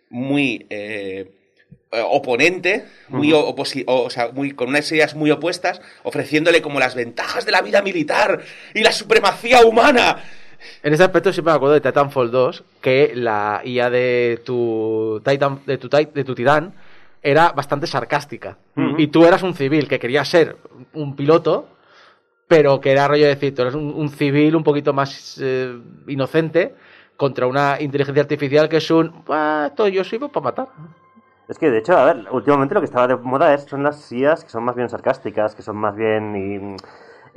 muy 0.09 0.65
eh, 0.69 1.29
oponente, 1.91 2.85
muy, 3.09 3.33
o- 3.33 3.53
oposi- 3.53 3.83
o, 3.85 4.03
o 4.03 4.09
sea, 4.09 4.29
muy, 4.31 4.51
con 4.53 4.69
unas 4.69 4.89
ideas 4.93 5.13
muy 5.13 5.29
opuestas, 5.29 5.81
ofreciéndole 6.03 6.61
como 6.61 6.79
las 6.79 6.95
ventajas 6.95 7.45
de 7.45 7.51
la 7.51 7.61
vida 7.61 7.81
militar 7.81 8.39
y 8.73 8.79
la 8.81 8.93
supremacía 8.93 9.59
humana. 9.65 10.23
En 10.81 10.93
ese 10.93 11.03
aspecto 11.03 11.33
siempre 11.33 11.51
me 11.51 11.57
acuerdo 11.57 11.73
de 11.73 11.81
Titanfall 11.81 12.31
2, 12.31 12.63
que 12.79 13.11
la 13.13 13.59
IA 13.65 13.89
de 13.89 14.39
tu 14.45 15.21
Titan, 15.25 15.59
de 15.65 15.77
tu, 15.77 15.89
de 15.89 16.23
tu 16.23 16.33
titán 16.33 16.73
era 17.21 17.51
bastante 17.51 17.87
sarcástica. 17.87 18.57
Y 18.97 19.07
tú 19.07 19.25
eras 19.25 19.43
un 19.43 19.53
civil 19.53 19.89
que 19.89 19.99
quería 19.99 20.23
ser 20.23 20.55
un 20.93 21.17
piloto, 21.17 21.73
pero 22.47 22.79
que 22.79 22.91
era 22.91 23.07
rollo 23.07 23.23
de 23.25 23.36
decir, 23.36 23.53
tú 23.53 23.62
eres 23.63 23.75
un, 23.75 23.93
un 23.93 24.10
civil 24.10 24.55
un 24.55 24.63
poquito 24.63 24.93
más 24.93 25.39
eh, 25.41 25.77
inocente 26.07 26.75
contra 27.15 27.47
una 27.47 27.77
inteligencia 27.79 28.21
artificial 28.23 28.69
que 28.69 28.77
es 28.77 28.89
un, 28.91 29.23
"Ah, 29.27 29.65
esto 29.69 29.88
yo 29.88 30.03
sirvo 30.03 30.29
para 30.29 30.43
matar. 30.45 30.67
Es 31.47 31.57
que, 31.57 31.69
de 31.71 31.79
hecho, 31.79 31.97
a 31.97 32.05
ver, 32.13 32.25
últimamente 32.31 32.73
lo 32.75 32.81
que 32.81 32.86
estaba 32.86 33.07
de 33.07 33.15
moda 33.15 33.53
es, 33.53 33.63
son 33.63 33.81
las 33.83 34.01
SIAs 34.01 34.43
que 34.43 34.49
son 34.49 34.63
más 34.63 34.75
bien 34.75 34.89
sarcásticas, 34.89 35.55
que 35.55 35.62
son 35.62 35.77
más 35.77 35.95
bien... 35.95 36.36
y, 36.36 36.75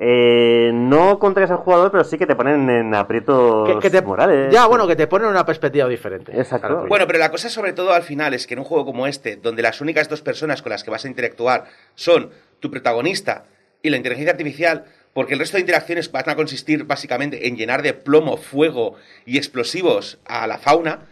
eh, 0.02 0.70
no 0.72 1.18
contras 1.18 1.50
al 1.50 1.58
jugador, 1.58 1.90
pero 1.90 2.04
sí 2.04 2.16
que 2.16 2.26
te 2.26 2.34
ponen 2.34 2.68
en 2.70 2.94
aprietos 2.94 3.68
Que, 3.68 3.78
que 3.78 3.90
te, 3.90 4.00
morales. 4.02 4.50
ya, 4.52 4.66
bueno, 4.66 4.86
que 4.86 4.96
te 4.96 5.06
ponen 5.06 5.28
una 5.28 5.44
perspectiva 5.44 5.86
diferente. 5.88 6.32
Exacto. 6.38 6.86
Bueno, 6.88 7.06
pero 7.06 7.18
la 7.18 7.30
cosa 7.30 7.48
sobre 7.50 7.72
todo 7.74 7.92
al 7.92 8.02
final 8.02 8.32
es 8.34 8.46
que 8.46 8.54
en 8.54 8.60
un 8.60 8.64
juego 8.64 8.86
como 8.86 9.06
este, 9.06 9.36
donde 9.36 9.60
las 9.62 9.80
únicas 9.82 10.08
dos 10.08 10.22
personas 10.22 10.62
con 10.62 10.70
las 10.70 10.82
que 10.84 10.90
vas 10.90 11.04
a 11.04 11.08
interactuar 11.08 11.64
son 11.94 12.30
tu 12.60 12.70
protagonista 12.70 13.44
y 13.82 13.90
la 13.90 13.98
inteligencia 13.98 14.32
artificial, 14.32 14.84
porque 15.12 15.34
el 15.34 15.40
resto 15.40 15.56
de 15.56 15.62
interacciones 15.62 16.12
van 16.12 16.28
a 16.28 16.36
consistir 16.36 16.84
básicamente 16.84 17.48
en 17.48 17.56
llenar 17.56 17.82
de 17.82 17.94
plomo, 17.94 18.36
fuego 18.36 18.96
y 19.26 19.38
explosivos 19.38 20.18
a 20.24 20.46
la 20.46 20.58
fauna, 20.58 21.08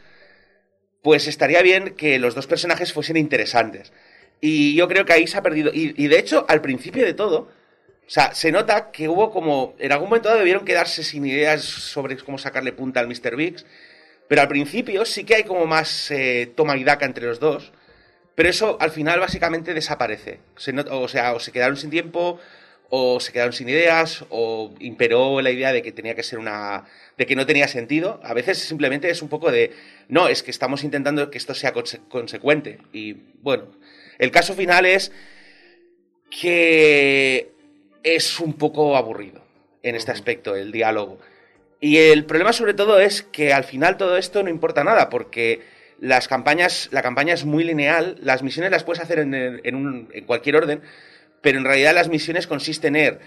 pues 1.02 1.26
estaría 1.26 1.62
bien 1.62 1.94
que 1.94 2.18
los 2.18 2.34
dos 2.34 2.46
personajes 2.46 2.92
fuesen 2.92 3.16
interesantes. 3.16 3.92
Y 4.40 4.76
yo 4.76 4.88
creo 4.88 5.04
que 5.04 5.12
ahí 5.12 5.26
se 5.26 5.37
ha 5.38 5.42
perdido. 5.42 5.70
Y, 5.74 6.06
de 6.06 6.18
hecho, 6.18 6.46
al 6.48 6.61
principio 6.61 7.04
de 7.04 7.14
todo, 7.14 7.38
o 8.06 8.11
sea, 8.11 8.34
se 8.34 8.52
nota 8.52 8.90
que 8.90 9.08
hubo 9.08 9.32
como. 9.32 9.74
En 9.78 9.92
algún 9.92 10.08
momento 10.08 10.34
debieron 10.34 10.64
quedarse 10.64 11.02
sin 11.02 11.26
ideas 11.26 11.62
sobre 11.62 12.16
cómo 12.18 12.38
sacarle 12.38 12.72
punta 12.72 13.00
al 13.00 13.08
Mr. 13.08 13.37
Biggs. 13.37 13.66
Pero 14.28 14.42
al 14.42 14.48
principio 14.48 15.04
sí 15.04 15.24
que 15.24 15.37
hay 15.37 15.44
como 15.44 15.66
más 15.66 16.11
eh, 16.11 16.52
toma 16.54 16.76
y 16.76 16.84
daca 16.84 17.06
entre 17.06 17.26
los 17.26 17.40
dos. 17.40 17.72
Pero 18.34 18.50
eso 18.50 18.76
al 18.80 18.90
final 18.92 19.18
básicamente 19.18 19.74
desaparece. 19.74 20.40
O 20.90 21.08
sea, 21.08 21.34
o 21.34 21.40
se 21.40 21.50
quedaron 21.50 21.76
sin 21.76 21.90
tiempo, 21.90 22.38
o 22.90 23.20
se 23.20 23.33
quedaron 23.33 23.53
sin 23.53 23.68
ideas, 23.68 24.24
o 24.31 24.72
imperó 24.81 25.40
la 25.42 25.51
idea 25.51 25.72
de 25.72 25.83
que 25.83 25.92
tenía 25.92 26.14
que 26.14 26.22
ser 26.22 26.38
una. 26.38 26.85
de 27.16 27.27
que 27.27 27.37
no 27.37 27.44
tenía 27.46 27.68
sentido. 27.68 28.20
A 28.24 28.33
veces 28.35 28.59
simplemente 28.59 29.11
es 29.11 29.20
un 29.22 29.29
poco 29.29 29.51
de. 29.51 29.72
No, 30.09 30.29
es 30.29 30.42
que 30.42 30.51
estamos 30.51 30.85
intentando 30.85 31.31
que 31.31 31.38
esto 31.38 31.55
sea 31.55 31.74
conse- 31.74 32.01
consecuente. 32.09 32.79
Y 32.92 33.14
bueno, 33.42 33.64
el 34.18 34.31
caso 34.31 34.55
final 34.55 34.87
es 34.87 35.12
que 36.31 37.51
es 38.03 38.40
un 38.40 38.55
poco 38.55 38.96
aburrido 38.96 39.42
en 39.83 39.94
este 39.94 40.12
aspecto, 40.12 40.57
el 40.57 40.72
diálogo. 40.72 41.18
Y 41.81 41.98
el 41.98 42.24
problema 42.24 42.53
sobre 42.53 42.74
todo 42.74 42.98
es 43.01 43.22
que 43.22 43.53
al 43.53 43.64
final 43.64 43.96
todo 43.96 44.16
esto 44.16 44.42
no 44.42 44.51
importa 44.51 44.83
nada, 44.85 45.11
porque 45.11 45.61
las 46.01 46.27
campañas, 46.29 46.88
la 46.92 47.03
campaña 47.03 47.35
es 47.35 47.44
muy 47.44 47.64
lineal, 47.64 48.16
las 48.22 48.42
misiones 48.42 48.70
las 48.70 48.85
puedes 48.85 49.03
hacer 49.03 49.18
en, 49.20 49.35
el- 49.35 49.61
en 49.64 49.74
un- 49.74 50.09
en 50.12 50.24
cualquier 50.24 50.57
orden, 50.57 50.81
pero 51.40 51.59
en 51.59 51.64
realidad 51.64 51.94
las 51.94 52.09
misiones 52.09 52.46
consisten 52.46 52.96
en 52.96 53.18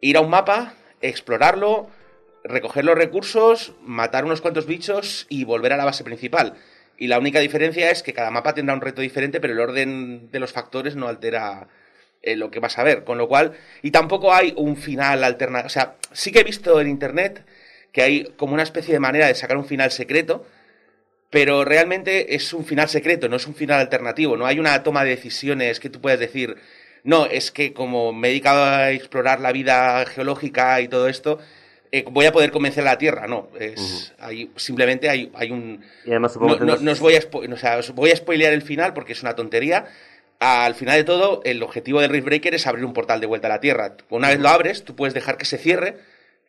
ir 0.00 0.16
a 0.16 0.20
un 0.20 0.30
mapa, 0.30 0.74
explorarlo, 1.00 1.88
recoger 2.44 2.84
los 2.84 2.96
recursos, 2.96 3.74
matar 3.82 4.24
unos 4.24 4.40
cuantos 4.40 4.66
bichos 4.66 5.26
y 5.28 5.44
volver 5.44 5.72
a 5.72 5.76
la 5.76 5.84
base 5.84 6.04
principal. 6.04 6.54
Y 6.96 7.06
la 7.06 7.18
única 7.18 7.40
diferencia 7.40 7.90
es 7.90 8.02
que 8.02 8.12
cada 8.12 8.30
mapa 8.30 8.54
tendrá 8.54 8.74
un 8.74 8.80
reto 8.80 9.00
diferente, 9.00 9.40
pero 9.40 9.54
el 9.54 9.60
orden 9.60 10.30
de 10.30 10.38
los 10.38 10.52
factores 10.52 10.96
no 10.96 11.08
altera 11.08 11.68
eh, 12.22 12.36
lo 12.36 12.50
que 12.50 12.60
vas 12.60 12.78
a 12.78 12.84
ver. 12.84 13.04
Con 13.04 13.18
lo 13.18 13.26
cual, 13.28 13.52
y 13.82 13.90
tampoco 13.90 14.34
hay 14.34 14.52
un 14.56 14.76
final 14.76 15.24
alternativo. 15.24 15.66
O 15.66 15.70
sea, 15.70 15.96
sí 16.12 16.30
que 16.30 16.40
he 16.40 16.44
visto 16.44 16.80
en 16.80 16.88
internet 16.88 17.44
que 17.92 18.02
hay 18.02 18.24
como 18.36 18.54
una 18.54 18.62
especie 18.62 18.92
de 18.92 19.00
manera 19.00 19.26
de 19.26 19.34
sacar 19.34 19.56
un 19.56 19.64
final 19.64 19.90
secreto, 19.90 20.46
pero 21.30 21.64
realmente 21.64 22.34
es 22.34 22.52
un 22.52 22.64
final 22.64 22.88
secreto, 22.88 23.28
no 23.28 23.36
es 23.36 23.46
un 23.46 23.54
final 23.54 23.80
alternativo. 23.80 24.36
No 24.36 24.46
hay 24.46 24.58
una 24.58 24.82
toma 24.82 25.04
de 25.04 25.10
decisiones 25.10 25.80
que 25.80 25.90
tú 25.90 26.00
puedas 26.00 26.20
decir, 26.20 26.56
no, 27.04 27.26
es 27.26 27.50
que 27.50 27.72
como 27.72 28.12
me 28.12 28.28
he 28.28 28.30
dedicado 28.30 28.64
a 28.64 28.90
explorar 28.90 29.40
la 29.40 29.52
vida 29.52 30.04
geológica 30.06 30.80
y 30.80 30.88
todo 30.88 31.08
esto, 31.08 31.38
eh, 31.92 32.04
voy 32.10 32.26
a 32.26 32.32
poder 32.32 32.50
convencer 32.52 32.82
a 32.86 32.92
la 32.92 32.98
Tierra. 32.98 33.26
No, 33.26 33.48
es, 33.58 34.12
hay, 34.18 34.50
simplemente 34.56 35.08
hay, 35.08 35.30
hay 35.34 35.50
un, 35.50 35.82
Y 36.04 36.10
además 36.10 36.32
supongo 36.32 36.52
no, 36.54 36.76
que 36.76 36.82
no- 36.84 36.92
os 36.92 37.00
voy 37.00 37.16
a, 37.16 37.20
o 37.52 37.56
sea, 37.56 37.78
os 37.78 37.90
voy 37.94 38.10
a 38.10 38.16
spoilear 38.16 38.52
el 38.52 38.62
final 38.62 38.94
porque 38.94 39.12
es 39.12 39.22
una 39.22 39.34
tontería. 39.34 39.86
Al 40.38 40.74
final 40.74 40.96
de 40.96 41.04
todo, 41.04 41.42
el 41.44 41.62
objetivo 41.62 42.00
del 42.00 42.10
Riftbreaker 42.10 42.54
es 42.54 42.66
abrir 42.66 42.84
un 42.86 42.94
portal 42.94 43.20
de 43.20 43.26
vuelta 43.26 43.48
a 43.48 43.50
la 43.50 43.60
Tierra. 43.60 43.96
Una 44.08 44.28
vez 44.28 44.38
lo 44.40 44.48
abres, 44.48 44.84
tú 44.84 44.96
puedes 44.96 45.12
dejar 45.14 45.36
que 45.36 45.44
se 45.44 45.58
cierre 45.58 45.98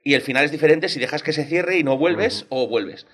y 0.03 0.13
el 0.13 0.21
final 0.21 0.45
es 0.45 0.51
diferente 0.51 0.87
si 0.89 0.99
dejas 0.99 1.23
que 1.23 1.33
se 1.33 1.43
cierre 1.45 1.77
y 1.77 1.83
no 1.83 1.97
vuelves 1.97 2.45
o 2.49 2.67
vuelves. 2.67 3.05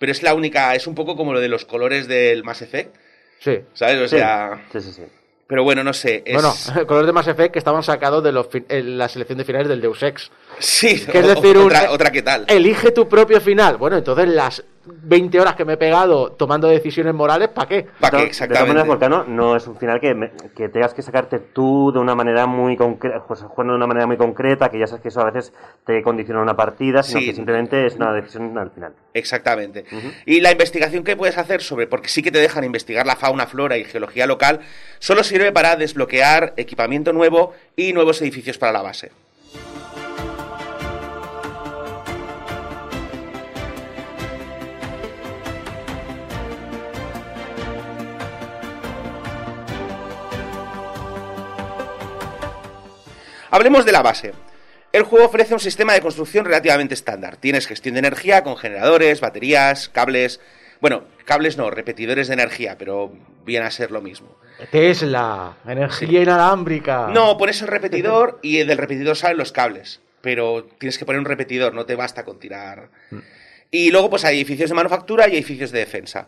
Pero 0.00 0.10
es 0.10 0.22
la 0.24 0.34
única, 0.34 0.74
es 0.74 0.86
un 0.88 0.94
poco 0.96 1.16
como 1.16 1.32
lo 1.34 1.40
de 1.40 1.48
los 1.48 1.64
colores 1.64 2.08
del 2.08 2.42
Mass 2.44 2.62
Effect, 2.62 2.96
Sí. 3.38 3.60
¿sabes? 3.74 3.96
O 3.98 4.08
Sí, 4.08 4.16
sea, 4.16 4.64
sí, 4.72 4.80
sí, 4.80 4.92
sí. 4.92 5.02
Pero 5.46 5.62
bueno, 5.64 5.84
no 5.84 5.92
sé. 5.92 6.22
Es... 6.26 6.34
Bueno, 6.34 6.52
colores 6.86 7.06
de 7.06 7.12
Mass 7.12 7.28
Effect 7.28 7.52
que 7.52 7.58
estaban 7.58 7.82
sacados 7.82 8.22
de 8.24 8.32
los 8.32 8.48
la 8.68 9.08
selección 9.08 9.38
de 9.38 9.44
finales 9.44 9.68
del 9.68 9.80
Deus 9.80 10.02
Ex. 10.02 10.30
sí, 10.58 11.04
que 11.04 11.18
es 11.18 11.26
decir, 11.26 11.56
un- 11.58 11.66
otra, 11.66 11.90
otra 11.90 12.10
que 12.10 12.22
tal. 12.22 12.44
Elige 12.48 12.90
tu 12.92 13.08
propio 13.08 13.40
final. 13.40 13.76
Bueno, 13.76 13.96
entonces 13.96 14.28
las 14.28 14.64
20 14.86 15.40
horas 15.40 15.54
que 15.54 15.64
me 15.64 15.74
he 15.74 15.76
pegado 15.76 16.32
tomando 16.32 16.68
decisiones 16.68 17.14
morales, 17.14 17.48
¿para 17.48 17.68
qué? 17.68 17.86
¿Para 18.00 18.18
qué? 18.18 18.24
De 18.26 18.30
todas 18.30 18.40
maneras, 18.40 18.50
Exactamente. 18.50 18.88
Volcano, 18.88 19.24
no 19.26 19.56
es 19.56 19.66
un 19.66 19.76
final 19.76 20.00
que, 20.00 20.14
me- 20.14 20.30
que 20.54 20.68
tengas 20.68 20.92
que 20.94 21.02
sacarte 21.02 21.38
tú 21.38 21.90
de 21.92 21.98
una 21.98 22.14
manera 22.14 22.46
muy 22.46 22.76
concreta, 22.76 23.20
jugando 23.20 23.72
de 23.72 23.76
una 23.78 23.86
manera 23.86 24.06
muy 24.06 24.16
concreta, 24.16 24.68
que 24.70 24.78
ya 24.78 24.86
sabes 24.86 25.02
que 25.02 25.08
eso 25.08 25.20
a 25.20 25.30
veces 25.30 25.52
te 25.86 26.02
condiciona 26.02 26.42
una 26.42 26.54
partida, 26.56 27.02
sino 27.02 27.20
Sí. 27.20 27.26
que 27.26 27.34
simplemente 27.34 27.86
es 27.86 27.96
una 27.96 28.12
decisión 28.12 28.56
al 28.58 28.70
final. 28.70 28.92
Exactamente. 29.12 29.84
Y 30.26 30.40
la 30.40 30.52
investigación 30.52 31.04
que 31.04 31.16
puedes 31.16 31.38
hacer 31.38 31.62
sobre, 31.62 31.86
porque 31.86 32.08
sí 32.08 32.22
que 32.22 32.30
te 32.30 32.38
dejan 32.38 32.64
investigar 32.64 33.06
la 33.06 33.16
fauna, 33.16 33.46
flora 33.46 33.76
y 33.78 33.84
geología 33.84 34.26
local, 34.26 34.60
solo 34.98 35.22
sirve 35.24 35.52
para 35.52 35.76
desbloquear 35.76 36.52
equipamiento 36.56 37.12
nuevo 37.12 37.52
y 37.76 37.92
nuevos 37.92 38.20
edificios 38.22 38.58
para 38.58 38.72
la 38.72 38.82
base. 38.82 39.12
Hablemos 53.54 53.84
de 53.84 53.92
la 53.92 54.02
base. 54.02 54.32
El 54.92 55.04
juego 55.04 55.26
ofrece 55.26 55.54
un 55.54 55.60
sistema 55.60 55.92
de 55.92 56.00
construcción 56.00 56.44
relativamente 56.44 56.92
estándar. 56.92 57.36
Tienes 57.36 57.68
gestión 57.68 57.94
de 57.94 58.00
energía 58.00 58.42
con 58.42 58.56
generadores, 58.56 59.20
baterías, 59.20 59.88
cables. 59.88 60.40
Bueno, 60.80 61.04
cables 61.24 61.56
no, 61.56 61.70
repetidores 61.70 62.26
de 62.26 62.34
energía, 62.34 62.76
pero 62.76 63.12
viene 63.44 63.64
a 63.64 63.70
ser 63.70 63.92
lo 63.92 64.00
mismo. 64.00 64.36
Tesla, 64.72 65.56
energía 65.68 66.22
inalámbrica. 66.22 67.06
No, 67.14 67.38
pones 67.38 67.62
el 67.62 67.68
repetidor 67.68 68.40
y 68.42 68.64
del 68.64 68.76
repetidor 68.76 69.14
salen 69.14 69.38
los 69.38 69.52
cables. 69.52 70.00
Pero 70.20 70.66
tienes 70.80 70.98
que 70.98 71.04
poner 71.04 71.20
un 71.20 71.26
repetidor, 71.26 71.74
no 71.74 71.86
te 71.86 71.94
basta 71.94 72.24
con 72.24 72.40
tirar. 72.40 72.88
Y 73.70 73.92
luego, 73.92 74.10
pues 74.10 74.24
hay 74.24 74.34
edificios 74.34 74.70
de 74.70 74.74
manufactura 74.74 75.28
y 75.28 75.34
edificios 75.34 75.70
de 75.70 75.78
defensa. 75.78 76.26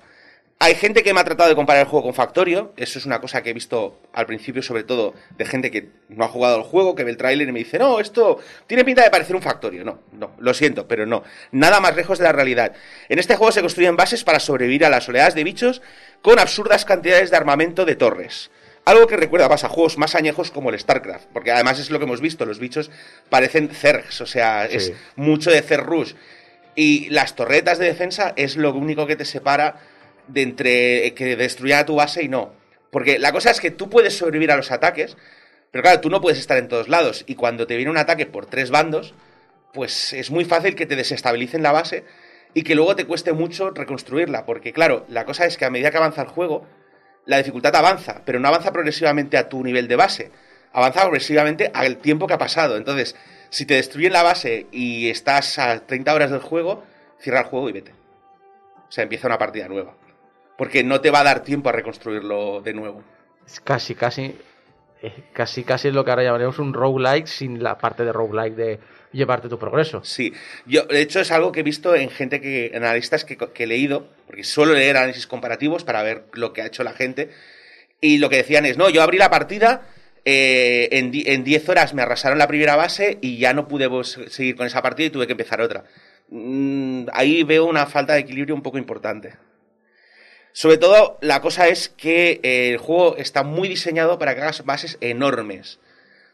Hay 0.58 0.74
gente 0.74 1.02
que 1.02 1.12
me 1.12 1.20
ha 1.20 1.24
tratado 1.24 1.50
de 1.50 1.54
comparar 1.54 1.82
el 1.82 1.88
juego 1.88 2.04
con 2.04 2.14
Factorio. 2.14 2.72
Eso 2.78 2.98
es 2.98 3.04
una 3.04 3.20
cosa 3.20 3.42
que 3.42 3.50
he 3.50 3.52
visto 3.52 4.00
al 4.14 4.24
principio, 4.24 4.62
sobre 4.62 4.84
todo 4.84 5.12
de 5.36 5.44
gente 5.44 5.70
que 5.70 5.90
no 6.08 6.24
ha 6.24 6.28
jugado 6.28 6.56
al 6.56 6.62
juego, 6.62 6.94
que 6.94 7.04
ve 7.04 7.10
el 7.10 7.18
tráiler 7.18 7.46
y 7.46 7.52
me 7.52 7.58
dice, 7.58 7.78
no, 7.78 8.00
esto 8.00 8.38
tiene 8.66 8.82
pinta 8.82 9.02
de 9.02 9.10
parecer 9.10 9.36
un 9.36 9.42
Factorio. 9.42 9.84
No, 9.84 10.00
no, 10.12 10.32
lo 10.38 10.54
siento, 10.54 10.88
pero 10.88 11.04
no. 11.04 11.24
Nada 11.52 11.78
más 11.80 11.94
lejos 11.94 12.16
de 12.18 12.24
la 12.24 12.32
realidad. 12.32 12.72
En 13.10 13.18
este 13.18 13.36
juego 13.36 13.52
se 13.52 13.60
construyen 13.60 13.96
bases 13.96 14.24
para 14.24 14.40
sobrevivir 14.40 14.86
a 14.86 14.88
las 14.88 15.06
oleadas 15.10 15.34
de 15.34 15.44
bichos 15.44 15.82
con 16.22 16.38
absurdas 16.38 16.86
cantidades 16.86 17.30
de 17.30 17.36
armamento 17.36 17.84
de 17.84 17.96
torres. 17.96 18.50
Algo 18.86 19.06
que 19.06 19.16
recuerda 19.18 19.50
más 19.50 19.64
a 19.64 19.68
juegos 19.68 19.98
más 19.98 20.14
añejos 20.14 20.50
como 20.50 20.70
el 20.70 20.80
StarCraft, 20.80 21.26
porque 21.34 21.50
además 21.50 21.78
es 21.80 21.90
lo 21.90 21.98
que 21.98 22.04
hemos 22.04 22.22
visto, 22.22 22.46
los 22.46 22.60
bichos 22.60 22.90
parecen 23.28 23.68
Zergs, 23.68 24.20
o 24.20 24.26
sea, 24.26 24.64
es 24.64 24.92
mucho 25.16 25.50
de 25.50 25.60
Zerg 25.60 25.84
Rush. 25.84 26.14
Y 26.76 27.10
las 27.10 27.34
torretas 27.34 27.78
de 27.78 27.86
defensa 27.86 28.32
es 28.36 28.56
lo 28.56 28.72
único 28.72 29.06
que 29.06 29.16
te 29.16 29.24
separa 29.24 29.80
de 30.28 30.42
entre 30.42 31.14
que 31.14 31.36
destruyan 31.36 31.80
a 31.80 31.86
tu 31.86 31.96
base 31.96 32.22
y 32.22 32.28
no. 32.28 32.52
Porque 32.90 33.18
la 33.18 33.32
cosa 33.32 33.50
es 33.50 33.60
que 33.60 33.70
tú 33.70 33.90
puedes 33.90 34.16
sobrevivir 34.16 34.50
a 34.50 34.56
los 34.56 34.70
ataques, 34.70 35.16
pero 35.70 35.82
claro, 35.82 36.00
tú 36.00 36.10
no 36.10 36.20
puedes 36.20 36.38
estar 36.38 36.56
en 36.58 36.68
todos 36.68 36.88
lados. 36.88 37.24
Y 37.26 37.34
cuando 37.34 37.66
te 37.66 37.76
viene 37.76 37.90
un 37.90 37.98
ataque 37.98 38.26
por 38.26 38.46
tres 38.46 38.70
bandos, 38.70 39.14
pues 39.72 40.12
es 40.12 40.30
muy 40.30 40.44
fácil 40.44 40.74
que 40.74 40.86
te 40.86 40.96
desestabilicen 40.96 41.62
la 41.62 41.72
base 41.72 42.04
y 42.54 42.62
que 42.62 42.74
luego 42.74 42.96
te 42.96 43.04
cueste 43.04 43.32
mucho 43.32 43.70
reconstruirla. 43.70 44.46
Porque 44.46 44.72
claro, 44.72 45.04
la 45.08 45.24
cosa 45.24 45.44
es 45.44 45.56
que 45.56 45.66
a 45.66 45.70
medida 45.70 45.90
que 45.90 45.98
avanza 45.98 46.22
el 46.22 46.28
juego, 46.28 46.66
la 47.26 47.38
dificultad 47.38 47.76
avanza, 47.76 48.22
pero 48.24 48.40
no 48.40 48.48
avanza 48.48 48.72
progresivamente 48.72 49.36
a 49.36 49.48
tu 49.48 49.62
nivel 49.62 49.88
de 49.88 49.96
base. 49.96 50.30
Avanza 50.72 51.02
progresivamente 51.02 51.70
al 51.74 51.98
tiempo 51.98 52.26
que 52.26 52.34
ha 52.34 52.38
pasado. 52.38 52.76
Entonces, 52.76 53.16
si 53.50 53.66
te 53.66 53.74
destruyen 53.74 54.12
la 54.12 54.22
base 54.22 54.66
y 54.72 55.10
estás 55.10 55.58
a 55.58 55.86
30 55.86 56.14
horas 56.14 56.30
del 56.30 56.40
juego, 56.40 56.84
cierra 57.20 57.40
el 57.40 57.46
juego 57.46 57.68
y 57.68 57.72
vete. 57.72 57.92
O 58.88 58.92
sea, 58.92 59.02
empieza 59.02 59.26
una 59.26 59.38
partida 59.38 59.68
nueva. 59.68 59.94
Porque 60.58 60.82
no 60.84 61.00
te 61.00 61.10
va 61.10 61.20
a 61.20 61.24
dar 61.24 61.42
tiempo 61.42 61.68
a 61.68 61.72
reconstruirlo 61.72 62.60
de 62.62 62.72
nuevo. 62.74 63.02
Es 63.46 63.60
casi, 63.60 63.94
casi. 63.94 64.34
Casi, 65.34 65.62
casi 65.62 65.90
lo 65.92 66.04
que 66.04 66.10
ahora 66.10 66.24
llamaremos 66.24 66.58
un 66.58 66.72
roguelike 66.72 67.26
sin 67.28 67.62
la 67.62 67.78
parte 67.78 68.04
de 68.04 68.12
roguelike 68.12 68.56
de 68.56 68.78
llevarte 69.12 69.48
tu 69.48 69.58
progreso. 69.58 70.02
Sí, 70.02 70.32
yo 70.64 70.82
de 70.84 71.00
hecho 71.00 71.20
es 71.20 71.30
algo 71.30 71.52
que 71.52 71.60
he 71.60 71.62
visto 71.62 71.94
en 71.94 72.10
gente 72.10 72.40
que, 72.40 72.68
en 72.74 72.82
analistas 72.82 73.24
que, 73.24 73.36
que 73.36 73.64
he 73.64 73.66
leído, 73.66 74.08
porque 74.26 74.42
suelo 74.42 74.72
leer 74.72 74.96
análisis 74.96 75.26
comparativos 75.28 75.84
para 75.84 76.02
ver 76.02 76.24
lo 76.32 76.52
que 76.52 76.62
ha 76.62 76.66
hecho 76.66 76.82
la 76.82 76.92
gente, 76.92 77.30
y 78.00 78.18
lo 78.18 78.28
que 78.30 78.36
decían 78.38 78.64
es, 78.66 78.78
no, 78.78 78.88
yo 78.90 79.02
abrí 79.02 79.16
la 79.18 79.30
partida, 79.30 79.82
eh, 80.24 80.88
en 80.92 81.12
di- 81.12 81.24
en 81.26 81.44
10 81.44 81.68
horas 81.68 81.94
me 81.94 82.02
arrasaron 82.02 82.38
la 82.38 82.48
primera 82.48 82.74
base 82.74 83.18
y 83.20 83.38
ya 83.38 83.52
no 83.52 83.68
pude 83.68 83.88
seguir 84.04 84.56
con 84.56 84.66
esa 84.66 84.82
partida 84.82 85.06
y 85.06 85.10
tuve 85.10 85.26
que 85.26 85.32
empezar 85.34 85.60
otra. 85.60 85.84
Mm, 86.30 87.06
ahí 87.12 87.44
veo 87.44 87.66
una 87.66 87.86
falta 87.86 88.14
de 88.14 88.20
equilibrio 88.20 88.54
un 88.56 88.62
poco 88.62 88.78
importante. 88.78 89.34
Sobre 90.56 90.78
todo, 90.78 91.18
la 91.20 91.42
cosa 91.42 91.68
es 91.68 91.90
que 91.90 92.40
eh, 92.42 92.70
el 92.70 92.78
juego 92.78 93.18
está 93.18 93.42
muy 93.42 93.68
diseñado 93.68 94.18
para 94.18 94.34
que 94.34 94.40
hagas 94.40 94.64
bases 94.64 94.96
enormes. 95.02 95.78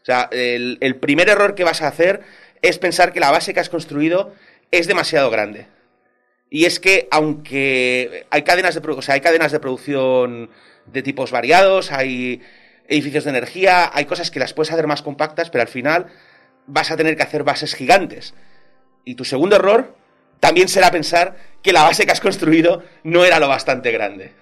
O 0.01 0.05
sea, 0.05 0.29
el, 0.31 0.95
primer 1.01 1.27
error 1.27 1.55
que 1.55 1.65
vas 1.65 1.81
a 1.81 1.89
hacer 1.89 2.21
es 2.61 2.77
pensar 2.77 3.11
que 3.11 3.19
la 3.19 3.31
base 3.31 3.53
que 3.53 3.59
has 3.59 3.67
construido 3.67 4.33
es 4.71 4.87
demasiado 4.87 5.29
grande. 5.29 5.67
Y 6.49 6.63
es 6.63 6.79
que, 6.79 7.09
aunque 7.11 8.25
hay 8.29 8.43
cadenas 8.43 8.75
de, 8.75 8.91
o 8.91 9.01
sea, 9.01 9.15
hay 9.15 9.19
cadenas 9.19 9.51
de 9.51 9.59
producción 9.59 10.49
de 10.85 11.03
tipos 11.03 11.31
variados, 11.31 11.91
hay 11.91 12.41
edificios 12.87 13.25
de 13.25 13.31
energía, 13.31 13.91
hay 13.93 14.05
cosas 14.05 14.31
que 14.31 14.39
las 14.39 14.53
puedes 14.53 14.71
hacer 14.71 14.87
más 14.87 15.01
compactas, 15.01 15.49
pero 15.49 15.63
al 15.63 15.67
final 15.67 16.05
vas 16.65 16.91
a 16.91 16.95
tener 16.95 17.17
que 17.17 17.23
hacer 17.23 17.43
bases 17.43 17.75
gigantes. 17.75 18.33
Y 19.03 19.15
tu 19.15 19.25
segundo 19.25 19.57
error 19.57 19.97
también 20.43 20.67
será 20.67 20.91
pensar 20.91 21.37
que 21.61 21.71
la 21.71 21.83
base 21.83 22.05
que 22.05 22.11
has 22.11 22.19
construido 22.19 22.83
no 23.05 23.23
era 23.23 23.39
lo 23.39 23.47
bastante 23.47 23.93
grande. 23.93 24.33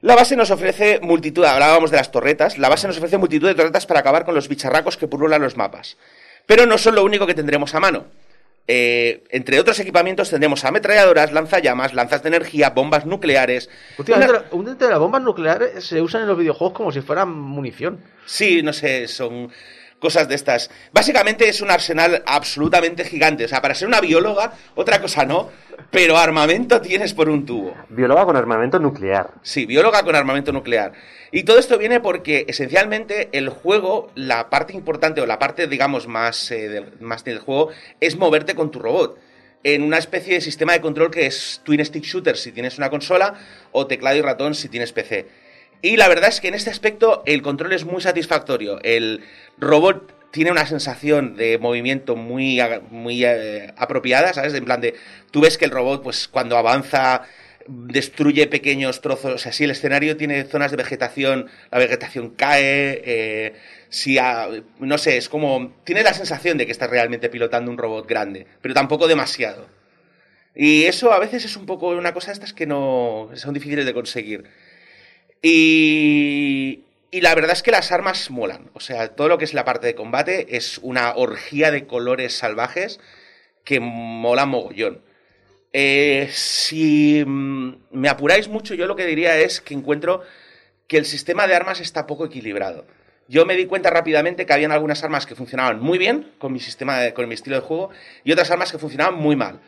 La 0.00 0.14
base 0.14 0.36
nos 0.36 0.50
ofrece 0.50 1.00
multitud, 1.02 1.44
hablábamos 1.44 1.90
de 1.90 1.98
las 1.98 2.10
torretas, 2.10 2.56
la 2.56 2.70
base 2.70 2.86
nos 2.86 2.96
ofrece 2.96 3.18
multitud 3.18 3.48
de 3.48 3.54
torretas 3.54 3.84
para 3.84 4.00
acabar 4.00 4.24
con 4.24 4.34
los 4.34 4.48
bicharracos 4.48 4.96
que 4.96 5.06
pululan 5.06 5.42
los 5.42 5.58
mapas. 5.58 5.98
Pero 6.46 6.64
no 6.64 6.78
son 6.78 6.94
lo 6.94 7.04
único 7.04 7.26
que 7.26 7.34
tendremos 7.34 7.74
a 7.74 7.80
mano. 7.80 8.06
Eh, 8.66 9.24
entre 9.30 9.60
otros 9.60 9.78
equipamientos 9.80 10.30
tendremos 10.30 10.64
ametralladoras, 10.64 11.32
lanzallamas, 11.32 11.92
lanzas 11.92 12.22
de 12.22 12.28
energía, 12.28 12.70
bombas 12.70 13.04
nucleares. 13.04 13.68
Últimamente, 13.98 14.34
una- 14.52 14.76
las 14.88 14.98
bombas 14.98 15.22
nucleares 15.22 15.84
se 15.84 16.00
usan 16.00 16.22
en 16.22 16.28
los 16.28 16.38
videojuegos 16.38 16.74
como 16.74 16.90
si 16.90 17.02
fueran 17.02 17.30
munición. 17.30 18.00
Sí, 18.24 18.62
no 18.62 18.72
sé, 18.72 19.06
son 19.06 19.50
cosas 20.04 20.28
de 20.28 20.34
estas. 20.34 20.70
Básicamente 20.92 21.48
es 21.48 21.62
un 21.62 21.70
arsenal 21.70 22.22
absolutamente 22.26 23.06
gigante. 23.06 23.46
O 23.46 23.48
sea, 23.48 23.62
para 23.62 23.74
ser 23.74 23.88
una 23.88 24.02
bióloga, 24.02 24.52
otra 24.74 25.00
cosa 25.00 25.24
no, 25.24 25.48
pero 25.90 26.18
armamento 26.18 26.82
tienes 26.82 27.14
por 27.14 27.30
un 27.30 27.46
tubo. 27.46 27.74
Bióloga 27.88 28.26
con 28.26 28.36
armamento 28.36 28.78
nuclear. 28.78 29.30
Sí, 29.40 29.64
bióloga 29.64 30.02
con 30.02 30.14
armamento 30.14 30.52
nuclear. 30.52 30.92
Y 31.32 31.44
todo 31.44 31.58
esto 31.58 31.78
viene 31.78 32.00
porque 32.00 32.44
esencialmente 32.46 33.30
el 33.32 33.48
juego, 33.48 34.10
la 34.14 34.50
parte 34.50 34.74
importante 34.74 35.22
o 35.22 35.26
la 35.26 35.38
parte, 35.38 35.68
digamos, 35.68 36.06
más, 36.06 36.50
eh, 36.50 36.68
del, 36.68 36.92
más 37.00 37.24
del 37.24 37.38
juego 37.38 37.70
es 37.98 38.18
moverte 38.18 38.54
con 38.54 38.70
tu 38.70 38.80
robot. 38.80 39.18
En 39.62 39.82
una 39.82 39.96
especie 39.96 40.34
de 40.34 40.42
sistema 40.42 40.74
de 40.74 40.82
control 40.82 41.10
que 41.10 41.24
es 41.24 41.62
Twin 41.64 41.82
Stick 41.82 42.04
Shooter 42.04 42.36
si 42.36 42.52
tienes 42.52 42.76
una 42.76 42.90
consola 42.90 43.32
o 43.72 43.86
teclado 43.86 44.18
y 44.18 44.20
ratón 44.20 44.54
si 44.54 44.68
tienes 44.68 44.92
PC. 44.92 45.26
Y 45.84 45.98
la 45.98 46.08
verdad 46.08 46.30
es 46.30 46.40
que 46.40 46.48
en 46.48 46.54
este 46.54 46.70
aspecto 46.70 47.22
el 47.26 47.42
control 47.42 47.74
es 47.74 47.84
muy 47.84 48.00
satisfactorio. 48.00 48.80
El 48.82 49.20
robot 49.58 50.30
tiene 50.30 50.50
una 50.50 50.64
sensación 50.64 51.36
de 51.36 51.58
movimiento 51.58 52.16
muy, 52.16 52.58
muy 52.90 53.22
eh, 53.22 53.70
apropiada, 53.76 54.32
¿sabes? 54.32 54.54
En 54.54 54.64
plan 54.64 54.80
de, 54.80 54.94
tú 55.30 55.42
ves 55.42 55.58
que 55.58 55.66
el 55.66 55.70
robot, 55.70 56.02
pues 56.02 56.26
cuando 56.26 56.56
avanza, 56.56 57.24
destruye 57.68 58.46
pequeños 58.46 59.02
trozos, 59.02 59.34
o 59.34 59.36
sea, 59.36 59.52
si 59.52 59.64
el 59.64 59.72
escenario 59.72 60.16
tiene 60.16 60.44
zonas 60.44 60.70
de 60.70 60.78
vegetación, 60.78 61.50
la 61.70 61.78
vegetación 61.78 62.30
cae, 62.30 63.02
eh, 63.04 63.52
si, 63.90 64.16
no 64.78 64.96
sé, 64.96 65.18
es 65.18 65.28
como, 65.28 65.74
tiene 65.84 66.02
la 66.02 66.14
sensación 66.14 66.56
de 66.56 66.64
que 66.64 66.72
estás 66.72 66.88
realmente 66.88 67.28
pilotando 67.28 67.70
un 67.70 67.76
robot 67.76 68.08
grande, 68.08 68.46
pero 68.62 68.72
tampoco 68.72 69.06
demasiado. 69.06 69.68
Y 70.54 70.84
eso 70.84 71.12
a 71.12 71.18
veces 71.18 71.44
es 71.44 71.56
un 71.56 71.66
poco 71.66 71.88
una 71.88 72.14
cosa 72.14 72.28
de 72.28 72.34
estas 72.34 72.54
que 72.54 72.66
no 72.66 73.28
son 73.34 73.52
difíciles 73.52 73.84
de 73.84 73.92
conseguir. 73.92 74.44
Y, 75.46 76.84
la 77.12 77.34
verdad 77.34 77.52
es 77.52 77.62
que 77.62 77.70
las 77.70 77.92
armas 77.92 78.30
molan. 78.30 78.70
O 78.72 78.80
sea, 78.80 79.08
todo 79.08 79.28
lo 79.28 79.36
que 79.36 79.44
es 79.44 79.52
la 79.52 79.66
parte 79.66 79.86
de 79.86 79.94
combate 79.94 80.56
es 80.56 80.78
una 80.78 81.14
orgía 81.14 81.70
de 81.70 81.86
colores 81.86 82.32
salvajes 82.32 82.98
que 83.62 83.78
mola 83.78 84.46
mogollón. 84.46 85.02
Eh, 85.74 86.30
si 86.32 87.22
mm, 87.26 87.74
me 87.90 88.08
apuráis 88.08 88.48
mucho, 88.48 88.72
yo 88.74 88.86
lo 88.86 88.96
que 88.96 89.04
diría 89.04 89.38
es 89.38 89.60
que 89.60 89.74
encuentro 89.74 90.22
que 90.88 90.96
el 90.96 91.04
sistema 91.04 91.46
de 91.46 91.54
armas 91.54 91.80
está 91.80 92.06
poco 92.06 92.24
equilibrado. 92.24 92.86
Yo 93.28 93.44
me 93.44 93.54
di 93.56 93.66
cuenta 93.66 93.90
rápidamente 93.90 94.46
que 94.46 94.52
habían 94.54 94.72
algunas 94.72 95.04
armas 95.04 95.26
que 95.26 95.34
funcionaban 95.34 95.78
muy 95.78 95.98
bien 95.98 96.32
con 96.38 96.54
mi 96.54 96.60
sistema, 96.60 97.00
de- 97.00 97.12
con 97.12 97.28
mi 97.28 97.34
estilo 97.34 97.56
de 97.56 97.62
juego, 97.62 97.90
y 98.24 98.32
otras 98.32 98.50
armas 98.50 98.72
que 98.72 98.78
funcionaban 98.78 99.16
muy 99.16 99.36
mal. 99.36 99.60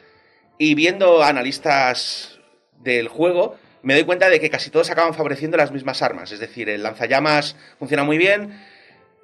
Y 0.59 0.75
viendo 0.75 1.23
analistas 1.23 2.39
del 2.81 3.09
juego, 3.09 3.59
me 3.87 3.95
doy 3.95 4.03
cuenta 4.03 4.29
de 4.29 4.41
que 4.41 4.51
casi 4.51 4.69
todos 4.71 4.91
acaban 4.91 5.15
favoreciendo 5.15 5.57
las 5.57 5.71
mismas 5.71 6.03
armas. 6.03 6.33
Es 6.33 6.41
decir, 6.41 6.69
el 6.69 6.83
lanzallamas 6.83 7.55
funciona 7.79 8.03
muy 8.03 8.19
bien, 8.19 8.61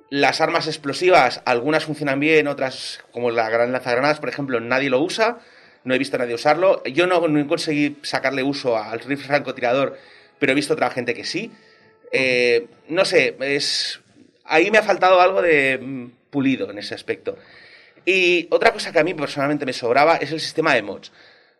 las 0.08 0.40
armas 0.40 0.68
explosivas, 0.68 1.42
algunas 1.46 1.84
funcionan 1.84 2.20
bien, 2.20 2.46
otras, 2.46 3.02
como 3.10 3.32
la 3.32 3.50
gran 3.50 3.72
lanzagranadas, 3.72 4.20
por 4.20 4.28
ejemplo, 4.28 4.60
nadie 4.60 4.88
lo 4.88 5.00
usa. 5.00 5.40
No 5.82 5.96
he 5.96 5.98
visto 5.98 6.14
a 6.14 6.20
nadie 6.20 6.36
usarlo. 6.36 6.80
Yo 6.84 7.08
no, 7.08 7.26
no 7.26 7.48
conseguí 7.48 7.96
sacarle 8.02 8.44
uso 8.44 8.78
al 8.78 9.00
rifle 9.00 9.26
francotirador, 9.26 9.98
pero 10.38 10.52
he 10.52 10.54
visto 10.54 10.74
otra 10.74 10.90
gente 10.90 11.12
que 11.12 11.24
sí. 11.24 11.50
Eh, 12.12 12.68
no 12.86 13.04
sé, 13.04 13.34
es 13.40 14.00
ahí 14.44 14.70
me 14.70 14.78
ha 14.78 14.84
faltado 14.84 15.20
algo 15.20 15.42
de 15.42 15.76
mm, 15.76 16.10
pulido 16.30 16.70
en 16.70 16.78
ese 16.78 16.94
aspecto. 16.94 17.36
Y 18.04 18.46
otra 18.52 18.72
cosa 18.72 18.92
que 18.92 19.00
a 19.00 19.04
mí 19.04 19.12
personalmente 19.12 19.66
me 19.66 19.72
sobraba 19.72 20.18
es 20.18 20.30
el 20.30 20.38
sistema 20.38 20.72
de 20.72 20.82
mods. 20.82 21.10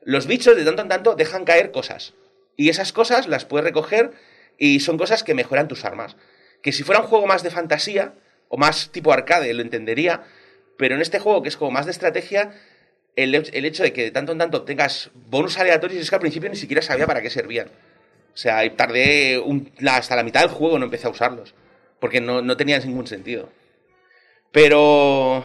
Los 0.05 0.29
bichos 0.29 0.55
de 0.55 0.65
tanto 0.65 0.83
en 0.83 0.89
tanto 0.89 1.15
dejan 1.17 1.45
caer 1.45 1.73
cosas. 1.73 2.15
Y 2.57 2.69
esas 2.69 2.93
cosas 2.93 3.27
las 3.29 3.45
puedes 3.45 3.65
recoger 3.65 4.13
y 4.59 4.81
son 4.81 4.99
cosas 4.99 5.25
que 5.25 5.35
mejoran 5.35 5.69
tus 5.69 5.85
armas. 5.85 6.17
Que 6.63 6.73
si 6.73 6.83
fuera 6.83 7.01
un 7.01 7.07
juego 7.07 7.27
más 7.27 7.43
de 7.43 7.51
fantasía 7.51 8.15
o 8.49 8.57
más 8.57 8.91
tipo 8.91 9.13
arcade 9.13 9.53
lo 9.55 9.63
entendería, 9.63 10.23
pero 10.77 10.95
en 10.95 11.01
este 11.01 11.19
juego 11.19 11.43
que 11.43 11.49
es 11.49 11.57
como 11.57 11.71
más 11.71 11.87
de 11.87 11.93
estrategia, 11.93 12.53
el, 13.17 13.35
el 13.35 13.65
hecho 13.65 13.83
de 13.83 13.93
que 13.93 14.05
de 14.05 14.11
tanto 14.11 14.33
en 14.33 14.39
tanto 14.39 14.59
obtengas 14.59 15.11
bonus 15.29 15.59
aleatorios 15.59 16.01
es 16.03 16.09
que 16.11 16.15
al 16.17 16.21
principio 16.21 16.49
ni 16.51 16.57
siquiera 16.57 16.83
sabía 16.83 17.07
para 17.07 17.23
qué 17.23 17.31
servían. 17.31 17.69
O 18.35 18.37
sea, 18.37 18.61
tardé 18.77 19.39
un- 19.39 19.71
hasta 19.87 20.17
la 20.17 20.23
mitad 20.23 20.41
del 20.41 20.51
juego 20.51 20.79
no 20.79 20.87
empecé 20.87 21.07
a 21.07 21.11
usarlos. 21.11 21.55
Porque 22.01 22.21
no, 22.21 22.43
no 22.43 22.57
tenían 22.57 22.83
ningún 22.87 23.07
sentido. 23.07 23.49
Pero. 24.51 25.45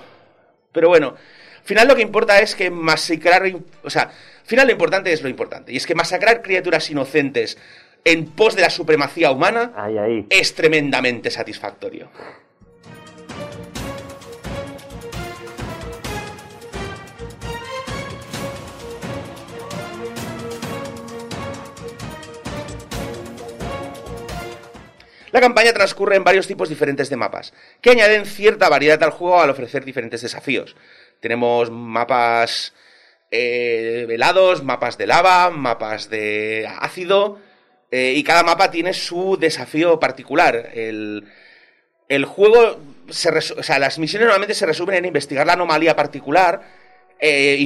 Pero 0.72 0.90
bueno. 0.90 1.16
Al 1.60 1.64
final 1.68 1.88
lo 1.88 1.96
que 1.96 2.02
importa 2.02 2.40
es 2.40 2.56
que 2.56 2.70
masacrar. 2.70 3.44
O 3.84 3.90
sea, 3.90 4.12
al 4.48 4.50
final 4.50 4.68
lo 4.68 4.72
importante 4.72 5.12
es 5.12 5.22
lo 5.22 5.28
importante. 5.28 5.74
Y 5.74 5.76
es 5.76 5.86
que 5.86 5.94
masacrar 5.94 6.42
criaturas 6.42 6.90
inocentes 6.90 7.58
en 8.06 8.28
pos 8.28 8.56
de 8.56 8.62
la 8.62 8.70
supremacía 8.70 9.30
humana 9.30 9.74
es 10.30 10.56
tremendamente 10.56 11.30
satisfactorio. 11.32 12.10
La 25.32 25.42
campaña 25.42 25.74
transcurre 25.74 26.16
en 26.16 26.24
varios 26.24 26.48
tipos 26.48 26.70
diferentes 26.70 27.10
de 27.10 27.18
mapas, 27.18 27.54
que 27.82 27.90
añaden 27.90 28.26
cierta 28.26 28.70
variedad 28.70 29.04
al 29.04 29.12
juego 29.12 29.42
al 29.42 29.50
ofrecer 29.50 29.84
diferentes 29.84 30.22
desafíos. 30.22 30.78
Tenemos 31.20 31.70
mapas 31.70 32.74
eh, 33.32 34.06
velados, 34.08 34.64
mapas 34.64 34.98
de 34.98 35.08
lava, 35.08 35.50
mapas 35.50 36.10
de 36.10 36.68
ácido, 36.80 37.40
eh, 37.92 38.14
y 38.16 38.24
cada 38.24 38.44
mapa 38.44 38.72
tiene 38.72 38.94
su 38.94 39.38
desafío 39.38 40.00
particular. 40.00 40.72
El, 40.74 41.26
el 42.10 42.26
juego, 42.26 42.80
se 43.10 43.30
o 43.30 43.64
sea, 43.64 43.80
las 43.80 44.00
misiones 44.00 44.28
normalmente 44.28 44.56
se 44.56 44.66
resumen 44.66 44.96
en 44.96 45.06
investigar 45.06 45.46
la 45.46 45.54
anomalía 45.54 45.96
particular, 45.96 46.62
eh, 47.20 47.58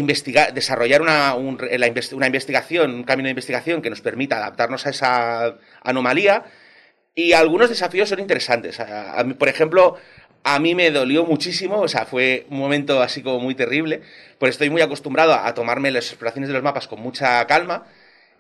desarrollar 0.54 1.02
una, 1.02 1.36
una 1.36 2.28
investigación, 2.28 2.94
un 2.94 3.04
camino 3.04 3.28
de 3.28 3.32
investigación 3.32 3.82
que 3.82 3.90
nos 3.90 4.02
permita 4.02 4.38
adaptarnos 4.38 4.86
a 4.86 4.90
esa 4.90 5.58
anomalía. 5.84 6.46
Y 7.14 7.34
algunos 7.34 7.70
desafíos 7.70 8.08
son 8.08 8.20
interesantes. 8.20 8.80
Por 9.38 9.50
ejemplo, 9.50 9.98
a 10.44 10.60
mí 10.60 10.76
me 10.76 10.92
dolió 10.92 11.26
muchísimo, 11.26 11.80
o 11.80 11.88
sea, 11.88 12.06
fue 12.06 12.46
un 12.50 12.58
momento 12.58 13.02
así 13.02 13.22
como 13.22 13.40
muy 13.40 13.56
terrible, 13.56 14.02
pues 14.40 14.52
estoy 14.52 14.70
muy 14.70 14.82
acostumbrado 14.82 15.34
a 15.34 15.54
tomarme 15.54 15.92
las 15.92 16.08
exploraciones 16.08 16.48
de 16.48 16.54
los 16.54 16.64
mapas 16.64 16.88
con 16.88 17.00
mucha 17.02 17.46
calma. 17.48 17.86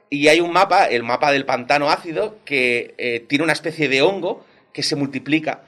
Y 0.09 0.27
hay 0.27 0.41
un 0.41 0.51
mapa, 0.51 0.85
el 0.87 1.03
mapa 1.03 1.31
del 1.31 1.45
pantano 1.45 1.89
ácido, 1.89 2.39
que 2.43 2.95
eh, 2.97 3.25
tiene 3.29 3.43
una 3.43 3.53
especie 3.53 3.87
de 3.87 4.01
hongo 4.01 4.45
que 4.73 4.83
se 4.83 4.95
multiplica. 4.95 5.63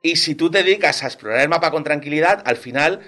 Y 0.00 0.16
si 0.16 0.34
tú 0.34 0.50
te 0.50 0.62
dedicas 0.62 1.02
a 1.02 1.06
explorar 1.06 1.40
el 1.40 1.48
mapa 1.48 1.70
con 1.70 1.84
tranquilidad, 1.84 2.42
al 2.46 2.56
final 2.56 3.00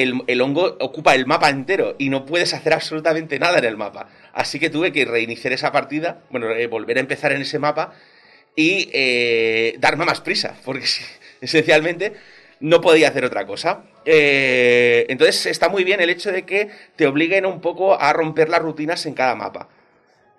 el, 0.00 0.40
hongo 0.40 0.76
ocupa 0.80 1.14
el 1.14 1.26
mapa 1.26 1.50
entero 1.50 1.96
y 1.98 2.08
no 2.08 2.24
puedes 2.24 2.54
hacer 2.54 2.72
absolutamente 2.72 3.38
nada 3.38 3.58
en 3.58 3.64
el 3.64 3.76
mapa. 3.76 4.08
Así 4.32 4.58
que 4.58 4.70
tuve 4.70 4.92
que 4.92 5.04
reiniciar 5.04 5.52
esa 5.52 5.72
partida, 5.72 6.22
bueno, 6.30 6.50
eh, 6.50 6.66
volver 6.66 6.96
a 6.96 7.00
empezar 7.00 7.32
en 7.32 7.42
ese 7.42 7.58
mapa 7.58 7.94
y 8.56 8.88
eh, 8.92 9.76
darme 9.78 10.04
más 10.04 10.20
prisa, 10.20 10.56
porque 10.64 10.86
sí, 10.86 11.04
esencialmente 11.42 12.14
no 12.60 12.80
podía 12.80 13.08
hacer 13.08 13.24
otra 13.26 13.44
cosa. 13.44 13.84
Eh, 14.06 15.04
entonces 15.10 15.44
está 15.46 15.68
muy 15.68 15.84
bien 15.84 16.00
el 16.00 16.08
hecho 16.08 16.32
de 16.32 16.44
que 16.44 16.70
te 16.96 17.06
obliguen 17.06 17.44
un 17.44 17.60
poco 17.60 18.00
a 18.00 18.12
romper 18.14 18.48
las 18.48 18.62
rutinas 18.62 19.04
en 19.04 19.14
cada 19.14 19.34
mapa. 19.34 19.68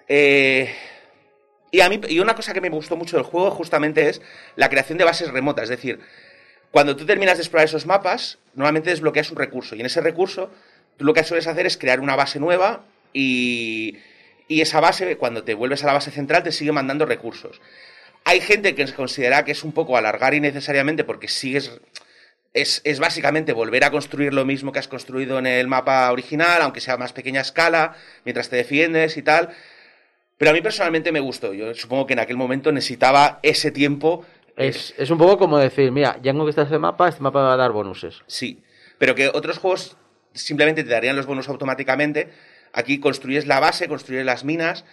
Eh, 0.07 0.73
Y, 1.71 1.81
a 1.81 1.89
mí, 1.89 1.99
y 2.07 2.19
una 2.19 2.35
cosa 2.35 2.53
que 2.53 2.61
me 2.61 2.69
gustó 2.69 2.95
mucho 2.95 3.17
del 3.17 3.25
juego 3.25 3.49
justamente 3.49 4.07
es 4.07 4.21
la 4.55 4.69
creación 4.69 4.99
de 4.99 5.05
bases 5.05 5.31
remotas. 5.31 5.63
Es 5.63 5.69
decir, 5.69 5.99
cuando 6.69 6.95
tú 6.95 7.05
terminas 7.05 7.37
de 7.37 7.41
explorar 7.43 7.65
esos 7.65 7.87
mapas, 7.87 8.37
normalmente 8.53 8.91
desbloqueas 8.91 9.31
un 9.31 9.37
recurso. 9.37 9.75
Y 9.75 9.79
en 9.79 9.87
ese 9.87 9.99
recurso, 9.99 10.51
tú 10.97 11.05
lo 11.05 11.13
que 11.15 11.23
sueles 11.23 11.47
hacer 11.47 11.65
es 11.65 11.77
crear 11.77 11.99
una 11.99 12.15
base 12.15 12.39
nueva 12.39 12.85
y, 13.11 13.97
y 14.47 14.61
esa 14.61 14.79
base, 14.81 15.17
cuando 15.17 15.43
te 15.43 15.55
vuelves 15.55 15.83
a 15.83 15.87
la 15.87 15.93
base 15.93 16.11
central, 16.11 16.43
te 16.43 16.51
sigue 16.51 16.71
mandando 16.71 17.07
recursos. 17.07 17.59
Hay 18.25 18.39
gente 18.41 18.75
que 18.75 18.85
considera 18.93 19.43
que 19.43 19.51
es 19.51 19.63
un 19.63 19.73
poco 19.73 19.97
alargar 19.97 20.33
innecesariamente 20.33 21.03
porque 21.03 21.27
sigues. 21.27 21.71
Es, 22.53 22.81
es 22.83 22.99
básicamente 22.99 23.51
volver 23.51 23.83
a 23.83 23.91
construir 23.91 24.33
lo 24.33 24.45
mismo 24.45 24.71
que 24.71 24.79
has 24.79 24.87
construido 24.87 25.39
en 25.39 25.47
el 25.47 25.67
mapa 25.67 26.11
original, 26.11 26.61
aunque 26.61 26.81
sea 26.81 26.93
a 26.93 26.97
más 26.97 27.11
pequeña 27.11 27.41
escala, 27.41 27.95
mientras 28.25 28.49
te 28.49 28.55
defiendes 28.55 29.17
y 29.17 29.23
tal. 29.23 29.49
Pero 30.37 30.51
a 30.51 30.53
mí 30.53 30.61
personalmente 30.61 31.11
me 31.11 31.19
gustó. 31.19 31.53
Yo 31.53 31.73
supongo 31.73 32.05
que 32.05 32.13
en 32.13 32.19
aquel 32.19 32.37
momento 32.37 32.71
necesitaba 32.71 33.39
ese 33.41 33.71
tiempo. 33.71 34.25
Es, 34.55 34.93
es 34.97 35.09
un 35.09 35.17
poco 35.17 35.37
como 35.37 35.57
decir, 35.57 35.91
mira, 35.91 36.19
ya 36.21 36.31
que 36.31 36.49
estar 36.49 36.65
este 36.65 36.77
mapa, 36.77 37.09
este 37.09 37.21
mapa 37.21 37.39
me 37.39 37.45
va 37.45 37.53
a 37.55 37.57
dar 37.57 37.71
bonuses. 37.71 38.21
Sí. 38.27 38.61
Pero 38.99 39.15
que 39.15 39.29
otros 39.29 39.57
juegos 39.57 39.97
simplemente 40.33 40.83
te 40.83 40.89
darían 40.91 41.15
los 41.15 41.25
bonos 41.25 41.49
automáticamente. 41.49 42.29
Aquí 42.71 42.99
construyes 42.99 43.47
la 43.47 43.59
base, 43.59 43.87
construyes 43.87 44.25
las 44.25 44.43
minas 44.43 44.85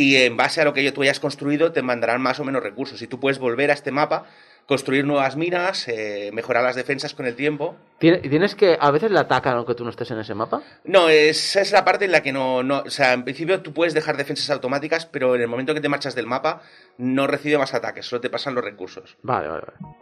y 0.00 0.16
en 0.16 0.36
base 0.36 0.60
a 0.60 0.64
lo 0.64 0.72
que 0.72 0.90
tú 0.92 1.02
hayas 1.02 1.20
construido 1.20 1.72
te 1.72 1.82
mandarán 1.82 2.22
más 2.22 2.40
o 2.40 2.44
menos 2.44 2.62
recursos. 2.62 3.02
Y 3.02 3.06
tú 3.06 3.20
puedes 3.20 3.38
volver 3.38 3.70
a 3.70 3.74
este 3.74 3.90
mapa, 3.90 4.24
construir 4.66 5.04
nuevas 5.04 5.36
minas, 5.36 5.88
eh, 5.88 6.30
mejorar 6.32 6.62
las 6.62 6.76
defensas 6.76 7.12
con 7.14 7.26
el 7.26 7.34
tiempo. 7.34 7.76
Tiene- 7.98 8.18
¿Tienes 8.18 8.54
que, 8.54 8.78
a 8.80 8.90
veces 8.92 9.10
le 9.10 9.18
atacan 9.18 9.56
aunque 9.56 9.74
tú 9.74 9.84
no 9.84 9.90
estés 9.90 10.10
en 10.12 10.18
ese 10.20 10.34
mapa? 10.34 10.62
No, 10.84 11.08
esa 11.08 11.60
es 11.60 11.72
la 11.72 11.84
parte 11.84 12.04
en 12.06 12.12
la 12.12 12.22
que 12.22 12.32
no, 12.32 12.62
no... 12.62 12.84
O 12.86 12.90
sea, 12.90 13.12
en 13.12 13.24
principio 13.24 13.60
tú 13.62 13.72
puedes 13.74 13.94
dejar 13.94 14.16
defensas 14.16 14.48
automáticas, 14.50 15.06
pero 15.06 15.34
en 15.34 15.42
el 15.42 15.48
momento 15.48 15.74
que 15.74 15.80
te 15.80 15.88
marchas 15.88 16.14
del 16.14 16.26
mapa 16.26 16.62
no 16.98 17.26
recibe 17.26 17.58
más 17.58 17.74
ataques, 17.74 18.06
solo 18.06 18.20
te 18.20 18.30
pasan 18.30 18.54
los 18.54 18.64
recursos. 18.64 19.16
Vale, 19.22 19.48
vale, 19.48 19.62
vale. 19.66 19.96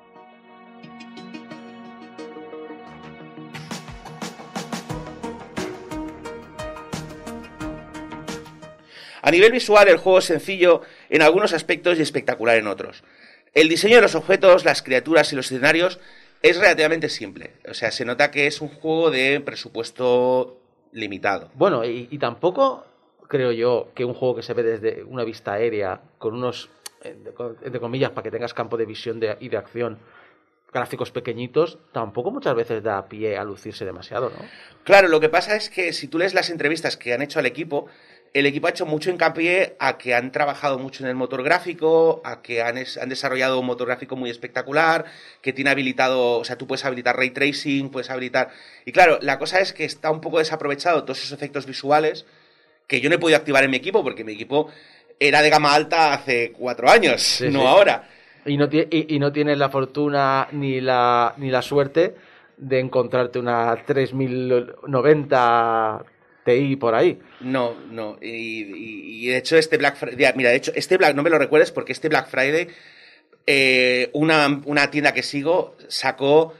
A 9.28 9.30
nivel 9.30 9.52
visual, 9.52 9.86
el 9.88 9.98
juego 9.98 10.20
es 10.20 10.24
sencillo 10.24 10.80
en 11.10 11.20
algunos 11.20 11.52
aspectos 11.52 11.98
y 11.98 12.02
espectacular 12.02 12.56
en 12.56 12.66
otros. 12.66 13.04
El 13.52 13.68
diseño 13.68 13.96
de 13.96 14.00
los 14.00 14.14
objetos, 14.14 14.64
las 14.64 14.82
criaturas 14.82 15.30
y 15.34 15.36
los 15.36 15.52
escenarios 15.52 16.00
es 16.40 16.56
relativamente 16.58 17.10
simple. 17.10 17.52
O 17.70 17.74
sea, 17.74 17.90
se 17.90 18.06
nota 18.06 18.30
que 18.30 18.46
es 18.46 18.62
un 18.62 18.68
juego 18.70 19.10
de 19.10 19.38
presupuesto 19.40 20.58
limitado. 20.92 21.50
Bueno, 21.52 21.84
y, 21.84 22.08
y 22.10 22.16
tampoco 22.16 22.86
creo 23.28 23.52
yo 23.52 23.90
que 23.94 24.06
un 24.06 24.14
juego 24.14 24.36
que 24.36 24.42
se 24.42 24.54
ve 24.54 24.62
desde 24.62 25.02
una 25.04 25.24
vista 25.24 25.52
aérea, 25.52 26.00
con 26.16 26.32
unos, 26.32 26.70
entre 27.02 27.80
comillas, 27.80 28.12
para 28.12 28.22
que 28.22 28.30
tengas 28.30 28.54
campo 28.54 28.78
de 28.78 28.86
visión 28.86 29.20
de- 29.20 29.36
y 29.40 29.50
de 29.50 29.58
acción, 29.58 29.98
gráficos 30.72 31.10
pequeñitos, 31.10 31.78
tampoco 31.92 32.30
muchas 32.30 32.54
veces 32.54 32.82
da 32.82 33.08
pie 33.08 33.36
a 33.38 33.44
lucirse 33.44 33.84
demasiado, 33.86 34.30
¿no? 34.30 34.44
Claro, 34.84 35.08
lo 35.08 35.18
que 35.18 35.28
pasa 35.30 35.56
es 35.56 35.70
que 35.70 35.92
si 35.94 36.08
tú 36.08 36.18
lees 36.18 36.34
las 36.34 36.50
entrevistas 36.50 36.96
que 36.98 37.14
han 37.14 37.22
hecho 37.22 37.38
al 37.38 37.46
equipo, 37.46 37.86
el 38.34 38.46
equipo 38.46 38.66
ha 38.66 38.70
hecho 38.70 38.86
mucho 38.86 39.10
hincapié 39.10 39.76
a 39.78 39.98
que 39.98 40.14
han 40.14 40.32
trabajado 40.32 40.78
mucho 40.78 41.02
en 41.02 41.08
el 41.10 41.16
motor 41.16 41.42
gráfico, 41.42 42.20
a 42.24 42.42
que 42.42 42.62
han, 42.62 42.78
es- 42.78 42.98
han 42.98 43.08
desarrollado 43.08 43.58
un 43.60 43.66
motor 43.66 43.86
gráfico 43.88 44.16
muy 44.16 44.30
espectacular, 44.30 45.04
que 45.42 45.52
tiene 45.52 45.70
habilitado, 45.70 46.38
o 46.38 46.44
sea, 46.44 46.56
tú 46.58 46.66
puedes 46.66 46.84
habilitar 46.84 47.16
ray 47.16 47.30
tracing, 47.30 47.90
puedes 47.90 48.10
habilitar... 48.10 48.50
Y 48.84 48.92
claro, 48.92 49.18
la 49.22 49.38
cosa 49.38 49.60
es 49.60 49.72
que 49.72 49.84
está 49.84 50.10
un 50.10 50.20
poco 50.20 50.38
desaprovechado 50.38 51.04
todos 51.04 51.18
esos 51.18 51.32
efectos 51.32 51.66
visuales 51.66 52.26
que 52.86 53.00
yo 53.00 53.08
no 53.08 53.16
he 53.16 53.18
podido 53.18 53.38
activar 53.38 53.64
en 53.64 53.70
mi 53.70 53.76
equipo, 53.76 54.02
porque 54.02 54.24
mi 54.24 54.32
equipo 54.32 54.68
era 55.20 55.42
de 55.42 55.50
gama 55.50 55.74
alta 55.74 56.12
hace 56.14 56.52
cuatro 56.52 56.88
años, 56.90 57.40
no 57.50 57.60
sí. 57.60 57.66
ahora. 57.66 58.08
Y 58.46 58.56
no, 58.56 58.68
y 58.70 59.18
no 59.18 59.30
tienes 59.32 59.58
la 59.58 59.68
fortuna 59.68 60.48
ni 60.52 60.80
la, 60.80 61.34
ni 61.36 61.50
la 61.50 61.60
suerte 61.60 62.14
de 62.56 62.80
encontrarte 62.80 63.38
una 63.38 63.76
3090 63.84 66.02
Ti 66.56 66.76
por 66.76 66.94
ahí. 66.94 67.18
No, 67.40 67.74
no. 67.90 68.18
Y, 68.22 69.26
de 69.26 69.36
hecho, 69.36 69.56
este 69.56 69.76
Black 69.76 69.96
Friday. 69.96 70.32
Mira, 70.36 70.50
de 70.50 70.56
hecho, 70.56 70.72
este 70.74 70.96
Black. 70.96 71.14
No 71.14 71.22
me 71.22 71.30
lo 71.30 71.38
recuerdes 71.38 71.70
porque 71.72 71.92
este 71.92 72.08
Black 72.08 72.28
Friday. 72.30 72.68
eh, 73.46 74.10
una, 74.12 74.60
una 74.64 74.90
tienda 74.90 75.12
que 75.12 75.22
sigo 75.22 75.76
sacó 75.88 76.54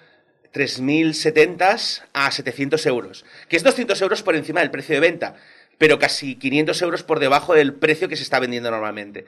3.070 0.55 2.03
a 2.13 2.31
700 2.31 2.87
euros. 2.87 3.25
Que 3.49 3.57
es 3.57 3.63
200 3.63 4.01
euros 4.03 4.23
por 4.23 4.37
encima 4.37 4.61
del 4.61 4.71
precio 4.71 4.95
de 4.95 5.01
venta. 5.01 5.37
Pero 5.79 5.99
casi 5.99 6.35
500 6.37 6.83
euros 6.83 7.03
por 7.03 7.21
debajo 7.21 7.55
del 7.55 7.75
precio 7.75 8.09
que 8.09 8.17
se 8.17 8.23
está 8.23 8.41
vendiendo 8.41 8.71
normalmente. 8.71 9.27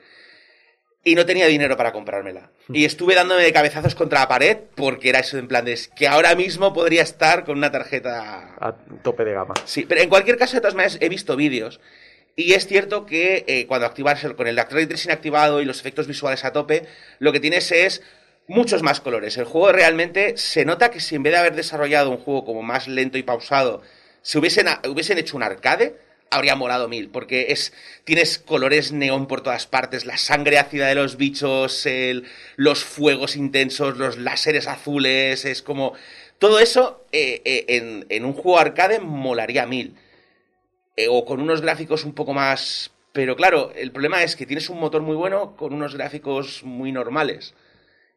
Y 1.03 1.15
no 1.15 1.25
tenía 1.25 1.47
dinero 1.47 1.77
para 1.79 1.93
comprármela. 1.93 2.51
Y 2.69 2.85
estuve 2.85 3.15
dándome 3.15 3.43
de 3.43 3.53
cabezazos 3.55 3.95
contra 3.95 4.21
la 4.21 4.29
pared 4.29 4.59
porque 4.75 5.09
era 5.09 5.21
eso 5.21 5.39
en 5.39 5.49
plan 5.49 5.65
de 5.65 5.73
es 5.73 5.89
que 5.89 6.07
ahora 6.07 6.35
mismo 6.35 6.75
podría 6.75 7.03
estar 7.03 7.45
con 7.45 7.57
una 7.57 7.73
tarjeta 7.73 8.55
A 8.61 8.75
tope 9.03 9.25
de 9.25 9.33
gama. 9.33 9.55
Sí, 9.65 9.87
pero 9.89 10.03
en 10.03 10.11
cualquier 10.11 10.37
caso, 10.37 10.55
de 10.57 10.61
todas 10.61 10.75
maneras, 10.75 10.99
he 11.01 11.09
visto 11.09 11.37
vídeos. 11.37 11.81
Y 12.37 12.53
es 12.53 12.67
cierto 12.67 13.07
que 13.07 13.45
eh, 13.49 13.67
cuando 13.67 13.87
activas 13.87 14.23
el- 14.25 14.37
con 14.37 14.47
el 14.47 14.57
Ray 14.57 14.87
Tracing 14.87 15.11
activado 15.11 15.63
y 15.63 15.65
los 15.65 15.81
efectos 15.81 16.07
visuales 16.07 16.45
a 16.45 16.53
tope, 16.53 16.85
lo 17.19 17.33
que 17.33 17.41
tienes 17.41 17.73
es 17.73 18.03
muchos 18.47 18.83
más 18.83 19.01
colores. 19.01 19.39
El 19.39 19.45
juego 19.47 19.73
realmente 19.73 20.37
se 20.37 20.65
nota 20.67 20.91
que 20.91 21.01
si 21.01 21.15
en 21.15 21.23
vez 21.23 21.33
de 21.33 21.39
haber 21.39 21.55
desarrollado 21.55 22.11
un 22.11 22.19
juego 22.19 22.45
como 22.45 22.63
más 22.63 22.89
lento 22.89 23.17
y 23.17 23.23
pausado, 23.23 23.81
se 24.23 24.39
hubiesen, 24.39 24.67
hubiesen 24.87 25.17
hecho 25.19 25.37
un 25.37 25.43
arcade, 25.43 25.97
habría 26.31 26.55
molado 26.55 26.89
mil, 26.89 27.09
porque 27.09 27.47
es 27.51 27.73
tienes 28.05 28.39
colores 28.39 28.93
neón 28.93 29.27
por 29.27 29.43
todas 29.43 29.67
partes, 29.67 30.07
la 30.07 30.17
sangre 30.17 30.59
ácida 30.59 30.87
de 30.87 30.95
los 30.95 31.17
bichos, 31.17 31.87
los 32.57 32.85
fuegos 32.85 33.37
intensos, 33.37 33.99
los 33.99 34.17
láseres 34.17 34.67
azules, 34.67 35.45
es 35.45 35.63
como... 35.63 35.95
Todo 36.39 36.59
eso 36.59 37.05
eh, 37.13 37.43
eh, 37.45 38.05
en, 38.09 38.25
un 38.25 38.33
juego 38.33 38.59
arcade 38.59 38.99
molaría 38.99 39.67
mil. 39.67 39.95
Eh, 40.97 41.07
o 41.11 41.27
con 41.27 41.43
unos 41.43 41.61
gráficos 41.61 42.05
un 42.05 42.15
poco 42.15 42.33
más... 42.33 42.93
Pero 43.13 43.37
claro, 43.37 43.73
el 43.77 43.93
problema 43.93 44.23
es 44.23 44.37
que 44.37 44.47
tienes 44.47 44.71
un 44.71 44.81
motor 44.81 45.03
muy 45.03 45.17
bueno 45.17 45.55
con 45.55 45.75
unos 45.75 45.95
gráficos 45.95 46.63
muy 46.63 46.93
normales. 46.93 47.53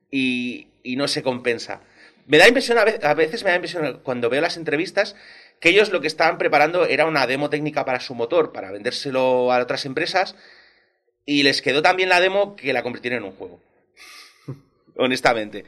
Y, 0.10 0.68
y 0.84 0.96
no 0.96 1.10
se 1.10 1.22
compensa. 1.22 1.82
Me 2.26 2.38
da 2.38 2.48
impresión, 2.48 2.78
a 2.78 2.86
ve- 2.86 3.00
a 3.04 3.14
veces 3.14 3.44
me 3.44 3.50
da 3.50 3.58
impresión 3.58 4.00
cuando 4.04 4.30
veo 4.30 4.40
las 4.40 4.56
entrevistas, 4.56 5.18
que 5.64 5.70
ellos 5.70 5.94
lo 5.94 6.02
que 6.02 6.08
estaban 6.08 6.38
preparando 6.38 6.86
era 6.86 7.06
una 7.06 7.26
demo 7.26 7.50
técnica 7.50 7.86
para 7.86 8.02
su 8.02 8.16
motor, 8.16 8.52
para 8.52 8.70
vendérselo 8.70 9.50
a 9.50 9.60
otras 9.60 9.86
empresas, 9.86 10.36
y 11.26 11.44
les 11.44 11.62
quedó 11.62 11.82
tan 11.82 11.96
bien 11.96 12.10
la 12.10 12.20
demo 12.20 12.58
que 12.58 12.74
la 12.74 12.84
convirtieron 12.84 13.20
en 13.20 13.30
un 13.30 13.38
juego. 13.38 13.62
Honestamente. 14.98 15.64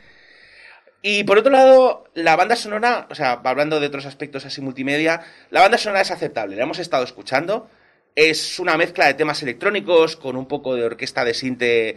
Y 1.02 1.24
por 1.24 1.38
otro 1.38 1.50
lado, 1.50 2.10
la 2.14 2.36
banda 2.36 2.58
sonora, 2.58 3.08
o 3.10 3.16
sea, 3.16 3.40
hablando 3.42 3.80
de 3.80 3.88
otros 3.88 4.06
aspectos 4.06 4.44
así 4.46 4.60
multimedia, 4.60 5.22
la 5.50 5.62
banda 5.62 5.78
sonora 5.78 6.02
es 6.02 6.12
aceptable, 6.12 6.58
la 6.58 6.64
hemos 6.64 6.80
estado 6.80 7.06
escuchando. 7.06 7.70
Es 8.16 8.60
una 8.60 8.76
mezcla 8.76 9.06
de 9.06 9.14
temas 9.14 9.42
electrónicos 9.44 10.18
con 10.18 10.36
un 10.36 10.50
poco 10.50 10.76
de 10.76 10.84
orquesta 10.84 11.24
de 11.24 11.34
sinte, 11.34 11.96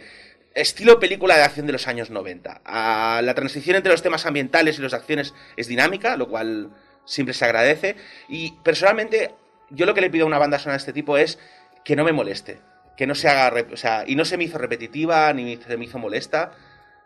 estilo 0.55 1.01
película 1.01 1.35
de 1.35 1.43
acción 1.43 1.65
de 1.65 1.73
los 1.73 1.85
años 1.89 2.11
90. 2.11 2.61
Ah, 2.63 3.19
la 3.21 3.35
transición 3.35 3.75
entre 3.75 3.91
los 3.91 4.01
temas 4.01 4.25
ambientales 4.25 4.79
y 4.79 4.81
los 4.81 4.93
de 4.93 4.97
acciones 4.99 5.33
es 5.57 5.67
dinámica, 5.67 6.15
lo 6.15 6.29
cual 6.29 6.69
siempre 7.09 7.33
se 7.33 7.45
agradece. 7.45 7.95
Y 8.27 8.53
personalmente, 8.63 9.31
yo 9.69 9.85
lo 9.85 9.93
que 9.93 10.01
le 10.01 10.09
pido 10.09 10.25
a 10.25 10.27
una 10.27 10.37
banda 10.39 10.59
sonora 10.59 10.73
de 10.75 10.79
este 10.79 10.93
tipo 10.93 11.17
es 11.17 11.39
que 11.83 11.95
no 11.95 12.03
me 12.03 12.11
moleste, 12.11 12.59
que 12.95 13.07
no 13.07 13.15
se 13.15 13.27
haga, 13.27 13.53
o 13.73 13.77
sea, 13.77 14.03
y 14.07 14.15
no 14.15 14.25
se 14.25 14.37
me 14.37 14.43
hizo 14.43 14.57
repetitiva 14.57 15.31
ni 15.33 15.57
se 15.57 15.75
me 15.77 15.85
hizo 15.85 15.97
molesta. 15.99 16.51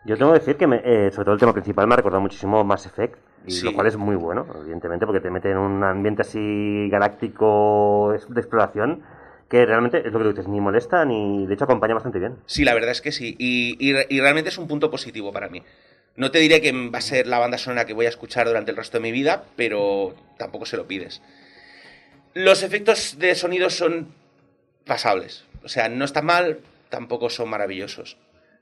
Yo 0.04 0.18
tengo 0.18 0.32
que 0.34 0.40
decir 0.40 0.56
que, 0.56 0.66
me- 0.66 0.82
eh, 0.84 1.10
sobre 1.12 1.24
todo 1.24 1.34
el 1.34 1.40
tema 1.40 1.52
principal, 1.54 1.86
me 1.86 1.94
ha 1.94 1.96
recordado 1.96 2.20
muchísimo 2.20 2.62
Mass 2.62 2.84
Effect, 2.86 3.16
y 3.46 3.50
Sí. 3.50 3.64
lo 3.64 3.72
cual 3.74 3.86
es 3.86 3.96
muy 3.96 4.16
bueno, 4.16 4.46
evidentemente, 4.60 5.06
porque 5.06 5.20
te 5.20 5.30
mete 5.30 5.50
en 5.50 5.58
un 5.58 5.82
ambiente 5.84 6.22
así 6.22 6.88
galáctico 6.90 8.14
de 8.28 8.40
exploración 8.40 9.02
que 9.48 9.64
realmente 9.66 9.98
es 9.98 10.12
lo 10.12 10.18
que 10.18 10.24
tú 10.24 10.30
dices, 10.30 10.48
ni 10.48 10.60
molesta 10.60 11.04
ni 11.04 11.46
de 11.46 11.54
hecho 11.54 11.64
acompaña 11.64 11.94
bastante 11.94 12.18
bien. 12.18 12.36
Sí, 12.46 12.64
la 12.64 12.74
verdad 12.74 12.90
es 12.90 13.00
que 13.02 13.12
sí. 13.12 13.36
Y, 13.38 13.76
y 13.78 13.94
y 14.08 14.20
realmente 14.20 14.48
es 14.48 14.58
un 14.58 14.66
punto 14.66 14.90
positivo 14.90 15.32
para 15.32 15.48
mí. 15.48 15.62
No 16.16 16.30
te 16.30 16.38
diré 16.38 16.60
que 16.60 16.70
va 16.72 16.98
a 16.98 17.02
ser 17.02 17.26
la 17.26 17.38
banda 17.38 17.58
sonora 17.58 17.86
que 17.86 17.92
voy 17.92 18.06
a 18.06 18.10
escuchar 18.10 18.46
durante 18.46 18.70
el 18.70 18.76
resto 18.76 18.98
de 18.98 19.02
mi 19.02 19.12
vida, 19.12 19.44
pero 19.56 20.14
tampoco 20.38 20.64
se 20.66 20.76
lo 20.76 20.86
pides. 20.86 21.22
Los 22.34 22.62
efectos 22.62 23.18
de 23.18 23.34
sonido 23.34 23.68
son 23.70 24.14
pasables. 24.84 25.44
O 25.64 25.68
sea, 25.68 25.88
no 25.88 26.04
están 26.04 26.26
mal, 26.26 26.60
tampoco 26.88 27.30
son 27.30 27.48
maravillosos. 27.48 28.16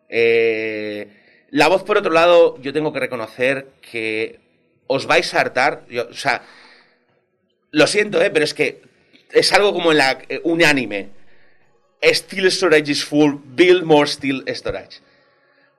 Eh, 0.09 1.09
la 1.51 1.69
voz, 1.69 1.83
por 1.83 1.99
otro 1.99 2.13
lado, 2.13 2.59
yo 2.63 2.73
tengo 2.73 2.93
que 2.93 3.01
reconocer 3.01 3.69
que 3.91 4.41
os 4.87 5.07
vais 5.07 5.33
a 5.35 5.41
hartar. 5.41 5.85
Yo- 5.91 6.09
o 6.09 6.15
sea, 6.15 6.43
lo 7.71 7.87
siento, 7.87 8.23
¿eh? 8.23 8.31
pero 8.31 8.45
es 8.45 8.55
que 8.55 8.83
es 9.31 9.53
algo 9.53 9.73
como 9.73 9.93
en 9.93 9.99
la, 9.99 10.19
eh, 10.29 10.41
un 10.45 10.65
anime. 10.65 11.09
Steel 12.03 12.51
storage 12.51 12.91
is 12.93 13.05
full, 13.05 13.37
build 13.45 13.85
more 13.85 14.07
steel 14.09 14.43
storage. 14.55 15.01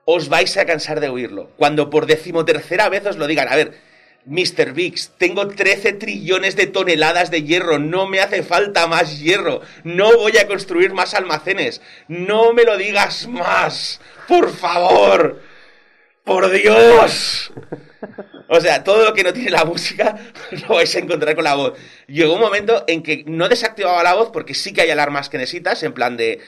Os 0.04 0.28
vais 0.28 0.56
a 0.56 0.66
cansar 0.66 1.00
de 1.00 1.08
oírlo. 1.08 1.50
Cuando 1.56 1.90
por 1.90 2.06
decimotercera 2.06 2.88
vez 2.88 3.06
os 3.06 3.16
lo 3.16 3.26
digan. 3.26 3.48
A 3.48 3.56
ver, 3.56 3.78
Mr. 4.26 4.72
Biggs, 4.72 5.12
tengo 5.18 5.48
13 5.48 5.94
trillones 5.94 6.56
de 6.56 6.66
toneladas 6.66 7.30
de 7.30 7.42
hierro, 7.42 7.78
no 7.78 8.06
me 8.06 8.20
hace 8.20 8.42
falta 8.42 8.86
más 8.86 9.20
hierro, 9.20 9.60
no 9.82 10.16
voy 10.16 10.38
a 10.38 10.46
construir 10.46 10.94
más 10.94 11.12
almacenes, 11.12 11.82
no 12.08 12.54
me 12.54 12.64
lo 12.64 12.78
digas 12.78 13.26
más, 13.28 14.00
por 14.26 14.50
favor, 14.50 15.42
por 16.24 16.50
Dios. 16.50 17.52
O 18.48 18.60
sea, 18.60 18.82
todo 18.84 19.04
lo 19.04 19.14
que 19.14 19.24
no 19.24 19.32
tiene 19.32 19.50
la 19.50 19.64
música 19.64 20.16
lo 20.68 20.76
vais 20.76 20.94
a 20.96 20.98
encontrar 20.98 21.34
con 21.34 21.44
la 21.44 21.54
voz. 21.54 21.78
Llegó 22.06 22.34
un 22.34 22.40
momento 22.40 22.84
en 22.86 23.02
que 23.02 23.24
no 23.26 23.48
desactivaba 23.48 24.02
la 24.02 24.14
voz 24.14 24.30
porque 24.32 24.54
sí 24.54 24.72
que 24.72 24.82
hay 24.82 24.90
alarmas 24.90 25.28
que 25.28 25.38
necesitas, 25.38 25.82
en 25.82 25.92
plan 25.92 26.16
de 26.16 26.40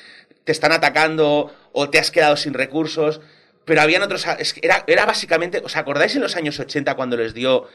te 0.44 0.52
están 0.52 0.72
atacando 0.72 1.54
o 1.72 1.90
te 1.90 1.98
has 1.98 2.10
quedado 2.10 2.36
sin 2.36 2.54
recursos. 2.54 3.20
Pero 3.66 3.82
habían 3.82 4.02
otros. 4.02 4.24
que 4.24 4.60
Era, 4.62 4.84
era 4.86 5.04
básicamente. 5.04 5.60
¿Os 5.62 5.76
acordáis 5.76 6.14
en 6.14 6.22
los 6.22 6.36
años 6.36 6.58
80 6.58 6.94
cuando 6.94 7.18
les 7.18 7.34
dio 7.34 7.68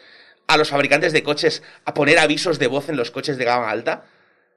a 0.47 0.57
los 0.57 0.69
fabricantes 0.69 1.13
de 1.13 1.21
coches 1.21 1.61
a 1.85 1.93
poner 1.93 2.17
avisos 2.17 2.57
de 2.57 2.67
voz 2.67 2.89
en 2.89 2.95
los 2.95 3.11
coches 3.11 3.37
de 3.37 3.45
gama 3.45 3.69
alta? 3.69 4.05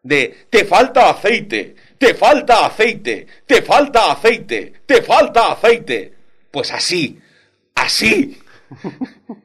De 0.02 0.46
te 0.48 0.64
falta 0.64 1.10
aceite, 1.10 1.74
te 1.98 2.14
falta 2.14 2.66
aceite, 2.66 3.26
te 3.46 3.62
falta 3.62 4.12
aceite, 4.12 4.72
te 4.86 5.02
falta 5.02 5.52
aceite. 5.52 6.14
Pues 6.50 6.72
así, 6.72 7.18
así. 7.74 8.40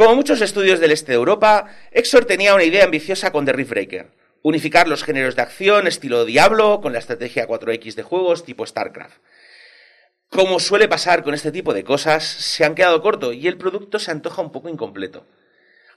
Como 0.00 0.16
muchos 0.16 0.40
estudios 0.40 0.80
del 0.80 0.92
este 0.92 1.12
de 1.12 1.16
Europa, 1.16 1.66
Exor 1.90 2.24
tenía 2.24 2.54
una 2.54 2.64
idea 2.64 2.84
ambiciosa 2.84 3.32
con 3.32 3.44
The 3.44 3.52
Rift 3.52 3.68
Breaker. 3.68 4.10
Unificar 4.40 4.88
los 4.88 5.04
géneros 5.04 5.36
de 5.36 5.42
acción 5.42 5.86
estilo 5.86 6.24
Diablo 6.24 6.80
con 6.80 6.94
la 6.94 6.98
estrategia 6.98 7.46
4X 7.46 7.96
de 7.96 8.02
juegos 8.02 8.46
tipo 8.46 8.66
StarCraft. 8.66 9.18
Como 10.30 10.58
suele 10.58 10.88
pasar 10.88 11.22
con 11.22 11.34
este 11.34 11.52
tipo 11.52 11.74
de 11.74 11.84
cosas, 11.84 12.24
se 12.24 12.64
han 12.64 12.74
quedado 12.74 13.02
corto 13.02 13.34
y 13.34 13.46
el 13.46 13.58
producto 13.58 13.98
se 13.98 14.10
antoja 14.10 14.40
un 14.40 14.50
poco 14.50 14.70
incompleto. 14.70 15.26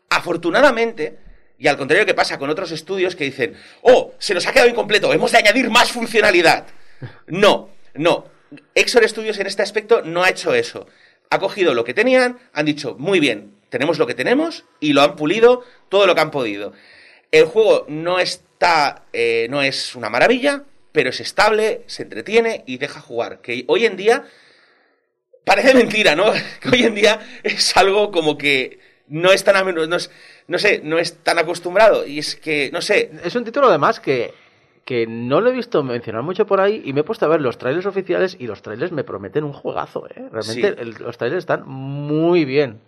Afortunadamente, 0.10 1.20
y 1.58 1.68
al 1.68 1.78
contrario 1.78 2.06
que 2.06 2.14
pasa 2.14 2.38
con 2.38 2.50
otros 2.50 2.74
estudios 2.74 3.16
que 3.16 3.24
dicen, 3.24 3.56
oh, 3.84 4.16
se 4.20 4.34
nos 4.34 4.46
ha 4.46 4.52
quedado 4.52 4.70
incompleto, 4.70 5.14
hemos 5.14 5.32
de 5.32 5.38
añadir 5.38 5.70
más 5.70 5.94
funcionalidad. 5.94 6.66
No, 7.28 7.70
no. 7.94 8.26
Exor 8.76 9.08
Studios 9.08 9.40
en 9.40 9.48
este 9.48 9.62
aspecto 9.62 10.02
no 10.02 10.24
ha 10.24 10.30
hecho 10.30 10.54
eso. 10.54 10.88
Ha 11.30 11.40
cogido 11.40 11.74
lo 11.74 11.86
que 11.86 11.94
tenían, 11.94 12.38
han 12.52 12.66
dicho, 12.66 12.98
muy 13.00 13.22
bien, 13.22 13.53
tenemos 13.74 13.98
lo 13.98 14.06
que 14.08 14.14
tenemos 14.14 14.64
y 14.80 14.94
lo 14.94 15.02
han 15.02 15.16
pulido 15.16 15.64
todo 15.90 16.06
lo 16.08 16.14
que 16.16 16.22
han 16.22 16.32
podido. 16.32 16.72
El 17.32 17.46
juego 17.46 17.86
no 17.90 18.20
está, 18.20 19.04
eh, 19.12 19.48
no 19.50 19.62
es 19.64 19.96
una 19.96 20.10
maravilla, 20.10 20.64
pero 20.92 21.10
es 21.10 21.20
estable, 21.20 21.82
se 21.88 22.04
entretiene 22.04 22.64
y 22.68 22.78
deja 22.78 23.02
jugar. 23.02 23.42
Que 23.42 23.66
hoy 23.68 23.86
en 23.88 23.98
día 23.98 24.26
parece 25.46 25.74
mentira, 25.82 26.16
¿no? 26.16 26.26
Que 26.62 26.70
hoy 26.70 26.84
en 26.84 26.96
día 26.96 27.20
es 27.44 27.76
algo 27.76 28.12
como 28.12 28.38
que 28.38 28.80
no 29.08 29.32
es 29.32 29.44
tan, 29.44 29.56
no, 29.76 29.96
es- 29.96 30.12
no 30.48 30.60
sé, 30.60 30.82
no 30.84 30.98
es 31.00 31.18
tan 31.24 31.40
acostumbrado 31.40 32.06
y 32.06 32.20
es 32.20 32.36
que, 32.36 32.70
no 32.72 32.82
sé, 32.82 33.12
Es 33.24 33.36
un 33.36 33.44
título 33.44 33.68
además 33.68 34.00
que, 34.00 34.34
que 34.86 35.08
no 35.08 35.42
lo 35.42 35.50
he 35.50 35.54
visto 35.54 35.82
mencionar 35.84 36.22
mucho 36.24 36.46
por 36.46 36.62
ahí 36.62 36.82
y 36.86 36.94
me 36.94 37.02
he 37.02 37.04
puesto 37.04 37.26
a 37.26 37.30
ver 37.30 37.42
los 37.42 37.58
trailers 37.58 37.86
oficiales 37.86 38.36
y 38.40 38.46
los 38.48 38.62
trailers 38.62 38.92
me 38.92 39.04
prometen 39.04 39.44
un 39.44 39.54
juegazo, 39.54 40.08
¿eh? 40.08 40.14
Realmente 40.32 40.74
Sí. 40.74 40.76
el- 40.78 40.96
los 41.00 41.18
trailers 41.18 41.40
están 41.44 41.68
muy 41.68 42.46
bien. 42.46 42.80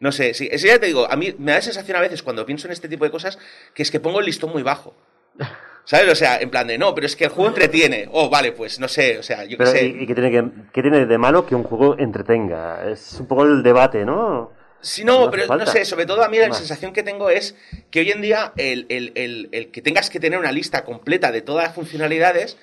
No 0.00 0.12
sé, 0.12 0.32
sí, 0.34 0.48
eso 0.50 0.66
ya 0.66 0.78
te 0.78 0.86
digo, 0.86 1.06
a 1.10 1.14
mí 1.16 1.34
me 1.38 1.52
da 1.52 1.58
la 1.58 1.62
sensación 1.62 1.96
a 1.96 2.00
veces 2.00 2.22
cuando 2.22 2.46
pienso 2.46 2.66
en 2.66 2.72
este 2.72 2.88
tipo 2.88 3.04
de 3.04 3.10
cosas 3.10 3.38
que 3.74 3.82
es 3.82 3.90
que 3.90 4.00
pongo 4.00 4.20
el 4.20 4.26
listón 4.26 4.50
muy 4.50 4.62
bajo. 4.62 4.94
¿Sabes? 5.84 6.10
O 6.12 6.14
sea, 6.14 6.38
en 6.40 6.50
plan 6.50 6.66
de, 6.66 6.78
no, 6.78 6.94
pero 6.94 7.06
es 7.06 7.16
que 7.16 7.24
el 7.24 7.30
juego 7.30 7.48
entretiene. 7.48 8.08
Oh, 8.12 8.28
vale, 8.30 8.52
pues 8.52 8.78
no 8.78 8.86
sé, 8.88 9.18
o 9.18 9.22
sea, 9.22 9.44
yo 9.44 9.58
qué 9.58 9.66
sé. 9.66 9.86
¿y, 9.86 10.02
y 10.02 10.06
qué 10.06 10.14
tiene, 10.14 10.30
que, 10.30 10.44
qué 10.72 10.82
tiene 10.82 11.04
de 11.06 11.18
malo 11.18 11.46
que 11.46 11.54
un 11.54 11.64
juego 11.64 11.98
entretenga? 11.98 12.88
Es 12.90 13.16
un 13.18 13.26
poco 13.26 13.44
el 13.44 13.62
debate, 13.62 14.04
¿no? 14.04 14.52
Sí, 14.82 15.04
no, 15.04 15.26
No 15.26 15.30
pero 15.30 15.46
falta. 15.46 15.64
no 15.66 15.70
sé, 15.70 15.84
sobre 15.84 16.06
todo 16.06 16.22
a 16.22 16.28
mí 16.28 16.38
la 16.38 16.48
Más. 16.48 16.58
sensación 16.58 16.92
que 16.92 17.02
tengo 17.02 17.28
es 17.28 17.54
que 17.90 18.00
hoy 18.00 18.10
en 18.12 18.22
día 18.22 18.52
el, 18.56 18.86
el- 18.88 19.12
el- 19.16 19.48
el 19.52 19.70
que 19.70 19.82
tengas 19.82 20.08
que 20.08 20.20
tener 20.20 20.38
una 20.38 20.52
lista 20.52 20.84
completa 20.84 21.32
de 21.32 21.42
todas 21.42 21.64
las 21.66 21.74
funcionalidades 21.74 22.56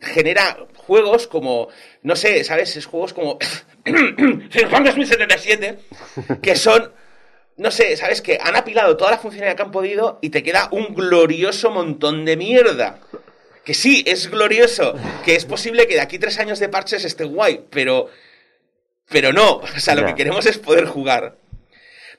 Genera 0.00 0.66
juegos 0.76 1.26
como, 1.26 1.68
no 2.02 2.16
sé, 2.16 2.44
¿sabes? 2.44 2.76
Es 2.76 2.86
juegos 2.86 3.12
como 3.12 3.38
Cyberpunk 3.84 4.86
2077 4.86 5.78
que 6.42 6.56
son, 6.56 6.92
no 7.56 7.70
sé, 7.70 7.96
¿sabes? 7.96 8.22
Que 8.22 8.38
han 8.40 8.56
apilado 8.56 8.96
toda 8.96 9.10
la 9.10 9.18
funcionalidad 9.18 9.56
que 9.56 9.62
han 9.62 9.70
podido 9.70 10.18
y 10.22 10.30
te 10.30 10.42
queda 10.42 10.68
un 10.70 10.94
glorioso 10.94 11.70
montón 11.70 12.24
de 12.24 12.36
mierda. 12.36 13.00
Que 13.64 13.74
sí, 13.74 14.02
es 14.06 14.30
glorioso, 14.30 14.94
que 15.24 15.34
es 15.34 15.44
posible 15.44 15.86
que 15.86 15.94
de 15.94 16.00
aquí 16.00 16.18
tres 16.18 16.38
años 16.38 16.58
de 16.58 16.68
parches 16.68 17.04
esté 17.04 17.24
guay, 17.24 17.66
pero, 17.70 18.08
pero 19.08 19.32
no, 19.32 19.56
o 19.56 19.78
sea, 19.78 19.94
lo 19.94 20.06
que 20.06 20.14
queremos 20.14 20.46
es 20.46 20.58
poder 20.58 20.86
jugar. 20.86 21.36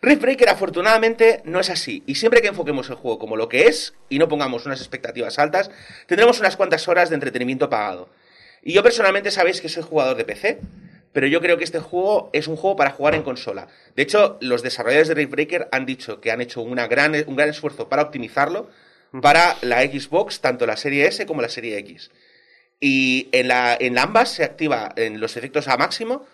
Rift 0.04 0.22
Breaker 0.24 0.50
afortunadamente 0.50 1.42
no 1.46 1.60
es 1.60 1.70
así, 1.70 2.02
y 2.08 2.16
siempre 2.16 2.42
que 2.42 2.48
enfoquemos 2.48 2.90
el 2.90 2.96
juego 2.96 3.20
como 3.20 3.36
lo 3.36 3.48
que 3.48 3.68
es 3.68 3.94
y 4.10 4.18
no 4.18 4.28
pongamos 4.28 4.66
unas 4.66 4.80
expectativas 4.80 5.38
altas, 5.38 5.70
tendremos 6.08 6.40
unas 6.40 6.58
cuantas 6.58 6.88
horas 6.88 7.10
de 7.10 7.16
entretenimiento 7.16 7.70
pagado. 7.70 8.10
Y 8.64 8.74
yo 8.74 8.82
personalmente 8.82 9.30
sabéis 9.30 9.62
que 9.62 9.70
soy 9.70 9.84
jugador 9.84 10.18
de 10.18 10.26
PC, 10.26 10.60
pero 11.14 11.28
yo 11.28 11.40
creo 11.40 11.60
que 11.60 11.64
este 11.64 11.78
juego 11.78 12.32
es 12.34 12.48
un 12.48 12.56
juego 12.56 12.76
para 12.76 12.90
jugar 12.90 13.14
en 13.14 13.22
consola. 13.22 13.68
De 13.96 14.02
hecho, 14.02 14.40
los 14.42 14.64
desarrolladores 14.64 15.08
de 15.08 15.14
Rift 15.14 15.32
Breaker 15.32 15.70
han 15.72 15.86
dicho 15.86 16.20
que 16.20 16.32
han 16.32 16.42
hecho 16.42 16.62
una 16.62 16.88
gran, 16.88 17.14
un 17.28 17.36
gran 17.36 17.50
esfuerzo 17.50 17.88
para 17.88 18.02
optimizarlo 18.02 18.70
para 19.22 19.56
la 19.62 19.82
Xbox, 19.82 20.42
tanto 20.42 20.66
la 20.66 20.78
serie 20.78 21.06
S 21.06 21.28
como 21.28 21.44
la 21.44 21.50
serie 21.50 21.78
X. 21.78 22.10
Y 22.80 23.30
en, 23.34 23.50
la, 23.50 23.78
en 23.80 24.00
ambas 24.00 24.30
se 24.30 24.44
activa 24.44 24.94
en 24.96 25.20
los 25.20 25.38
efectos 25.38 25.68
a 25.68 25.78
máximo 25.78 26.26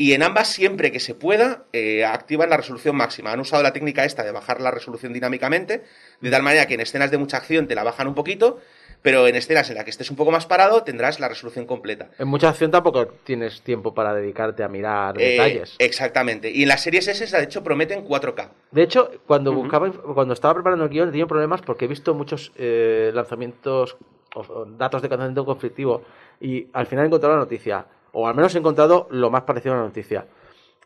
y 0.00 0.14
en 0.14 0.22
ambas 0.22 0.48
siempre 0.48 0.90
que 0.90 0.98
se 0.98 1.14
pueda 1.14 1.64
eh, 1.74 2.06
activan 2.06 2.48
la 2.48 2.56
resolución 2.56 2.96
máxima. 2.96 3.32
Han 3.32 3.40
usado 3.40 3.62
la 3.62 3.74
técnica 3.74 4.06
esta 4.06 4.22
de 4.24 4.32
bajar 4.32 4.58
la 4.62 4.70
resolución 4.70 5.12
dinámicamente, 5.12 5.82
de 6.22 6.30
tal 6.30 6.42
manera 6.42 6.64
que 6.66 6.72
en 6.72 6.80
escenas 6.80 7.10
de 7.10 7.18
mucha 7.18 7.36
acción 7.36 7.66
te 7.66 7.74
la 7.74 7.84
bajan 7.84 8.08
un 8.08 8.14
poquito, 8.14 8.58
pero 9.02 9.26
en 9.26 9.36
escenas 9.36 9.68
en 9.68 9.74
las 9.76 9.84
que 9.84 9.90
estés 9.90 10.10
un 10.10 10.16
poco 10.16 10.30
más 10.30 10.46
parado 10.46 10.84
tendrás 10.84 11.20
la 11.20 11.28
resolución 11.28 11.66
completa. 11.66 12.08
En 12.18 12.28
mucha 12.28 12.48
acción 12.48 12.70
tampoco 12.70 13.08
tienes 13.24 13.60
tiempo 13.60 13.92
para 13.92 14.14
dedicarte 14.14 14.62
a 14.62 14.68
mirar 14.68 15.20
Eh, 15.20 15.32
detalles. 15.32 15.76
exactamente. 15.78 16.50
Y 16.50 16.62
en 16.62 16.68
las 16.68 16.82
series 16.82 17.06
S, 17.06 17.36
de 17.36 17.44
hecho, 17.44 17.62
prometen 17.62 18.02
4K. 18.02 18.48
De 18.70 18.82
hecho, 18.82 19.10
cuando 19.26 19.52
buscaba, 19.52 19.92
cuando 19.92 20.32
estaba 20.32 20.54
preparando 20.54 20.84
el 20.84 20.90
guion, 20.90 21.08
he 21.08 21.10
tenido 21.12 21.26
problemas 21.28 21.60
porque 21.60 21.84
he 21.84 21.88
visto 21.88 22.14
muchos 22.14 22.52
eh, 22.56 23.10
lanzamientos 23.12 23.98
o, 24.34 24.40
o 24.40 24.64
datos 24.64 25.02
de 25.02 25.08
lanzamiento 25.10 25.44
conflictivo 25.44 26.02
y 26.40 26.68
al 26.72 26.86
final 26.86 27.04
he 27.04 27.08
encontrado 27.08 27.34
la 27.34 27.40
noticia, 27.40 27.84
o 28.12 28.26
al 28.26 28.34
menos 28.34 28.54
he 28.54 28.58
encontrado 28.58 29.06
lo 29.10 29.30
más 29.30 29.42
parecido 29.42 29.74
a 29.74 29.78
la 29.78 29.84
noticia. 29.84 30.26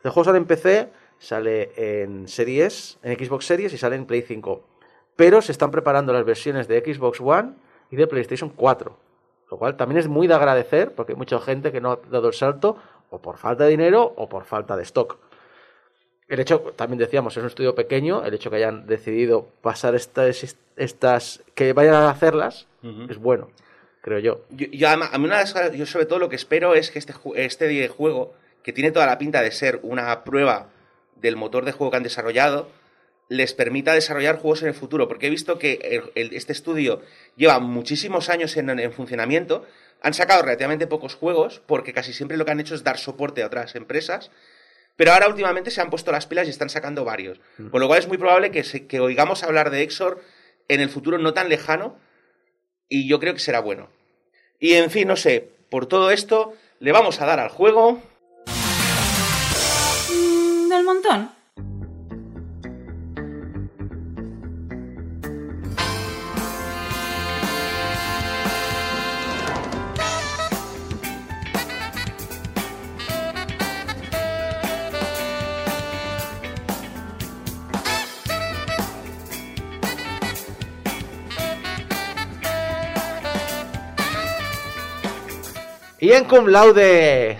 El 0.03 0.11
juego 0.11 0.25
sale 0.25 0.37
en 0.37 0.45
PC, 0.45 0.89
sale 1.17 1.71
en 1.75 2.27
Series, 2.27 2.99
en 3.01 3.17
Xbox 3.17 3.45
Series 3.45 3.73
y 3.73 3.77
sale 3.77 3.95
en 3.95 4.05
Play 4.05 4.21
5. 4.21 4.63
Pero 5.15 5.41
se 5.41 5.51
están 5.51 5.71
preparando 5.71 6.13
las 6.13 6.25
versiones 6.25 6.67
de 6.67 6.81
Xbox 6.81 7.19
One 7.21 7.53
y 7.89 7.95
de 7.95 8.07
PlayStation 8.07 8.49
4. 8.49 8.97
Lo 9.49 9.57
cual 9.57 9.77
también 9.77 9.99
es 9.99 10.07
muy 10.07 10.27
de 10.27 10.33
agradecer 10.33 10.93
porque 10.93 11.13
hay 11.13 11.17
mucha 11.17 11.39
gente 11.39 11.71
que 11.71 11.81
no 11.81 11.91
ha 11.91 11.99
dado 12.09 12.27
el 12.27 12.33
salto 12.33 12.77
o 13.09 13.19
por 13.19 13.37
falta 13.37 13.63
de 13.63 13.69
dinero 13.69 14.13
o 14.15 14.27
por 14.27 14.43
falta 14.45 14.75
de 14.75 14.83
stock. 14.83 15.17
El 16.27 16.39
hecho, 16.39 16.59
también 16.75 16.97
decíamos, 16.97 17.37
es 17.37 17.41
un 17.41 17.47
estudio 17.47 17.75
pequeño, 17.75 18.23
el 18.25 18.33
hecho 18.33 18.49
que 18.49 18.55
hayan 18.55 18.87
decidido 18.87 19.47
pasar 19.61 19.93
estas, 19.93 20.57
estas 20.75 21.43
que 21.53 21.73
vayan 21.73 21.93
a 21.93 22.09
hacerlas, 22.09 22.67
es 23.09 23.17
bueno, 23.17 23.49
creo 24.05 24.19
yo. 24.19 24.45
Yo, 24.51 24.87
a 24.89 24.95
mí 25.17 25.25
una 25.25 25.43
de 25.43 25.77
yo 25.77 25.85
sobre 25.87 26.05
todo 26.05 26.19
lo 26.19 26.29
que 26.29 26.35
espero 26.35 26.75
es 26.75 26.91
que 26.91 26.99
este, 26.99 27.13
este 27.35 27.87
juego, 27.87 28.35
que 28.63 28.71
tiene 28.71 28.91
toda 28.91 29.07
la 29.07 29.17
pinta 29.17 29.41
de 29.41 29.51
ser 29.51 29.79
una 29.81 30.23
prueba 30.23 30.69
del 31.15 31.35
motor 31.35 31.65
de 31.65 31.71
juego 31.71 31.89
que 31.89 31.97
han 31.97 32.03
desarrollado, 32.03 32.69
les 33.29 33.53
permita 33.53 33.93
desarrollar 33.93 34.37
juegos 34.37 34.61
en 34.61 34.67
el 34.67 34.75
futuro. 34.75 35.07
Porque 35.07 35.25
he 35.25 35.29
visto 35.31 35.57
que 35.57 35.79
el- 35.81 36.11
el- 36.13 36.33
este 36.35 36.53
estudio 36.53 37.01
lleva 37.35 37.59
muchísimos 37.59 38.29
años 38.29 38.55
en, 38.57 38.69
en 38.79 38.91
funcionamiento, 38.93 39.65
han 40.03 40.13
sacado 40.13 40.43
relativamente 40.43 40.85
pocos 40.85 41.15
juegos, 41.15 41.63
porque 41.65 41.91
casi 41.91 42.13
siempre 42.13 42.37
lo 42.37 42.45
que 42.45 42.51
han 42.51 42.59
hecho 42.59 42.75
es 42.75 42.83
dar 42.83 42.99
soporte 42.99 43.41
a 43.41 43.47
otras 43.47 43.73
empresas. 43.75 44.29
Pero 44.97 45.13
ahora 45.13 45.27
últimamente 45.27 45.71
se 45.71 45.81
han 45.81 45.89
puesto 45.89 46.11
las 46.11 46.27
pilas 46.27 46.45
y 46.45 46.51
están 46.51 46.69
sacando 46.69 47.03
varios. 47.03 47.39
Con 47.71 47.81
lo 47.81 47.87
cual 47.87 47.97
es 47.99 48.07
muy 48.07 48.19
probable 48.19 48.51
que, 48.51 48.63
se- 48.63 48.85
que 48.85 48.99
oigamos 48.99 49.41
hablar 49.43 49.71
de 49.71 49.81
Exor 49.81 50.21
en 50.67 50.79
el 50.79 50.89
futuro 50.89 51.17
no 51.17 51.33
tan 51.33 51.49
lejano, 51.49 51.97
y 52.89 53.07
yo 53.07 53.19
creo 53.19 53.33
que 53.33 53.39
será 53.39 53.59
bueno. 53.59 53.89
Y 54.59 54.73
en 54.73 54.89
fin, 54.91 55.07
no 55.07 55.15
sé, 55.15 55.49
por 55.69 55.85
todo 55.85 56.11
esto 56.11 56.53
le 56.79 56.91
vamos 56.91 57.21
a 57.21 57.25
dar 57.25 57.39
al 57.39 57.49
juego. 57.49 58.01
Mm, 60.09 60.69
del 60.69 60.83
montón. 60.83 61.31
Y 86.05 86.11
en 86.11 86.25
Cum 86.25 86.45
Laude 86.49 87.39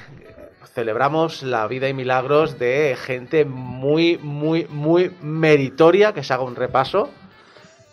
celebramos 0.73 1.43
la 1.43 1.67
vida 1.67 1.87
y 1.87 1.93
milagros 1.93 2.57
de 2.57 2.97
gente 2.99 3.45
muy, 3.45 4.17
muy, 4.17 4.65
muy 4.71 5.15
meritoria 5.21 6.13
que 6.13 6.23
se 6.23 6.33
haga 6.33 6.41
un 6.41 6.55
repaso. 6.55 7.11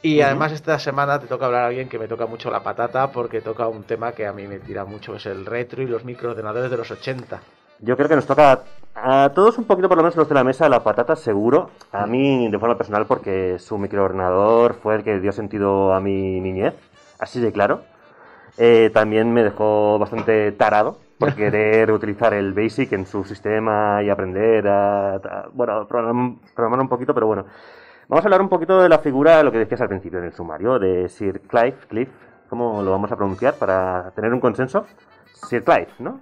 Y 0.01 0.23
además 0.23 0.51
esta 0.51 0.79
semana 0.79 1.19
te 1.21 1.27
toca 1.27 1.45
hablar 1.45 1.65
a 1.65 1.67
alguien 1.67 1.91
que 1.91 1.99
me 1.99 2.09
toca 2.09 2.25
mucho 2.25 2.51
la 2.51 2.63
patata 2.63 3.13
porque 3.13 3.43
toca 3.43 3.69
un 3.69 3.83
tema 3.83 4.13
que 4.13 4.27
a 4.27 4.33
mí 4.33 4.47
me 4.47 4.61
tira 4.61 4.87
mucho, 4.87 5.15
es 5.15 5.27
el 5.27 5.45
retro 5.45 5.83
y 5.83 5.87
los 5.87 6.07
microordenadores 6.07 6.71
de 6.71 6.77
los 6.79 6.91
80. 6.91 7.43
Yo 7.81 7.95
creo 7.99 8.09
que 8.09 8.17
nos 8.17 8.27
toca 8.27 8.63
a 8.95 9.31
todos 9.35 9.59
un 9.59 9.65
poquito, 9.65 9.91
por 9.91 9.99
lo 9.99 10.05
menos 10.05 10.17
los 10.17 10.27
de 10.27 10.35
la 10.35 10.43
mesa, 10.43 10.71
la 10.71 10.83
patata 10.83 11.17
seguro. 11.17 11.69
A 11.93 12.07
mí, 12.07 12.51
de 12.51 12.59
forma 12.59 12.79
personal, 12.79 13.05
porque 13.05 13.59
su 13.59 13.77
microordenador 13.77 14.73
fue 14.83 14.95
el 14.95 15.05
que 15.05 15.21
dio 15.21 15.33
sentido 15.33 15.93
a 15.93 16.01
mi 16.01 16.41
niñez, 16.41 16.73
así 17.19 17.41
de 17.41 17.53
claro. 17.53 17.83
Eh, 18.59 18.91
también 18.93 19.33
me 19.33 19.43
dejó 19.43 19.99
bastante 19.99 20.53
tarado 20.53 20.99
por 21.19 21.35
querer 21.37 21.91
utilizar 21.91 22.35
el 22.35 22.53
BASIC 22.53 22.93
en 22.93 23.07
su 23.07 23.25
sistema 23.25 24.03
y 24.03 24.11
aprender 24.11 24.69
a, 24.69 25.15
a- 25.15 25.49
bueno, 25.53 25.87
program- 25.89 26.39
programar 26.55 26.81
un 26.81 26.89
poquito, 26.89 27.15
pero 27.15 27.27
bueno. 27.27 27.47
Vamos 28.09 28.25
a 28.25 28.29
hablar 28.29 28.43
un 28.43 28.49
poquito 28.51 28.83
de 28.83 28.89
la 28.91 28.99
figura, 28.99 29.43
lo 29.43 29.51
que 29.53 29.59
decías 29.59 29.81
al 29.81 29.89
principio 29.89 30.19
en 30.19 30.27
el 30.27 30.33
sumario, 30.33 30.79
de 30.79 31.09
Sir 31.09 31.41
Clive, 31.43 31.77
Cliff, 31.89 32.09
¿cómo 32.51 32.83
lo 32.83 32.91
vamos 32.91 33.11
a 33.11 33.17
pronunciar 33.17 33.55
para 33.55 34.11
tener 34.15 34.35
un 34.35 34.41
consenso? 34.41 34.85
Sir 35.49 35.65
Clive, 35.65 35.89
¿no? 35.99 36.21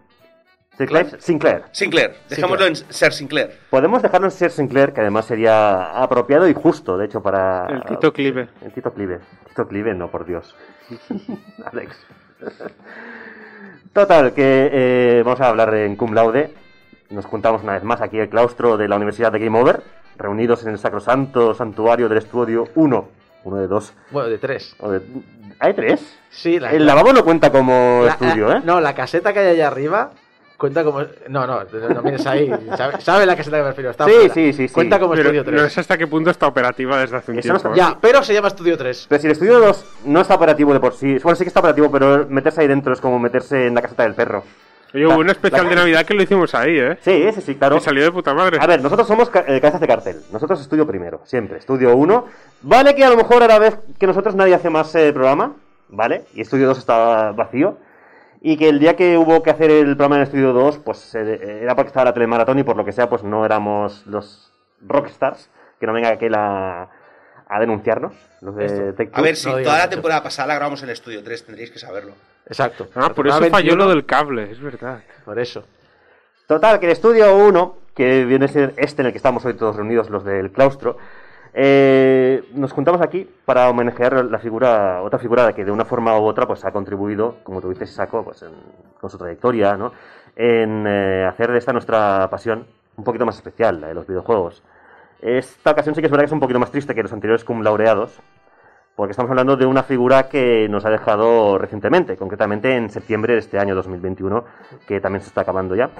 Sir 0.76 0.86
Clive 0.86 1.10
Sinclair. 1.18 1.64
Sinclair, 1.72 2.14
dejémoslo 2.28 2.66
en 2.66 2.76
ser 2.76 3.12
Sinclair. 3.12 3.58
Podemos 3.70 4.02
dejarlo 4.02 4.28
en 4.28 4.30
Sir 4.30 4.50
Sinclair, 4.52 4.92
que 4.92 5.00
además 5.00 5.24
sería 5.24 6.00
apropiado 6.00 6.46
y 6.48 6.54
justo, 6.54 6.96
de 6.96 7.06
hecho, 7.06 7.20
para... 7.22 7.66
El 7.66 7.82
Tito 7.84 8.12
Clive. 8.12 8.48
El 8.62 8.72
Tito 8.72 8.92
Clive. 8.92 9.18
Tito 9.48 9.66
Clive, 9.66 9.92
no, 9.94 10.08
por 10.08 10.24
Dios. 10.24 10.54
Alex. 11.72 12.06
Total, 13.92 14.32
que 14.32 14.70
eh, 14.72 15.22
vamos 15.24 15.40
a 15.40 15.48
hablar 15.48 15.74
en 15.74 15.96
cum 15.96 16.12
laude. 16.14 16.54
Nos 17.10 17.26
juntamos 17.26 17.62
una 17.64 17.72
vez 17.72 17.82
más 17.82 18.00
aquí 18.00 18.18
el 18.18 18.28
claustro 18.28 18.76
de 18.76 18.86
la 18.86 18.96
Universidad 18.96 19.32
de 19.32 19.40
Game 19.40 19.58
Over, 19.60 19.82
reunidos 20.16 20.62
en 20.64 20.70
el 20.70 20.78
sacrosanto 20.78 21.54
santuario 21.54 22.08
del 22.08 22.18
estudio 22.18 22.68
1. 22.76 23.08
Uno 23.42 23.56
de 23.56 23.66
dos. 23.66 23.94
Bueno, 24.10 24.28
de 24.28 24.38
tres. 24.38 24.76
o 24.78 24.90
de- 24.90 25.00
¿Hay 25.58 25.74
tres? 25.74 26.18
Sí, 26.30 26.60
la, 26.60 26.70
El 26.72 26.86
lavabo 26.86 27.12
no 27.12 27.24
cuenta 27.24 27.50
como 27.50 28.02
la- 28.04 28.12
estudio, 28.12 28.48
la- 28.48 28.58
¿eh? 28.58 28.62
No, 28.64 28.80
la 28.80 28.94
caseta 28.94 29.32
que 29.32 29.40
hay 29.40 29.48
allá 29.48 29.66
arriba 29.68 30.10
cuenta 30.60 30.84
como... 30.84 31.00
No, 31.28 31.46
no, 31.46 31.60
no, 31.64 32.02
mires 32.02 32.26
ahí. 32.26 32.52
¿Sabe, 32.76 33.00
sabe 33.00 33.26
la 33.26 33.34
caseta 33.34 33.56
que 33.56 33.62
me 33.62 33.68
refiero? 33.70 33.90
Está 33.90 34.04
Sí, 34.04 34.12
fuera. 34.12 34.34
sí, 34.34 34.52
sí, 34.52 34.68
sí. 34.68 34.74
Cuenta 34.74 34.98
como 35.00 35.12
Pero 35.14 35.22
estudio 35.30 35.44
3. 35.44 35.62
no 35.62 35.68
sé 35.70 35.80
hasta 35.80 35.96
qué 35.98 36.06
punto 36.06 36.30
está 36.30 36.46
operativa 36.46 36.98
desde 37.00 37.16
hace 37.16 37.32
un 37.32 37.38
Eso 37.38 37.52
no 37.54 37.58
tiempo. 37.58 37.74
está- 37.74 37.88
¿eh? 37.88 37.92
Ya, 37.94 37.98
pero 38.00 38.22
se 38.22 38.34
llama 38.34 38.48
estudio 38.48 38.76
3. 38.76 39.06
Pero 39.08 39.20
si 39.20 39.26
el 39.26 39.32
estudio 39.32 39.58
2 39.58 39.84
no 40.04 40.20
está 40.20 40.34
operativo 40.34 40.72
de 40.74 40.80
por 40.80 40.92
sí, 40.92 41.18
bueno, 41.22 41.34
sí 41.36 41.44
que 41.44 41.48
está 41.48 41.60
operativo, 41.60 41.90
pero 41.90 42.26
meterse 42.28 42.60
ahí 42.60 42.68
dentro 42.68 42.92
es 42.92 43.00
como 43.00 43.18
meterse 43.18 43.66
en 43.66 43.74
la 43.74 43.80
caseta 43.82 44.02
del 44.04 44.14
perro. 44.14 44.44
Oye, 44.92 45.06
hubo 45.06 45.18
un 45.18 45.30
especial 45.30 45.62
la- 45.64 45.70
de 45.70 45.76
Navidad 45.76 46.04
que 46.04 46.14
lo 46.14 46.22
hicimos 46.22 46.54
ahí, 46.54 46.76
¿eh? 46.78 46.98
Sí, 47.00 47.30
sí, 47.34 47.40
sí, 47.40 47.54
claro. 47.54 47.76
Y 47.76 47.80
salió 47.80 48.02
de 48.04 48.12
puta 48.12 48.34
madre. 48.34 48.58
A 48.60 48.66
ver, 48.66 48.82
nosotros 48.82 49.06
somos 49.08 49.30
ca- 49.30 49.44
eh, 49.46 49.60
cabezas 49.60 49.80
de 49.80 49.86
cartel. 49.86 50.16
Nosotros 50.32 50.60
estudio 50.60 50.86
primero, 50.86 51.20
siempre. 51.24 51.58
Estudio 51.58 51.96
1. 51.96 52.26
Vale 52.62 52.94
que 52.94 53.04
a 53.04 53.08
lo 53.10 53.16
mejor 53.16 53.42
a 53.42 53.46
la 53.46 53.58
vez 53.58 53.78
que 53.98 54.06
nosotros 54.06 54.34
nadie 54.34 54.54
hace 54.54 54.68
más 54.68 54.94
eh, 54.96 55.12
programa, 55.12 55.52
¿vale? 55.88 56.24
Y 56.34 56.40
estudio 56.42 56.66
2 56.66 56.78
estaba 56.78 57.32
vacío. 57.32 57.78
Y 58.40 58.56
que 58.56 58.68
el 58.68 58.78
día 58.78 58.96
que 58.96 59.18
hubo 59.18 59.42
que 59.42 59.50
hacer 59.50 59.70
el 59.70 59.96
programa 59.96 60.16
en 60.16 60.22
estudio 60.22 60.52
2, 60.52 60.78
pues 60.78 61.14
eh, 61.14 61.60
era 61.62 61.74
porque 61.74 61.88
estaba 61.88 62.06
la 62.06 62.14
telemaratón 62.14 62.58
y 62.58 62.62
por 62.62 62.76
lo 62.76 62.84
que 62.84 62.92
sea, 62.92 63.08
pues 63.08 63.22
no 63.22 63.44
éramos 63.44 64.06
los 64.06 64.52
rockstars. 64.80 65.50
Que 65.78 65.86
no 65.86 65.92
venga 65.92 66.10
aquel 66.10 66.34
a, 66.34 66.90
a 67.48 67.60
denunciarnos. 67.60 68.14
Los 68.40 68.54
de 68.56 69.10
A 69.12 69.22
ver, 69.22 69.36
si 69.36 69.48
No 69.48 69.60
toda 69.62 69.78
la 69.78 69.90
temporada 69.90 70.22
pasada 70.22 70.48
la 70.48 70.54
grabamos 70.54 70.82
en 70.82 70.88
el 70.88 70.92
estudio 70.92 71.22
3, 71.22 71.46
tendríais 71.46 71.70
que 71.70 71.78
saberlo. 71.78 72.12
Exacto. 72.46 72.88
Ah, 72.94 73.12
por 73.14 73.26
eso 73.26 73.38
falló 73.38 73.50
21, 73.52 73.76
lo 73.76 73.88
del 73.88 74.06
cable, 74.06 74.50
es 74.50 74.60
verdad. 74.60 75.02
Por 75.24 75.38
eso. 75.38 75.64
Total, 76.46 76.80
que 76.80 76.86
el 76.86 76.92
estudio 76.92 77.36
1, 77.36 77.76
que 77.94 78.24
viene 78.24 78.46
a 78.46 78.48
ser 78.48 78.74
este 78.76 79.02
en 79.02 79.06
el 79.06 79.12
que 79.12 79.18
estamos 79.18 79.44
hoy 79.44 79.54
todos 79.54 79.76
reunidos, 79.76 80.10
los 80.10 80.24
del 80.24 80.50
claustro, 80.50 80.96
eh, 81.54 82.44
nos 82.54 82.72
juntamos 82.72 83.00
aquí 83.00 83.28
para 83.44 83.68
homenajear 83.68 84.24
la 84.24 84.38
figura, 84.38 85.02
otra 85.02 85.18
figura 85.18 85.52
que 85.52 85.64
de 85.64 85.70
una 85.72 85.84
forma 85.84 86.18
u 86.18 86.24
otra 86.24 86.46
pues 86.46 86.64
ha 86.64 86.70
contribuido, 86.72 87.36
como 87.42 87.60
tú 87.60 87.70
dices, 87.70 87.90
Saco, 87.90 88.24
pues 88.24 88.42
en- 88.42 88.54
con 89.00 89.10
su 89.10 89.18
trayectoria, 89.18 89.76
¿no? 89.76 89.92
En 90.36 90.84
eh, 90.86 91.26
hacer 91.28 91.50
de 91.50 91.58
esta 91.58 91.72
nuestra 91.72 92.28
pasión 92.30 92.66
un 92.96 93.04
poquito 93.04 93.26
más 93.26 93.36
especial, 93.36 93.80
la 93.80 93.88
de 93.88 93.94
los 93.94 94.06
videojuegos. 94.06 94.62
Esta 95.20 95.72
ocasión 95.72 95.94
sí 95.94 96.00
que 96.00 96.06
es 96.06 96.10
verdad 96.10 96.22
que 96.22 96.26
es 96.26 96.32
un 96.32 96.40
poquito 96.40 96.58
más 96.60 96.70
triste 96.70 96.94
que 96.94 97.02
los 97.02 97.12
anteriores 97.12 97.44
cum 97.44 97.62
laureados, 97.62 98.20
porque 98.96 99.12
estamos 99.12 99.30
hablando 99.30 99.56
de 99.56 99.64
una 99.66 99.82
figura 99.82 100.28
que 100.28 100.68
nos 100.68 100.84
ha 100.84 100.90
dejado 100.90 101.56
recientemente, 101.58 102.16
concretamente 102.16 102.76
en 102.76 102.90
septiembre 102.90 103.32
de 103.34 103.38
este 103.40 103.58
año 103.58 103.74
2021, 103.74 104.44
que 104.86 105.00
también 105.00 105.22
se 105.22 105.28
está 105.28 105.40
acabando 105.42 105.74
ya. 105.74 105.90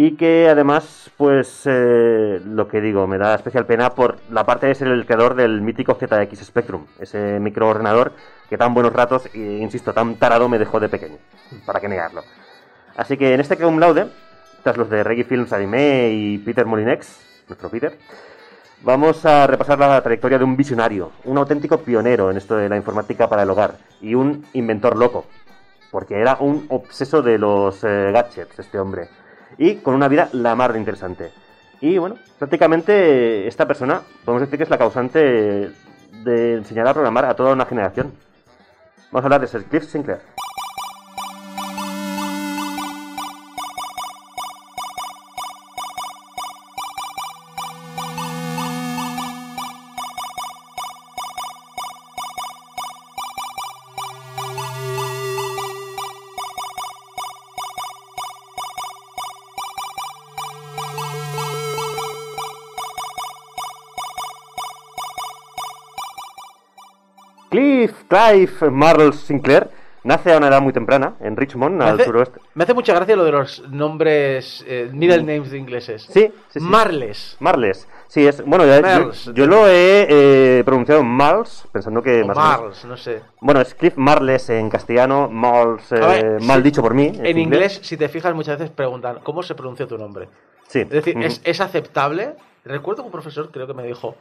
Y 0.00 0.12
que 0.12 0.48
además, 0.48 1.10
pues, 1.16 1.62
eh, 1.64 2.40
lo 2.44 2.68
que 2.68 2.80
digo, 2.80 3.08
me 3.08 3.18
da 3.18 3.34
especial 3.34 3.66
pena 3.66 3.96
por 3.96 4.18
la 4.30 4.46
parte 4.46 4.68
de 4.68 4.76
ser 4.76 4.86
el 4.86 5.04
creador 5.04 5.34
del 5.34 5.60
mítico 5.60 5.96
ZX 5.96 6.38
Spectrum, 6.38 6.86
ese 7.00 7.40
microordenador 7.40 8.12
que 8.48 8.56
tan 8.56 8.74
buenos 8.74 8.92
ratos, 8.92 9.28
e 9.34 9.58
insisto, 9.60 9.92
tan 9.92 10.14
tarado 10.14 10.48
me 10.48 10.60
dejó 10.60 10.78
de 10.78 10.88
pequeño, 10.88 11.16
para 11.66 11.80
qué 11.80 11.88
negarlo. 11.88 12.22
Así 12.96 13.16
que 13.16 13.34
en 13.34 13.40
este 13.40 13.56
cum 13.56 13.80
laude, 13.80 14.06
tras 14.62 14.76
los 14.76 14.88
de 14.88 15.02
Reggie 15.02 15.24
Films 15.24 15.52
Anime 15.52 16.10
y 16.12 16.38
Peter 16.38 16.64
Molinex, 16.64 17.44
nuestro 17.48 17.68
Peter, 17.68 17.98
Vamos 18.82 19.26
a 19.26 19.48
repasar 19.48 19.80
la 19.80 20.00
trayectoria 20.00 20.38
de 20.38 20.44
un 20.44 20.56
visionario, 20.56 21.10
un 21.24 21.36
auténtico 21.38 21.78
pionero 21.78 22.30
en 22.30 22.36
esto 22.36 22.54
de 22.54 22.68
la 22.68 22.76
informática 22.76 23.28
para 23.28 23.42
el 23.42 23.50
hogar 23.50 23.74
y 24.00 24.14
un 24.14 24.46
inventor 24.52 24.96
loco, 24.96 25.26
porque 25.90 26.20
era 26.20 26.36
un 26.38 26.66
obseso 26.68 27.20
de 27.20 27.36
los 27.38 27.82
eh, 27.82 28.12
gadgets 28.12 28.60
este 28.60 28.78
hombre 28.78 29.08
y 29.58 29.76
con 29.76 29.94
una 29.94 30.08
vida 30.08 30.28
la 30.32 30.54
mar 30.54 30.72
de 30.72 30.78
interesante. 30.78 31.32
Y 31.80 31.98
bueno, 31.98 32.16
prácticamente 32.38 33.46
esta 33.46 33.66
persona 33.66 34.00
podemos 34.24 34.42
decir 34.42 34.56
que 34.56 34.64
es 34.64 34.70
la 34.70 34.78
causante 34.78 35.18
de 35.18 36.54
enseñar 36.54 36.88
a 36.88 36.94
programar 36.94 37.24
a 37.26 37.34
toda 37.34 37.52
una 37.52 37.66
generación. 37.66 38.12
Vamos 39.10 39.24
a 39.24 39.26
hablar 39.26 39.40
de 39.40 39.46
Sir 39.48 39.64
Cliff 39.64 39.84
Sinclair. 39.84 40.20
Cliff 67.50 67.92
Clive 68.08 68.70
Marl 68.70 69.12
Sinclair 69.14 69.68
nace 70.04 70.32
a 70.32 70.38
una 70.38 70.48
edad 70.48 70.60
muy 70.62 70.72
temprana 70.72 71.14
en 71.20 71.36
Richmond, 71.36 71.76
Me 71.76 71.84
al 71.84 71.94
hace, 71.96 72.04
suroeste. 72.04 72.40
me 72.54 72.64
hace 72.64 72.74
mucha 72.74 72.94
gracia 72.94 73.16
lo 73.16 73.24
de 73.24 73.32
los 73.32 73.62
nombres, 73.68 74.64
eh, 74.66 74.88
middle 74.92 75.22
names 75.22 75.50
de 75.50 75.58
ingleses. 75.58 76.02
Sí, 76.04 76.30
sí, 76.30 76.32
sí. 76.48 76.60
Marles. 76.60 77.36
Marles. 77.40 77.88
Sí, 78.06 78.26
es. 78.26 78.42
Bueno, 78.44 78.64
ya- 78.64 78.76
yo, 78.76 78.82
Marles. 78.82 79.30
yo 79.34 79.46
lo 79.46 79.66
he 79.68 80.06
eh, 80.08 80.62
pronunciado 80.64 81.02
Marles, 81.02 81.64
pensando 81.72 82.00
que 82.02 82.22
O 82.22 82.26
más 82.26 82.36
o 82.36 82.40
menos- 82.40 82.58
Marles, 82.60 82.84
no 82.86 82.96
sé. 82.96 83.20
Bueno, 83.40 83.60
es 83.60 83.74
Cliff 83.74 83.96
Marles 83.96 84.48
en 84.50 84.70
castellano, 84.70 85.28
Marles, 85.28 85.90
eh, 85.92 86.38
mal 86.42 86.58
sí, 86.58 86.62
dicho 86.64 86.80
por 86.80 86.94
mí. 86.94 87.12
En 87.22 87.38
inglés, 87.38 87.80
si 87.82 87.96
te 87.96 88.08
fijas, 88.08 88.34
muchas 88.34 88.58
veces 88.58 88.74
preguntan 88.74 89.18
cómo 89.22 89.42
se 89.42 89.54
pronuncia 89.54 89.86
tu 89.86 89.98
nombre. 89.98 90.28
Sí. 90.68 90.80
Es 90.80 90.88
decir. 90.90 91.16
¿es, 91.22 91.40
es 91.44 91.60
aceptable? 91.60 92.34
Recuerdo 92.64 93.02
que 93.02 93.06
un 93.06 93.12
profesor 93.12 93.50
creo 93.50 93.66
que 93.66 93.74
me 93.74 93.82
dijo 93.84 94.16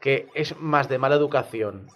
que 0.00 0.28
es 0.34 0.58
más 0.60 0.88
de 0.88 0.98
mala 0.98 1.14
educación. 1.16 1.88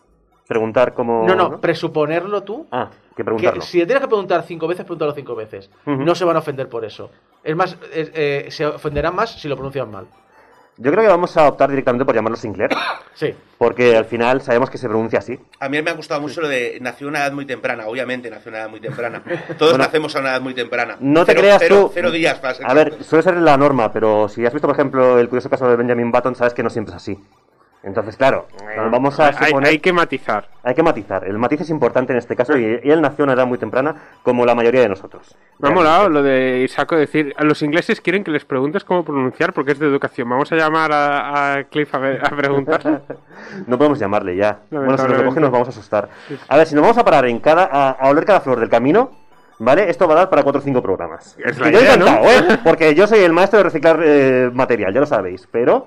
Preguntar 0.52 0.94
cómo. 0.94 1.24
No, 1.26 1.34
no, 1.34 1.60
presuponerlo 1.60 2.42
tú. 2.42 2.66
Ah, 2.70 2.90
que 3.10 3.16
Que 3.16 3.24
preguntarlo. 3.24 3.60
si 3.62 3.78
le 3.78 3.86
tienes 3.86 4.02
que 4.02 4.08
preguntar 4.08 4.42
cinco 4.46 4.66
veces, 4.68 4.84
pregúntalo 4.84 5.12
cinco 5.12 5.34
veces. 5.34 5.70
No 5.86 6.14
se 6.14 6.24
van 6.24 6.36
a 6.36 6.38
ofender 6.40 6.68
por 6.68 6.84
eso. 6.84 7.10
Es 7.42 7.56
más, 7.56 7.76
eh, 7.92 8.10
eh, 8.14 8.50
se 8.50 8.66
ofenderán 8.66 9.14
más 9.14 9.40
si 9.40 9.48
lo 9.48 9.56
pronuncian 9.56 9.90
mal. 9.90 10.06
Yo 10.78 10.90
creo 10.90 11.02
que 11.04 11.08
vamos 11.10 11.36
a 11.36 11.46
optar 11.48 11.68
directamente 11.68 12.06
por 12.06 12.14
llamarlo 12.14 12.34
Sinclair, 12.36 12.70
Sí. 13.14 13.34
porque 13.58 13.94
al 13.94 14.06
final 14.06 14.40
sabemos 14.40 14.70
que 14.70 14.78
se 14.78 14.88
pronuncia 14.88 15.18
así. 15.18 15.38
A 15.60 15.68
mí 15.68 15.80
me 15.82 15.90
ha 15.90 15.94
gustado 15.94 16.20
mucho 16.22 16.40
lo 16.40 16.48
de 16.48 16.78
nació 16.80 17.08
a 17.08 17.10
una 17.10 17.18
edad 17.20 17.32
muy 17.32 17.44
temprana. 17.44 17.86
Obviamente 17.86 18.30
nació 18.30 18.48
a 18.48 18.52
una 18.52 18.58
edad 18.62 18.70
muy 18.70 18.80
temprana. 18.80 19.22
Todos 19.58 19.72
Bueno, 19.72 19.84
nacemos 19.84 20.16
a 20.16 20.20
una 20.20 20.30
edad 20.30 20.40
muy 20.40 20.54
temprana. 20.54 20.96
No 20.98 21.26
te 21.26 21.32
Cero- 21.32 21.40
creas 21.42 21.58
cero- 21.60 21.76
tú. 21.82 21.90
Cero 21.92 22.10
días 22.10 22.38
para 22.38 22.54
ser 22.54 22.70
A 22.70 22.72
ver, 22.72 23.04
suele 23.04 23.22
ser 23.22 23.36
la 23.36 23.56
norma, 23.58 23.92
pero 23.92 24.28
si 24.30 24.46
has 24.46 24.52
visto, 24.52 24.66
por 24.66 24.74
ejemplo, 24.74 25.18
el 25.18 25.28
curioso 25.28 25.50
caso 25.50 25.68
de 25.68 25.76
Benjamin 25.76 26.10
Button, 26.10 26.34
sabes 26.34 26.54
que 26.54 26.62
no 26.62 26.70
siempre 26.70 26.92
es 26.92 26.96
así. 26.96 27.18
Entonces, 27.84 28.16
claro, 28.16 28.46
eh, 28.60 28.76
vamos 28.90 29.18
a 29.18 29.26
hay, 29.26 29.46
suponer. 29.48 29.70
hay 29.70 29.78
que 29.80 29.92
matizar. 29.92 30.48
Hay 30.62 30.74
que 30.74 30.84
matizar. 30.84 31.24
El 31.26 31.36
matiz 31.38 31.62
es 31.62 31.70
importante 31.70 32.12
en 32.12 32.18
este 32.20 32.36
caso 32.36 32.56
y, 32.56 32.80
y 32.84 32.90
él 32.90 33.00
nació 33.02 33.24
a 33.24 33.26
una 33.26 33.32
edad 33.32 33.44
muy 33.46 33.58
temprana, 33.58 33.94
como 34.22 34.46
la 34.46 34.54
mayoría 34.54 34.82
de 34.82 34.88
nosotros. 34.88 35.36
Me 35.58 35.68
ha 35.68 35.72
molado 35.72 36.08
lo 36.08 36.22
de 36.22 36.60
Isaco 36.64 36.94
decir, 36.96 37.34
a 37.36 37.42
los 37.42 37.60
ingleses 37.62 38.00
quieren 38.00 38.22
que 38.22 38.30
les 38.30 38.44
preguntes 38.44 38.84
cómo 38.84 39.04
pronunciar 39.04 39.52
porque 39.52 39.72
es 39.72 39.80
de 39.80 39.86
educación. 39.88 40.28
Vamos 40.28 40.52
a 40.52 40.56
llamar 40.56 40.92
a, 40.92 41.54
a 41.54 41.64
Cliff 41.64 41.92
a, 41.94 41.98
ver- 41.98 42.24
a 42.24 42.30
preguntarle. 42.30 43.00
No 43.66 43.76
podemos 43.76 43.98
llamarle 43.98 44.36
ya. 44.36 44.60
Bueno, 44.70 44.96
si 44.96 45.04
nos 45.08 45.16
recoge 45.18 45.40
nos 45.40 45.50
vamos 45.50 45.66
a 45.68 45.70
asustar. 45.72 46.08
A 46.48 46.56
ver, 46.56 46.66
si 46.66 46.74
nos 46.76 46.82
vamos 46.82 46.98
a 46.98 47.04
parar 47.04 47.26
en 47.26 47.40
cada, 47.40 47.64
a, 47.70 47.90
a 47.90 48.08
oler 48.08 48.24
cada 48.24 48.40
flor 48.40 48.60
del 48.60 48.68
camino, 48.68 49.10
¿Vale? 49.58 49.88
Esto 49.88 50.08
va 50.08 50.14
a 50.14 50.16
dar 50.16 50.30
para 50.30 50.42
4 50.42 50.58
o 50.60 50.62
5 50.64 50.82
programas. 50.82 51.36
Es 51.38 51.56
la 51.58 51.68
Y 51.68 51.72
yo 51.72 51.80
idea, 51.80 51.96
¿no? 51.96 52.06
encantado, 52.08 52.30
¿eh? 52.54 52.58
Porque 52.64 52.94
yo 52.96 53.06
soy 53.06 53.20
el 53.20 53.32
maestro 53.32 53.58
de 53.58 53.62
reciclar 53.64 54.00
eh, 54.02 54.50
material, 54.52 54.92
ya 54.92 54.98
lo 55.00 55.06
sabéis. 55.06 55.46
Pero 55.52 55.86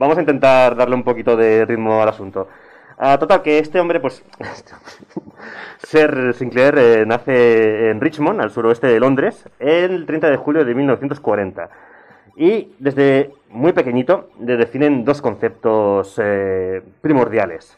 vamos 0.00 0.16
a 0.16 0.20
intentar 0.20 0.74
darle 0.74 0.94
un 0.96 1.04
poquito 1.04 1.36
de 1.36 1.66
ritmo 1.66 2.02
al 2.02 2.08
asunto. 2.08 2.48
Ah, 2.96 3.18
total, 3.18 3.42
que 3.42 3.58
este 3.58 3.78
hombre, 3.78 4.00
pues. 4.00 4.24
Sir 5.78 6.34
Sinclair 6.34 6.74
eh, 6.78 7.04
nace 7.06 7.90
en 7.90 8.00
Richmond, 8.00 8.40
al 8.40 8.50
suroeste 8.50 8.86
de 8.86 8.98
Londres, 8.98 9.46
el 9.58 10.06
30 10.06 10.30
de 10.30 10.36
julio 10.36 10.64
de 10.64 10.74
1940. 10.74 11.70
Y 12.36 12.74
desde 12.78 13.32
muy 13.50 13.72
pequeñito 13.72 14.30
le 14.40 14.56
definen 14.56 15.04
dos 15.04 15.20
conceptos 15.20 16.18
eh, 16.22 16.82
primordiales. 17.02 17.76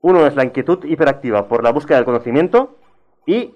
Uno 0.00 0.26
es 0.26 0.34
la 0.34 0.44
inquietud 0.44 0.84
hiperactiva 0.84 1.48
por 1.48 1.62
la 1.62 1.70
búsqueda 1.70 1.98
del 1.98 2.06
conocimiento 2.06 2.76
y 3.26 3.54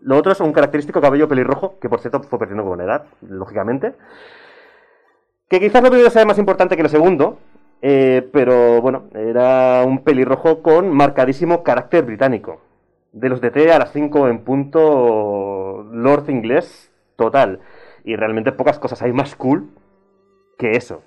lo 0.00 0.16
otro 0.16 0.32
es 0.32 0.40
un 0.40 0.52
característico 0.52 1.00
cabello 1.00 1.28
pelirrojo, 1.28 1.78
que 1.80 1.88
por 1.88 2.00
cierto 2.00 2.22
fue 2.22 2.38
perdiendo 2.38 2.64
con 2.64 2.80
edad, 2.80 3.06
lógicamente. 3.22 3.94
Que 5.48 5.60
quizás 5.60 5.82
lo 5.82 5.90
primero 5.90 6.10
sea 6.10 6.24
más 6.24 6.38
importante 6.38 6.76
que 6.76 6.82
lo 6.82 6.88
segundo, 6.88 7.38
eh, 7.82 8.28
pero 8.32 8.80
bueno, 8.80 9.04
era 9.14 9.82
un 9.86 10.02
pelirrojo 10.02 10.62
con 10.62 10.90
marcadísimo 10.90 11.62
carácter 11.62 12.04
británico. 12.04 12.60
De 13.12 13.28
los 13.28 13.40
de 13.40 13.50
T 13.50 13.70
a 13.72 13.78
las 13.78 13.92
5 13.92 14.28
en 14.28 14.40
punto, 14.44 15.86
Lord 15.92 16.28
inglés 16.30 16.90
total. 17.16 17.60
Y 18.04 18.16
realmente 18.16 18.52
pocas 18.52 18.78
cosas 18.78 19.02
hay 19.02 19.12
más 19.12 19.36
cool 19.36 19.68
que 20.58 20.72
eso. 20.72 21.02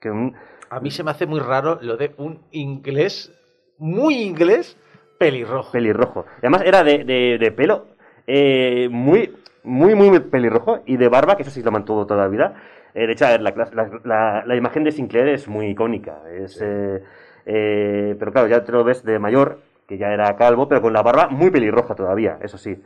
Que 0.00 0.10
un, 0.10 0.34
A 0.70 0.80
mí 0.80 0.90
se 0.90 1.02
me 1.02 1.10
hace 1.10 1.26
muy 1.26 1.40
raro 1.40 1.78
lo 1.82 1.96
de 1.96 2.14
un 2.18 2.38
inglés, 2.52 3.32
muy 3.78 4.14
inglés, 4.22 4.76
pelirrojo. 5.18 5.72
pelirrojo. 5.72 6.24
Y 6.36 6.46
además 6.46 6.62
era 6.64 6.84
de, 6.84 7.04
de- 7.04 7.38
de 7.38 7.50
pelo 7.50 7.86
eh, 8.26 8.88
muy, 8.90 9.34
muy, 9.64 9.94
muy 9.94 10.20
pelirrojo 10.20 10.80
y 10.86 10.96
de 10.96 11.08
barba, 11.08 11.36
que 11.36 11.42
eso 11.42 11.50
sí 11.50 11.62
lo 11.62 11.72
mantuvo 11.72 12.06
toda 12.06 12.22
la 12.22 12.28
vida. 12.28 12.54
Eh, 12.94 13.06
de 13.06 13.12
hecho, 13.12 13.26
ver, 13.26 13.40
la, 13.42 13.54
clas- 13.54 13.72
la- 13.74 14.00
la- 14.04 14.42
la 14.46 14.56
imagen 14.56 14.84
de 14.84 14.92
Sinclair 14.92 15.28
es 15.28 15.48
muy 15.48 15.66
icónica. 15.68 16.18
Es, 16.30 16.60
eh, 16.62 17.02
eh, 17.46 18.16
pero 18.18 18.32
claro, 18.32 18.48
ya 18.48 18.64
te 18.64 18.72
lo 18.72 18.84
ves 18.84 19.04
de 19.04 19.18
mayor, 19.18 19.60
que 19.86 19.98
ya 19.98 20.12
era 20.12 20.36
calvo, 20.36 20.68
pero 20.68 20.80
con 20.82 20.92
la 20.92 21.02
barba 21.02 21.28
muy 21.28 21.50
pelirroja 21.50 21.94
todavía, 21.94 22.38
eso 22.42 22.58
sí. 22.58 22.80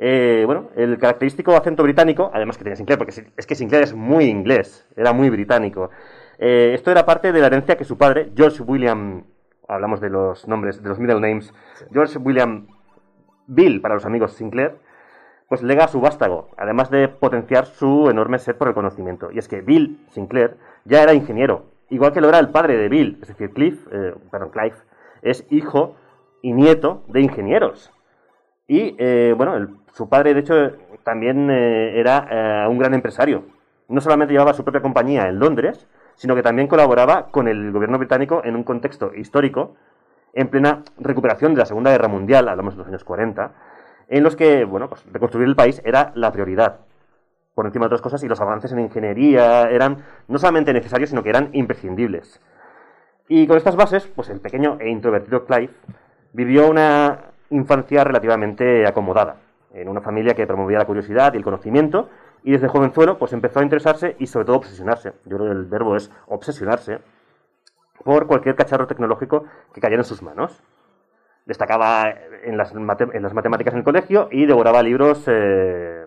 Eh, 0.00 0.44
bueno, 0.46 0.70
el 0.76 0.96
característico 0.98 1.56
acento 1.56 1.82
británico, 1.82 2.30
además 2.32 2.56
que 2.56 2.62
tenía 2.64 2.76
Sinclair, 2.76 2.98
porque 2.98 3.24
es 3.36 3.46
que 3.46 3.54
Sinclair 3.56 3.82
es 3.82 3.94
muy 3.94 4.26
inglés, 4.26 4.86
era 4.96 5.12
muy 5.12 5.28
británico. 5.30 5.90
Eh, 6.38 6.70
esto 6.74 6.92
era 6.92 7.04
parte 7.04 7.32
de 7.32 7.40
la 7.40 7.48
herencia 7.48 7.76
que 7.76 7.84
su 7.84 7.98
padre, 7.98 8.30
George 8.36 8.62
William, 8.62 9.24
hablamos 9.66 10.00
de 10.00 10.10
los 10.10 10.46
nombres, 10.46 10.80
de 10.82 10.88
los 10.88 11.00
middle 11.00 11.20
names, 11.20 11.52
George 11.92 12.16
William 12.18 12.68
Bill, 13.48 13.80
para 13.80 13.94
los 13.94 14.06
amigos 14.06 14.34
Sinclair, 14.34 14.76
pues 15.48 15.62
lega 15.62 15.88
su 15.88 16.00
vástago, 16.00 16.48
además 16.56 16.90
de 16.90 17.08
potenciar 17.08 17.66
su 17.66 18.10
enorme 18.10 18.38
sed 18.38 18.56
por 18.56 18.68
el 18.68 18.74
conocimiento. 18.74 19.30
Y 19.32 19.38
es 19.38 19.48
que 19.48 19.60
Bill 19.62 20.04
Sinclair 20.10 20.56
ya 20.84 21.02
era 21.02 21.14
ingeniero, 21.14 21.64
igual 21.88 22.12
que 22.12 22.20
lo 22.20 22.28
era 22.28 22.38
el 22.38 22.50
padre 22.50 22.76
de 22.76 22.88
Bill, 22.88 23.18
es 23.22 23.28
decir, 23.28 23.50
Cliff, 23.52 23.86
eh, 23.90 24.14
perdón, 24.30 24.50
Clive, 24.50 24.76
es 25.22 25.46
hijo 25.50 25.96
y 26.42 26.52
nieto 26.52 27.02
de 27.08 27.22
ingenieros. 27.22 27.92
Y 28.66 28.94
eh, 28.98 29.34
bueno, 29.36 29.56
el- 29.56 29.70
su 29.94 30.08
padre, 30.08 30.34
de 30.34 30.40
hecho, 30.40 30.54
también 31.02 31.50
eh, 31.50 31.98
era 31.98 32.26
eh, 32.30 32.68
un 32.68 32.78
gran 32.78 32.92
empresario. 32.94 33.44
No 33.88 34.00
solamente 34.02 34.32
llevaba 34.34 34.52
su 34.52 34.62
propia 34.64 34.82
compañía 34.82 35.28
en 35.28 35.38
Londres, 35.38 35.88
sino 36.14 36.34
que 36.34 36.42
también 36.42 36.68
colaboraba 36.68 37.28
con 37.30 37.48
el 37.48 37.72
gobierno 37.72 37.96
británico 37.98 38.42
en 38.44 38.54
un 38.54 38.64
contexto 38.64 39.14
histórico, 39.14 39.76
en 40.34 40.48
plena 40.48 40.82
recuperación 40.98 41.54
de 41.54 41.60
la 41.60 41.64
Segunda 41.64 41.90
Guerra 41.90 42.08
Mundial, 42.08 42.48
hablamos 42.48 42.74
de 42.74 42.78
los 42.78 42.86
años 42.88 43.02
40, 43.04 43.52
en 44.08 44.22
los 44.22 44.36
que, 44.36 44.64
bueno, 44.64 44.88
pues 44.88 45.04
reconstruir 45.12 45.48
el 45.48 45.56
país 45.56 45.80
era 45.84 46.12
la 46.14 46.32
prioridad, 46.32 46.80
por 47.54 47.66
encima 47.66 47.84
de 47.84 47.88
otras 47.88 48.02
cosas, 48.02 48.22
y 48.22 48.28
los 48.28 48.40
avances 48.40 48.72
en 48.72 48.80
ingeniería 48.80 49.68
eran 49.70 50.04
no 50.28 50.38
solamente 50.38 50.72
necesarios, 50.72 51.10
sino 51.10 51.22
que 51.22 51.30
eran 51.30 51.50
imprescindibles. 51.52 52.40
Y 53.28 53.46
con 53.46 53.56
estas 53.56 53.76
bases, 53.76 54.06
pues 54.06 54.30
el 54.30 54.40
pequeño 54.40 54.78
e 54.80 54.88
introvertido 54.88 55.44
Clive 55.44 55.72
vivió 56.32 56.68
una 56.68 57.32
infancia 57.50 58.04
relativamente 58.04 58.86
acomodada, 58.86 59.36
en 59.74 59.88
una 59.88 60.00
familia 60.00 60.34
que 60.34 60.46
promovía 60.46 60.78
la 60.78 60.86
curiosidad 60.86 61.34
y 61.34 61.36
el 61.36 61.44
conocimiento, 61.44 62.08
y 62.42 62.52
desde 62.52 62.68
jovenzuelo 62.68 63.18
pues 63.18 63.32
empezó 63.32 63.60
a 63.60 63.62
interesarse 63.62 64.16
y 64.18 64.26
sobre 64.26 64.46
todo 64.46 64.56
obsesionarse. 64.56 65.12
Yo 65.24 65.36
creo 65.36 65.50
que 65.50 65.58
el 65.58 65.64
verbo 65.66 65.96
es 65.96 66.10
obsesionarse 66.28 67.00
por 68.04 68.26
cualquier 68.26 68.54
cacharro 68.54 68.86
tecnológico 68.86 69.44
que 69.74 69.80
cayera 69.80 70.00
en 70.00 70.04
sus 70.04 70.22
manos. 70.22 70.62
Destacaba 71.48 72.14
en 72.44 72.56
las, 72.56 72.72
matemáticas 72.74 73.72
en 73.74 73.78
el 73.78 73.84
colegio 73.84 74.28
y 74.30 74.46
devoraba 74.46 74.84
libros 74.84 75.24
eh, 75.26 76.06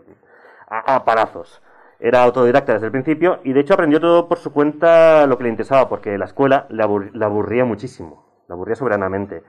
a, 0.70 0.96
a 0.96 1.04
palazos. 1.06 1.62
Era 2.00 2.24
autodidacta 2.24 2.74
desde 2.74 2.86
el 2.88 2.92
principio 2.94 3.40
y 3.44 3.52
de 3.54 3.60
hecho 3.60 3.74
aprendió 3.74 4.00
todo 4.00 4.30
por 4.30 4.38
su 4.40 4.54
cuenta 4.54 5.28
lo 5.28 5.38
que 5.38 5.44
le 5.44 5.50
interesaba, 5.50 5.90
porque 5.90 6.18
la 6.18 6.26
escuela 6.26 6.66
le, 6.70 6.84
abur- 6.84 7.12
le 7.12 7.26
aburría 7.26 7.66
muchísimo, 7.66 8.26
le 8.48 8.54
aburría 8.54 8.76
soberanamente. 8.76 9.44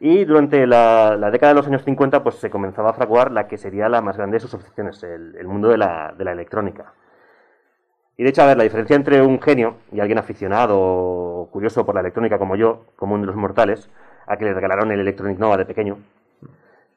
Y 0.00 0.24
durante 0.24 0.66
la, 0.66 1.16
la 1.18 1.30
década 1.30 1.52
de 1.54 1.56
los 1.58 1.66
años 1.68 1.84
50 1.84 2.22
pues 2.22 2.36
se 2.36 2.50
comenzaba 2.50 2.90
a 2.90 2.94
fraguar 2.94 3.32
la 3.32 3.48
que 3.48 3.58
sería 3.58 3.88
la 3.88 4.02
más 4.02 4.16
grande 4.18 4.36
de 4.36 4.40
sus 4.40 4.54
aficiones, 4.54 5.02
el, 5.02 5.46
mundo 5.46 5.68
de 5.68 5.78
la, 5.78 6.14
de 6.16 6.24
la 6.24 6.32
electrónica. 6.32 6.94
Y 8.16 8.22
de 8.24 8.30
hecho, 8.30 8.42
a 8.42 8.46
ver, 8.46 8.56
la 8.56 8.64
diferencia 8.64 8.96
entre 8.96 9.22
un 9.22 9.40
genio 9.40 9.76
y 9.90 10.00
alguien 10.00 10.18
aficionado 10.18 10.78
o 10.78 11.48
curioso 11.50 11.84
por 11.86 11.94
la 11.94 12.00
electrónica 12.02 12.38
como 12.38 12.56
yo, 12.56 12.86
como 12.96 13.14
uno 13.14 13.22
de 13.22 13.26
los 13.28 13.36
mortales, 13.36 13.90
a 14.26 14.36
que 14.36 14.44
le 14.44 14.54
regalaron 14.54 14.90
el 14.92 15.00
Electronic 15.00 15.38
Nova 15.38 15.56
de 15.56 15.64
pequeño, 15.66 15.98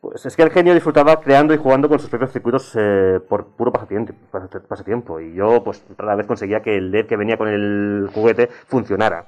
pues 0.02 0.26
es 0.26 0.36
que 0.36 0.44
el 0.44 0.52
genio 0.52 0.74
disfrutaba 0.76 1.20
creando 1.20 1.54
y 1.54 1.58
jugando 1.58 1.90
con 1.90 1.98
sus 2.00 2.10
propios 2.10 2.32
circuitos 2.32 2.72
eh, 2.80 3.20
por 3.28 3.48
puro 3.48 3.72
pasatiempo, 3.72 4.14
pas- 4.32 4.62
pasatiempo. 4.68 5.20
Y 5.20 5.34
yo, 5.34 5.64
pues, 5.64 5.84
rara 5.98 6.16
vez 6.16 6.28
conseguía 6.28 6.62
que 6.62 6.78
el 6.78 6.92
LED 6.92 7.08
que 7.08 7.18
venía 7.18 7.38
con 7.38 7.48
el 7.48 8.08
juguete 8.14 8.48
funcionara. 8.68 9.26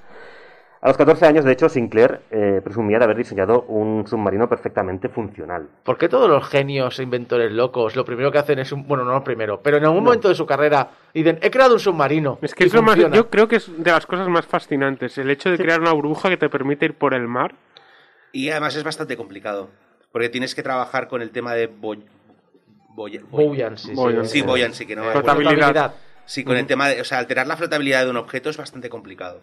A 0.80 0.89
los 0.89 0.98
14 0.98 1.26
años, 1.26 1.43
de 1.43 1.52
hecho, 1.54 1.68
Sinclair 1.70 2.20
eh, 2.30 2.62
presumía 2.64 3.00
de 3.00 3.06
haber 3.06 3.18
diseñado 3.18 3.64
un 3.64 4.06
submarino 4.06 4.48
perfectamente 4.48 5.10
funcional. 5.10 5.68
¿Por 5.84 5.98
qué 5.98 6.08
todos 6.08 6.30
los 6.30 6.48
genios 6.48 7.00
e 7.00 7.04
inventores 7.04 7.52
locos 7.52 7.95
lo 7.95 8.06
primero 8.06 8.32
que 8.32 8.38
hacen 8.38 8.60
es 8.60 8.72
un. 8.72 8.88
Bueno, 8.88 9.04
no 9.04 9.14
lo 9.14 9.24
primero, 9.24 9.60
pero 9.64 9.78
en 9.78 9.86
algún 9.86 10.04
momento 10.04 10.30
de 10.30 10.36
su 10.36 10.45
carrera 10.45 10.91
dicen: 11.16 11.39
He 11.41 11.50
creado 11.50 11.74
un 11.74 11.80
submarino. 11.80 12.38
Es 12.43 12.54
que 12.54 12.66
es 12.66 12.74
lo 12.76 12.84
más, 12.84 12.91
funciona"? 12.93 13.16
yo 13.16 13.28
creo 13.32 13.48
que 13.48 13.56
es 13.56 13.72
de 13.84 13.89
las 13.91 14.06
cosas 14.06 14.28
más 14.30 14.45
fascinantes, 14.45 15.18
el 15.18 15.32
hecho 15.32 15.50
de 15.50 15.58
crear 15.58 15.82
una 15.82 15.91
burbuja 15.93 16.30
que 16.30 16.38
te 16.38 16.48
permite 16.48 16.86
ir 16.86 16.93
por 16.93 17.16
el 17.16 17.28
mar. 17.28 17.56
Y 18.38 18.51
además 18.51 18.75
es 18.75 18.83
bastante 18.83 19.17
complicado. 19.17 19.69
Porque 20.11 20.29
tienes 20.29 20.53
que 20.53 20.61
trabajar 20.61 21.07
con 21.07 21.23
el 21.23 21.31
tema 21.31 21.55
de. 21.55 21.65
boy- 21.65 22.05
boy- 22.89 23.17
boy- 23.17 23.45
Buoyancy, 23.45 23.88
sí. 23.89 23.93
Buoyancy. 23.95 24.31
Sí, 24.31 24.41
buoyancy, 24.43 24.85
que 24.85 24.95
no 24.95 25.03
Flotabilidad. 25.11 25.93
Sí, 26.25 26.43
con 26.43 26.55
el 26.55 26.67
tema 26.67 26.88
de. 26.89 27.01
O 27.01 27.03
sea, 27.03 27.17
alterar 27.17 27.47
la 27.47 27.57
flotabilidad 27.57 28.03
de 28.05 28.11
un 28.11 28.17
objeto 28.17 28.51
es 28.51 28.57
bastante 28.57 28.89
complicado. 28.89 29.41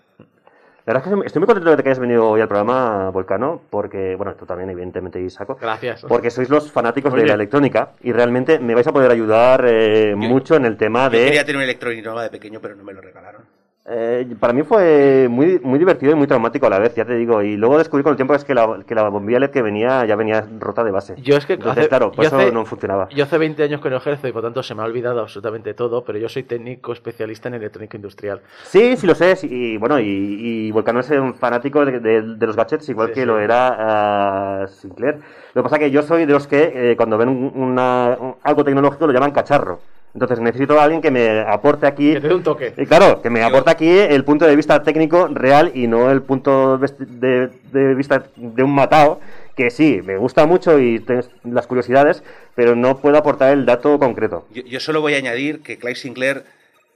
La 0.86 0.92
verdad 0.92 1.12
es 1.12 1.18
que 1.20 1.26
estoy 1.26 1.40
muy 1.40 1.46
contento 1.46 1.74
de 1.74 1.82
que 1.82 1.88
hayas 1.88 1.98
venido 1.98 2.28
hoy 2.28 2.40
al 2.42 2.46
programa, 2.46 3.08
Volcano, 3.10 3.62
porque, 3.70 4.14
bueno, 4.16 4.34
tú 4.34 4.44
también, 4.46 4.68
evidentemente, 4.70 5.18
Isaco. 5.20 5.56
Gracias. 5.60 6.04
Porque 6.06 6.30
sois 6.30 6.48
los 6.50 6.70
fanáticos 6.70 7.12
de 7.14 7.26
la 7.26 7.34
electrónica 7.34 7.92
y 8.02 8.12
realmente 8.12 8.58
me 8.60 8.74
vais 8.74 8.86
a 8.86 8.92
poder 8.92 9.10
ayudar 9.10 9.64
eh, 9.66 10.14
mucho 10.14 10.56
en 10.56 10.66
el 10.66 10.76
tema 10.76 11.06
Yo 11.06 11.18
de... 11.18 11.24
quería 11.24 11.44
tener 11.44 11.56
un 11.56 11.62
Electronic 11.62 12.04
Nova 12.04 12.22
de 12.22 12.28
pequeño, 12.30 12.60
pero 12.60 12.76
no 12.76 12.84
me 12.84 12.92
lo 12.92 13.00
regalaron. 13.00 13.42
Eh, 13.86 14.34
para 14.40 14.54
mí 14.54 14.62
fue 14.62 15.26
muy, 15.28 15.60
muy 15.62 15.78
divertido 15.78 16.12
y 16.12 16.14
muy 16.14 16.26
traumático 16.26 16.66
a 16.66 16.70
la 16.70 16.78
vez, 16.78 16.94
ya 16.94 17.04
te 17.04 17.14
digo. 17.16 17.42
Y 17.42 17.56
luego 17.58 17.76
descubrí 17.76 18.02
con 18.02 18.12
el 18.12 18.16
tiempo 18.16 18.34
es 18.34 18.42
que 18.42 18.54
la, 18.54 18.82
que 18.86 18.94
la 18.94 19.10
bombilla 19.10 19.38
LED 19.40 19.50
que 19.50 19.60
venía 19.60 20.06
ya 20.06 20.16
venía 20.16 20.46
rota 20.58 20.82
de 20.82 20.90
base. 20.90 21.14
Yo 21.18 21.36
es 21.36 21.44
que 21.44 21.52
Entonces, 21.54 21.80
hace- 21.80 21.88
claro, 21.90 22.10
por 22.10 22.24
eso 22.24 22.38
hace- 22.38 22.50
no 22.50 22.64
funcionaba. 22.64 23.10
Yo 23.10 23.24
hace 23.24 23.36
20 23.36 23.62
años 23.62 23.82
que 23.82 23.90
no 23.90 23.96
ejerzo 23.98 24.26
y 24.26 24.32
por 24.32 24.40
tanto 24.42 24.62
se 24.62 24.74
me 24.74 24.80
ha 24.80 24.86
olvidado 24.86 25.20
absolutamente 25.20 25.74
todo, 25.74 26.02
pero 26.02 26.18
yo 26.18 26.30
soy 26.30 26.44
técnico 26.44 26.94
especialista 26.94 27.48
en 27.48 27.54
electrónica 27.56 27.98
industrial. 27.98 28.40
Sí, 28.62 28.96
sí 28.96 29.06
lo 29.06 29.14
sé. 29.14 29.36
sí, 29.36 29.48
y 29.50 29.76
bueno, 29.76 30.00
y, 30.00 30.06
y 30.06 30.70
Volcano 30.70 31.00
es 31.00 31.10
un 31.10 31.34
fanático 31.34 31.84
de, 31.84 32.00
de- 32.00 32.22
de 32.36 32.46
los 32.46 32.56
gadgets, 32.56 32.88
igual 32.88 33.08
Sí, 33.08 33.14
que 33.14 33.20
sí. 33.20 33.26
lo 33.26 33.38
era 33.38 34.62
ah, 34.62 34.66
Sinclair. 34.66 35.16
Lo 35.52 35.62
que 35.62 35.64
pasa 35.64 35.78
que 35.78 35.90
yo 35.90 36.02
soy 36.02 36.24
de 36.24 36.32
los 36.32 36.46
que 36.46 36.72
eh, 36.92 36.96
cuando 36.96 37.18
ven 37.18 37.28
un- 37.28 37.52
una- 37.54 38.16
un- 38.18 38.34
algo 38.42 38.64
tecnológico 38.64 39.06
lo 39.06 39.12
llaman 39.12 39.32
cacharro. 39.32 39.80
Entonces 40.14 40.38
necesito 40.38 40.78
a 40.78 40.84
alguien 40.84 41.02
que 41.02 41.10
me 41.10 41.40
aporte 41.40 41.86
aquí. 41.88 42.14
Que 42.14 42.20
te 42.20 42.28
dé 42.28 42.34
un 42.34 42.42
toque. 42.44 42.72
Y 42.76 42.86
claro, 42.86 43.20
que 43.20 43.30
me 43.30 43.42
aporte 43.42 43.70
aquí 43.70 43.88
el 43.88 44.24
punto 44.24 44.46
de 44.46 44.54
vista 44.54 44.80
técnico 44.82 45.26
real 45.28 45.72
y 45.74 45.88
no 45.88 46.10
el 46.10 46.22
punto 46.22 46.78
de, 46.78 47.50
de- 47.72 47.94
vista 47.96 48.24
de 48.36 48.62
un 48.62 48.72
matado, 48.72 49.20
que 49.56 49.70
sí, 49.70 50.00
me 50.04 50.16
gusta 50.16 50.46
mucho 50.46 50.78
y 50.78 51.00
tengo 51.00 51.22
las 51.44 51.66
curiosidades, 51.66 52.22
pero 52.54 52.76
no 52.76 52.98
puedo 52.98 53.18
aportar 53.18 53.52
el 53.52 53.66
dato 53.66 53.98
concreto. 53.98 54.46
Yo, 54.52 54.62
yo 54.62 54.78
solo 54.78 55.00
voy 55.00 55.14
a 55.14 55.18
añadir 55.18 55.62
que 55.62 55.78
Clive 55.78 55.96
Sinclair, 55.96 56.44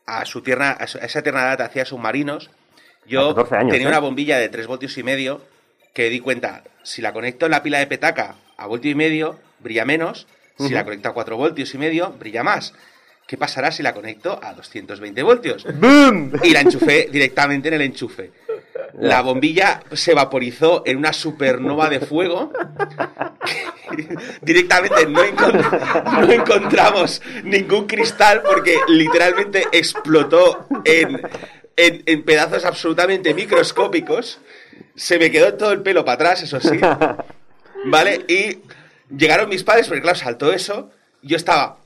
a 0.06 0.24
su 0.24 0.40
tierna, 0.42 0.70
a, 0.70 0.86
su- 0.86 0.98
a 0.98 1.02
esa 1.02 1.20
tierna 1.22 1.42
edad, 1.42 1.60
hacía 1.62 1.84
submarinos. 1.84 2.50
Yo 3.04 3.30
A 3.30 3.34
14 3.34 3.56
años, 3.56 3.72
tenía 3.72 3.86
¿eh? 3.88 3.90
una 3.90 3.98
bombilla 4.00 4.38
de 4.38 4.48
3 4.48 4.66
voltios 4.68 4.96
y 4.96 5.02
medio 5.02 5.40
que 5.92 6.08
di 6.08 6.20
cuenta, 6.20 6.62
si 6.84 7.02
la 7.02 7.12
conecto 7.12 7.46
en 7.46 7.50
la 7.52 7.62
pila 7.64 7.78
de 7.78 7.86
petaca 7.88 8.36
a 8.56 8.66
voltio 8.66 8.90
y 8.92 8.94
medio, 8.94 9.38
brilla 9.58 9.84
menos. 9.84 10.28
Si 10.58 10.70
la 10.70 10.84
conecto 10.84 11.08
a 11.08 11.14
4 11.14 11.36
voltios 11.36 11.72
y 11.74 11.78
medio, 11.78 12.10
brilla 12.18 12.42
más. 12.42 12.74
¿Qué 13.28 13.36
pasará 13.36 13.70
si 13.70 13.82
la 13.82 13.92
conecto 13.92 14.40
a 14.42 14.54
220 14.54 15.22
voltios? 15.22 15.64
¡Boom! 15.78 16.32
Y 16.42 16.50
la 16.50 16.62
enchufé 16.62 17.08
directamente 17.12 17.68
en 17.68 17.74
el 17.74 17.82
enchufe. 17.82 18.32
La 19.00 19.20
bombilla 19.20 19.82
se 19.92 20.14
vaporizó 20.14 20.82
en 20.86 20.96
una 20.96 21.12
supernova 21.12 21.90
de 21.90 22.00
fuego. 22.00 22.50
Directamente 24.42 25.06
no, 25.06 25.22
encont- 25.24 26.26
no 26.26 26.32
encontramos 26.32 27.20
ningún 27.44 27.86
cristal 27.86 28.42
porque 28.42 28.78
literalmente 28.88 29.66
explotó 29.72 30.66
en, 30.84 31.20
en- 31.76 32.02
en 32.06 32.22
pedazos 32.24 32.64
absolutamente 32.64 33.34
microscópicos. 33.34 34.40
Se 34.96 35.18
me 35.18 35.30
quedó 35.30 35.54
todo 35.54 35.72
el 35.72 35.82
pelo 35.82 36.04
para 36.04 36.14
atrás, 36.14 36.42
eso 36.42 36.60
sí. 36.60 36.78
¿Vale? 37.84 38.24
Y 38.26 38.58
llegaron 39.14 39.48
mis 39.50 39.62
padres, 39.64 39.86
porque 39.86 40.02
claro, 40.02 40.18
saltó 40.18 40.52
eso. 40.52 40.90
Yo 41.22 41.36
estaba. 41.36 41.76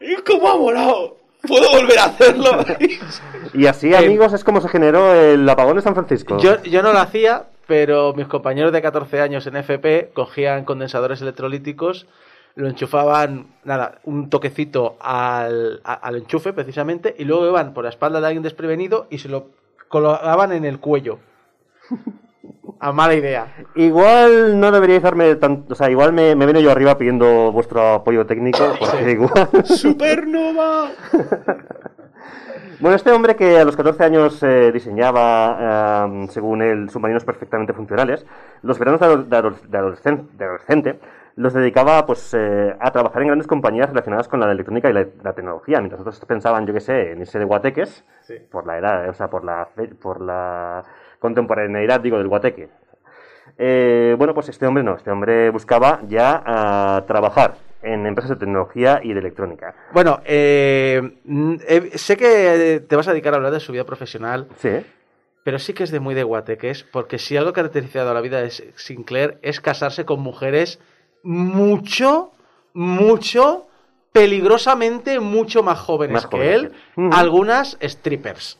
¿Y 0.00 0.16
cómo 0.22 0.48
ha 0.48 0.56
volado? 0.56 1.16
¿Puedo 1.46 1.70
volver 1.70 1.98
a 1.98 2.04
hacerlo? 2.06 2.50
Y 3.54 3.66
así, 3.66 3.94
amigos, 3.94 4.32
es 4.32 4.44
como 4.44 4.60
se 4.60 4.68
generó 4.68 5.14
el 5.14 5.48
apagón 5.48 5.76
de 5.76 5.82
San 5.82 5.94
Francisco. 5.94 6.38
Yo, 6.38 6.62
yo 6.64 6.82
no 6.82 6.92
lo 6.92 6.98
hacía, 6.98 7.44
pero 7.66 8.12
mis 8.14 8.26
compañeros 8.26 8.72
de 8.72 8.82
14 8.82 9.20
años 9.20 9.46
en 9.46 9.56
FP 9.56 10.10
cogían 10.14 10.64
condensadores 10.64 11.20
electrolíticos, 11.22 12.06
lo 12.56 12.68
enchufaban, 12.68 13.46
nada, 13.64 14.00
un 14.04 14.30
toquecito 14.30 14.96
al, 15.00 15.80
a- 15.84 15.94
al 15.94 16.16
enchufe 16.16 16.52
precisamente, 16.52 17.14
y 17.16 17.24
luego 17.24 17.46
iban 17.48 17.72
por 17.72 17.84
la 17.84 17.90
espalda 17.90 18.20
de 18.20 18.26
alguien 18.26 18.42
desprevenido 18.42 19.06
y 19.10 19.18
se 19.18 19.28
lo 19.28 19.46
colocaban 19.88 20.52
en 20.52 20.64
el 20.64 20.80
cuello. 20.80 21.20
A 22.80 22.92
mala 22.92 23.14
idea. 23.14 23.54
Igual 23.74 24.58
no 24.60 24.70
deberíais 24.70 25.02
darme 25.02 25.34
tanto. 25.36 25.72
O 25.72 25.76
sea, 25.76 25.90
igual 25.90 26.12
me, 26.12 26.34
me 26.34 26.46
veno 26.46 26.60
yo 26.60 26.70
arriba 26.70 26.96
pidiendo 26.98 27.50
vuestro 27.52 27.94
apoyo 27.94 28.26
técnico. 28.26 28.58
Porque 28.78 29.10
igual. 29.12 29.48
¡Supernova! 29.64 30.90
Bueno, 32.80 32.94
este 32.94 33.10
hombre 33.10 33.34
que 33.34 33.58
a 33.58 33.64
los 33.64 33.76
14 33.76 34.04
años 34.04 34.40
eh, 34.44 34.70
diseñaba, 34.70 36.06
eh, 36.06 36.26
según 36.30 36.62
él, 36.62 36.88
submarinos 36.90 37.24
perfectamente 37.24 37.72
funcionales, 37.72 38.24
los 38.62 38.78
veranos 38.78 39.00
de, 39.00 39.08
de 39.08 39.36
adol- 39.36 39.60
de 39.62 39.78
adolescen- 39.78 40.28
de 40.36 40.44
adolescente 40.44 41.00
los 41.34 41.54
dedicaba 41.54 42.06
pues, 42.06 42.32
eh, 42.38 42.76
a 42.78 42.90
trabajar 42.92 43.22
en 43.22 43.28
grandes 43.28 43.48
compañías 43.48 43.88
relacionadas 43.88 44.28
con 44.28 44.38
la 44.38 44.50
electrónica 44.52 44.90
y 44.90 44.92
la, 44.92 45.06
la 45.24 45.32
tecnología, 45.32 45.78
mientras 45.80 46.00
otros 46.02 46.20
pensaban, 46.24 46.66
yo 46.66 46.72
qué 46.74 46.80
sé, 46.80 47.10
en 47.12 47.20
irse 47.20 47.40
de 47.40 47.44
guateques, 47.46 48.04
por 48.50 48.64
la 48.64 48.78
edad, 48.78 49.08
o 49.08 49.14
sea, 49.14 49.28
por 49.28 49.44
la, 49.44 49.68
por 50.00 50.20
la 50.20 50.84
contemporaneidad, 51.18 52.00
digo, 52.00 52.18
del 52.18 52.28
guateque. 52.28 52.68
Eh, 53.56 54.14
bueno, 54.18 54.34
pues 54.34 54.48
este 54.48 54.66
hombre 54.66 54.82
no, 54.82 54.94
este 54.96 55.10
hombre 55.10 55.50
buscaba 55.50 56.00
ya 56.06 56.42
ah, 56.46 57.04
trabajar 57.06 57.56
en 57.82 58.06
empresas 58.06 58.30
de 58.30 58.36
tecnología 58.36 59.00
y 59.02 59.12
de 59.12 59.20
electrónica. 59.20 59.74
Bueno, 59.92 60.20
eh, 60.24 61.00
mm, 61.24 61.54
eh, 61.66 61.90
sé 61.94 62.16
que 62.16 62.84
te 62.86 62.96
vas 62.96 63.08
a 63.08 63.12
dedicar 63.12 63.32
a 63.32 63.36
hablar 63.36 63.52
de 63.52 63.60
su 63.60 63.72
vida 63.72 63.84
profesional, 63.84 64.48
Sí, 64.56 64.84
pero 65.48 65.58
sí 65.58 65.72
que 65.72 65.84
es 65.84 65.90
de 65.90 65.98
muy 65.98 66.14
de 66.14 66.24
guateques, 66.24 66.84
porque 66.84 67.18
si 67.18 67.36
algo 67.36 67.52
caracterizado 67.52 68.12
la 68.12 68.20
vida 68.20 68.42
de 68.42 68.50
Sinclair 68.50 69.38
es 69.42 69.60
casarse 69.60 70.04
con 70.04 70.20
mujeres 70.20 70.78
mucho, 71.22 72.32
mucho, 72.74 73.66
peligrosamente 74.12 75.20
mucho 75.20 75.62
más 75.62 75.78
jóvenes 75.78 76.14
Más 76.14 76.26
que 76.26 76.54
él, 76.54 76.72
que 76.94 77.08
algunas 77.12 77.78
strippers. 77.80 78.58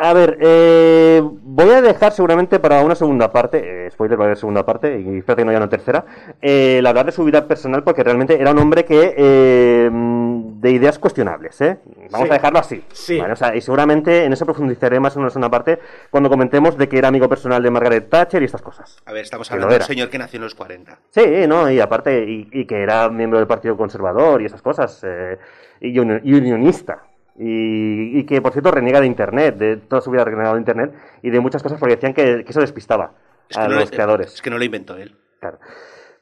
A 0.00 0.12
ver, 0.12 0.38
eh, 0.40 1.20
voy 1.24 1.70
a 1.70 1.82
dejar 1.82 2.12
seguramente 2.12 2.60
para 2.60 2.82
una 2.82 2.94
segunda 2.94 3.32
parte, 3.32 3.86
eh, 3.86 3.90
spoiler 3.90 4.16
va 4.16 4.22
a 4.22 4.26
haber 4.26 4.36
segunda 4.38 4.64
parte, 4.64 5.00
y 5.00 5.18
espero 5.18 5.38
que 5.38 5.44
no 5.44 5.50
haya 5.50 5.58
una 5.58 5.68
tercera, 5.68 6.04
eh, 6.40 6.76
el 6.78 6.86
hablar 6.86 7.06
de 7.06 7.10
su 7.12 7.24
vida 7.24 7.48
personal, 7.48 7.82
porque 7.82 8.04
realmente 8.04 8.40
era 8.40 8.52
un 8.52 8.58
hombre 8.60 8.84
que 8.84 9.14
eh, 9.16 9.90
de 9.92 10.70
ideas 10.70 11.00
cuestionables, 11.00 11.60
¿eh? 11.62 11.78
Vamos 12.12 12.28
Sí. 12.28 12.30
a 12.30 12.34
dejarlo 12.34 12.58
así. 12.60 12.84
Sí. 12.92 13.18
¿vale? 13.18 13.32
O 13.32 13.36
sea, 13.36 13.56
y 13.56 13.60
seguramente 13.60 14.22
en 14.24 14.32
eso 14.32 14.44
profundizaré 14.44 15.00
más 15.00 15.16
en 15.16 15.22
una 15.22 15.30
segunda 15.30 15.50
parte 15.50 15.80
cuando 16.10 16.30
comentemos 16.30 16.78
de 16.78 16.88
que 16.88 16.96
era 16.98 17.08
amigo 17.08 17.28
personal 17.28 17.60
de 17.60 17.70
Margaret 17.70 18.08
Thatcher 18.08 18.40
y 18.42 18.44
estas 18.44 18.62
cosas. 18.62 18.98
A 19.04 19.12
ver, 19.12 19.24
estamos 19.24 19.50
hablando 19.50 19.66
lo 19.66 19.70
de 19.72 19.76
un 19.78 19.82
era. 19.82 19.86
señor 19.86 20.10
que 20.10 20.18
nació 20.18 20.36
en 20.38 20.44
los 20.44 20.54
40. 20.54 20.96
Sí, 21.10 21.24
no, 21.48 21.68
y 21.70 21.80
aparte, 21.80 22.24
y, 22.24 22.48
y 22.52 22.66
que 22.66 22.82
era 22.84 23.08
miembro 23.08 23.40
del 23.40 23.48
Partido 23.48 23.76
Conservador 23.76 24.42
y 24.42 24.44
esas 24.46 24.62
cosas, 24.62 25.00
eh, 25.04 25.38
y 25.80 25.98
unionista. 25.98 27.02
Y, 27.38 28.18
y 28.18 28.24
que, 28.24 28.42
por 28.42 28.52
cierto, 28.52 28.70
reniega 28.72 29.00
de 29.00 29.06
Internet, 29.06 29.56
de 29.56 29.76
toda 29.76 30.00
su 30.02 30.10
vida 30.10 30.24
renegado 30.24 30.54
de 30.54 30.60
Internet 30.60 30.92
y 31.22 31.30
de 31.30 31.38
muchas 31.40 31.62
cosas 31.62 31.78
porque 31.78 31.94
decían 31.94 32.12
que, 32.12 32.44
que 32.44 32.50
eso 32.50 32.60
despistaba 32.60 33.12
Es 33.48 33.56
a 33.56 33.68
no 33.68 33.76
los 33.76 33.90
creadores. 33.90 34.34
es 34.34 34.42
que 34.42 34.50
no 34.50 34.58
lo 34.58 34.64
inventó 34.64 34.96
él. 34.96 35.14
Claro. 35.38 35.58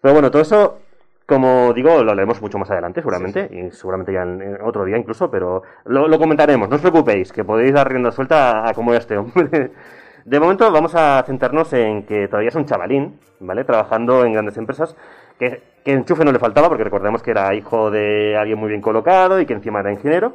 Pero 0.02 0.12
bueno, 0.12 0.30
todo 0.30 0.42
eso, 0.42 0.78
como 1.24 1.72
digo, 1.72 2.04
lo 2.04 2.12
haremos 2.12 2.42
mucho 2.42 2.58
más 2.58 2.70
adelante, 2.70 3.00
seguramente, 3.00 3.48
y 3.50 3.70
seguramente 3.70 4.12
ya 4.12 4.22
en, 4.24 4.42
en 4.42 4.58
otro 4.62 4.84
día 4.84 4.98
incluso, 4.98 5.30
pero 5.30 5.62
lo, 5.86 6.06
lo 6.06 6.18
comentaremos, 6.18 6.68
no 6.68 6.76
os 6.76 6.82
preocupéis, 6.82 7.32
que 7.32 7.44
podéis 7.44 7.72
dar 7.72 7.90
rienda 7.90 8.12
suelta 8.12 8.50
a, 8.60 8.68
a 8.70 8.74
cómo 8.74 8.90
era 8.92 9.00
este 9.00 9.16
hombre. 9.16 9.70
De 10.26 10.40
momento 10.40 10.70
vamos 10.72 10.94
a 10.96 11.22
centrarnos 11.24 11.72
en 11.72 12.02
que 12.02 12.26
todavía 12.28 12.48
es 12.50 12.54
un 12.56 12.66
chavalín, 12.66 13.18
¿vale? 13.40 13.62
Trabajando 13.64 14.24
en 14.24 14.32
grandes 14.32 14.56
empresas, 14.58 14.96
que, 15.38 15.62
que 15.84 15.92
enchufe 15.92 16.24
no 16.24 16.32
le 16.32 16.40
faltaba, 16.40 16.68
porque 16.68 16.82
recordemos 16.84 17.22
que 17.22 17.30
era 17.30 17.54
hijo 17.54 17.90
de 17.92 18.36
alguien 18.36 18.58
muy 18.58 18.68
bien 18.68 18.82
colocado 18.82 19.40
y 19.40 19.46
que 19.46 19.52
encima 19.54 19.80
era 19.80 19.92
ingeniero. 19.92 20.34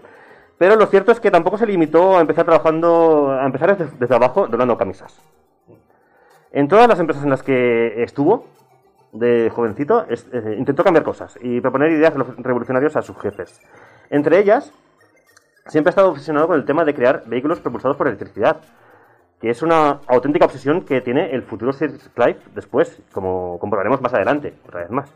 Pero 0.61 0.75
lo 0.75 0.85
cierto 0.85 1.11
es 1.11 1.19
que 1.19 1.31
tampoco 1.31 1.57
se 1.57 1.65
limitó 1.65 2.15
a 2.15 2.21
empezar 2.21 2.45
trabajando, 2.45 3.31
a 3.31 3.47
empezar 3.47 3.75
desde, 3.75 4.15
abajo, 4.15 4.45
doblando 4.45 4.77
camisas. 4.77 5.19
En 6.51 6.67
todas 6.67 6.87
las 6.87 6.99
empresas 6.99 7.23
en 7.23 7.31
las 7.31 7.41
que 7.41 8.03
estuvo, 8.03 8.45
de 9.11 9.49
jovencito, 9.49 10.05
eh, 10.07 10.55
intentó 10.59 10.83
cambiar 10.83 11.03
cosas 11.03 11.35
y 11.41 11.59
proponer 11.61 11.89
ideas 11.89 12.13
revolucionarias 12.37 12.95
a 12.95 13.01
sus 13.01 13.17
jefes. 13.17 13.59
Entre 14.11 14.37
ellas, 14.37 14.71
siempre 15.65 15.89
ha 15.89 15.93
estado 15.93 16.11
obsesionado 16.11 16.45
con 16.45 16.57
el 16.57 16.65
tema 16.65 16.85
de 16.85 16.93
crear 16.93 17.23
vehículos 17.25 17.59
propulsados 17.59 17.97
por 17.97 18.07
electricidad, 18.07 18.57
que 19.39 19.49
es 19.49 19.63
una 19.63 20.01
auténtica 20.05 20.45
obsesión 20.45 20.81
que 20.81 21.01
tiene 21.01 21.31
el 21.31 21.41
futuro 21.41 21.73
Sir 21.73 21.97
Clive 22.13 22.37
después, 22.53 23.01
como 23.13 23.57
comprobaremos 23.57 23.99
más 23.99 24.13
adelante, 24.13 24.53
otra 24.67 24.81
vez 24.81 24.91
más. 24.91 25.11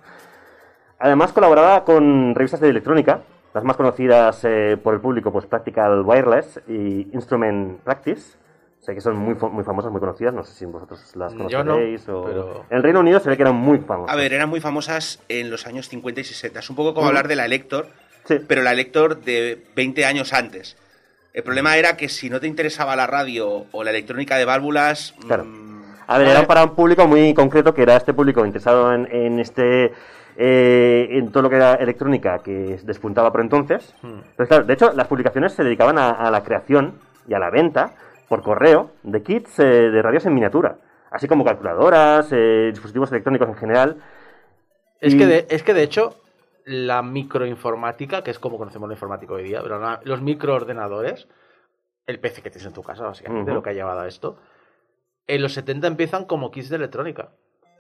Además, 0.97 1.33
colaboraba 1.33 1.83
con 1.83 2.33
revistas 2.33 2.61
de 2.61 2.69
electrónica, 2.69 3.21
las 3.55 3.63
más 3.63 3.77
conocidas 3.77 4.41
eh, 4.43 4.77
por 4.83 4.93
el 4.93 4.99
público, 4.99 5.31
pues 5.31 5.45
Practical 5.45 6.01
Wireless 6.01 6.59
y 6.67 7.07
Instrument 7.13 7.79
Practice. 7.79 8.37
Sé 8.81 8.93
que 8.93 8.99
son 9.01 9.15
muy, 9.15 9.33
muy 9.35 9.63
famosas, 9.63 9.91
muy 9.91 10.01
conocidas, 10.01 10.33
no 10.33 10.43
sé 10.43 10.53
si 10.53 10.65
vosotros 10.65 11.15
las 11.15 11.33
Yo 11.33 11.63
no, 11.63 11.71
conoceréis 11.73 12.07
o... 12.09 12.23
pero- 12.25 12.65
En 12.69 12.77
el 12.77 12.83
Reino 12.83 12.99
Unido 12.99 13.19
se 13.21 13.29
ve 13.29 13.37
que 13.37 13.43
eran 13.43 13.55
muy 13.55 13.79
famosas. 13.79 14.13
A 14.13 14.17
ver, 14.17 14.33
eran 14.33 14.49
muy 14.49 14.59
famosas 14.59 15.21
en 15.29 15.49
los 15.49 15.65
años 15.67 15.87
50 15.87 16.19
y 16.21 16.23
60. 16.25 16.59
Es 16.59 16.69
un 16.69 16.75
poco 16.75 16.93
como 16.93 17.07
hablar 17.07 17.27
de 17.29 17.35
la 17.37 17.45
Elector, 17.45 17.87
Sí. 18.25 18.39
pero 18.45 18.61
la 18.61 18.73
Elector 18.73 19.21
de 19.21 19.63
20 19.75 20.05
años 20.05 20.33
antes. 20.33 20.75
El 21.33 21.43
problema 21.43 21.77
era 21.77 21.95
que 21.97 22.09
si 22.09 22.29
no 22.29 22.39
te 22.41 22.47
interesaba 22.47 22.95
la 22.97 23.07
radio 23.07 23.65
o 23.71 23.83
la 23.85 23.89
electrónica 23.91 24.35
de 24.35 24.45
válvulas... 24.45 25.15
Claro. 25.25 25.45
mm, 25.45 25.83
A 26.07 26.17
ver, 26.17 26.27
A 26.27 26.31
era 26.31 26.39
ver. 26.41 26.47
para 26.47 26.63
un 26.65 26.75
público 26.75 27.07
muy 27.07 27.33
concreto, 27.33 27.73
que 27.73 27.83
era 27.83 27.95
este 27.95 28.13
público 28.13 28.45
interesado 28.45 28.93
en, 28.93 29.07
en 29.11 29.39
este... 29.39 29.93
eh, 30.37 31.07
en 31.11 31.31
todo 31.31 31.43
lo 31.43 31.49
que 31.49 31.55
era 31.57 31.75
electrónica 31.75 32.39
que 32.39 32.77
despuntaba 32.83 33.31
por 33.31 33.41
entonces. 33.41 33.93
Hmm. 34.01 34.19
Claro, 34.47 34.63
de 34.65 34.73
hecho, 34.73 34.91
las 34.93 35.07
publicaciones 35.07 35.53
se 35.53 35.63
dedicaban 35.63 35.97
a, 35.97 36.09
a 36.11 36.29
la 36.31 36.43
creación 36.43 36.99
y 37.27 37.33
a 37.33 37.39
la 37.39 37.49
venta 37.49 37.93
por 38.27 38.41
correo 38.41 38.91
de 39.03 39.21
kits 39.23 39.59
eh, 39.59 39.63
de 39.63 40.01
radios 40.01 40.25
en 40.25 40.33
miniatura, 40.33 40.77
así 41.11 41.27
como 41.27 41.45
calculadoras, 41.45 42.27
eh, 42.31 42.69
dispositivos 42.71 43.11
electrónicos 43.11 43.47
en 43.49 43.55
general. 43.55 43.97
Es, 44.99 45.13
Y- 45.13 45.17
que 45.17 45.25
de, 45.27 45.45
es 45.49 45.63
que 45.63 45.73
de 45.73 45.83
hecho, 45.83 46.15
la 46.65 47.01
microinformática, 47.03 48.23
que 48.23 48.31
es 48.31 48.39
como 48.39 48.57
conocemos 48.57 48.89
la 48.89 48.95
informática 48.95 49.33
hoy 49.33 49.43
día, 49.43 49.61
pero 49.61 49.79
la- 49.79 49.99
los 50.03 50.21
microordenadores, 50.21 51.27
el 52.07 52.19
PC 52.19 52.41
que 52.41 52.49
tienes 52.49 52.65
en 52.67 52.73
tu 52.73 52.83
casa, 52.83 53.05
básicamente, 53.05 53.51
lo 53.53 53.61
que 53.63 53.69
ha 53.71 53.73
llevado 53.73 54.01
a 54.01 54.07
esto, 54.07 54.37
en 55.27 55.41
los 55.41 55.53
70 55.53 55.87
empiezan 55.87 56.25
como 56.25 56.51
kits 56.51 56.69
de 56.69 56.75
electrónica. 56.77 57.29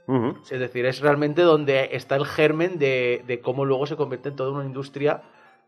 Ujú. 0.07 0.37
Es 0.51 0.59
decir, 0.59 0.85
es 0.85 0.99
realmente 0.99 1.41
donde 1.41 1.89
está 1.93 2.15
el 2.15 2.25
germen 2.25 2.77
de, 2.79 3.23
de 3.25 3.39
cómo 3.39 3.65
luego 3.65 3.85
se 3.87 3.95
convierte 3.95 4.29
en 4.29 4.35
toda 4.35 4.51
una 4.51 4.65
industria 4.65 5.21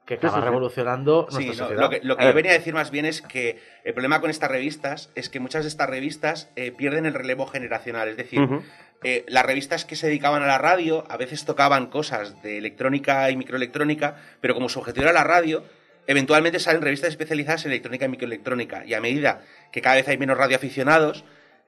que 0.05 0.13
acaba 0.13 0.35
sí, 0.35 0.39
sí. 0.39 0.45
revolucionando 0.45 1.27
Sí, 1.29 1.45
nuestra 1.45 1.53
no, 1.53 1.69
sociedad. 1.69 1.81
lo 1.81 1.89
que, 1.89 1.99
lo 2.03 2.15
que 2.17 2.23
A 2.23 2.27
yo 2.29 2.33
venía 2.33 2.51
a 2.51 2.53
decir 2.53 2.73
más 2.73 2.91
bien 2.91 3.05
es 3.05 3.21
que 3.21 3.59
el 3.83 3.93
problema 3.93 4.21
con 4.21 4.29
estas 4.29 4.49
revistas 4.49 5.09
es 5.15 5.29
que 5.29 5.39
muchas 5.41 5.63
de 5.63 5.67
estas 5.69 5.89
revistas 5.89 6.49
eh, 6.55 6.71
pierden 6.71 7.05
el 7.05 7.13
relevo 7.13 7.45
generacional. 7.47 8.07
Es 8.07 8.15
decir, 8.15 8.39
Ujú. 8.39 8.61
eh, 9.03 9.25
las 9.27 9.45
revistas 9.45 9.83
que 9.83 9.97
se 9.97 10.07
dedicaban 10.07 10.43
a 10.43 10.47
la 10.47 10.57
radio 10.59 11.03
a 11.09 11.17
veces 11.17 11.43
tocaban 11.43 11.87
cosas 11.87 12.41
de 12.41 12.57
electrónica 12.57 13.29
y 13.31 13.35
microelectrónica, 13.35 14.15
pero 14.39 14.53
como 14.53 14.69
su 14.69 14.79
objetivo 14.79 15.03
era 15.03 15.13
la 15.13 15.25
radio, 15.25 15.65
eventualmente 16.05 16.59
salen 16.59 16.81
revistas 16.81 17.09
especializadas 17.09 17.65
en 17.65 17.71
electrónica 17.71 18.05
y 18.05 18.09
microelectrónica. 18.09 18.85
Y 18.85 18.93
a 18.93 19.01
medida 19.01 19.41
que 19.73 19.81
cada 19.81 19.97
vez 19.97 20.07
hay 20.07 20.17
menos 20.17 20.37
radioaficionados, 20.37 21.25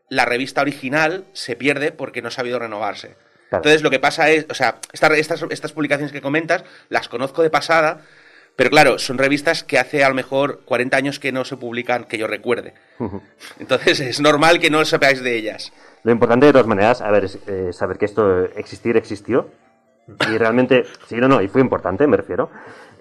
la 0.10 0.26
revista 0.26 0.62
original 0.62 1.26
se 1.34 1.56
pierde 1.56 1.92
porque 1.92 2.22
no 2.22 2.28
ha 2.30 2.32
sabido 2.32 2.60
renovarse. 2.60 3.16
Claro. 3.50 3.62
Entonces 3.64 3.82
lo 3.84 3.90
que 3.90 4.00
pasa 4.00 4.30
es, 4.30 4.46
o 4.50 4.54
sea, 4.54 4.80
esta- 4.94 5.16
estas, 5.16 5.44
estas 5.50 5.72
publicaciones 5.72 6.12
que 6.12 6.22
comentas 6.22 6.64
las 6.90 7.08
conozco 7.10 7.42
de 7.44 7.50
pasada, 7.50 8.02
pero 8.56 8.70
claro, 8.70 9.00
son 9.00 9.18
revistas 9.18 9.64
que 9.64 9.80
hace 9.80 10.04
a 10.04 10.10
lo 10.10 10.16
mejor 10.16 10.62
40 10.66 10.98
años 10.98 11.20
que 11.20 11.32
no 11.32 11.46
se 11.46 11.58
publican, 11.58 12.04
que 12.04 12.18
yo 12.18 12.28
recuerde. 12.28 12.74
Entonces 13.60 14.00
es 14.02 14.20
normal 14.20 14.60
que 14.60 14.70
no 14.70 14.84
sepáis 14.86 15.22
de 15.24 15.36
ellas. 15.36 15.72
Lo 16.04 16.12
importante 16.12 16.46
de 16.46 16.52
todas 16.52 16.68
maneras, 16.68 17.02
a 17.02 17.10
ver, 17.12 17.26
es 17.26 17.40
eh, 17.48 17.72
saber 17.74 17.98
que 17.98 18.06
esto 18.06 18.44
existir 18.56 18.98
existió, 18.98 19.50
Y 20.32 20.38
realmente, 20.40 20.86
sí, 21.08 21.16
no, 21.18 21.28
no, 21.28 21.40
y 21.42 21.48
fue 21.48 21.62
importante, 21.62 22.08
me 22.08 22.18
refiero. 22.18 22.50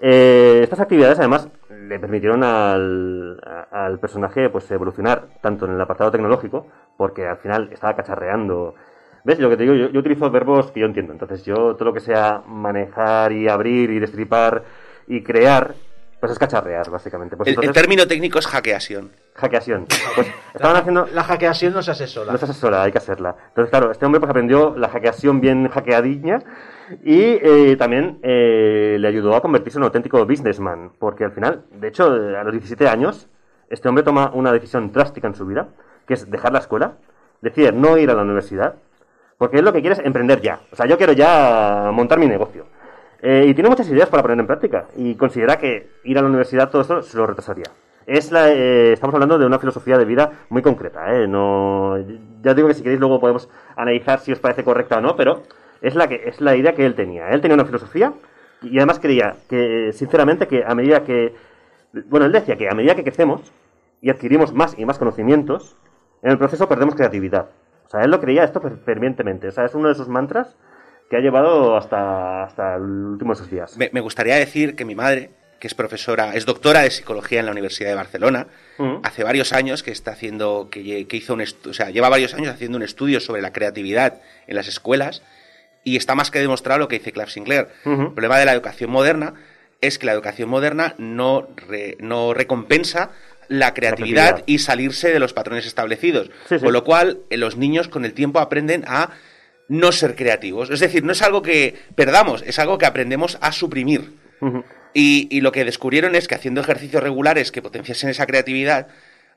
Eh, 0.01 0.59
estas 0.63 0.79
actividades, 0.79 1.19
además, 1.19 1.49
le 1.69 1.99
permitieron 1.99 2.43
al, 2.43 3.39
a- 3.45 3.85
al 3.85 3.99
personaje 3.99 4.49
pues 4.49 4.69
evolucionar 4.71 5.27
tanto 5.41 5.65
en 5.65 5.73
el 5.73 5.81
apartado 5.81 6.11
tecnológico, 6.11 6.67
porque 6.97 7.27
al 7.27 7.37
final 7.37 7.69
estaba 7.71 7.95
cacharreando. 7.95 8.75
¿Ves? 9.25 9.39
Lo 9.39 9.49
que 9.49 9.57
te 9.57 9.63
digo, 9.63 9.75
yo, 9.75 9.89
yo 9.89 9.99
utilizo 9.99 10.29
verbos 10.31 10.71
que 10.71 10.79
yo 10.79 10.85
entiendo. 10.85 11.11
Entonces, 11.11 11.43
yo 11.43 11.75
todo 11.75 11.85
lo 11.85 11.93
que 11.93 11.99
sea 11.99 12.41
manejar 12.47 13.33
y 13.33 13.49
abrir 13.49 13.89
y 13.91 13.99
destripar 13.99 14.63
y 15.07 15.21
crear, 15.23 15.73
pues 16.21 16.31
es 16.31 16.39
cacharrear, 16.39 16.89
básicamente. 16.89 17.35
Pues 17.35 17.49
El, 17.57 17.71
término 17.73 18.07
técnico 18.07 18.39
es 18.39 18.47
hackeación. 18.47 19.11
hackeación. 19.35 19.85
Pues 20.15 20.27
estaban 20.53 20.77
haciendo. 20.77 21.07
La 21.13 21.23
hackeación 21.23 21.73
no 21.73 21.81
se 21.81 21.91
asesora. 21.91 22.31
No 22.31 22.37
es 22.37 22.43
asesora, 22.43 22.83
hay 22.83 22.91
que 22.93 22.97
hacerla. 22.99 23.35
Entonces, 23.49 23.69
claro, 23.69 23.91
este 23.91 24.05
hombre 24.05 24.21
pues 24.21 24.29
aprendió 24.29 24.73
la 24.77 24.87
hackeación 24.87 25.41
bien 25.41 25.67
hackeadiña 25.67 26.39
y 27.03 27.19
eh, 27.19 27.75
también 27.77 28.19
eh, 28.23 28.97
le 28.99 29.07
ayudó 29.07 29.35
a 29.35 29.41
convertirse 29.41 29.77
en 29.77 29.83
un 29.83 29.87
auténtico 29.87 30.25
businessman, 30.25 30.91
porque 30.97 31.23
al 31.23 31.31
final, 31.31 31.63
de 31.71 31.87
hecho, 31.87 32.05
a 32.05 32.43
los 32.43 32.51
17 32.51 32.87
años, 32.87 33.27
este 33.69 33.87
hombre 33.87 34.03
toma 34.03 34.31
una 34.33 34.51
decisión 34.51 34.91
drástica 34.91 35.27
en 35.27 35.35
su 35.35 35.45
vida, 35.45 35.69
que 36.07 36.15
es 36.15 36.29
dejar 36.29 36.51
la 36.51 36.59
escuela, 36.59 36.93
decide 37.41 37.71
no 37.71 37.97
ir 37.97 38.09
a 38.09 38.15
la 38.15 38.23
universidad, 38.23 38.75
porque 39.37 39.57
él 39.57 39.65
lo 39.65 39.73
que 39.73 39.81
quiere 39.81 39.95
es 39.95 40.05
emprender 40.05 40.41
ya. 40.41 40.61
O 40.71 40.75
sea, 40.75 40.85
yo 40.85 40.97
quiero 40.97 41.13
ya 41.13 41.91
montar 41.93 42.19
mi 42.19 42.27
negocio. 42.27 42.65
Eh, 43.21 43.45
y 43.47 43.53
tiene 43.53 43.69
muchas 43.69 43.89
ideas 43.89 44.09
para 44.09 44.23
poner 44.23 44.39
en 44.39 44.47
práctica, 44.47 44.87
y 44.95 45.15
considera 45.15 45.57
que 45.57 45.89
ir 46.03 46.17
a 46.17 46.21
la 46.21 46.27
universidad 46.27 46.69
todo 46.69 46.81
esto 46.81 47.01
se 47.01 47.17
lo 47.17 47.27
retrasaría. 47.27 47.65
Es 48.07 48.31
estamos 48.31 49.13
hablando 49.13 49.37
de 49.37 49.45
una 49.45 49.59
filosofía 49.59 49.95
de 49.95 50.05
vida 50.05 50.31
muy 50.49 50.63
concreta, 50.63 51.13
¿eh? 51.13 51.27
No, 51.27 51.95
ya 52.41 52.55
digo 52.55 52.67
que 52.67 52.73
si 52.73 52.81
queréis 52.81 52.99
luego 52.99 53.19
podemos 53.19 53.47
analizar 53.75 54.19
si 54.19 54.31
os 54.31 54.39
parece 54.39 54.63
correcta 54.63 54.97
o 54.97 55.01
no, 55.01 55.15
pero 55.15 55.43
es 55.81 55.95
la, 55.95 56.07
que, 56.07 56.21
es 56.25 56.41
la 56.41 56.55
idea 56.55 56.73
que 56.73 56.85
él 56.85 56.95
tenía. 56.95 57.29
Él 57.29 57.41
tenía 57.41 57.55
una 57.55 57.65
filosofía 57.65 58.13
y 58.61 58.77
además 58.77 58.99
creía 58.99 59.35
que, 59.49 59.91
sinceramente, 59.93 60.47
que 60.47 60.63
a 60.65 60.75
medida 60.75 61.03
que... 61.03 61.33
Bueno, 62.05 62.25
él 62.25 62.31
decía 62.31 62.55
que 62.57 62.67
a 62.69 62.73
medida 62.75 62.95
que 62.95 63.03
crecemos 63.03 63.41
y 64.01 64.09
adquirimos 64.09 64.53
más 64.53 64.75
y 64.77 64.85
más 64.85 64.97
conocimientos, 64.99 65.75
en 66.21 66.31
el 66.31 66.37
proceso 66.37 66.67
perdemos 66.69 66.95
creatividad. 66.95 67.49
O 67.85 67.89
sea, 67.89 68.01
él 68.01 68.11
lo 68.11 68.19
creía 68.19 68.43
esto 68.43 68.61
fer- 68.61 68.79
fervientemente. 68.83 69.47
O 69.47 69.51
sea, 69.51 69.65
es 69.65 69.73
uno 69.73 69.87
de 69.89 69.95
sus 69.95 70.07
mantras 70.07 70.55
que 71.09 71.17
ha 71.17 71.19
llevado 71.21 71.75
hasta, 71.75 72.43
hasta 72.43 72.75
el 72.75 72.83
último 72.83 73.33
de 73.33 73.39
sus 73.39 73.49
días. 73.49 73.75
Me, 73.77 73.89
me 73.91 73.99
gustaría 74.01 74.35
decir 74.35 74.75
que 74.75 74.85
mi 74.85 74.93
madre, 74.93 75.31
que 75.59 75.65
es 75.67 75.73
profesora, 75.73 76.35
es 76.35 76.45
doctora 76.45 76.81
de 76.81 76.91
psicología 76.91 77.39
en 77.39 77.47
la 77.47 77.51
Universidad 77.51 77.89
de 77.89 77.95
Barcelona, 77.95 78.47
Mm. 78.77 78.99
hace 79.03 79.25
varios 79.25 79.51
años 79.51 79.83
que 79.83 79.91
está 79.91 80.11
haciendo, 80.11 80.69
que, 80.71 81.05
que 81.07 81.17
hizo 81.17 81.33
un 81.33 81.41
o 81.41 81.73
sea, 81.73 81.89
lleva 81.89 82.07
varios 82.07 82.33
años 82.33 82.47
haciendo 82.53 82.77
un 82.77 82.83
estudio 82.83 83.19
sobre 83.19 83.41
la 83.41 83.51
creatividad 83.51 84.21
en 84.47 84.55
las 84.55 84.69
escuelas 84.69 85.21
y 85.83 85.95
está 85.97 86.15
más 86.15 86.31
que 86.31 86.39
demostrado 86.39 86.79
lo 86.79 86.87
que 86.87 86.99
dice 86.99 87.11
Clive 87.11 87.29
Sinclair. 87.29 87.67
El 87.85 88.11
problema 88.11 88.37
de 88.39 88.45
la 88.45 88.53
educación 88.53 88.89
moderna 88.91 89.33
es 89.81 89.97
que 89.97 90.05
la 90.05 90.11
educación 90.13 90.49
moderna 90.49 90.95
no, 90.97 91.47
re- 91.67 91.95
no 91.99 92.33
recompensa 92.33 93.11
la 93.47 93.73
creatividad, 93.73 94.23
creatividad. 94.35 94.43
y 94.47 94.59
salirse 94.59 95.11
de 95.11 95.19
los 95.19 95.33
patrones 95.33 95.65
establecidos. 95.65 96.29
Sí, 96.47 96.59
sí. 96.59 96.63
Con 96.63 96.73
lo 96.73 96.83
cual, 96.83 97.19
eh, 97.29 97.37
los 97.37 97.57
niños 97.57 97.87
con 97.87 98.05
el 98.05 98.13
tiempo 98.13 98.39
aprenden 98.39 98.83
a 98.87 99.11
no 99.69 99.91
ser 99.91 100.15
creativos. 100.15 100.69
Es 100.69 100.79
decir, 100.79 101.03
no 101.03 101.13
es 101.13 101.21
algo 101.21 101.41
que 101.41 101.75
perdamos, 101.95 102.43
es 102.45 102.59
algo 102.59 102.77
que 102.77 102.85
aprendemos 102.85 103.37
a 103.41 103.51
suprimir. 103.51 104.13
Y, 104.93 105.27
y 105.31 105.41
lo 105.41 105.51
que 105.51 105.65
descubrieron 105.65 106.15
es 106.15 106.27
que 106.27 106.35
haciendo 106.35 106.61
ejercicios 106.61 107.01
regulares 107.03 107.51
que 107.51 107.61
potenciasen 107.61 108.09
esa 108.09 108.25
creatividad, 108.25 108.87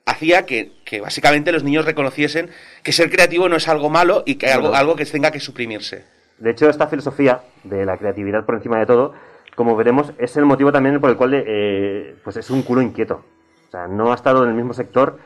hacía 0.05 0.45
que, 0.45 0.71
que 0.85 0.99
básicamente 1.01 1.51
los 1.51 1.63
niños 1.63 1.85
reconociesen 1.85 2.49
que 2.83 2.91
ser 2.91 3.09
creativo 3.09 3.47
no 3.49 3.55
es 3.57 3.67
algo 3.67 3.89
malo 3.89 4.23
y 4.25 4.35
que 4.35 4.47
hay 4.47 4.53
algo, 4.53 4.75
algo 4.75 4.95
que 4.95 5.05
tenga 5.05 5.31
que 5.31 5.39
suprimirse. 5.39 6.03
De 6.43 6.49
hecho, 6.49 6.67
esta 6.67 6.87
filosofía 6.87 7.39
de 7.63 7.85
la 7.85 7.97
creatividad 7.97 8.45
por 8.45 8.55
encima 8.55 8.77
de 8.77 8.85
todo, 8.85 9.13
como 9.55 9.77
veremos, 9.77 10.11
es 10.17 10.35
el 10.35 10.43
motivo 10.43 10.73
también 10.73 10.99
por 10.99 11.09
el 11.09 11.15
cual 11.15 11.31
eh, 11.33 12.17
pues 12.21 12.35
es 12.35 12.49
un 12.49 12.63
culo 12.63 12.81
inquieto. 12.81 13.23
O 13.69 13.71
sea, 13.71 13.87
no 13.87 14.11
ha 14.11 14.15
estado 14.15 14.43
en 14.43 14.49
el 14.49 14.55
mismo 14.55 14.73
sector 14.73 15.19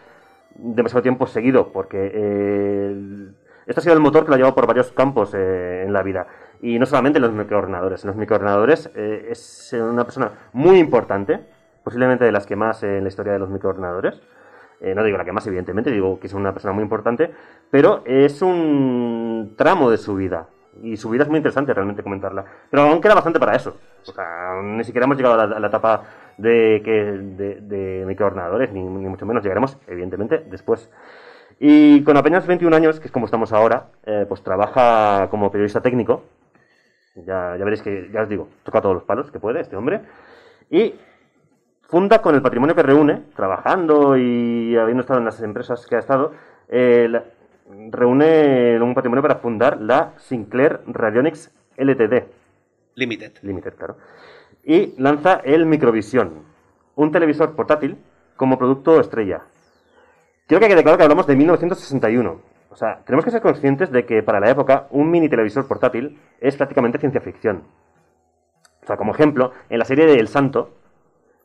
demasiado 0.54 1.02
tiempo 1.02 1.26
seguido, 1.26 1.72
porque 1.72 2.12
eh, 2.14 3.32
este 3.66 3.80
ha 3.80 3.82
sido 3.82 3.96
el 3.96 4.00
motor 4.00 4.26
que 4.26 4.30
lo 4.30 4.36
ha 4.36 4.38
llevado 4.38 4.54
por 4.54 4.68
varios 4.68 4.92
campos 4.92 5.34
eh, 5.34 5.86
en 5.88 5.92
la 5.92 6.04
vida. 6.04 6.28
Y 6.62 6.78
no 6.78 6.86
solamente 6.86 7.18
en 7.18 7.24
los 7.24 7.34
microordenadores. 7.34 8.04
En 8.04 8.10
los 8.10 8.16
microordenadores 8.16 8.92
eh, 8.94 9.30
es 9.32 9.74
una 9.74 10.04
persona 10.04 10.32
muy 10.54 10.78
importante, 10.78 11.40
posiblemente 11.84 12.26
de 12.26 12.32
las 12.32 12.46
que 12.46 12.56
más 12.56 12.84
en 12.84 13.02
la 13.02 13.08
historia 13.08 13.34
de 13.34 13.40
los 13.40 13.50
microordenadores. 13.50 14.22
No 14.82 15.04
digo 15.04 15.18
la 15.18 15.26
que 15.26 15.32
más, 15.32 15.48
evidentemente, 15.48 15.90
digo 15.90 16.20
que 16.20 16.28
es 16.28 16.34
una 16.36 16.54
persona 16.54 16.72
muy 16.72 16.84
importante, 16.84 17.32
pero 17.72 18.04
es 18.06 18.44
un 18.44 19.56
tramo 19.58 19.90
de 19.90 19.98
su 19.98 20.14
vida. 20.14 20.50
Y 20.84 20.98
su 20.98 21.10
vida 21.10 21.24
es 21.24 21.30
muy 21.30 21.38
interesante 21.38 21.74
realmente 21.74 22.04
comentarla. 22.04 22.46
Pero 22.70 22.84
aún 22.84 23.02
queda 23.02 23.16
bastante 23.16 23.40
para 23.40 23.56
eso. 23.56 23.78
O 24.08 24.12
sea, 24.12 24.62
ni 24.64 24.84
siquiera 24.84 25.06
hemos 25.06 25.18
llegado 25.18 25.40
a 25.40 25.60
la, 25.60 25.68
etapa 25.68 26.04
de, 26.38 26.82
que, 26.84 26.92
de, 26.92 27.62
de 27.62 28.06
microordenadores, 28.06 28.72
ni, 28.72 28.82
ni 28.84 29.08
mucho 29.08 29.26
menos. 29.26 29.44
Llegaremos, 29.44 29.78
evidentemente, 29.88 30.44
después. 30.50 30.90
Y 31.60 32.04
con 32.04 32.16
apenas 32.18 32.46
21 32.46 32.76
años, 32.76 33.00
que 33.00 33.08
es 33.08 33.12
como 33.12 33.26
estamos 33.26 33.52
ahora, 33.54 33.88
eh, 34.06 34.26
pues 34.28 34.44
trabaja 34.44 35.28
como 35.30 35.52
periodista 35.52 35.82
técnico. 35.82 36.24
Ya, 37.16 37.56
ya 37.58 37.64
veréis 37.66 37.82
que, 37.82 38.10
ya 38.14 38.22
os 38.22 38.30
digo, 38.30 38.48
toca 38.64 38.80
todos 38.82 38.94
los 38.96 39.04
palos 39.04 39.32
que 39.32 39.40
puede 39.40 39.62
este 39.62 39.76
hombre. 39.76 40.02
Y 40.70 40.94
funda 41.90 42.22
con 42.22 42.36
el 42.36 42.42
patrimonio 42.44 42.76
que 42.76 42.84
reúne, 42.84 43.24
trabajando 43.36 44.18
y 44.18 44.76
habiendo 44.78 45.02
estado 45.02 45.20
en 45.20 45.26
las 45.26 45.42
empresas 45.42 45.88
que 45.88 45.96
ha 45.96 46.00
estado, 46.00 46.34
eh, 46.70 47.08
la- 47.10 47.24
reúne 47.92 48.80
un 48.82 48.94
patrimonio 48.94 49.22
para 49.22 49.36
fundar 49.36 49.82
la 49.82 50.14
Sinclair 50.18 50.82
Radionics 50.88 51.52
LTD 51.78 52.38
Limited. 52.98 53.34
Limited, 53.44 53.76
claro. 53.76 53.98
Y 54.64 54.96
lanza 54.98 55.36
el 55.44 55.68
Microvisión, 55.68 56.44
un 56.96 57.12
televisor 57.12 57.56
portátil 57.56 57.98
como 58.36 58.58
producto 58.58 59.00
estrella. 59.00 59.44
Quiero 60.48 60.62
que 60.62 60.68
quede 60.68 60.82
claro 60.82 60.98
que 60.98 61.04
hablamos 61.04 61.28
de 61.28 61.36
1961. 61.36 62.42
O 62.70 62.76
sea, 62.76 63.04
tenemos 63.06 63.24
que 63.24 63.32
ser 63.32 63.42
conscientes 63.42 63.92
de 63.92 64.06
que 64.06 64.24
para 64.24 64.40
la 64.40 64.50
época 64.50 64.88
un 64.90 65.12
mini 65.12 65.30
televisor 65.30 65.68
portátil 65.68 66.20
es 66.42 66.56
prácticamente 66.56 66.98
ciencia 66.98 67.22
ficción. 67.22 67.64
O 68.82 68.86
sea, 68.88 68.98
como 68.98 69.14
ejemplo, 69.14 69.52
en 69.70 69.78
la 69.78 69.86
serie 69.86 70.08
de 70.08 70.16
El 70.16 70.28
Santo, 70.28 70.77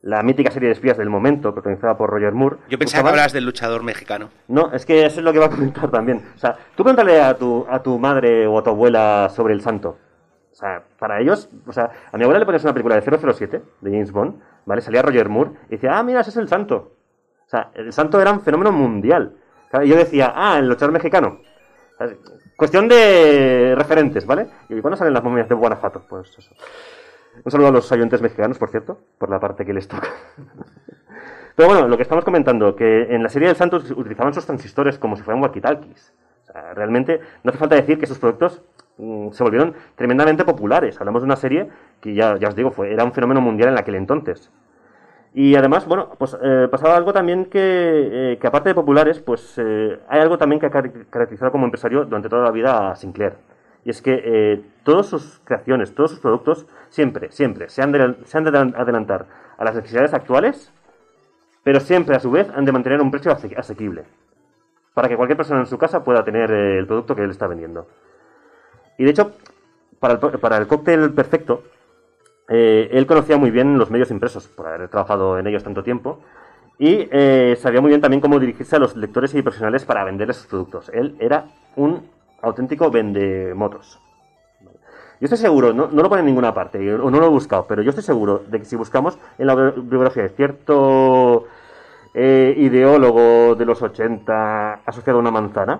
la 0.03 0.23
mítica 0.23 0.51
serie 0.51 0.69
de 0.69 0.75
espías 0.75 0.99
del 0.99 1.09
momento, 1.09 1.53
protagonizada 1.53 1.97
por 1.97 2.11
Roger 2.11 2.33
Moore. 2.33 2.57
Yo 2.69 2.79
pensaba 2.79 3.05
que 3.05 3.09
hablabas 3.11 3.33
del 3.33 3.45
luchador 3.45 3.83
mexicano. 3.83 4.31
no, 4.49 4.73
es 4.73 4.85
que 4.85 5.07
eso 5.07 5.21
es 5.21 5.25
lo 5.25 5.33
que 5.33 5.39
va 5.39 5.47
a 5.47 5.51
comentar 5.51 5.91
también. 5.91 6.23
O 6.35 6.39
sea, 6.39 6.57
tú 6.77 6.83
pregúntale 6.83 7.21
a 7.21 7.35
tu, 7.35 7.65
a 7.69 7.83
tu 7.83 7.99
madre 7.99 8.47
o 8.47 8.59
a 8.59 8.63
tu 8.63 8.71
abuela 8.71 9.29
sobre 9.35 9.55
el 9.55 9.61
santo. 9.61 9.97
O 10.51 10.55
sea, 10.55 10.83
para 10.99 11.21
ellos, 11.21 11.49
o 11.67 11.73
sea, 11.73 11.91
a 12.11 12.17
mi 12.17 12.25
abuela 12.25 12.41
le 12.41 12.47
pones 12.47 12.63
una 12.65 12.73
película 12.75 13.01
de 13.01 13.33
007, 13.33 13.63
de 13.81 13.91
James 13.91 14.13
Bond, 14.13 14.41
¿vale? 14.67 14.83
Salía 14.83 15.03
Roger 15.03 15.29
Moore 15.29 15.53
y 15.69 15.73
decía, 15.73 15.97
ah, 15.97 16.03
mira, 16.03 16.21
ese 16.21 16.31
es 16.31 16.37
el 16.37 16.49
santo. 16.49 16.93
O 17.47 17.49
sea, 17.49 17.71
el 17.75 17.93
santo 17.93 18.21
era 18.21 18.33
un 18.33 18.43
fenómeno 18.43 18.73
mundial. 18.73 19.37
Y 19.83 19.89
yo 19.89 19.97
decía, 19.97 20.33
ah, 20.35 20.59
el 20.59 20.69
luchador 20.69 20.93
mexicano. 20.93 21.41
Cuestión 22.57 22.89
de 22.89 23.75
referentes, 23.77 24.27
¿vale? 24.27 24.49
¿Y 24.69 24.81
cuándo 24.81 24.97
salen 24.97 25.15
las 25.15 25.23
momias 25.23 25.49
de 25.49 25.55
Guanajuato? 25.55 26.05
Pues 26.09 26.37
eso. 26.39 26.55
Un 27.45 27.51
saludo 27.51 27.68
a 27.68 27.72
los 27.72 27.90
oyentes 27.90 28.22
mexicanos, 28.22 28.59
por 28.59 28.70
cierto, 28.70 28.99
por 29.18 29.28
la 29.30 29.40
parte 29.40 29.64
que 29.64 29.72
les 29.72 29.88
toca. 29.88 30.09
Pero 31.57 31.68
bueno, 31.68 31.88
lo 31.88 31.97
que 31.97 32.03
estamos 32.03 32.24
comentando, 32.24 32.76
que 32.76 33.14
en 33.14 33.22
la 33.22 33.28
serie 33.28 33.49
del 33.49 33.57
Santos 33.57 33.90
utilizaban 33.90 34.32
sus 34.32 34.47
transistores 34.47 34.99
como 34.99 35.16
si 35.16 35.22
fueran 35.22 35.43
walkie-talkies. 35.43 36.12
O 36.43 36.47
sea, 36.53 36.74
realmente 36.74 37.20
no 37.43 37.51
hace 37.51 37.59
falta 37.59 37.74
decir 37.74 37.99
que 37.99 38.07
sus 38.07 38.18
productos 38.18 38.62
mm, 38.99 39.30
se 39.32 39.43
volvieron 39.43 39.74
tremendamente 39.97 40.45
populares. 40.45 40.99
Hablamos 41.01 41.22
de 41.22 41.26
una 41.26 41.36
serie 41.36 41.68
que 42.01 42.14
ya, 42.14 42.36
ya 42.38 42.49
os 42.49 42.55
digo, 42.57 42.70
fue, 42.70 42.93
era 42.93 43.05
un 43.05 43.12
fenómeno 43.12 43.40
mundial 43.40 43.70
en 43.70 43.78
aquel 43.78 43.97
entonces. 43.97 44.51
Y 45.35 45.56
además, 45.56 45.86
bueno, 45.86 46.10
pues 46.19 46.36
eh, 46.43 46.69
pasaba 46.70 46.94
algo 46.97 47.12
también 47.12 47.47
que, 47.47 47.59
eh, 48.32 48.39
que 48.39 48.47
aparte 48.47 48.69
de 48.69 48.74
populares, 48.74 49.19
pues 49.20 49.55
eh, 49.59 49.98
hay 50.09 50.20
algo 50.20 50.39
también 50.39 50.60
que 50.60 50.66
ha 50.66 50.70
car- 50.70 50.93
caracterizado 51.10 51.51
como 51.51 51.64
empresario 51.64 52.05
durante 52.05 52.28
toda 52.28 52.44
la 52.44 52.51
vida 52.51 52.90
a 52.90 52.97
Sinclair. 52.97 53.35
Y 53.85 53.90
es 53.90 54.01
que 54.01 54.62
todas 54.85 55.07
sus 55.07 55.41
creaciones, 55.45 55.95
todos 55.95 56.11
sus 56.11 56.21
productos, 56.21 56.67
siempre, 56.89 57.31
siempre 57.31 57.69
se 57.69 57.83
han, 57.83 57.93
de, 57.93 58.75
adelantar 58.77 59.27
a 59.59 59.65
las 59.65 59.75
necesidades 59.75 60.15
actuales, 60.15 60.73
pero 61.63 61.81
siempre 61.81 62.17
a 62.17 62.21
su 62.21 62.31
vez 62.31 62.49
han 62.55 62.65
de 62.65 62.73
mantener 62.73 63.01
un 63.01 63.11
precio 63.11 63.33
ase- 63.33 63.55
asequible. 63.57 64.05
Para 64.95 65.09
que 65.09 65.17
cualquier 65.17 65.37
persona 65.37 65.61
en 65.61 65.67
su 65.67 65.79
casa 65.79 66.05
pueda 66.05 66.25
tener 66.25 66.51
eh, 66.51 66.79
el 66.79 66.87
producto 66.87 67.15
que 67.15 67.23
él 67.23 67.31
está 67.31 67.47
vendiendo. 67.47 67.87
Y 68.99 69.05
de 69.05 69.11
hecho, 69.11 69.33
para 70.01 70.15
el, 70.15 70.21
para 70.39 70.57
el 70.59 70.67
cóctel 70.67 71.13
perfecto, 71.13 71.63
eh, 72.49 72.91
él 72.93 73.07
conocía 73.07 73.37
muy 73.39 73.51
bien 73.51 73.79
los 73.79 73.91
medios 73.91 74.11
impresos, 74.11 74.49
por 74.49 74.67
haber 74.67 74.89
trabajado 74.89 75.39
en 75.39 75.47
ellos 75.47 75.63
tanto 75.63 75.83
tiempo, 75.83 76.21
y 76.79 77.09
eh, 77.13 77.57
sabía 77.59 77.81
muy 77.81 77.91
bien 77.91 78.01
también 78.01 78.21
cómo 78.21 78.39
dirigirse 78.41 78.77
a 78.77 78.79
los 78.81 78.97
lectores 78.97 79.35
y 79.35 79.43
profesionales 79.43 79.85
para 79.85 80.05
venderles 80.05 80.39
sus 80.39 80.47
productos. 80.47 80.91
Él 80.93 81.17
era 81.21 81.47
un 81.77 82.11
auténtico 82.43 82.91
vendemotos. 82.91 84.01
Yo 85.23 85.27
estoy 85.27 85.39
seguro, 85.39 85.73
no, 85.73 85.86
no 85.86 86.03
lo 86.03 86.09
pone 86.09 86.19
en 86.19 86.27
ninguna 86.27 86.53
parte, 86.53 86.94
o 86.94 87.09
no 87.09 87.20
lo 87.20 87.27
he 87.27 87.28
buscado, 87.28 87.65
pero 87.69 87.81
yo 87.81 87.90
estoy 87.90 88.03
seguro 88.03 88.43
de 88.49 88.59
que 88.59 88.65
si 88.65 88.74
buscamos 88.74 89.16
en 89.39 89.47
la 89.47 89.55
bi- 89.55 89.81
biografía 89.82 90.24
de 90.24 90.31
cierto 90.31 91.47
eh, 92.12 92.53
ideólogo 92.57 93.55
de 93.55 93.65
los 93.65 93.81
80 93.81 94.81
asociado 94.85 95.19
a 95.19 95.23
una 95.23 95.31
manzana, 95.31 95.78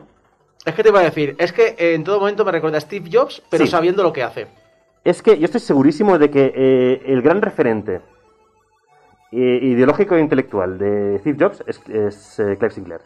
Es 0.65 0.75
que 0.77 0.85
te 0.85 0.91
iba 0.91 1.01
a 1.01 1.03
decir, 1.03 1.35
es 1.41 1.53
que 1.53 1.75
en 1.77 2.05
todo 2.05 2.21
momento 2.21 2.45
me 2.45 2.53
recuerda 2.53 2.79
a 2.79 2.81
Steve 2.81 3.11
Jobs, 3.13 3.43
pero 3.51 3.65
Sí. 3.65 3.71
sabiendo 3.73 4.05
lo 4.05 4.13
que 4.13 4.23
hace. 4.23 4.47
es 5.03 5.21
que 5.21 5.37
yo 5.37 5.47
estoy 5.47 5.61
segurísimo 5.61 6.17
de 6.19 6.31
que 6.31 6.53
eh, 6.55 7.03
el 7.07 7.21
gran 7.21 7.43
referente 7.43 8.01
eh, 9.33 9.59
ideológico 9.61 10.15
e 10.15 10.21
intelectual 10.21 10.79
de 10.79 11.19
Steve 11.19 11.37
Jobs 11.41 11.65
es, 11.67 11.81
es 11.89 12.39
eh, 12.39 12.57
Clive 12.59 12.71
Sinclair. 12.71 13.01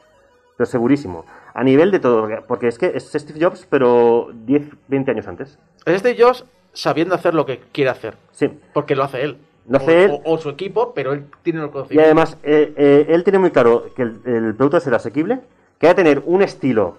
Pero 0.56 0.66
segurísimo. 0.66 1.24
A 1.54 1.62
nivel 1.64 1.90
de 1.90 1.98
todo. 2.00 2.28
Porque 2.48 2.68
es 2.68 2.78
que 2.78 2.92
es 2.94 3.10
Steve 3.12 3.38
Jobs, 3.44 3.66
pero 3.68 4.30
10, 4.32 4.62
20 4.88 5.10
años 5.10 5.28
antes. 5.28 5.58
Es 5.84 6.00
Steve 6.00 6.16
Jobs 6.22 6.44
sabiendo 6.72 7.14
hacer 7.14 7.34
lo 7.34 7.44
que 7.46 7.60
quiere 7.72 7.90
hacer. 7.90 8.16
Sí. 8.32 8.50
Porque 8.72 8.94
lo 8.96 9.04
hace 9.04 9.22
él. 9.22 9.38
Lo 9.68 9.78
hace 9.78 9.90
o, 9.90 9.98
él. 10.04 10.10
o- 10.24 10.34
o 10.34 10.38
su 10.38 10.48
equipo, 10.48 10.92
pero 10.94 11.12
él 11.12 11.26
tiene 11.42 11.58
los 11.60 11.68
Y 11.68 11.72
conocimientos. 11.72 12.06
además, 12.06 12.38
eh, 12.42 12.72
eh, 12.76 13.06
él 13.10 13.24
tiene 13.24 13.38
muy 13.38 13.50
claro 13.50 13.86
que 13.96 14.02
el, 14.02 14.20
el 14.24 14.54
producto 14.54 14.80
será 14.80 14.96
asequible, 14.96 15.40
que 15.78 15.86
va 15.88 15.92
a 15.92 15.96
tener 15.96 16.22
un 16.24 16.42
estilo 16.42 16.98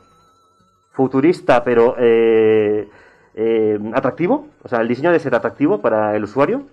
futurista, 0.92 1.64
pero 1.64 1.96
eh, 1.98 2.90
eh, 3.36 3.80
atractivo. 3.94 4.48
O 4.64 4.68
sea, 4.68 4.82
el 4.82 4.88
diseño 4.88 5.10
debe 5.10 5.20
ser 5.20 5.36
atractivo 5.36 5.80
para 5.82 6.16
el 6.16 6.24
usuario. 6.24 6.64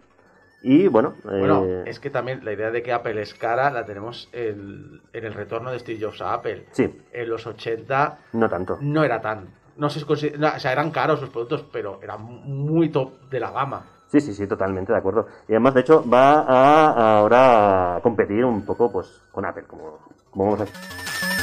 Y 0.66 0.88
bueno, 0.88 1.12
Bueno, 1.22 1.62
eh, 1.66 1.82
es 1.86 2.00
que 2.00 2.08
también 2.08 2.42
la 2.42 2.52
idea 2.52 2.70
de 2.70 2.82
que 2.82 2.90
Apple 2.90 3.20
es 3.20 3.34
cara 3.34 3.70
la 3.70 3.84
tenemos 3.84 4.30
en 4.32 5.02
el 5.12 5.34
retorno 5.34 5.70
de 5.70 5.78
Steve 5.78 6.00
Jobs 6.02 6.22
a 6.22 6.32
Apple. 6.32 6.64
sí, 6.70 7.02
En 7.12 7.28
los 7.28 7.46
80 7.46 8.18
no 8.32 8.48
tanto. 8.48 8.78
no 8.80 9.04
era 9.04 9.20
tan. 9.20 9.46
No 9.76 9.90
se 9.90 10.04
consider- 10.06 10.38
no, 10.38 10.48
o 10.48 10.58
sea, 10.58 10.72
eran 10.72 10.90
caros 10.90 11.20
los 11.20 11.28
productos, 11.28 11.66
pero 11.70 12.00
eran 12.02 12.22
muy 12.22 12.88
top 12.88 13.28
de 13.28 13.40
la 13.40 13.50
gama. 13.50 13.84
Sí, 14.06 14.20
sí, 14.20 14.32
sí, 14.32 14.46
totalmente 14.46 14.92
de 14.92 14.98
acuerdo. 14.98 15.26
Y 15.48 15.52
además, 15.52 15.74
de 15.74 15.80
hecho, 15.82 16.02
va 16.08 16.40
a 16.40 17.18
ahora 17.18 17.96
a 17.96 18.00
competir 18.00 18.42
un 18.44 18.64
poco 18.64 18.90
pues 18.90 19.20
con 19.32 19.44
Apple, 19.44 19.64
como, 19.66 19.98
como 20.30 20.44
vamos 20.46 20.60
a 20.62 21.33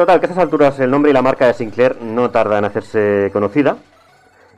Total, 0.00 0.18
que 0.18 0.24
a 0.24 0.30
estas 0.30 0.42
alturas 0.42 0.80
el 0.80 0.90
nombre 0.90 1.10
y 1.10 1.12
la 1.12 1.20
marca 1.20 1.46
de 1.46 1.52
Sinclair 1.52 2.00
no 2.00 2.30
tarda 2.30 2.56
en 2.56 2.64
hacerse 2.64 3.28
conocida. 3.34 3.76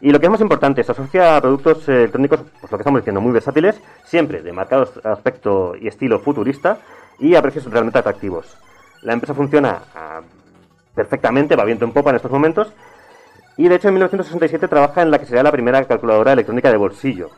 Y 0.00 0.12
lo 0.12 0.20
que 0.20 0.26
es 0.26 0.30
más 0.30 0.40
importante, 0.40 0.84
se 0.84 0.92
asocia 0.92 1.36
a 1.36 1.40
productos 1.40 1.88
eh, 1.88 1.96
electrónicos, 1.96 2.42
pues 2.60 2.70
lo 2.70 2.78
que 2.78 2.82
estamos 2.82 3.00
diciendo, 3.00 3.20
muy 3.20 3.32
versátiles, 3.32 3.80
siempre 4.04 4.40
de 4.40 4.52
marcado 4.52 4.88
aspecto 5.02 5.74
y 5.74 5.88
estilo 5.88 6.20
futurista 6.20 6.78
y 7.18 7.34
a 7.34 7.42
precios 7.42 7.64
realmente 7.64 7.98
atractivos. 7.98 8.56
La 9.00 9.14
empresa 9.14 9.34
funciona 9.34 9.82
ah, 9.96 10.20
perfectamente, 10.94 11.56
va 11.56 11.64
viento 11.64 11.86
en 11.86 11.92
popa 11.92 12.10
en 12.10 12.16
estos 12.16 12.30
momentos, 12.30 12.72
y 13.56 13.66
de 13.66 13.74
hecho 13.74 13.88
en 13.88 13.94
1967 13.94 14.68
trabaja 14.68 15.02
en 15.02 15.10
la 15.10 15.18
que 15.18 15.26
sería 15.26 15.42
la 15.42 15.50
primera 15.50 15.84
calculadora 15.86 16.34
electrónica 16.34 16.70
de 16.70 16.76
bolsillo. 16.76 17.30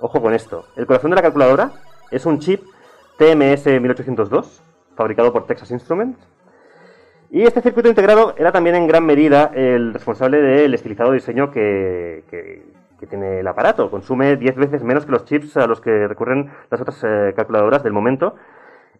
Ojo 0.00 0.20
con 0.20 0.34
esto, 0.34 0.66
el 0.74 0.84
corazón 0.84 1.10
de 1.10 1.14
la 1.14 1.22
calculadora 1.22 1.70
es 2.10 2.26
un 2.26 2.40
chip 2.40 2.64
TMS 3.18 3.66
1802, 3.66 4.62
fabricado 4.96 5.32
por 5.32 5.46
Texas 5.46 5.70
Instruments, 5.70 6.18
y 7.30 7.42
este 7.42 7.60
circuito 7.60 7.88
integrado 7.88 8.34
era 8.38 8.52
también 8.52 8.76
en 8.76 8.86
gran 8.86 9.04
medida 9.04 9.50
el 9.54 9.92
responsable 9.92 10.40
del 10.40 10.74
estilizado 10.74 11.12
diseño 11.12 11.50
que, 11.50 12.24
que- 12.30 12.74
tiene 13.08 13.38
el 13.40 13.46
aparato. 13.46 13.88
Consume 13.90 14.36
10 14.36 14.56
veces 14.56 14.82
menos 14.82 15.04
que 15.06 15.12
los 15.12 15.24
chips 15.26 15.56
a 15.58 15.66
los 15.68 15.80
que 15.80 16.08
recurren 16.08 16.50
las 16.70 16.80
otras 16.80 17.04
eh, 17.04 17.34
calculadoras 17.36 17.84
del 17.84 17.92
momento. 17.92 18.34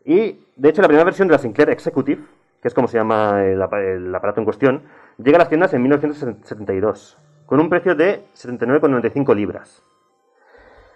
Y, 0.05 0.39
de 0.55 0.69
hecho, 0.69 0.81
la 0.82 0.86
primera 0.86 1.05
versión 1.05 1.27
de 1.27 1.32
la 1.32 1.39
Sinclair 1.39 1.70
Executive, 1.70 2.23
que 2.62 2.69
es 2.69 2.74
como 2.74 2.86
se 2.86 2.98
llama 2.98 3.43
el, 3.44 3.61
el 3.61 4.15
aparato 4.15 4.40
en 4.40 4.44
cuestión, 4.44 4.82
llega 5.16 5.39
a 5.39 5.40
las 5.40 5.48
tiendas 5.48 5.73
en 5.74 5.82
1972, 5.82 7.19
con 7.47 7.59
un 7.59 7.69
precio 7.69 7.94
de 7.97 8.20
79,95 8.36 9.35
libras. 9.35 9.82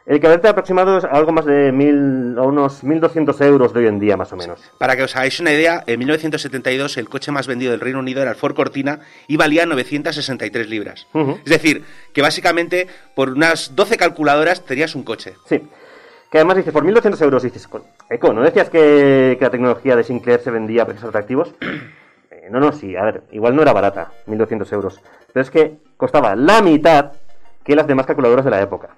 El 0.06 0.16
equivalente 0.16 0.48
aproximado 0.48 0.98
es 0.98 1.04
algo 1.04 1.30
más 1.30 1.44
de 1.44 1.70
mil, 1.72 2.34
a 2.38 2.42
unos 2.42 2.82
1.200 2.82 3.44
euros 3.44 3.72
de 3.72 3.80
hoy 3.80 3.86
en 3.86 4.00
día, 4.00 4.16
más 4.16 4.32
o 4.32 4.36
menos. 4.36 4.60
Para 4.78 4.96
que 4.96 5.02
os 5.04 5.14
hagáis 5.14 5.38
una 5.40 5.52
idea, 5.52 5.84
en 5.86 5.98
1972 5.98 6.96
el 6.96 7.08
coche 7.08 7.30
más 7.30 7.46
vendido 7.46 7.70
del 7.70 7.80
Reino 7.80 7.98
Unido 8.00 8.20
era 8.22 8.30
el 8.30 8.36
Ford 8.36 8.54
Cortina 8.54 9.00
y 9.28 9.36
valía 9.36 9.66
963 9.66 10.68
libras. 10.68 11.06
Ujú. 11.12 11.38
Es 11.44 11.50
decir, 11.50 11.84
que 12.12 12.22
básicamente 12.22 12.88
por 13.14 13.30
unas 13.30 13.76
12 13.76 13.96
calculadoras 13.98 14.64
tenías 14.64 14.94
un 14.94 15.04
coche. 15.04 15.34
Sí. 15.46 15.62
Que 16.30 16.38
además 16.38 16.56
dice, 16.56 16.72
por 16.72 16.84
1.200 16.84 17.20
euros, 17.22 17.42
dices, 17.42 17.68
"Con- 17.68 17.82
Eco, 18.08 18.32
¿no 18.32 18.42
decías 18.42 18.70
que, 18.70 19.36
que 19.38 19.44
la 19.44 19.50
tecnología 19.50 19.96
de 19.96 20.04
Sinclair 20.04 20.40
se 20.40 20.50
vendía 20.50 20.82
a 20.82 20.86
precios 20.86 21.08
atractivos? 21.08 21.54
Eh, 22.32 22.46
no, 22.48 22.60
no, 22.60 22.70
sí, 22.72 22.94
a 22.96 23.02
ver, 23.02 23.22
igual 23.32 23.56
no 23.56 23.62
era 23.62 23.72
barata, 23.72 24.12
1.200 24.28 24.72
euros. 24.72 25.00
Pero 25.32 25.42
es 25.42 25.50
que 25.50 25.78
costaba 25.96 26.36
la 26.36 26.62
mitad 26.62 27.12
que 27.64 27.74
las 27.74 27.88
demás 27.88 28.06
calculadoras 28.06 28.44
de 28.44 28.52
la 28.52 28.62
época. 28.62 28.90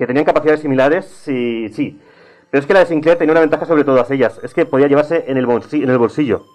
Que 0.00 0.06
tenían 0.06 0.24
capacidades 0.24 0.62
similares, 0.62 1.04
sí, 1.04 1.68
sí. 1.74 2.00
Pero 2.50 2.60
es 2.62 2.66
que 2.66 2.72
la 2.72 2.80
de 2.80 2.86
Sinclair 2.86 3.18
tenía 3.18 3.32
una 3.32 3.42
ventaja 3.42 3.66
sobre 3.66 3.84
todas 3.84 4.10
ellas, 4.10 4.40
es 4.42 4.54
que 4.54 4.64
podía 4.64 4.86
llevarse 4.88 5.24
en 5.28 5.36
el, 5.36 5.46
bolsi- 5.46 5.82
en 5.82 5.90
el 5.90 5.98
bolsillo. 5.98 6.46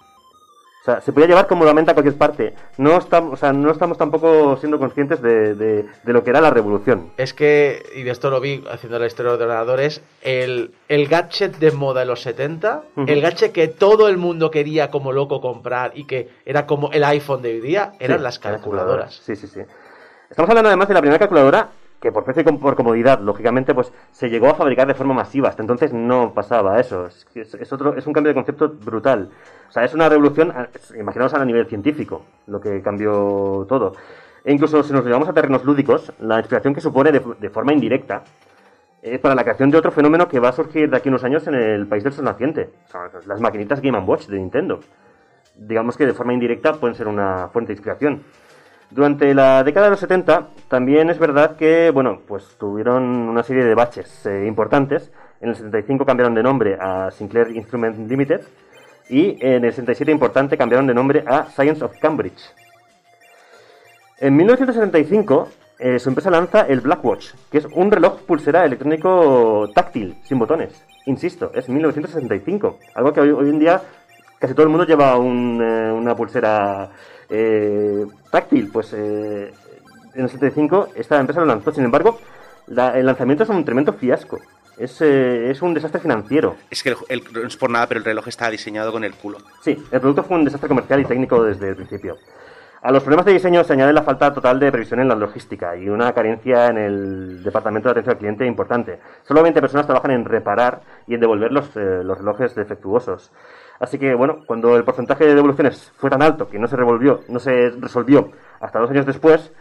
O 0.82 0.84
sea, 0.84 1.00
se 1.00 1.12
podía 1.12 1.28
llevar 1.28 1.46
cómodamente 1.46 1.92
a 1.92 1.94
cualquier 1.94 2.16
parte. 2.18 2.54
No 2.76 2.96
estamos, 2.98 3.34
o 3.34 3.36
sea, 3.36 3.52
no 3.52 3.70
estamos 3.70 3.98
tampoco 3.98 4.56
siendo 4.56 4.80
conscientes 4.80 5.22
de, 5.22 5.54
de- 5.54 5.84
de 6.02 6.12
lo 6.12 6.24
que 6.24 6.30
era 6.30 6.40
la 6.40 6.50
revolución. 6.50 7.12
Es 7.18 7.34
que, 7.34 7.84
y 7.94 8.02
de 8.02 8.10
esto 8.10 8.30
lo 8.30 8.40
vi 8.40 8.64
haciendo 8.68 8.98
la 8.98 9.06
historia 9.06 9.30
de 9.32 9.44
ordenadores, 9.44 10.02
el, 10.22 10.72
el 10.88 11.06
gadget 11.06 11.56
de 11.58 11.70
moda 11.70 12.00
de 12.00 12.06
los 12.06 12.22
70, 12.22 12.82
Ujú. 12.96 13.04
el 13.08 13.20
gadget 13.20 13.52
que 13.52 13.68
todo 13.68 14.08
el 14.08 14.16
mundo 14.16 14.50
quería 14.50 14.90
como 14.90 15.12
loco 15.12 15.40
comprar 15.40 15.92
y 15.94 16.04
que 16.04 16.30
era 16.44 16.66
como 16.66 16.90
el 16.90 17.04
iPhone 17.04 17.42
de 17.42 17.50
hoy 17.54 17.60
día, 17.60 17.92
eran 18.00 18.18
Sí, 18.18 18.22
las 18.24 18.38
calculadoras. 18.40 19.14
Sí, 19.24 19.36
sí, 19.36 19.46
sí. 19.46 19.60
Estamos 20.30 20.48
hablando 20.50 20.68
además 20.68 20.88
de 20.88 20.94
la 20.94 21.00
primera 21.00 21.18
calculadora 21.20 21.68
por 22.12 22.24
precio 22.24 22.42
y 22.42 22.52
por 22.56 22.76
comodidad, 22.76 23.20
lógicamente, 23.20 23.74
pues 23.74 23.92
se 24.10 24.28
llegó 24.28 24.48
a 24.48 24.54
fabricar 24.54 24.86
de 24.86 24.94
forma 24.94 25.14
masiva. 25.14 25.48
Hasta 25.48 25.62
entonces 25.62 25.92
no 25.92 26.32
pasaba 26.34 26.80
eso. 26.80 27.06
Es, 27.06 27.72
otro, 27.72 27.96
es 27.96 28.06
un 28.06 28.12
cambio 28.12 28.30
de 28.30 28.34
concepto 28.34 28.68
brutal. 28.68 29.30
O 29.68 29.72
sea, 29.72 29.84
es 29.84 29.94
una 29.94 30.08
revolución, 30.08 30.52
imaginaos 30.98 31.34
a 31.34 31.44
nivel 31.44 31.66
científico, 31.66 32.24
lo 32.46 32.60
que 32.60 32.82
cambió 32.82 33.66
todo. 33.68 33.94
E 34.44 34.52
incluso 34.52 34.82
si 34.82 34.92
nos 34.92 35.04
llevamos 35.04 35.28
a 35.28 35.32
terrenos 35.32 35.64
lúdicos, 35.64 36.12
la 36.20 36.38
inspiración 36.38 36.74
que 36.74 36.80
supone 36.80 37.10
de, 37.12 37.50
forma 37.50 37.72
indirecta 37.72 38.22
es 39.02 39.18
para 39.20 39.34
la 39.34 39.42
creación 39.42 39.70
de 39.70 39.78
otro 39.78 39.90
fenómeno 39.90 40.28
que 40.28 40.40
va 40.40 40.50
a 40.50 40.52
surgir 40.52 40.90
de 40.90 40.96
aquí 40.96 41.08
unos 41.08 41.24
años 41.24 41.46
en 41.46 41.54
el 41.54 41.86
país 41.86 42.04
del 42.04 42.12
sol 42.12 42.24
naciente. 42.24 42.70
O 42.86 42.90
sea, 42.90 43.10
las 43.26 43.40
maquinitas 43.40 43.80
Game 43.80 43.98
Watch 43.98 44.26
de 44.26 44.38
Nintendo 44.38 44.80
digamos 45.58 45.96
que 45.96 46.06
de 46.06 46.12
forma 46.12 46.32
indirecta 46.32 46.74
pueden 46.74 46.94
ser 46.94 47.08
una 47.08 47.48
fuente 47.48 47.68
de 47.68 47.74
inspiración. 47.74 48.22
Durante 48.90 49.34
la 49.34 49.64
década 49.64 49.86
de 49.86 49.90
los 49.90 50.00
70 50.00 50.48
también 50.68 51.10
es 51.10 51.18
verdad 51.18 51.56
que, 51.56 51.90
bueno, 51.90 52.20
pues 52.26 52.56
tuvieron 52.58 53.04
una 53.04 53.42
serie 53.42 53.64
de 53.64 53.74
baches 53.74 54.26
eh, 54.26 54.44
importantes. 54.46 55.10
En 55.40 55.50
el 55.50 55.56
75 55.56 56.06
cambiaron 56.06 56.34
de 56.34 56.42
nombre 56.42 56.76
a 56.80 57.10
Sinclair 57.10 57.50
Instrument 57.50 58.08
Limited 58.08 58.42
y 59.08 59.36
en 59.44 59.64
el 59.64 59.72
67 59.72 60.10
importante 60.10 60.56
cambiaron 60.56 60.86
de 60.86 60.94
nombre 60.94 61.24
a 61.26 61.46
Science 61.46 61.84
of 61.84 61.98
Cambridge. 61.98 62.40
En 64.18 64.34
1975 64.36 65.48
eh, 65.78 65.98
su 65.98 66.08
empresa 66.08 66.30
lanza 66.30 66.62
el 66.62 66.80
Blackwatch, 66.80 67.32
que 67.50 67.58
es 67.58 67.66
un 67.66 67.90
reloj 67.90 68.22
pulsera 68.22 68.64
electrónico 68.64 69.68
táctil, 69.74 70.16
sin 70.22 70.38
botones. 70.38 70.82
Insisto, 71.04 71.50
es 71.54 71.68
1965, 71.68 72.78
algo 72.94 73.12
que 73.12 73.20
hoy, 73.20 73.30
hoy 73.30 73.50
en 73.50 73.58
día 73.58 73.82
casi 74.38 74.54
todo 74.54 74.64
el 74.64 74.70
mundo 74.70 74.86
lleva 74.86 75.18
un, 75.18 75.60
eh, 75.62 75.92
una 75.92 76.16
pulsera 76.16 76.90
eh, 77.30 78.06
táctil. 78.30 78.70
Pues 78.72 78.92
eh, 78.92 79.52
en 80.14 80.22
el 80.22 80.28
75 80.28 80.88
esta 80.94 81.18
empresa 81.18 81.40
lo 81.40 81.46
lanzó, 81.46 81.72
sin 81.72 81.84
embargo, 81.84 82.18
la- 82.68 82.98
el 82.98 83.06
lanzamiento 83.06 83.44
es 83.44 83.48
un 83.50 83.64
tremendo 83.64 83.92
fiasco. 83.92 84.38
Es, 84.78 85.00
eh, 85.00 85.50
es 85.50 85.62
un 85.62 85.72
desastre 85.72 86.00
financiero. 86.00 86.54
Es 86.70 86.82
que 86.82 86.90
el, 86.90 86.96
el- 87.08 87.22
no 87.32 87.46
es 87.46 87.56
por 87.56 87.70
nada, 87.70 87.86
pero 87.86 87.98
el 87.98 88.04
reloj 88.04 88.28
está 88.28 88.50
diseñado 88.50 88.92
con 88.92 89.04
el 89.04 89.14
culo. 89.14 89.38
Sí, 89.62 89.82
el 89.90 90.00
producto 90.00 90.22
fue 90.22 90.36
un 90.36 90.44
desastre 90.44 90.68
comercial 90.68 91.00
y 91.00 91.04
técnico 91.06 91.42
desde 91.42 91.70
el 91.70 91.76
principio. 91.76 92.16
A 92.82 92.92
los 92.92 93.02
problemas 93.02 93.24
de 93.26 93.32
diseño 93.32 93.64
se 93.64 93.72
añade 93.72 93.92
la 93.94 94.02
falta 94.02 94.32
total 94.34 94.60
de 94.60 94.70
previsión 94.70 95.00
en 95.00 95.08
la 95.08 95.14
logística 95.16 95.74
y 95.76 95.88
una 95.88 96.12
carencia 96.12 96.66
en 96.66 96.76
el 96.78 97.42
departamento 97.42 97.88
de 97.88 97.92
atención 97.92 98.12
al 98.12 98.18
cliente 98.18 98.46
importante. 98.46 99.00
Solo 99.26 99.42
20 99.42 99.60
personas 99.60 99.86
trabajan 99.86 100.10
en 100.12 100.24
reparar 100.24 100.82
y 101.06 101.14
en 101.14 101.20
devolver 101.20 101.50
los, 101.52 101.74
eh, 101.76 102.02
los 102.04 102.18
relojes 102.18 102.54
defectuosos. 102.54 103.32
Así 103.78 103.98
que, 103.98 104.14
bueno, 104.14 104.42
cuando 104.46 104.76
el 104.76 104.84
porcentaje 104.84 105.26
de 105.26 105.34
devoluciones 105.34 105.92
fue 105.96 106.10
tan 106.10 106.22
alto 106.22 106.48
que 106.48 106.58
no 106.58 106.66
se 106.68 106.76
revolvió, 106.76 107.20
no 107.28 107.38
se 107.38 107.70
resolvió 107.78 108.32
hasta 108.60 108.78
dos 108.78 108.90
años 108.90 109.06
después, 109.06 109.52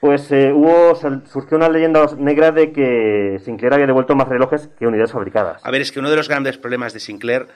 pues 0.00 0.30
eh, 0.32 0.52
hubo 0.52 0.94
surgió 1.26 1.56
una 1.56 1.68
leyenda 1.68 2.06
negra 2.18 2.50
de 2.50 2.72
que 2.72 3.40
Sinclair 3.44 3.74
había 3.74 3.86
devuelto 3.86 4.14
más 4.16 4.28
relojes 4.28 4.68
que 4.78 4.86
unidades 4.86 5.12
fabricadas. 5.12 5.64
A 5.64 5.70
ver, 5.70 5.80
es 5.80 5.92
que 5.92 6.00
uno 6.00 6.10
de 6.10 6.16
los 6.16 6.28
grandes 6.28 6.58
problemas 6.58 6.92
de 6.92 7.00
Sinclair 7.00 7.46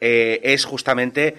eh, 0.00 0.40
es 0.42 0.64
justamente 0.64 1.34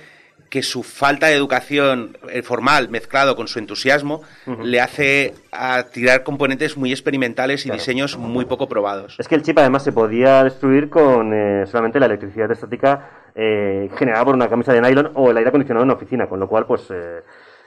que 0.50 0.62
su 0.62 0.84
falta 0.84 1.28
de 1.28 1.34
educación 1.36 2.18
eh, 2.30 2.44
formal 2.44 2.90
mezclado 2.90 3.36
con 3.36 3.48
su 3.48 3.58
entusiasmo 3.58 4.22
le 4.62 4.80
hace 4.82 5.34
a 5.52 5.84
tirar 5.92 6.22
componentes 6.22 6.78
muy 6.78 6.92
experimentales 6.92 7.62
y 7.66 7.70
Claro. 7.70 7.80
diseños 7.80 8.18
muy 8.18 8.46
poco 8.46 8.70
probados. 8.70 9.16
Es 9.20 9.28
que 9.28 9.34
el 9.34 9.42
chip 9.42 9.58
además 9.58 9.84
se 9.84 9.92
podía 9.92 10.44
destruir 10.44 10.90
con 10.90 11.34
eh, 11.34 11.66
solamente 11.66 12.00
la 12.00 12.06
electricidad 12.06 12.52
estática 12.52 13.10
eh, 13.36 13.90
generada 13.98 14.26
por 14.26 14.36
una 14.36 14.48
camisa 14.50 14.74
de 14.74 14.82
nylon 14.82 15.12
o 15.16 15.30
el 15.32 15.38
aire 15.38 15.50
acondicionado 15.50 15.84
en 15.84 15.90
una 15.90 15.96
oficina, 15.98 16.28
con 16.28 16.40
lo 16.40 16.48
cual, 16.48 16.66
pues, 16.66 16.90
eh, 16.92 17.22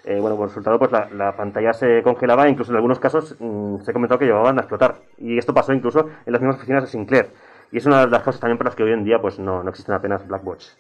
eh, 0.05 0.21
bueno, 0.21 0.37
por 0.37 0.49
resultado, 0.49 0.79
pues 0.79 0.93
la, 0.93 1.09
la 1.13 1.37
pantalla 1.37 1.73
se 1.73 2.03
congelaba 2.03 2.49
incluso 2.49 2.71
en 2.71 2.77
algunos 2.77 3.01
casos 3.01 3.35
mm, 3.41 3.81
se 3.83 3.91
ha 3.91 3.95
comentado 3.95 4.19
que 4.19 4.27
llevaban 4.27 4.57
a 4.59 4.61
explotar. 4.63 4.97
Y 5.19 5.37
esto 5.39 5.53
pasó 5.53 5.73
incluso 5.73 6.09
en 6.25 6.33
las 6.33 6.41
mismas 6.41 6.57
oficinas 6.59 6.85
de 6.85 6.89
Sinclair. 6.89 7.27
Y 7.73 7.79
es 7.79 7.87
una 7.87 8.01
de 8.07 8.11
las 8.11 8.23
cosas 8.23 8.41
también 8.41 8.59
por 8.59 8.67
las 8.67 8.77
que 8.77 8.85
hoy 8.85 8.93
en 8.93 9.05
día 9.05 9.19
pues 9.21 9.39
no, 9.41 9.63
no 9.65 9.71
existen 9.71 9.95
apenas 9.95 10.27
Black 10.29 10.45
Box. 10.45 10.79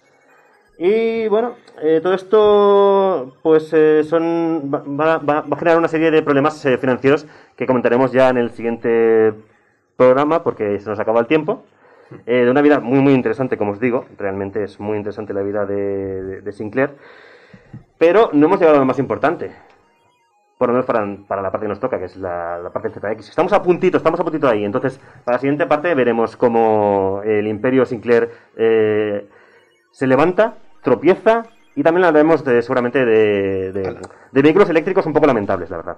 Y 0.78 1.26
bueno, 1.28 1.54
eh, 1.82 2.00
todo 2.02 2.12
esto 2.14 3.32
pues 3.42 3.72
eh, 3.72 4.04
son 4.04 4.70
va- 4.72 4.84
va- 4.86 5.18
va 5.18 5.38
a 5.50 5.56
generar 5.58 5.78
una 5.78 5.88
serie 5.88 6.10
de 6.10 6.22
problemas 6.22 6.64
eh, 6.66 6.76
financieros 6.78 7.26
que 7.56 7.66
comentaremos 7.66 8.12
ya 8.12 8.28
en 8.28 8.36
el 8.36 8.50
siguiente 8.50 9.32
programa 9.96 10.44
porque 10.44 10.78
se 10.78 10.88
nos 10.90 11.00
acaba 11.00 11.18
el 11.20 11.26
tiempo. 11.26 11.64
Eh, 12.26 12.44
de 12.44 12.50
una 12.50 12.62
vida 12.62 12.78
muy 12.80 13.00
muy 13.00 13.12
interesante, 13.14 13.56
como 13.56 13.72
os 13.72 13.80
digo, 13.80 14.06
realmente 14.16 14.62
es 14.64 14.78
muy 14.80 14.96
interesante 14.96 15.32
la 15.34 15.42
vida 15.42 15.66
de, 15.66 16.22
de- 16.22 16.40
de 16.40 16.52
Sinclair. 16.52 16.90
Pero 17.98 18.30
no 18.32 18.46
hemos 18.46 18.58
llegado 18.60 18.76
a 18.76 18.80
lo 18.80 18.86
más 18.86 18.98
importante. 18.98 19.50
Por 20.58 20.68
lo 20.68 20.74
menos 20.74 20.86
para, 20.86 21.04
para 21.28 21.42
la 21.42 21.50
parte 21.50 21.64
que 21.66 21.68
nos 21.68 21.80
toca, 21.80 21.98
que 21.98 22.06
es 22.06 22.16
la, 22.16 22.58
la 22.58 22.70
parte 22.70 22.88
del 22.88 22.98
ZX. 23.16 23.28
Estamos 23.28 23.52
a 23.52 23.62
puntito, 23.62 23.96
estamos 23.98 24.18
a 24.20 24.24
puntito 24.24 24.48
ahí. 24.48 24.64
Entonces, 24.64 24.98
para 25.24 25.36
la 25.36 25.40
siguiente 25.40 25.66
parte 25.66 25.94
veremos 25.94 26.36
cómo 26.36 27.20
el 27.24 27.46
imperio 27.46 27.84
Sinclair 27.84 28.30
eh, 28.56 29.28
se 29.90 30.06
levanta, 30.06 30.54
tropieza 30.82 31.42
y 31.74 31.82
también 31.82 32.06
hablaremos 32.06 32.42
de, 32.44 32.62
seguramente 32.62 33.04
de, 33.04 33.72
de- 33.72 33.96
de 34.32 34.42
vehículos 34.42 34.70
eléctricos 34.70 35.04
un 35.06 35.12
poco 35.12 35.26
lamentables, 35.26 35.68
la 35.68 35.76
verdad. 35.76 35.96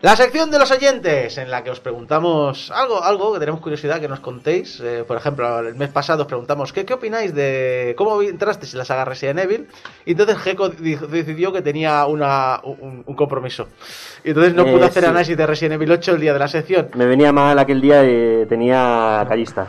La 0.00 0.14
sección 0.14 0.48
de 0.52 0.60
los 0.60 0.70
oyentes, 0.70 1.38
en 1.38 1.50
la 1.50 1.64
que 1.64 1.70
os 1.70 1.80
preguntamos 1.80 2.70
algo, 2.70 3.02
algo 3.02 3.32
que 3.32 3.40
tenemos 3.40 3.60
curiosidad 3.60 4.00
que 4.00 4.06
nos 4.06 4.20
contéis. 4.20 4.78
Eh, 4.80 5.02
por 5.04 5.16
ejemplo, 5.16 5.58
el 5.58 5.74
mes 5.74 5.88
pasado 5.90 6.22
os 6.22 6.28
preguntamos 6.28 6.72
¿qué, 6.72 6.84
qué 6.84 6.94
opináis 6.94 7.34
de 7.34 7.94
cómo 7.98 8.22
entrasteis 8.22 8.74
en 8.74 8.78
la 8.78 8.84
saga 8.84 9.04
Resident 9.04 9.40
Evil. 9.40 9.66
Y 10.06 10.12
entonces 10.12 10.38
Gecko 10.38 10.68
di- 10.68 10.94
decidió 10.94 11.52
que 11.52 11.62
tenía 11.62 12.06
una, 12.06 12.60
un, 12.62 13.02
un 13.04 13.14
compromiso. 13.16 13.66
Y 14.22 14.28
entonces 14.28 14.54
no 14.54 14.62
Eh, 14.66 14.72
pudo 14.72 14.84
hacer 14.84 15.02
sí. 15.02 15.08
análisis 15.08 15.36
de 15.36 15.46
Resident 15.46 15.74
Evil 15.74 15.90
8 15.90 16.12
el 16.14 16.20
día 16.20 16.32
de 16.32 16.38
la 16.38 16.48
sección. 16.48 16.90
Me 16.94 17.06
venía 17.06 17.32
mal 17.32 17.58
aquel 17.58 17.80
día 17.80 18.04
y 18.04 18.46
tenía 18.46 19.26
callista. 19.28 19.66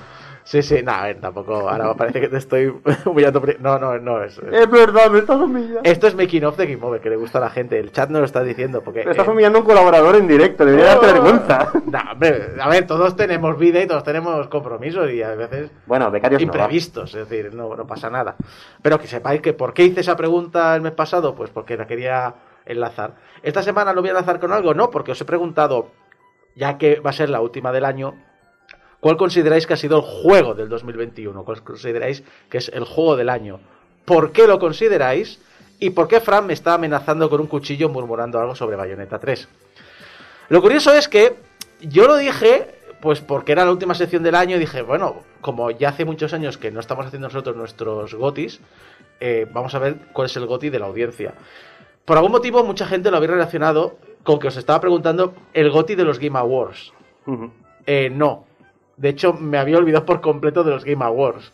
Sí, 0.50 0.64
sí, 0.64 0.82
no, 0.84 0.92
a 0.94 1.04
ver, 1.04 1.22
tampoco. 1.22 1.70
Ahora 1.70 1.94
parece 1.94 2.20
que 2.22 2.28
te 2.28 2.38
estoy 2.38 2.74
humillando. 3.06 3.40
No, 3.60 3.78
no, 3.78 4.00
no 4.00 4.24
es. 4.24 4.36
es- 4.40 4.52
Es 4.52 4.72
verdad, 4.72 5.12
me 5.12 5.20
estás 5.20 5.38
humillando. 5.40 5.82
Esto 5.84 6.08
es 6.08 6.16
making 6.16 6.44
of 6.46 6.58
de 6.58 6.66
Game 6.66 6.84
Over, 6.84 7.00
que 7.02 7.12
le 7.12 7.18
gusta 7.18 7.38
a 7.38 7.42
la 7.42 7.52
gente. 7.52 7.78
El 7.78 7.92
chat 7.92 8.10
no 8.10 8.18
lo 8.18 8.26
está 8.26 8.42
diciendo 8.44 8.82
porque. 8.84 9.06
Me 9.06 9.12
estás 9.12 9.28
eh, 9.28 9.30
humillando 9.30 9.60
a 9.60 9.62
un 9.62 9.68
colaborador 9.68 10.16
en 10.16 10.28
directo, 10.28 10.66
debería 10.66 10.96
darte 10.96 11.06
vergüenza. 11.14 11.72
No, 11.86 12.00
hombre, 12.14 12.48
a 12.60 12.68
ver, 12.68 12.88
todos 12.88 13.16
tenemos 13.16 13.60
vida 13.60 13.80
y 13.80 13.86
todos 13.86 14.04
tenemos 14.04 14.48
compromisos 14.48 15.12
y 15.12 15.22
a 15.22 15.36
veces 15.36 15.70
Bueno, 15.86 16.10
becarios 16.10 16.42
no. 16.42 16.46
imprevistos, 16.46 17.14
es 17.14 17.30
decir, 17.30 17.54
no, 17.54 17.76
no 17.76 17.86
pasa 17.86 18.10
nada. 18.10 18.36
Pero 18.82 19.00
que 19.00 19.06
sepáis 19.06 19.42
que 19.42 19.54
por 19.54 19.74
qué 19.76 19.84
hice 19.84 20.00
esa 20.02 20.16
pregunta 20.16 20.76
el 20.76 20.82
mes 20.82 20.94
pasado, 20.94 21.36
pues 21.36 21.52
porque 21.52 21.78
la 21.78 21.86
quería 21.86 22.34
enlazar. 22.66 23.14
Esta 23.44 23.62
semana 23.62 23.94
lo 23.94 24.02
voy 24.02 24.10
a 24.10 24.14
enlazar 24.14 24.40
con 24.40 24.52
algo, 24.52 24.74
no, 24.74 24.90
porque 24.90 25.12
os 25.12 25.22
he 25.22 25.26
preguntado, 25.26 25.92
ya 26.56 26.80
que 26.80 27.00
va 27.02 27.12
a 27.12 27.14
ser 27.14 27.30
la 27.30 27.40
última 27.42 27.72
del 27.72 27.86
año, 27.86 28.16
¿cuál 29.00 29.18
consideráis 29.18 29.68
que 29.68 29.74
ha 29.74 29.78
sido 29.78 29.98
el 29.98 30.04
juego 30.04 30.54
del 30.54 30.70
2021? 30.70 31.44
¿Cuál 31.44 31.64
consideráis 31.64 32.24
que 32.50 32.58
es 32.58 32.70
el 32.70 32.84
juego 32.84 33.16
del 33.16 33.30
año? 33.30 33.60
¿Por 34.06 34.32
qué 34.32 34.48
lo 34.48 34.60
consideráis? 34.60 35.40
¿Y 35.80 35.92
por 35.92 36.08
qué 36.08 36.20
Fran 36.20 36.46
me 36.46 36.54
está 36.54 36.74
amenazando 36.74 37.30
con 37.30 37.42
un 37.42 37.48
cuchillo 37.48 37.90
murmurando 37.90 38.40
algo 38.40 38.56
sobre 38.56 38.76
Bayonetta 38.76 39.20
3? 39.20 39.48
Lo 40.50 40.62
curioso 40.62 40.94
es 40.94 41.08
que 41.08 41.36
yo 41.82 42.08
lo 42.08 42.18
dije, 42.18 42.68
pues 43.02 43.22
porque 43.22 43.54
era 43.54 43.66
la 43.66 43.72
última 43.72 43.94
sección 43.94 44.24
del 44.24 44.36
año, 44.36 44.58
y 44.58 44.60
dije, 44.60 44.82
bueno, 44.82 45.24
como 45.42 45.72
ya 45.72 45.90
hace 45.90 46.06
muchos 46.06 46.34
años 46.34 46.58
que 46.58 46.72
no 46.72 46.80
estamos 46.80 47.06
haciendo 47.06 47.28
nosotros 47.28 47.56
nuestros 47.56 48.14
gotis, 48.16 48.60
eh, 49.20 49.48
vamos 49.52 49.76
a 49.76 49.80
ver 49.80 49.96
cuál 50.12 50.26
es 50.26 50.36
el 50.36 50.46
goti 50.46 50.70
de 50.70 50.80
la 50.80 50.88
audiencia. 50.88 51.34
Por 52.04 52.18
algún 52.18 52.32
motivo, 52.32 52.64
mucha 52.64 52.88
gente 52.88 53.12
lo 53.12 53.18
había 53.18 53.30
relacionado 53.30 53.98
con 54.24 54.40
que 54.40 54.48
os 54.48 54.58
estaba 54.58 54.82
preguntando 54.82 55.34
el 55.54 55.70
goti 55.70 55.96
de 55.96 56.04
los 56.04 56.20
Game 56.20 56.38
Awards. 56.38 56.92
Ujú. 57.26 57.52
Eh, 57.86 58.10
no. 58.10 58.46
De 59.00 59.08
hecho, 59.08 59.32
me 59.32 59.58
había 59.58 59.78
olvidado 59.78 60.06
por 60.06 60.20
completo 60.20 60.62
de 60.66 60.72
los 60.72 60.84
Game 60.84 61.04
Awards. 61.06 61.54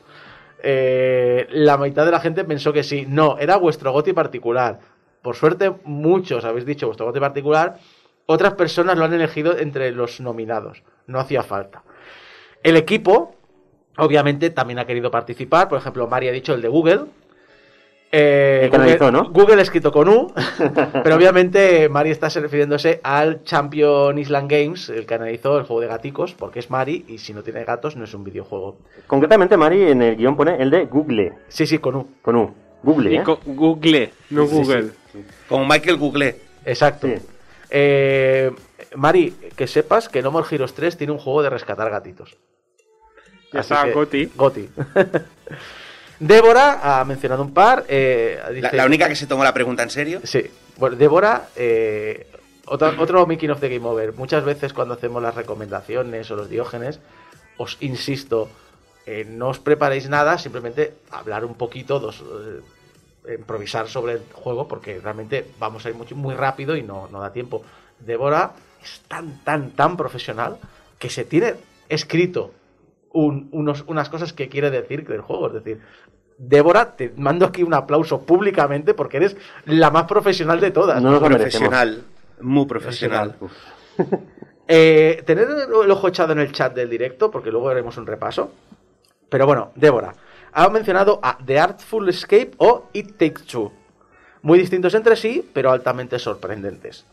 Eh, 0.63 1.45
la 1.51 1.77
mitad 1.77 2.03
de 2.03 2.11
la 2.11 2.19
gente 2.19 2.43
pensó 2.43 2.73
que 2.73 2.83
sí. 2.83 3.05
No, 3.07 3.37
era 3.37 3.57
vuestro 3.57 3.91
goti 3.91 4.13
particular. 4.13 4.79
Por 5.21 5.35
suerte, 5.35 5.71
muchos 5.83 6.43
habéis 6.43 6.65
dicho 6.65 6.87
vuestro 6.87 7.05
goti 7.05 7.19
particular. 7.19 7.77
Otras 8.25 8.55
personas 8.55 8.97
lo 8.97 9.05
han 9.05 9.13
elegido 9.13 9.55
entre 9.59 9.91
los 9.91 10.19
nominados. 10.21 10.81
No 11.05 11.19
hacía 11.19 11.43
falta. 11.43 11.83
El 12.63 12.77
equipo, 12.77 13.35
obviamente, 13.97 14.49
también 14.49 14.79
ha 14.79 14.87
querido 14.87 15.11
participar. 15.11 15.69
Por 15.69 15.77
ejemplo, 15.77 16.07
Mari 16.07 16.29
ha 16.29 16.31
dicho 16.31 16.55
el 16.55 16.63
de 16.63 16.67
Google. 16.67 17.01
Eh, 18.17 18.69
Google, 18.71 19.11
¿no? 19.11 19.29
Google 19.29 19.61
escrito 19.61 19.91
con 19.91 20.07
U, 20.07 20.31
pero 21.03 21.15
obviamente 21.15 21.89
Mari 21.89 22.11
está 22.11 22.29
refiriéndose 22.29 23.01
al 23.03 23.43
Champion 23.43 24.17
Island 24.17 24.49
Games, 24.49 24.87
el 24.89 25.05
que 25.05 25.15
analizó 25.15 25.57
el 25.57 25.65
juego 25.65 25.81
de 25.81 25.87
gaticos, 25.87 26.33
porque 26.33 26.59
es 26.59 26.69
Mari 26.69 27.03
y 27.09 27.17
si 27.17 27.33
no 27.33 27.43
tiene 27.43 27.65
gatos 27.65 27.97
no 27.97 28.05
es 28.05 28.13
un 28.13 28.23
videojuego. 28.23 28.77
Concretamente, 29.05 29.57
Mari 29.57 29.81
en 29.91 30.01
el 30.01 30.15
guion 30.15 30.37
pone 30.37 30.61
el 30.61 30.69
de 30.69 30.85
Google. 30.85 31.33
Sí, 31.49 31.67
sí, 31.67 31.79
con 31.79 31.95
U. 31.95 32.07
Con 32.21 32.37
U. 32.37 32.53
Google, 32.83 33.15
¿eh? 33.17 33.23
co- 33.23 33.39
Google, 33.45 34.11
no 34.29 34.45
Sí, 34.47 34.55
Google. 34.55 34.89
Como 35.49 35.65
Michael 35.65 35.97
Google. 35.97 36.35
Exacto. 36.63 37.07
Sí. 37.07 37.15
Eh, 37.69 38.49
Mari, 38.95 39.35
que 39.57 39.67
sepas 39.67 40.07
que 40.07 40.21
No 40.21 40.31
More 40.31 40.47
Heroes 40.49 40.73
3 40.73 40.95
tiene 40.95 41.11
un 41.11 41.19
juego 41.19 41.43
de 41.43 41.49
rescatar 41.49 41.89
gatitos. 41.89 42.37
Ya 43.51 43.59
está, 43.59 43.89
Goti. 43.89 44.29
Goti. 44.35 44.69
Débora 46.19 46.99
ha 46.99 47.03
mencionado 47.05 47.41
un 47.43 47.53
par. 47.53 47.85
eh, 47.87 48.39
La, 48.43 48.49
dice- 48.51 48.75
la 48.75 48.85
única 48.85 49.07
que 49.09 49.15
se 49.15 49.27
tomó 49.27 49.43
la 49.43 49.53
pregunta 49.53 49.83
en 49.83 49.89
serio. 49.89 50.21
Sí. 50.23 50.43
Bueno, 50.77 50.95
Débora, 50.95 51.49
eh, 51.55 52.27
otra- 52.65 52.93
otro 52.97 53.25
making 53.27 53.51
of 53.51 53.59
the 53.59 53.69
Game 53.69 53.85
Over. 53.87 54.13
Muchas 54.13 54.43
veces 54.43 54.73
cuando 54.73 54.93
hacemos 54.93 55.21
las 55.21 55.35
recomendaciones 55.35 56.29
o 56.31 56.35
los 56.35 56.49
diógenes, 56.49 56.99
os 57.57 57.77
insisto, 57.81 58.49
eh, 59.05 59.25
no 59.27 59.49
os 59.49 59.59
preparéis 59.59 60.09
nada, 60.09 60.37
simplemente 60.37 60.95
hablar 61.11 61.45
un 61.45 61.55
poquito, 61.55 61.99
dos, 61.99 62.23
eh, 63.27 63.35
improvisar 63.37 63.87
sobre 63.87 64.13
el 64.13 64.21
juego, 64.33 64.67
porque 64.67 64.99
realmente 65.01 65.45
vamos 65.59 65.85
a 65.85 65.89
ir 65.89 65.95
mucho, 65.95 66.15
muy 66.15 66.33
rápido 66.35 66.75
y 66.75 66.83
no, 66.83 67.07
no 67.11 67.19
da 67.19 67.31
tiempo. 67.33 67.63
Débora 67.99 68.51
es 68.83 69.01
tan, 69.07 69.43
tan, 69.43 69.71
tan 69.71 69.95
profesional 69.97 70.57
que 70.99 71.09
se 71.09 71.23
tiene 71.25 71.55
escrito 71.89 72.51
un- 73.15 73.49
unos, 73.51 73.83
unas 73.87 74.09
cosas 74.09 74.33
que 74.33 74.49
quiere 74.49 74.69
decir 74.69 75.07
del 75.07 75.21
juego. 75.21 75.47
Es 75.47 75.53
decir, 75.53 75.79
Débora, 76.37 76.95
te 76.95 77.13
mando 77.15 77.45
aquí 77.45 77.63
un 77.63 77.73
aplauso 77.73 78.21
públicamente 78.21 78.93
porque 78.93 79.17
eres 79.17 79.37
la 79.65 79.89
más 79.89 80.03
profesional 80.03 80.59
de 80.59 80.71
todas. 80.71 81.01
No. 81.01 81.19
Profesional. 81.19 82.03
Muy 82.41 82.65
profesional. 82.65 83.35
Eh, 84.67 85.21
tener 85.27 85.47
el 85.47 85.91
ojo 85.91 86.07
echado 86.07 86.33
en 86.33 86.39
el 86.39 86.51
chat 86.51 86.73
del 86.73 86.89
directo, 86.89 87.29
porque 87.29 87.51
luego 87.51 87.69
haremos 87.69 87.97
un 87.97 88.07
repaso. 88.07 88.51
Pero 89.29 89.45
bueno, 89.45 89.71
Débora, 89.75 90.15
ha 90.53 90.67
mencionado 90.69 91.19
a 91.21 91.37
The 91.45 91.59
Artful 91.59 92.09
Escape 92.09 92.51
o 92.57 92.89
It 92.91 93.11
Takes 93.11 93.43
Two. 93.43 93.71
Muy 94.41 94.57
distintos 94.57 94.95
entre 94.95 95.15
sí, 95.17 95.47
pero 95.53 95.69
altamente 95.71 96.17
sorprendentes. 96.17 97.05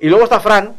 Y 0.00 0.08
luego 0.08 0.24
está 0.24 0.40
Fran, 0.40 0.74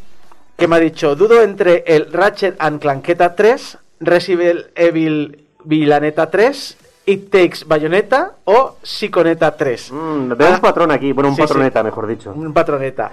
que 0.57 0.67
me 0.67 0.75
ha 0.75 0.79
dicho, 0.79 1.15
dudo 1.15 1.41
entre 1.41 1.83
el 1.85 2.11
Ratchet 2.11 2.55
and 2.59 2.81
Clanketa 2.81 3.35
3, 3.35 3.77
Resident 3.99 4.65
Evil 4.75 5.45
Villaneta 5.63 6.29
3, 6.31 6.77
It 7.05 7.29
Takes 7.31 7.59
Bayonetta 7.65 8.33
o 8.45 8.77
Siconeta 8.83 9.55
3. 9.55 9.91
Mm, 9.91 10.33
veo 10.35 10.49
un 10.49 10.55
Ah, 10.55 10.61
patrón 10.61 10.91
aquí. 10.91 11.13
Bueno, 11.13 11.29
un 11.29 11.35
sí, 11.35 11.41
patroneta, 11.41 11.83
mejor 11.83 12.07
dicho. 12.07 12.31
un 12.31 12.53
patroneta. 12.53 13.11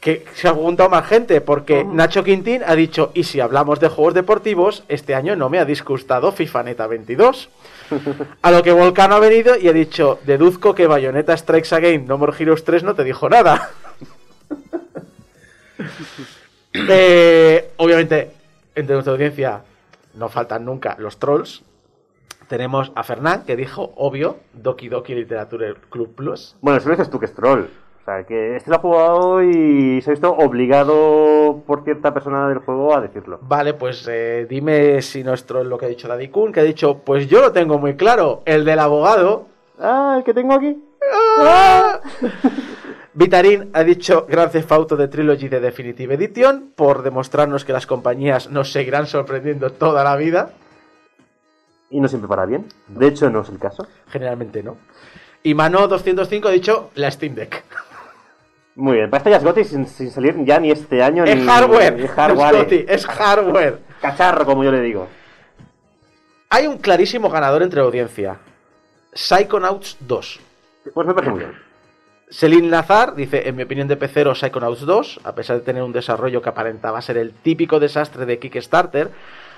Que 0.00 0.24
se 0.34 0.48
ha 0.48 0.52
preguntado 0.52 0.88
más 0.88 1.06
gente, 1.06 1.40
porque 1.40 1.84
Nacho 1.84 2.24
Quintín 2.24 2.62
ha 2.66 2.74
dicho, 2.74 3.12
y 3.14 3.22
si 3.24 3.38
hablamos 3.38 3.78
de 3.78 3.88
juegos 3.88 4.14
deportivos, 4.14 4.82
este 4.88 5.14
año 5.14 5.36
no 5.36 5.48
me 5.48 5.58
ha 5.60 5.64
disgustado 5.64 6.32
FIFA 6.32 6.62
Neta 6.64 6.86
22. 6.88 7.48
A 8.42 8.50
lo 8.50 8.62
que 8.62 8.72
Volcano 8.72 9.14
ha 9.14 9.20
venido 9.20 9.56
y 9.56 9.68
ha 9.68 9.72
dicho, 9.72 10.18
deduzco 10.24 10.74
que 10.74 10.86
Bayonetta 10.88 11.36
Strikes 11.36 11.72
Again, 11.74 12.06
No 12.06 12.18
More 12.18 12.32
Heroes 12.36 12.64
3 12.64 12.82
no 12.82 12.94
te 12.94 13.04
dijo 13.04 13.28
nada. 13.28 13.70
Eh, 16.74 17.72
obviamente, 17.76 18.30
entre 18.74 18.94
nuestra 18.94 19.12
audiencia 19.12 19.62
no 20.14 20.28
faltan 20.28 20.64
nunca 20.64 20.96
los 20.98 21.18
trolls. 21.18 21.62
Tenemos 22.48 22.92
a 22.94 23.02
Fernán, 23.02 23.44
que 23.46 23.56
dijo, 23.56 23.92
obvio, 23.96 24.36
Doki 24.52 24.88
Doki 24.88 25.14
Literature 25.14 25.74
Club 25.90 26.14
Plus. 26.14 26.56
Bueno, 26.60 26.78
eso 26.78 26.88
lo 26.88 26.96
dices 26.96 27.10
tú 27.10 27.18
que 27.18 27.26
es 27.26 27.34
troll. 27.34 27.64
O 28.02 28.04
sea, 28.04 28.24
que 28.24 28.56
este 28.56 28.68
lo 28.68 28.76
ha 28.76 28.80
jugado 28.80 29.42
y 29.44 30.02
se 30.02 30.10
ha 30.10 30.12
visto 30.12 30.32
obligado 30.32 31.62
por 31.64 31.84
cierta 31.84 32.12
persona 32.12 32.48
del 32.48 32.58
juego 32.58 32.96
a 32.96 33.00
decirlo. 33.00 33.38
Vale, 33.42 33.74
pues 33.74 34.08
eh, 34.10 34.44
dime 34.50 35.00
si 35.02 35.22
no 35.22 35.32
es 35.32 35.46
troll 35.46 35.68
lo 35.68 35.78
que 35.78 35.86
ha 35.86 35.88
dicho 35.88 36.08
Daddy 36.08 36.28
Kun, 36.28 36.52
que 36.52 36.60
ha 36.60 36.64
dicho, 36.64 36.98
pues 36.98 37.28
yo 37.28 37.40
lo 37.40 37.52
tengo 37.52 37.78
muy 37.78 37.94
claro, 37.94 38.42
el 38.44 38.64
del 38.64 38.80
abogado. 38.80 39.46
Ah, 39.78 40.16
el 40.18 40.24
que 40.24 40.34
tengo 40.34 40.52
aquí. 40.52 40.82
¡Ah! 41.40 42.00
Vitarin 43.14 43.70
ha 43.74 43.84
dicho 43.84 44.26
Grand 44.28 44.50
Theft 44.50 44.72
Auto 44.72 44.96
de 44.96 45.08
Trilogy 45.08 45.48
de 45.48 45.60
Definitive 45.60 46.14
Edition 46.14 46.72
por 46.74 47.02
demostrarnos 47.02 47.64
que 47.64 47.72
las 47.72 47.86
compañías 47.86 48.48
nos 48.50 48.72
seguirán 48.72 49.06
sorprendiendo 49.06 49.70
toda 49.70 50.02
la 50.02 50.16
vida. 50.16 50.50
Y 51.90 52.00
no 52.00 52.08
siempre 52.08 52.28
para 52.28 52.46
bien. 52.46 52.66
De 52.88 53.08
hecho, 53.08 53.28
no 53.28 53.42
es 53.42 53.50
el 53.50 53.58
caso. 53.58 53.86
Generalmente 54.08 54.62
no. 54.62 54.78
Y 55.42 55.54
Mano 55.54 55.88
205 55.88 56.48
ha 56.48 56.52
dicho 56.52 56.90
la 56.94 57.10
Steam 57.10 57.34
Deck. 57.34 57.62
Muy 58.74 58.96
bien, 58.96 59.10
para 59.10 59.18
esto 59.34 59.54
ya 59.54 59.60
es 59.60 59.68
sin, 59.68 59.86
sin 59.86 60.10
salir 60.10 60.34
ya 60.44 60.58
ni 60.58 60.70
este 60.70 61.02
año 61.02 61.24
Es 61.24 61.36
ni 61.36 61.44
hardware. 61.44 61.94
ni 61.94 62.06
hardware. 62.06 62.54
Es 62.54 62.62
GOTY, 62.62 62.84
es 62.88 63.06
hardware. 63.06 63.78
Cacharro, 64.00 64.46
como 64.46 64.64
yo 64.64 64.72
le 64.72 64.80
digo. 64.80 65.08
Hay 66.48 66.66
un 66.66 66.78
clarísimo 66.78 67.28
ganador 67.28 67.62
entre 67.62 67.80
la 67.80 67.86
audiencia. 67.86 68.38
Psychonauts 69.12 69.98
2. 70.00 70.40
Pues 70.92 71.06
me 71.06 71.14
parece 71.14 71.30
muy 71.30 71.40
bien. 71.40 71.52
Selin 72.28 72.70
Lazar 72.70 73.14
dice, 73.14 73.46
en 73.46 73.56
mi 73.56 73.62
opinión 73.62 73.88
de 73.88 73.96
pecero, 73.96 74.34
Psychonauts 74.34 74.86
2, 74.86 75.20
a 75.24 75.34
pesar 75.34 75.58
de 75.58 75.62
tener 75.62 75.82
un 75.82 75.92
desarrollo 75.92 76.40
que 76.40 76.48
aparentaba 76.48 77.02
ser 77.02 77.18
el 77.18 77.32
típico 77.32 77.78
desastre 77.78 78.24
de 78.24 78.38
Kickstarter, 78.38 79.10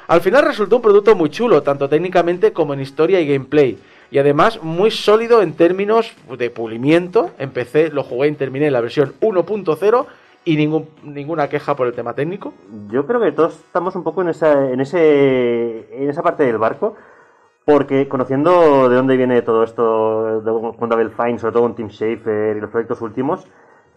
al 0.08 0.20
final 0.20 0.44
resultó 0.44 0.76
un 0.76 0.82
producto 0.82 1.14
muy 1.14 1.30
chulo, 1.30 1.62
tanto 1.62 1.88
técnicamente 1.88 2.52
como 2.52 2.74
en 2.74 2.80
historia 2.80 3.20
y 3.20 3.28
gameplay. 3.28 3.78
Y 4.10 4.18
además 4.18 4.62
muy 4.62 4.90
sólido 4.90 5.40
en 5.40 5.54
términos 5.54 6.12
de 6.36 6.50
pulimiento. 6.50 7.30
En 7.38 7.50
PC 7.50 7.90
lo 7.90 8.02
jugué 8.02 8.28
y 8.28 8.32
terminé 8.32 8.66
en 8.66 8.72
la 8.72 8.80
versión 8.80 9.14
1.0 9.20 10.06
y 10.44 10.56
ningún, 10.56 10.88
ninguna 11.02 11.48
queja 11.48 11.74
por 11.74 11.86
el 11.86 11.94
tema 11.94 12.14
técnico. 12.14 12.52
Yo 12.90 13.06
creo 13.06 13.20
que 13.20 13.32
todos 13.32 13.54
estamos 13.54 13.96
un 13.96 14.02
poco 14.02 14.22
en 14.22 14.28
esa, 14.28 14.70
en 14.70 14.80
ese, 14.80 15.88
en 15.90 16.10
esa 16.10 16.22
parte 16.22 16.44
del 16.44 16.58
barco, 16.58 16.96
porque 17.64 18.08
conociendo 18.08 18.88
de 18.88 18.96
dónde 18.96 19.16
viene 19.16 19.40
todo 19.42 19.64
esto 19.64 20.40
de- 20.42 20.76
con 20.78 20.88
Double 20.88 21.10
Fine, 21.10 21.38
sobre 21.38 21.52
todo 21.52 21.62
con 21.62 21.74
Team 21.74 21.88
Schafer 21.90 22.56
y 22.56 22.60
los 22.60 22.70
proyectos 22.70 23.00
últimos, 23.00 23.44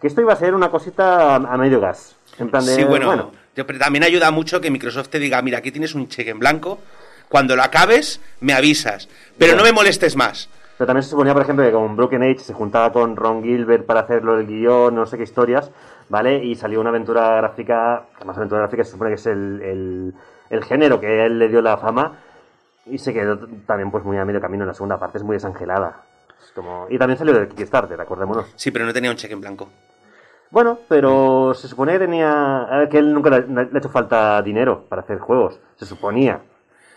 que 0.00 0.06
esto 0.06 0.20
iba 0.20 0.32
a 0.32 0.36
ser 0.36 0.54
una 0.54 0.70
cosita 0.70 1.34
a, 1.34 1.56
medio 1.58 1.80
gas. 1.80 2.16
En 2.38 2.48
plan 2.50 2.64
de, 2.64 2.74
Sí, 2.74 2.84
bueno, 2.84 3.32
yo- 3.54 3.66
pero 3.66 3.78
también 3.78 4.04
ayuda 4.04 4.30
mucho 4.30 4.60
que 4.60 4.70
Microsoft 4.70 5.08
te 5.08 5.18
diga, 5.18 5.42
mira, 5.42 5.58
aquí 5.58 5.70
tienes 5.72 5.94
un 5.94 6.08
cheque 6.08 6.30
en 6.30 6.38
blanco, 6.38 6.78
cuando 7.28 7.56
lo 7.56 7.62
acabes 7.62 8.20
me 8.40 8.54
avisas, 8.54 9.08
pero 9.36 9.54
no 9.56 9.62
me 9.64 9.72
molestes 9.72 10.16
más. 10.16 10.48
Pero 10.78 10.86
también 10.86 11.02
se 11.02 11.10
suponía, 11.10 11.32
por 11.34 11.42
ejemplo, 11.42 11.64
que 11.64 11.72
con 11.72 11.96
Broken 11.96 12.22
Age 12.22 12.38
se 12.38 12.54
juntaba 12.54 12.92
con 12.92 13.16
Ron 13.16 13.42
Gilbert 13.42 13.84
para 13.84 14.00
hacerlo 14.00 14.36
del 14.36 14.46
guion, 14.46 14.94
no 14.94 15.04
sé 15.06 15.16
qué 15.16 15.24
historias, 15.24 15.70
¿vale? 16.08 16.42
Y 16.44 16.54
salió 16.54 16.80
una 16.80 16.90
aventura 16.90 17.34
gráfica, 17.36 18.04
más 18.24 18.36
aventura 18.36 18.60
gráfica 18.60 18.84
se 18.84 18.92
supone 18.92 19.10
que 19.10 19.16
es 19.16 19.26
el, 19.26 19.60
el, 19.60 20.14
el 20.50 20.64
género 20.64 21.00
que 21.00 21.08
a 21.08 21.26
él 21.26 21.40
le 21.40 21.48
dio 21.48 21.60
la 21.60 21.76
fama, 21.78 22.20
y 22.90 22.98
se 22.98 23.12
quedó 23.12 23.38
también 23.66 23.90
pues 23.90 24.04
muy 24.04 24.16
a 24.18 24.24
medio 24.24 24.40
camino 24.40 24.64
en 24.64 24.68
la 24.68 24.74
segunda 24.74 24.98
parte, 24.98 25.18
es 25.18 25.24
muy 25.24 25.34
desangelada. 25.36 26.02
Es 26.44 26.52
como... 26.52 26.86
Y 26.90 26.98
también 26.98 27.18
salió 27.18 27.34
del 27.34 27.48
Kickstarter, 27.48 28.00
acordémonos. 28.00 28.46
Sí, 28.56 28.70
pero 28.70 28.84
no 28.86 28.92
tenía 28.92 29.10
un 29.10 29.16
cheque 29.16 29.34
en 29.34 29.40
blanco. 29.40 29.68
Bueno, 30.50 30.78
pero 30.88 31.52
se 31.54 31.68
suponía 31.68 31.94
que 31.94 32.06
tenía... 32.06 32.62
a 32.62 32.78
ver, 32.78 32.88
que 32.88 32.98
él 32.98 33.12
nunca 33.12 33.30
le, 33.30 33.46
le 33.46 33.60
ha 33.74 33.78
hecho 33.78 33.90
falta 33.90 34.40
dinero 34.42 34.86
para 34.88 35.02
hacer 35.02 35.18
juegos, 35.18 35.58
se 35.76 35.84
suponía. 35.84 36.40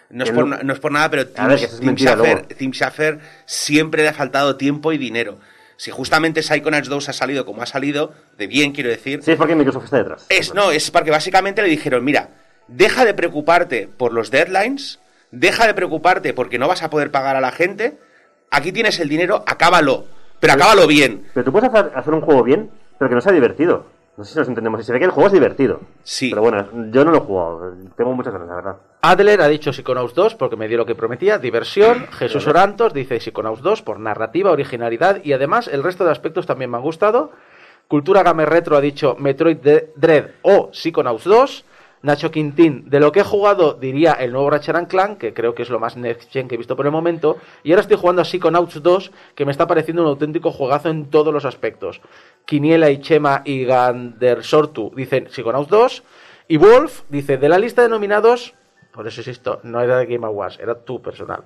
No 0.09 0.23
es, 0.23 0.31
por, 0.31 0.45
no- 0.47 0.55
na- 0.57 0.63
no 0.63 0.73
es 0.73 0.80
por 0.80 0.91
nada, 0.91 1.09
pero 1.09 1.27
Tim, 1.27 1.47
ver, 1.47 1.57
que 1.57 1.65
eso 1.65 1.73
es 1.76 1.80
Tim 1.80 1.88
mentira 1.88 2.11
Schafer, 2.13 2.34
luego. 2.34 2.47
Tim 2.57 2.72
Schafer 2.72 3.19
siempre 3.45 4.03
le 4.03 4.09
ha 4.09 4.13
faltado 4.13 4.55
tiempo 4.57 4.91
y 4.93 4.97
dinero. 4.97 5.38
Si 5.77 5.89
justamente 5.89 6.43
Psychonauts 6.43 6.89
2 6.89 7.09
ha 7.09 7.13
salido 7.13 7.45
como 7.45 7.61
ha 7.61 7.65
salido, 7.65 8.13
de 8.38 8.47
bien 8.47 8.72
quiero 8.72 8.89
decir, 8.89 9.23
Sí, 9.23 9.31
es 9.31 9.38
porque 9.38 9.55
Microsoft 9.55 9.85
está 9.85 9.97
detrás. 9.97 10.26
es, 10.30 10.53
no, 10.53 10.69
es 10.72 10.91
porque 10.91 11.11
básicamente 11.11 11.61
le 11.61 11.69
dijeron, 11.69 12.03
mira, 12.05 12.30
deja 12.68 13.03
de 13.03 13.13
preocuparte 13.13 13.88
por 13.97 14.13
los 14.13 14.30
deadlines, 14.31 14.99
deja 15.32 15.68
de 15.68 15.74
preocuparte 15.74 16.34
porque 16.34 16.60
no 16.60 16.68
vas 16.68 16.84
a 16.84 16.90
poder 16.90 17.12
pagar 17.12 17.36
a 17.36 17.41
la 17.41 17.52
gente, 17.52 17.98
aquí 18.49 18.72
tienes 18.72 18.99
el 18.99 19.10
dinero, 19.10 19.44
acábalo, 19.48 20.06
pero 20.40 20.53
acábalo 20.53 20.88
bien. 20.88 21.28
Pero 21.34 21.45
tú 21.45 21.52
puedes 21.52 21.70
hacer, 21.70 21.91
hacer 21.95 22.14
un 22.14 22.22
juego 22.22 22.44
bien, 22.44 22.70
pero 22.98 23.10
que 23.10 23.16
no 23.16 23.22
sea 23.22 23.32
divertido. 23.32 23.86
No 24.18 24.26
sé 24.26 24.34
si 24.34 24.40
nos 24.40 24.49
entendemos. 24.49 24.80
Y 24.82 24.84
se 24.84 24.91
ve 24.91 24.99
que 24.99 25.06
el 25.06 25.12
juego 25.12 25.28
es 25.28 25.34
divertido. 25.34 25.80
Sí. 26.03 26.30
Pero 26.30 26.41
bueno, 26.41 26.68
yo 26.91 27.06
no 27.06 27.12
lo 27.12 27.18
he 27.18 27.22
jugado. 27.22 27.74
Tengo 27.95 28.14
muchas 28.14 28.34
ganas, 28.34 28.49
la 28.49 28.56
verdad. 28.56 28.76
Adler 29.02 29.41
ha 29.41 29.48
dicho 29.48 29.72
Psychonauts 29.72 30.14
2 30.14 30.36
porque 30.36 30.58
me 30.58 30.68
dio 30.68 30.78
lo 30.78 30.86
que 30.86 30.95
prometía, 30.95 31.40
diversión. 31.40 32.08
Jesús 32.12 32.45
Orantos 32.45 32.94
dice 32.94 33.20
Psychonauts 33.20 33.62
2 33.62 33.82
por 33.82 33.99
narrativa, 33.99 34.52
originalidad 34.52 35.24
y 35.24 35.34
además 35.34 35.68
el 35.68 35.82
resto 35.82 36.03
de 36.03 36.12
aspectos 36.12 36.45
también 36.45 36.70
me 36.70 36.78
han 36.78 36.84
gustado. 36.84 37.32
Cultura 37.88 38.22
Gamer 38.22 38.49
Retro 38.49 38.78
ha 38.78 38.82
dicho 38.82 39.16
Metroid 39.18 39.58
Dread 39.95 40.26
o 40.44 40.70
Psychonauts 40.72 41.24
2. 41.24 41.66
Nacho 42.03 42.32
Quintín, 42.32 42.90
de 42.90 42.99
lo 42.99 43.11
que 43.11 43.19
he 43.19 43.23
jugado, 43.23 43.73
diría 43.73 44.14
el 44.14 44.32
nuevo 44.32 44.49
Ratchet 44.49 44.76
and 44.76 44.88
Clank, 44.88 45.19
que 45.19 45.34
creo 45.34 45.53
que 45.53 45.61
es 45.61 45.69
lo 45.69 45.80
más 45.80 45.98
next 45.98 46.32
gen 46.32 46.48
que 46.48 46.56
he 46.56 46.57
visto 46.57 46.76
por 46.76 46.86
el 46.86 46.91
momento. 46.91 47.38
Y 47.64 47.72
ahora 47.72 47.82
estoy 47.82 47.98
jugando 47.98 48.23
a 48.23 48.26
Psychonauts 48.26 48.82
2, 48.82 49.11
que 49.36 49.45
me 49.45 49.52
está 49.52 49.68
pareciendo 49.68 50.02
un 50.02 50.07
auténtico 50.07 50.52
juegazo 50.52 50.90
en 50.90 51.11
todos 51.11 51.32
los 51.32 51.45
aspectos. 51.45 52.02
Quiniela 52.45 52.90
y 52.90 53.02
Chema 53.02 53.44
y 53.45 53.65
Gander 53.65 54.44
Sortu 54.44 54.91
dicen 54.95 55.28
Psychonauts 55.30 55.69
2. 55.69 56.03
Y 56.48 56.57
Wolf 56.57 57.03
dice, 57.10 57.38
de 57.38 57.49
la 57.49 57.60
lista 57.60 57.84
de 57.84 57.90
nominados, 57.90 58.56
por 58.91 59.07
eso 59.07 59.22
insisto, 59.22 59.60
no 59.64 59.80
era 59.80 59.99
de 59.99 60.07
Game 60.07 60.26
Awards, 60.26 60.60
era 60.60 60.76
tu 60.76 61.02
personal. 61.02 61.44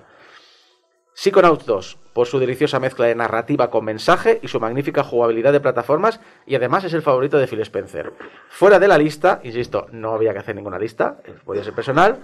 Psychonauts 1.16 1.64
2, 1.64 1.98
por 2.12 2.26
su 2.26 2.38
deliciosa 2.38 2.78
mezcla 2.78 3.06
de 3.06 3.14
narrativa 3.14 3.70
con 3.70 3.86
mensaje 3.86 4.38
y 4.42 4.48
su 4.48 4.60
magnífica 4.60 5.02
jugabilidad 5.02 5.50
de 5.50 5.60
plataformas, 5.60 6.20
y 6.44 6.56
además 6.56 6.84
es 6.84 6.92
el 6.92 7.00
favorito 7.00 7.38
de 7.38 7.46
Phil 7.46 7.62
Spencer. 7.62 8.12
Fuera 8.50 8.78
de 8.78 8.86
la 8.86 8.98
lista, 8.98 9.40
insisto, 9.42 9.86
no 9.92 10.12
había 10.12 10.34
que 10.34 10.40
hacer 10.40 10.54
ninguna 10.54 10.78
lista, 10.78 11.16
eh, 11.24 11.32
podía 11.42 11.64
ser 11.64 11.72
personal. 11.72 12.18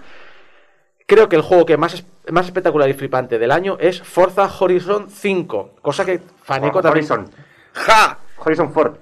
Creo 1.07 1.27
que 1.31 1.37
el 1.37 1.43
juego 1.43 1.65
que 1.65 1.79
más, 1.79 2.05
más 2.31 2.45
espectacular 2.45 2.87
y 2.91 2.93
flipante 2.93 3.39
del 3.39 3.51
año 3.51 3.79
es 3.81 4.03
Forza 4.03 4.47
Horizon 4.61 5.09
5, 5.09 5.77
cosa 5.81 6.05
que 6.05 6.21
Faneco 6.43 6.83
también... 6.83 7.11
Horizon. 7.11 7.31
¡Ja! 7.73 8.19
Horizon 8.37 8.75
Ford. 8.75 8.97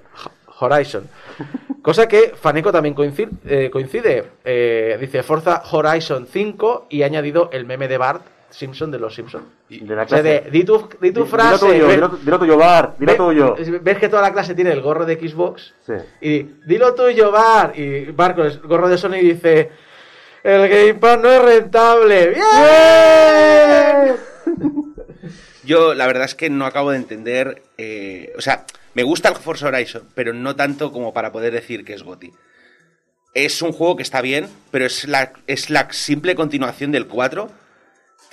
Horizon. 0.57 1.09
Cosa 1.81 2.07
que 2.07 2.31
Faneco 2.33 2.71
también 2.71 2.95
coincide. 2.95 3.31
eh, 3.43 3.69
coincide. 3.69 4.23
Eh, 4.45 4.97
dice 5.01 5.21
Forza 5.21 5.63
Horizon 5.69 6.27
5 6.27 6.87
y 6.89 7.03
ha 7.03 7.07
añadido 7.07 7.49
el 7.51 7.65
meme 7.65 7.89
de 7.89 7.97
Bart 7.97 8.21
Simpson 8.51 8.91
de 8.91 8.99
los 8.99 9.15
Simpson. 9.15 9.43
De 9.69 9.95
la 9.95 10.03
O 10.03 10.07
sea, 10.07 10.21
clase. 10.21 10.41
de, 10.43 10.51
di 10.51 10.63
tu, 10.63 10.87
di 11.01 11.11
tu 11.11 11.23
Di- 11.23 11.29
frase. 11.29 11.65
Dilo 11.65 11.73
tuyo, 11.73 11.87
ve- 11.87 11.95
dilo, 11.95 12.07
dilo 12.23 12.39
tuyo, 12.39 12.57
Bar. 12.57 12.95
Dilo 12.99 13.11
ve- 13.11 13.17
tuyo. 13.17 13.55
Ves 13.81 13.97
que 13.97 14.09
toda 14.09 14.21
la 14.21 14.31
clase 14.33 14.53
tiene 14.53 14.71
el 14.71 14.81
gorro 14.81 15.05
de 15.05 15.15
Xbox. 15.15 15.73
Sí. 15.85 15.93
Y 16.21 16.29
di, 16.43 16.55
dilo 16.65 16.93
tuyo, 16.93 17.31
Bart. 17.31 17.77
Y 17.77 18.05
Bart 18.11 18.35
con 18.35 18.45
el 18.45 18.59
gorro 18.59 18.87
de 18.89 18.97
Sony 18.97 19.13
dice: 19.21 19.71
El 20.43 20.67
Game 20.69 20.93
Pass 20.95 21.19
no 21.19 21.29
es 21.31 21.41
rentable. 21.41 22.29
¡Bien! 22.29 24.15
Yo 25.63 25.93
la 25.93 26.07
verdad 26.07 26.25
es 26.25 26.35
que 26.35 26.49
no 26.49 26.65
acabo 26.65 26.91
de 26.91 26.97
entender, 26.97 27.61
eh, 27.77 28.33
o 28.37 28.41
sea, 28.41 28.65
me 28.93 29.03
gusta 29.03 29.29
el 29.29 29.35
Forza 29.35 29.67
Horizon, 29.67 30.03
pero 30.15 30.33
no 30.33 30.55
tanto 30.55 30.91
como 30.91 31.13
para 31.13 31.31
poder 31.31 31.53
decir 31.53 31.85
que 31.85 31.93
es 31.93 32.03
GOTY. 32.03 32.33
Es 33.33 33.61
un 33.61 33.71
juego 33.71 33.95
que 33.95 34.03
está 34.03 34.21
bien, 34.21 34.47
pero 34.71 34.85
es 34.85 35.07
la, 35.07 35.31
es 35.47 35.69
la 35.69 35.87
simple 35.93 36.35
continuación 36.35 36.91
del 36.91 37.07
4. 37.07 37.49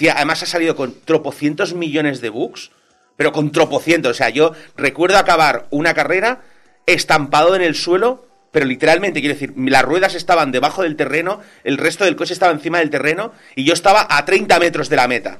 Además 0.06 0.42
ha 0.42 0.46
salido 0.46 0.76
con 0.76 0.94
tropocientos 1.04 1.74
millones 1.74 2.20
de 2.20 2.30
bugs, 2.30 2.70
pero 3.16 3.32
con 3.32 3.50
tropocientos. 3.50 4.12
O 4.12 4.14
sea, 4.14 4.30
yo 4.30 4.52
recuerdo 4.76 5.18
acabar 5.18 5.66
una 5.70 5.94
carrera 5.94 6.42
estampado 6.86 7.56
en 7.56 7.62
el 7.62 7.74
suelo, 7.74 8.26
pero 8.52 8.64
literalmente, 8.64 9.20
quiero 9.20 9.34
decir, 9.34 9.52
las 9.56 9.82
ruedas 9.82 10.14
estaban 10.14 10.52
debajo 10.52 10.82
del 10.82 10.96
terreno, 10.96 11.40
el 11.64 11.76
resto 11.76 12.04
del 12.04 12.16
coche 12.16 12.32
estaba 12.32 12.52
encima 12.52 12.78
del 12.78 12.90
terreno, 12.90 13.32
y 13.56 13.64
yo 13.64 13.74
estaba 13.74 14.06
a 14.08 14.24
30 14.24 14.58
metros 14.60 14.88
de 14.88 14.96
la 14.96 15.08
meta. 15.08 15.38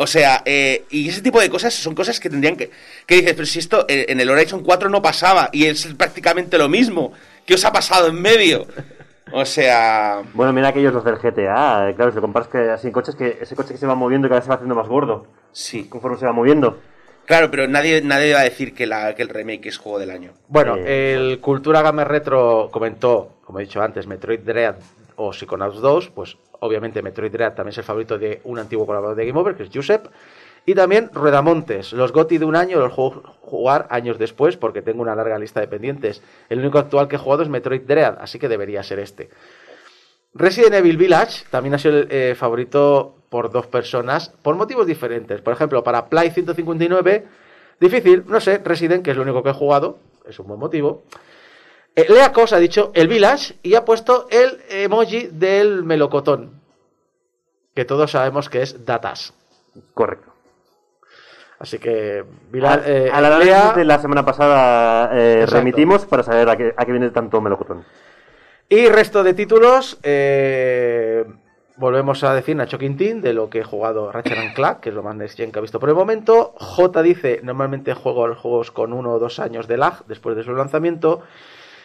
O 0.00 0.06
sea, 0.06 0.42
eh, 0.44 0.84
y 0.90 1.08
ese 1.08 1.22
tipo 1.22 1.40
de 1.40 1.50
cosas 1.50 1.74
son 1.74 1.94
cosas 1.94 2.20
que 2.20 2.30
tendrían 2.30 2.56
que... 2.56 2.70
Que 3.04 3.16
dices, 3.16 3.34
pero 3.34 3.46
si 3.46 3.58
esto 3.58 3.84
eh, 3.88 4.06
en 4.08 4.20
el 4.20 4.30
Horizon 4.30 4.62
4 4.62 4.88
no 4.88 5.02
pasaba 5.02 5.50
y 5.52 5.64
es 5.64 5.88
prácticamente 5.96 6.56
lo 6.56 6.68
mismo. 6.68 7.12
¿Qué 7.44 7.54
os 7.54 7.64
ha 7.64 7.72
pasado 7.72 8.06
en 8.06 8.20
medio? 8.20 8.68
O 9.32 9.44
sea... 9.44 10.22
Bueno, 10.34 10.52
mira 10.52 10.68
aquellos 10.68 10.92
los 10.92 11.04
del 11.04 11.16
GTA. 11.16 11.92
Claro, 11.94 12.10
si 12.10 12.16
lo 12.16 12.22
comparas 12.22 12.48
que 12.48 12.70
así 12.70 12.90
coches, 12.90 13.14
que 13.14 13.38
ese 13.40 13.54
coche 13.56 13.72
que 13.72 13.78
se 13.78 13.86
va 13.86 13.94
moviendo 13.94 14.26
y 14.26 14.30
cada 14.30 14.38
vez 14.38 14.44
se 14.44 14.48
va 14.50 14.56
haciendo 14.56 14.74
más 14.74 14.88
gordo. 14.88 15.26
Sí. 15.52 15.88
Conforme 15.88 16.16
se 16.16 16.26
va 16.26 16.32
moviendo. 16.32 16.78
Claro, 17.24 17.50
pero 17.50 17.68
nadie, 17.68 18.00
nadie 18.00 18.32
va 18.32 18.40
a 18.40 18.44
decir 18.44 18.74
que, 18.74 18.86
la, 18.86 19.14
que 19.14 19.22
el 19.22 19.28
remake 19.28 19.66
es 19.66 19.76
juego 19.76 19.98
del 19.98 20.10
año. 20.10 20.32
Bueno, 20.48 20.76
Eh, 20.76 21.14
el 21.14 21.40
Cultura 21.40 21.82
Gamer 21.82 22.08
Retro 22.08 22.70
comentó, 22.72 23.36
como 23.44 23.60
he 23.60 23.64
dicho 23.64 23.82
antes, 23.82 24.06
Metroid 24.06 24.40
Dread 24.40 24.76
o 25.16 25.32
Psychonauts 25.32 25.80
2, 25.80 26.08
pues 26.10 26.38
obviamente 26.60 27.02
Metroid 27.02 27.30
Dread 27.30 27.52
también 27.52 27.72
es 27.72 27.78
el 27.78 27.84
favorito 27.84 28.16
de 28.16 28.40
un 28.44 28.58
antiguo 28.58 28.86
colaborador 28.86 29.16
de 29.16 29.26
Game 29.26 29.38
Over, 29.38 29.56
que 29.56 29.64
es 29.64 29.70
Josep. 29.72 30.06
Y 30.66 30.74
también 30.74 31.10
Ruedamontes, 31.12 31.92
los 31.92 32.12
GOTI 32.12 32.38
de 32.38 32.44
un 32.44 32.56
año 32.56 32.78
los 32.78 32.92
juego 32.92 33.22
jugar 33.48 33.86
años 33.90 34.18
después 34.18 34.56
porque 34.56 34.82
tengo 34.82 35.02
una 35.02 35.14
larga 35.14 35.38
lista 35.38 35.60
de 35.60 35.68
pendientes. 35.68 36.22
El 36.48 36.60
único 36.60 36.78
actual 36.78 37.08
que 37.08 37.16
he 37.16 37.18
jugado 37.18 37.42
es 37.42 37.48
Metroid 37.48 37.82
Dread, 37.82 38.18
así 38.20 38.38
que 38.38 38.48
debería 38.48 38.82
ser 38.82 38.98
este. 38.98 39.30
Resident 40.34 40.74
Evil 40.74 40.98
Village 40.98 41.44
también 41.50 41.74
ha 41.74 41.78
sido 41.78 41.98
el 41.98 42.08
eh, 42.10 42.34
favorito 42.36 43.16
por 43.30 43.50
dos 43.50 43.66
personas 43.66 44.30
por 44.42 44.54
motivos 44.56 44.86
diferentes. 44.86 45.40
Por 45.40 45.52
ejemplo, 45.52 45.82
para 45.82 46.06
Play 46.08 46.30
159, 46.30 47.26
difícil, 47.80 48.24
no 48.26 48.40
sé, 48.40 48.58
Resident, 48.58 49.02
que 49.02 49.10
es 49.12 49.16
lo 49.16 49.22
único 49.22 49.42
que 49.42 49.50
he 49.50 49.54
jugado, 49.54 49.98
es 50.28 50.38
un 50.38 50.46
buen 50.46 50.60
motivo. 50.60 51.02
Eh, 51.96 52.06
Lea 52.08 52.32
Cos 52.32 52.52
ha 52.52 52.58
dicho 52.58 52.92
el 52.94 53.08
Village 53.08 53.56
y 53.62 53.74
ha 53.74 53.84
puesto 53.84 54.28
el 54.30 54.60
emoji 54.68 55.28
del 55.32 55.82
melocotón, 55.82 56.60
que 57.74 57.84
todos 57.84 58.12
sabemos 58.12 58.48
que 58.48 58.62
es 58.62 58.84
Datas. 58.84 59.32
Correcto. 59.94 60.27
Así 61.58 61.78
que, 61.78 62.24
Vila- 62.52 62.74
A, 62.74 62.80
eh, 62.86 63.10
a 63.12 63.20
la 63.20 63.38
Lea- 63.38 63.72
de 63.74 63.84
la 63.84 63.98
semana 63.98 64.24
pasada 64.24 65.10
eh, 65.12 65.44
remitimos 65.46 66.06
para 66.06 66.22
saber 66.22 66.48
a 66.48 66.56
qué, 66.56 66.72
a 66.76 66.84
qué 66.84 66.92
viene 66.92 67.10
tanto 67.10 67.40
melocotón. 67.40 67.84
Y 68.68 68.86
resto 68.88 69.24
de 69.24 69.34
títulos, 69.34 69.98
eh, 70.02 71.24
volvemos 71.76 72.22
a 72.22 72.34
decir 72.34 72.54
Nacho 72.54 72.78
Quintín, 72.78 73.22
de 73.22 73.32
lo 73.32 73.48
que 73.50 73.60
he 73.60 73.64
jugado 73.64 74.12
Ratchet 74.12 74.38
and 74.38 74.54
Clank, 74.54 74.80
que 74.80 74.90
es 74.90 74.94
lo 74.94 75.02
más 75.02 75.16
next 75.16 75.36
gen 75.36 75.50
que 75.50 75.58
ha 75.58 75.62
visto 75.62 75.80
por 75.80 75.88
el 75.88 75.94
momento. 75.94 76.54
J 76.58 77.02
dice, 77.02 77.40
normalmente 77.42 77.94
juego 77.94 78.24
a 78.24 78.28
los 78.28 78.38
juegos 78.38 78.70
con 78.70 78.92
uno 78.92 79.12
o 79.14 79.18
dos 79.18 79.38
años 79.40 79.66
de 79.66 79.78
lag 79.78 80.04
después 80.06 80.36
de 80.36 80.44
su 80.44 80.52
lanzamiento. 80.52 81.22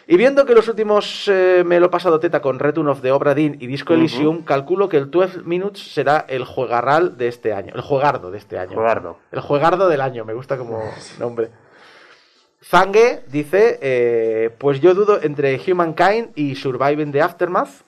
Y 0.06 0.16
viendo 0.18 0.44
que 0.44 0.54
los 0.54 0.68
últimos 0.68 1.28
eh, 1.28 1.62
me 1.64 1.80
lo 1.80 1.86
he 1.86 1.88
pasado 1.88 2.20
teta 2.20 2.42
con 2.42 2.58
Return 2.58 2.88
of 2.88 3.00
the 3.00 3.10
Obra 3.10 3.34
Dinn 3.34 3.56
y 3.58 3.66
Disco 3.66 3.94
Elysium, 3.94 4.42
calculo 4.44 4.88
que 4.88 4.98
el 4.98 5.10
12 5.10 5.42
Minutes 5.44 5.92
será 5.94 6.26
el 6.28 6.44
juegarral 6.44 7.16
de 7.16 7.28
este 7.28 7.54
año, 7.54 7.72
el 7.74 7.80
juegardo 7.80 8.30
de 8.30 8.38
este 8.38 8.58
año. 8.58 8.74
Jugardo. 8.74 9.18
El 9.32 9.40
juegardo 9.40 9.88
del 9.88 10.02
año, 10.02 10.26
me 10.26 10.34
gusta 10.34 10.58
como 10.58 10.82
nombre. 11.18 11.50
Zangue 12.62 13.24
dice, 13.28 13.78
eh, 13.80 14.50
pues 14.58 14.80
yo 14.80 14.94
dudo 14.94 15.20
entre 15.22 15.58
Humankind 15.66 16.32
y 16.34 16.54
Surviving 16.54 17.12
the 17.12 17.22
Aftermath. 17.22 17.82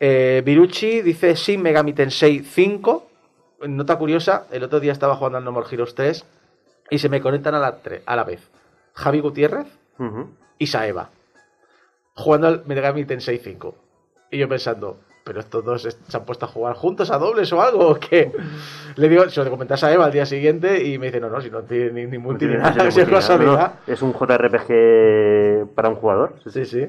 Eh, 0.00 0.42
Virucci 0.44 1.02
dice 1.02 1.34
Shin 1.34 1.62
Megami 1.62 1.92
Tensei 1.92 2.40
5. 2.40 3.08
Nota 3.68 3.96
curiosa, 3.96 4.46
el 4.50 4.64
otro 4.64 4.80
día 4.80 4.90
estaba 4.90 5.14
jugando 5.14 5.38
al 5.38 5.44
No 5.44 5.52
More 5.52 5.66
Heroes 5.70 5.94
3 5.94 6.24
y 6.90 6.98
se 6.98 7.08
me 7.08 7.20
conectan 7.20 7.54
a 7.54 7.60
la, 7.60 7.78
a 8.06 8.16
la 8.16 8.24
vez. 8.24 8.50
Javi 8.94 9.20
Gutiérrez 9.20 9.66
Ujú. 9.98 10.28
Y 10.62 10.66
Saeva. 10.68 11.10
Jugando 12.14 12.46
al 12.46 12.62
Megami 12.66 13.04
Tensei 13.04 13.38
5. 13.38 13.74
Y 14.30 14.38
yo 14.38 14.48
pensando, 14.48 15.00
pero 15.24 15.40
estos 15.40 15.64
dos 15.64 15.82
se 15.82 16.16
han 16.16 16.24
puesto 16.24 16.46
a 16.46 16.48
jugar 16.48 16.76
juntos 16.76 17.10
a 17.10 17.18
dobles 17.18 17.52
o 17.52 17.60
algo 17.60 17.88
o 17.88 17.94
qué. 17.98 18.30
Le 18.94 19.08
digo, 19.08 19.28
se 19.28 19.42
lo 19.42 19.50
comentas 19.50 19.82
a 19.82 19.92
Eva 19.92 20.04
al 20.04 20.12
día 20.12 20.24
siguiente 20.24 20.84
y 20.84 20.98
me 20.98 21.06
dice, 21.06 21.18
no, 21.20 21.30
no, 21.30 21.40
si 21.40 21.50
no 21.50 21.62
tiene 21.62 21.90
ni, 21.90 22.06
ni 22.06 22.18
multi 22.18 22.46
ni 22.46 22.54
No 22.54 22.72
tiene 22.72 22.90
es 23.88 24.02
un 24.02 24.12
JRPG 24.12 25.74
para 25.74 25.88
un 25.88 25.96
jugador. 25.96 26.36
Sí, 26.46 26.64
sí. 26.64 26.88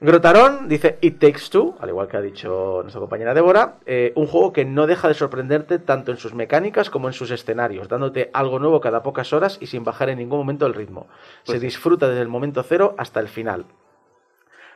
Grotarón 0.00 0.68
dice 0.68 0.96
It 1.00 1.18
Takes 1.18 1.50
Two, 1.50 1.74
al 1.80 1.88
igual 1.88 2.06
que 2.06 2.16
ha 2.16 2.20
dicho 2.20 2.78
nuestra 2.82 3.00
compañera 3.00 3.34
Débora, 3.34 3.78
eh, 3.84 4.12
un 4.14 4.28
juego 4.28 4.52
que 4.52 4.64
no 4.64 4.86
deja 4.86 5.08
de 5.08 5.14
sorprenderte 5.14 5.80
tanto 5.80 6.12
en 6.12 6.18
sus 6.18 6.34
mecánicas 6.34 6.88
como 6.88 7.08
en 7.08 7.14
sus 7.14 7.32
escenarios, 7.32 7.88
dándote 7.88 8.30
algo 8.32 8.60
nuevo 8.60 8.80
cada 8.80 9.02
pocas 9.02 9.32
horas 9.32 9.58
y 9.60 9.66
sin 9.66 9.82
bajar 9.82 10.08
en 10.10 10.18
ningún 10.18 10.38
momento 10.38 10.66
el 10.66 10.74
ritmo. 10.74 11.08
Se 11.42 11.58
disfruta 11.58 12.08
desde 12.08 12.22
el 12.22 12.28
momento 12.28 12.62
cero 12.62 12.94
hasta 12.96 13.18
el 13.18 13.26
final. 13.26 13.64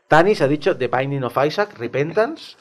Tanis 0.09 0.43
ha 0.43 0.49
dicho 0.49 0.77
The 0.77 0.89
Binding 0.89 1.23
of 1.23 1.39
Isaac, 1.47 1.79
Repentance. 1.79 2.57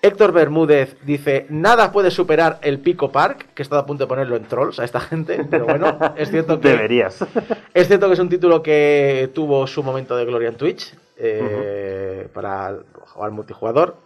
Héctor 0.00 0.30
Bermúdez 0.30 0.96
dice, 1.04 1.46
nada 1.50 1.90
puede 1.90 2.12
superar 2.12 2.60
el 2.62 2.78
Pico 2.78 3.10
Park, 3.10 3.48
que 3.52 3.62
he 3.62 3.64
estado 3.64 3.82
a 3.82 3.86
punto 3.86 4.04
de 4.04 4.08
ponerlo 4.08 4.36
en 4.36 4.44
trolls 4.44 4.78
a 4.78 4.84
esta 4.84 5.00
gente, 5.00 5.44
pero 5.50 5.66
bueno, 5.66 5.98
es 6.16 6.30
cierto 6.30 6.60
que... 6.60 6.68
Deberías. 6.70 7.22
Es 7.74 7.88
cierto 7.88 8.06
que 8.06 8.14
es 8.14 8.20
un 8.20 8.28
título 8.28 8.62
que 8.62 9.28
tuvo 9.34 9.66
su 9.66 9.82
momento 9.82 10.16
de 10.16 10.24
gloria 10.24 10.50
en 10.50 10.54
Twitch 10.54 10.94
eh, 11.22 12.28
para 12.32 12.78
jugar 13.12 13.30
multijugador. 13.30 13.96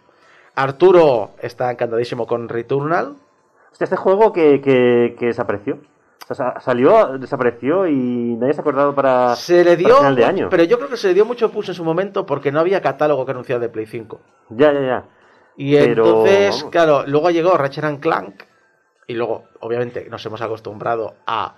Arturo 0.55 1.31
está 1.41 1.71
encantadísimo 1.71 2.27
con 2.27 2.49
Returnal. 2.49 3.15
Este 3.79 3.95
juego 3.97 4.31
que, 4.31 4.61
que, 4.61 5.15
que 5.19 5.25
desapareció. 5.27 5.79
O 6.29 6.33
sea, 6.33 6.53
sa- 6.53 6.59
salió, 6.59 7.17
desapareció 7.17 7.87
y 7.87 8.35
nadie 8.39 8.53
se 8.53 8.59
ha 8.59 8.63
acordado 8.63 8.95
para, 8.95 9.35
Se 9.35 9.63
le 9.63 9.75
para 9.75 9.75
dio, 9.75 9.97
final 9.97 10.15
de 10.15 10.25
año. 10.25 10.47
pero 10.49 10.63
yo 10.63 10.77
creo 10.77 10.89
que 10.89 10.97
se 10.97 11.09
le 11.09 11.13
dio 11.13 11.25
mucho 11.25 11.51
push 11.51 11.69
en 11.69 11.75
su 11.75 11.83
momento 11.83 12.25
porque 12.25 12.51
no 12.51 12.59
había 12.59 12.81
catálogo 12.81 13.25
que 13.25 13.31
anunciar 13.31 13.59
de 13.59 13.69
Play 13.69 13.85
5. 13.85 14.19
Ya, 14.49 14.71
ya, 14.73 14.81
ya. 14.81 15.05
Y 15.57 15.75
Pero, 15.75 16.05
entonces, 16.05 16.55
vamos. 16.57 16.71
claro, 16.71 17.03
luego 17.05 17.29
llegó 17.31 17.55
Ratchet 17.57 17.83
and 17.83 17.99
Clank 17.99 18.43
y 19.07 19.13
luego, 19.13 19.43
obviamente, 19.59 20.07
nos 20.09 20.25
hemos 20.25 20.41
acostumbrado 20.41 21.13
a 21.27 21.55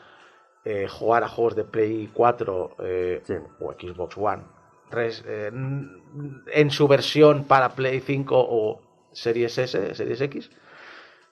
eh, 0.66 0.88
jugar 0.90 1.24
a 1.24 1.30
juegos 1.30 1.56
de 1.56 1.64
Play 1.64 2.10
4 2.14 2.76
eh, 2.80 3.22
Sí. 3.24 3.36
o 3.62 3.72
Xbox 3.72 4.18
One 4.18 4.44
res- 4.92 5.24
eh, 5.28 5.52
en 5.52 6.72
su 6.72 6.88
versión 6.88 7.44
para 7.46 7.70
Play 7.70 8.00
5 8.02 8.36
o 8.38 8.82
Series 9.12 9.58
S, 9.58 9.96
Series 9.96 10.22
X. 10.22 10.50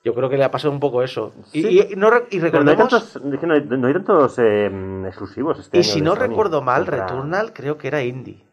Yo 0.03 0.14
creo 0.14 0.30
que 0.30 0.38
le 0.38 0.44
ha 0.44 0.52
pasado 0.52 0.72
un 0.72 0.80
poco 0.80 1.02
eso. 1.02 1.34
Y, 1.52 1.64
Sí. 1.64 1.88
y 1.91 1.95
no 1.95 2.10
y 2.30 2.40
Pero 2.40 2.64
no 2.64 2.72
hay 2.72 2.77
recordemos, 2.77 2.90
tantos, 2.90 3.23
no 3.23 3.53
hay, 3.53 3.64
no 3.64 3.88
hay 3.88 3.94
tantos 3.94 4.38
eh, 4.38 4.69
exclusivos 5.07 5.60
este 5.60 5.77
y 5.77 5.82
año 5.82 5.90
si 5.94 6.02
no 6.02 6.14
Sony 6.15 6.19
recuerdo 6.19 6.61
mal, 6.61 6.86
Returnal 6.86 7.53
creo 7.53 7.77
que 7.77 7.88
era 7.88 8.03
indie. 8.03 8.44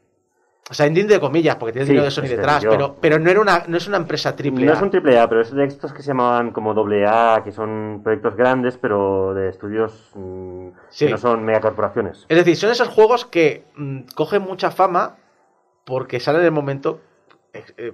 O 0.71 0.75
sea, 0.75 0.87
indie 0.87 1.05
de 1.05 1.19
comillas, 1.21 1.57
porque 1.57 1.73
tiene 1.73 1.87
Sí, 1.87 1.91
dinero 1.93 2.05
de 2.05 2.11
Sony 2.13 2.23
detrás, 2.29 2.65
pero, 2.65 2.97
pero 3.01 3.19
no, 3.19 3.29
era 3.29 3.41
una, 3.41 3.65
no 3.67 3.77
es 3.77 3.89
una 3.89 3.97
empresa 3.97 4.35
triple 4.37 4.65
No 4.65 4.73
A. 4.73 4.77
es 4.77 4.81
un 4.83 4.91
triple 4.91 5.19
A, 5.19 5.29
pero 5.29 5.41
es 5.41 5.51
de 5.53 5.65
estos 5.65 5.93
que 5.93 6.03
se 6.03 6.09
llamaban 6.09 6.53
como 6.53 6.73
doble 6.73 7.05
A, 7.07 7.43
que 7.45 7.51
son 7.51 8.01
proyectos 8.03 8.37
grandes, 8.37 8.79
pero 8.79 9.35
de 9.35 9.49
estudios 9.49 10.13
mm, 10.15 10.69
Sí. 10.89 11.07
que 11.07 11.11
no 11.13 11.19
son 11.19 11.45
megacorporaciones. 11.45 12.27
Es 12.29 12.37
decir, 12.37 12.57
son 12.57 12.71
esos 12.71 12.89
juegos 12.89 13.27
que 13.27 13.65
mm, 13.75 14.01
cogen 14.15 14.43
mucha 14.43 14.71
fama 14.71 15.17
porque 15.85 16.21
salen 16.21 16.43
en 16.43 16.47
el 16.47 16.53
momento 16.53 17.01
eh, 17.53 17.93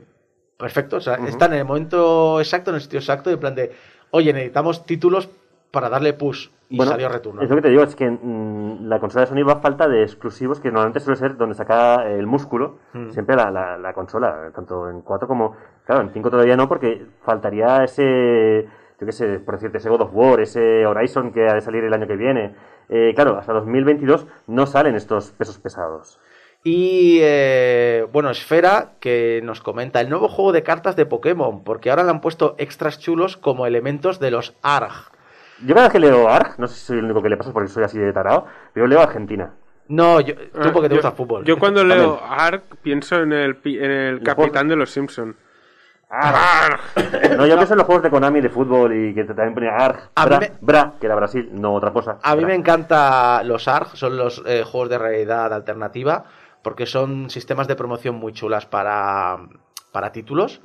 perfecto. 0.59 0.97
O 0.97 1.01
sea, 1.01 1.15
están 1.27 1.55
en 1.55 1.61
el 1.61 1.65
momento 1.65 2.39
exacto, 2.39 2.71
en 2.71 2.77
el 2.77 2.83
sitio 2.83 2.99
exacto, 2.99 3.31
en 3.31 3.41
plan 3.41 3.55
de, 3.55 3.73
oye, 4.11 4.33
necesitamos 4.33 4.85
títulos 4.85 5.31
para 5.71 5.89
darle 5.89 6.13
push. 6.15 6.49
Y 6.71 6.77
Bueno, 6.77 6.93
salió 6.93 7.09
Returnal. 7.09 7.43
Es 7.45 7.49
lo 7.51 7.57
que 7.57 7.63
te 7.63 7.69
digo, 7.71 7.83
es 7.83 7.95
que 7.97 8.11
mm, 8.11 8.89
la 8.89 9.01
consola 9.01 9.25
de 9.25 9.31
Sony 9.31 9.43
va 9.47 9.55
a 9.55 9.61
falta 9.61 9.89
de 9.89 10.03
exclusivos, 10.03 10.61
que 10.61 10.71
normalmente 10.71 11.01
suele 11.01 11.19
ser 11.19 11.37
donde 11.39 11.55
saca 11.55 12.07
el 12.11 12.27
músculo, 12.27 12.77
Mm. 12.93 13.11
siempre 13.11 13.37
la, 13.37 13.51
la- 13.51 13.79
la 13.79 13.93
consola, 13.95 14.51
tanto 14.55 14.91
en 14.91 15.01
4 15.01 15.27
como, 15.27 15.57
claro, 15.87 16.03
en 16.03 16.11
5 16.11 16.31
todavía 16.31 16.57
no, 16.57 16.69
porque 16.69 17.07
faltaría 17.23 17.85
ese, 17.85 18.69
yo 19.01 19.07
qué 19.07 19.13
sé, 19.13 19.39
por 19.41 19.55
decirte, 19.55 19.79
ese 19.79 19.89
God 19.89 20.03
of 20.03 20.11
War, 20.13 20.41
ese 20.41 20.85
Horizon 20.85 21.33
que 21.33 21.49
ha 21.49 21.55
de 21.55 21.61
salir 21.63 21.85
el 21.85 21.95
año 21.95 22.07
que 22.07 22.17
viene. 22.17 22.55
Eh, 22.91 23.13
claro, 23.15 23.39
hasta 23.39 23.53
2022 23.55 24.27
no 24.47 24.67
salen 24.67 24.95
estos 24.95 25.31
pesos 25.31 25.59
pesados. 25.59 26.21
Y 26.65 27.19
eh, 27.23 28.07
bueno, 28.13 28.31
Esfera 28.31 28.93
que 29.01 29.41
nos 29.45 29.61
comenta 29.63 30.01
el 30.01 30.11
nuevo 30.11 30.29
juego 30.29 30.53
de 30.53 30.63
cartas 30.65 30.97
de 30.97 31.07
Pokémon, 31.07 31.63
porque 31.65 31.89
ahora 31.89 32.03
le 32.05 32.11
han 32.11 32.21
puesto 32.21 32.57
extras 32.59 32.99
chulos 32.99 33.37
como 33.37 33.65
elementos 33.67 34.19
de 34.21 34.31
los 34.33 34.55
ARG. 34.63 35.13
Yo 35.65 35.75
cada 35.75 35.87
vez 35.89 35.93
que 35.93 35.99
leo 36.01 36.29
ARG, 36.29 36.59
no 36.59 36.67
sé 36.69 36.75
si 36.75 36.87
soy 36.87 36.99
el 36.99 37.05
único 37.07 37.23
que 37.23 37.29
le 37.29 37.37
pasa 37.37 37.53
porque 37.53 37.69
soy 37.69 37.85
así 37.85 37.99
de 37.99 38.13
tarado, 38.13 38.47
pero 38.73 38.87
leo 38.87 39.01
Argentina. 39.01 39.51
No, 39.89 40.21
yo, 40.21 40.35
tú 40.35 40.43
Ah, 40.55 40.71
porque 40.73 40.89
te 40.89 40.95
yo- 40.95 40.99
gusta 41.01 41.09
el 41.09 41.15
fútbol. 41.15 41.45
Yo 41.45 41.59
cuando 41.59 41.83
leo 41.83 42.21
Ark 42.23 42.63
pienso 42.83 43.17
en 43.23 43.33
el, 43.33 43.57
pi- 43.57 43.79
en 43.79 43.91
el 43.91 44.23
capitán 44.23 44.69
de 44.69 44.77
los 44.77 44.91
Simpson. 44.91 45.35
ARG. 46.11 47.37
No, 47.37 47.47
yo 47.47 47.55
pienso 47.57 47.75
en 47.75 47.79
los 47.79 47.87
juegos 47.87 48.03
de 48.03 48.11
Konami 48.11 48.41
de 48.41 48.49
fútbol 48.49 48.95
y 48.95 49.15
que 49.15 49.25
también 49.25 49.55
ponía 49.55 49.77
ARG, 49.77 49.99
A 50.15 50.25
mí 50.25 50.29
Bra, 50.29 50.41
me- 50.41 50.53
Bra, 50.61 50.93
que 51.01 51.07
era 51.07 51.15
Brasil, 51.15 51.49
no 51.53 51.75
otra 51.75 51.91
cosa. 51.93 52.19
A 52.23 52.35
mí 52.35 52.41
Bra. 52.41 52.49
me 52.49 52.55
encanta 52.55 53.43
los 53.45 53.69
ARG, 53.69 53.89
son 53.97 54.17
los 54.17 54.43
eh, 54.47 54.63
juegos 54.65 54.89
de 54.91 54.99
realidad 54.99 55.53
alternativa, 55.53 56.25
porque 56.63 56.87
son 56.87 57.29
sistemas 57.31 57.69
de 57.69 57.77
promoción 57.77 58.15
muy 58.15 58.33
chulas 58.33 58.65
para, 58.67 59.39
para 59.93 60.13
títulos. 60.13 60.61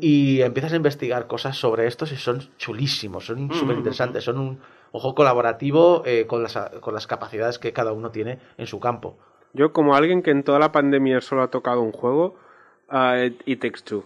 Y 0.00 0.40
empiezas 0.42 0.72
a 0.72 0.76
investigar 0.76 1.26
cosas 1.26 1.56
sobre 1.56 1.86
estos 1.86 2.12
y 2.12 2.16
son 2.16 2.40
chulísimos, 2.56 3.26
son 3.26 3.52
súper 3.52 3.76
interesantes, 3.76 4.24
son 4.24 4.38
un, 4.38 4.46
un 4.92 5.00
juego 5.00 5.14
colaborativo 5.14 6.02
eh, 6.06 6.26
con, 6.26 6.42
las, 6.42 6.56
con 6.80 6.94
las 6.94 7.06
capacidades 7.06 7.58
que 7.58 7.72
cada 7.72 7.92
uno 7.92 8.10
tiene 8.10 8.38
en 8.58 8.66
su 8.66 8.78
campo. 8.80 9.18
Yo, 9.52 9.72
como 9.72 9.94
alguien 9.96 10.22
que 10.22 10.30
en 10.30 10.44
toda 10.44 10.58
la 10.60 10.70
pandemia 10.72 11.20
solo 11.20 11.42
ha 11.42 11.48
tocado 11.50 11.82
un 11.82 11.92
juego, 11.92 12.36
ah, 12.88 13.18
It 13.18 13.42
It 13.46 13.60
Takes 13.60 13.80
Two. 13.84 14.04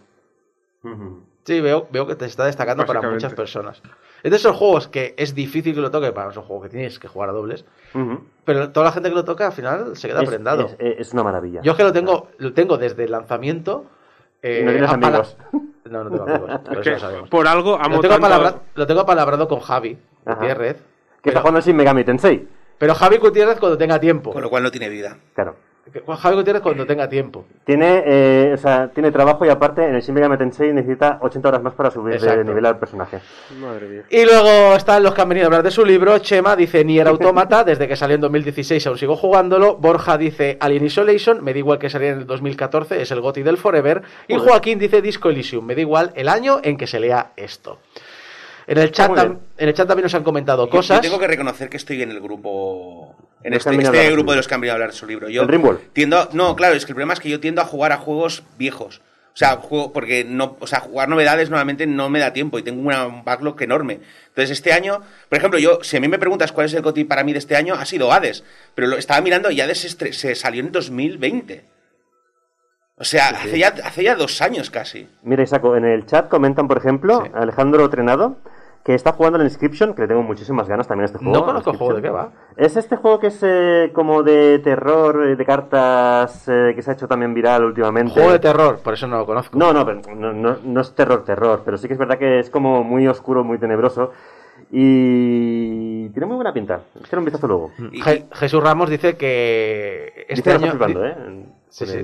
Sí, 1.44 1.60
veo, 1.60 1.86
veo 1.90 2.06
que 2.06 2.14
te 2.16 2.24
está 2.24 2.46
destacando 2.46 2.84
para 2.86 3.00
muchas 3.14 3.32
personas. 3.36 3.82
Es 4.22 4.30
de 4.30 4.36
esos 4.38 4.56
juegos 4.56 4.88
que 4.88 5.14
es 5.18 5.34
difícil 5.34 5.74
que 5.74 5.80
lo 5.82 5.90
toque, 5.90 6.10
para 6.12 6.30
esos 6.30 6.44
juegos 6.46 6.64
que 6.64 6.70
tienes 6.70 6.98
que 6.98 7.08
jugar 7.08 7.28
a 7.28 7.32
dobles, 7.32 7.66
pero 8.44 8.70
toda 8.72 8.86
la 8.86 8.92
gente 8.92 9.10
que 9.10 9.14
lo 9.14 9.24
toca 9.24 9.46
al 9.46 9.52
final 9.52 9.94
se 9.96 10.08
queda 10.08 10.22
Es, 10.22 10.28
prendado. 10.28 10.66
es- 10.66 10.76
es 11.00 11.12
una 11.12 11.22
maravilla. 11.22 11.60
Yo 11.62 11.72
es 11.72 11.76
que 11.76 11.84
lo 11.84 11.92
tengo, 11.92 12.28
lo 12.38 12.54
tengo 12.54 12.78
desde 12.78 13.04
el 13.04 13.10
lanzamiento. 13.12 13.84
Eh, 14.46 14.62
¿No 14.64 14.70
tienes 14.70 14.90
amigos? 14.90 15.36
No, 15.84 16.02
no 16.02 16.10
tengo 16.10 16.22
amigos. 16.24 16.50
eso 16.80 16.90
lo 16.90 16.98
sabemos. 16.98 17.28
por 17.28 17.46
algo 17.46 17.74
amo 17.78 17.96
Lo 17.96 18.00
tengo, 18.00 18.18
tanto- 18.18 18.62
lo 18.74 18.86
tengo 18.86 19.00
apalabrado 19.02 19.46
con 19.46 19.60
Javi 19.60 19.98
Ajá. 20.24 20.36
Gutiérrez. 20.36 20.82
Que 21.22 21.28
está 21.28 21.40
jugando 21.40 21.60
sin 21.60 21.76
Megami 21.76 22.04
Tensei. 22.04 22.48
pero 22.78 22.94
Javi 22.94 23.18
Gutiérrez 23.18 23.58
cuando 23.60 23.76
tenga 23.76 24.00
tiempo. 24.00 24.32
Con 24.32 24.40
lo 24.42 24.48
cual 24.48 24.62
no 24.62 24.70
tiene 24.70 24.88
vida. 24.88 25.18
Claro. 25.34 25.56
Javi 25.92 26.36
Gutiérrez 26.36 26.62
cuando 26.62 26.86
tenga 26.86 27.08
tiempo. 27.08 27.44
Tiene, 27.64 28.02
eh, 28.06 28.52
o 28.54 28.56
sea, 28.56 28.88
tiene 28.88 29.10
trabajo 29.12 29.44
y 29.44 29.50
aparte 29.50 29.86
en 29.86 29.94
el 29.94 30.00
Shin 30.00 30.14
Megami 30.14 30.38
Tensei 30.38 30.72
necesita 30.72 31.18
80 31.20 31.48
horas 31.48 31.62
más 31.62 31.74
para 31.74 31.90
subir 31.90 32.18
de 32.18 32.44
nivel 32.44 32.64
al 32.64 32.78
personaje. 32.78 33.20
Madre 33.60 33.88
mía. 33.88 34.02
Y 34.08 34.24
luego 34.24 34.74
están 34.74 35.02
los 35.02 35.14
que 35.14 35.20
han 35.20 35.28
venido 35.28 35.44
a 35.44 35.48
hablar 35.48 35.62
de 35.62 35.70
su 35.70 35.84
libro. 35.84 36.18
Chema 36.18 36.56
dice 36.56 36.84
Nier 36.84 37.06
Automata, 37.06 37.64
desde 37.64 37.86
que 37.86 37.96
salió 37.96 38.14
en 38.14 38.22
2016 38.22 38.86
aún 38.86 38.98
sigo 38.98 39.16
jugándolo. 39.16 39.76
Borja 39.76 40.16
dice 40.16 40.56
Alien 40.60 40.86
Isolation, 40.86 41.44
me 41.44 41.52
da 41.52 41.58
igual 41.58 41.78
que 41.78 41.90
saliera 41.90 42.14
en 42.14 42.20
el 42.22 42.26
2014, 42.26 43.02
es 43.02 43.10
el 43.10 43.20
GOTI 43.20 43.42
del 43.42 43.58
Forever. 43.58 44.02
Y 44.26 44.34
Joder. 44.34 44.48
Joaquín 44.48 44.78
dice 44.78 45.02
Disco 45.02 45.28
Elysium, 45.28 45.66
me 45.66 45.74
da 45.74 45.82
igual 45.82 46.12
el 46.14 46.28
año 46.28 46.60
en 46.62 46.78
que 46.78 46.86
se 46.86 46.98
lea 46.98 47.32
esto. 47.36 47.78
En 48.66 48.78
el 48.78 48.90
chat, 48.92 49.10
en 49.18 49.68
el 49.68 49.74
también 49.74 50.02
nos 50.04 50.14
han 50.14 50.24
comentado 50.24 50.64
Yo- 50.64 50.70
cosas. 50.70 50.96
Yo 50.98 51.02
tengo 51.02 51.18
que 51.18 51.26
reconocer 51.26 51.68
que 51.68 51.76
estoy 51.76 52.00
en 52.02 52.10
el 52.10 52.20
grupo. 52.20 53.14
En 53.44 53.52
este, 53.52 53.70
este 53.76 54.10
grupo 54.10 54.32
de 54.32 54.38
los 54.38 54.48
que 54.48 54.54
han 54.54 54.60
venido 54.62 54.72
a 54.72 54.76
hablar 54.76 54.90
de 54.90 54.96
su 54.96 55.06
libro. 55.06 55.28
Yo 55.28 55.42
¿El 55.42 55.78
tiendo. 55.92 56.28
No, 56.32 56.56
claro, 56.56 56.74
es 56.74 56.86
que 56.86 56.92
el 56.92 56.96
problema 56.96 57.12
es 57.12 57.20
que 57.20 57.28
yo 57.28 57.40
tiendo 57.40 57.60
a 57.60 57.66
jugar 57.66 57.92
a 57.92 57.98
juegos 57.98 58.42
viejos. 58.58 59.02
O 59.34 59.36
sea, 59.36 59.56
juego, 59.56 59.92
porque 59.92 60.24
no, 60.24 60.56
o 60.60 60.66
sea, 60.68 60.78
jugar 60.78 61.08
novedades 61.08 61.50
normalmente 61.50 61.88
no 61.88 62.08
me 62.08 62.20
da 62.20 62.32
tiempo 62.32 62.56
y 62.56 62.62
tengo 62.62 62.80
un 62.80 63.24
backlog 63.24 63.60
enorme. 63.62 63.98
Entonces, 64.28 64.52
este 64.52 64.72
año, 64.72 65.00
por 65.28 65.38
ejemplo, 65.38 65.58
yo, 65.58 65.80
si 65.82 65.96
a 65.96 66.00
mí 66.00 66.06
me 66.06 66.20
preguntas 66.20 66.52
cuál 66.52 66.66
es 66.66 66.74
el 66.74 66.82
GOTY 66.82 67.02
para 67.02 67.24
mí 67.24 67.32
de 67.32 67.40
este 67.40 67.56
año, 67.56 67.74
ha 67.74 67.84
sido 67.84 68.12
Hades. 68.12 68.44
Pero 68.76 68.86
lo 68.86 68.96
estaba 68.96 69.20
mirando 69.20 69.50
y 69.50 69.60
Hades 69.60 69.96
se, 69.98 70.34
salió 70.36 70.62
en 70.62 70.70
2020. 70.70 71.64
O 72.96 73.02
sea, 73.02 73.30
Hace, 73.30 73.58
ya, 73.58 73.74
hace 73.84 74.04
ya 74.04 74.14
dos 74.14 74.40
años 74.40 74.70
casi. 74.70 75.08
Mira, 75.24 75.42
Isaco, 75.42 75.76
en 75.76 75.84
el 75.84 76.06
chat 76.06 76.28
comentan, 76.28 76.68
por 76.68 76.78
ejemplo, 76.78 77.24
Sí. 77.24 77.30
Alejandro 77.34 77.90
Trenado, 77.90 78.38
que 78.84 78.94
está 78.94 79.12
jugando 79.12 79.38
el 79.38 79.44
Inscription, 79.44 79.94
que 79.94 80.02
le 80.02 80.08
tengo 80.08 80.22
muchísimas 80.22 80.68
ganas 80.68 80.86
también 80.86 81.04
a 81.04 81.06
este 81.06 81.18
juego. 81.18 81.32
No 81.32 81.44
conozco 81.46 81.70
el 81.70 81.78
juego, 81.78 81.94
¿de 81.94 82.02
qué 82.02 82.10
va? 82.10 82.32
Es 82.56 82.76
este 82.76 82.96
juego 82.96 83.18
que 83.18 83.28
es 83.28 83.38
eh, 83.42 83.90
como 83.94 84.22
de 84.22 84.58
terror, 84.58 85.26
eh, 85.26 85.36
de 85.36 85.44
cartas, 85.46 86.46
eh, 86.48 86.72
que 86.76 86.82
se 86.82 86.90
ha 86.90 86.94
hecho 86.94 87.08
también 87.08 87.32
viral 87.32 87.64
últimamente. 87.64 88.12
Juego 88.12 88.32
de 88.32 88.38
terror, 88.40 88.78
por 88.84 88.92
eso 88.92 89.06
no 89.06 89.16
lo 89.16 89.24
conozco. 89.26 89.58
No, 89.58 89.72
no, 89.72 89.86
pero 89.86 90.02
no, 90.14 90.32
no- 90.34 90.58
no 90.62 90.80
es 90.82 90.94
terror, 90.94 91.24
terror, 91.24 91.62
pero 91.64 91.78
sí 91.78 91.86
que 91.88 91.94
es 91.94 91.98
verdad 91.98 92.18
que 92.18 92.40
es 92.40 92.50
como 92.50 92.84
muy 92.84 93.08
oscuro, 93.08 93.42
muy 93.42 93.56
tenebroso. 93.58 94.12
Y 94.70 96.08
tiene 96.10 96.26
muy 96.26 96.36
buena 96.36 96.52
pinta. 96.52 96.82
Echar 97.00 97.18
un 97.18 97.24
vistazo 97.24 97.46
luego. 97.46 97.70
Y- 97.90 98.00
Je- 98.02 98.26
Jesús 98.32 98.62
Ramos 98.62 98.90
dice 98.90 99.16
que 99.16 100.12
Dice 100.14 100.26
este 100.28 100.50
está 100.50 100.62
año. 100.62 100.70
flipando, 100.72 101.04
¿eh? 101.06 101.14
En- 101.26 101.54
Sí, 101.68 101.86
sí. 101.86 101.98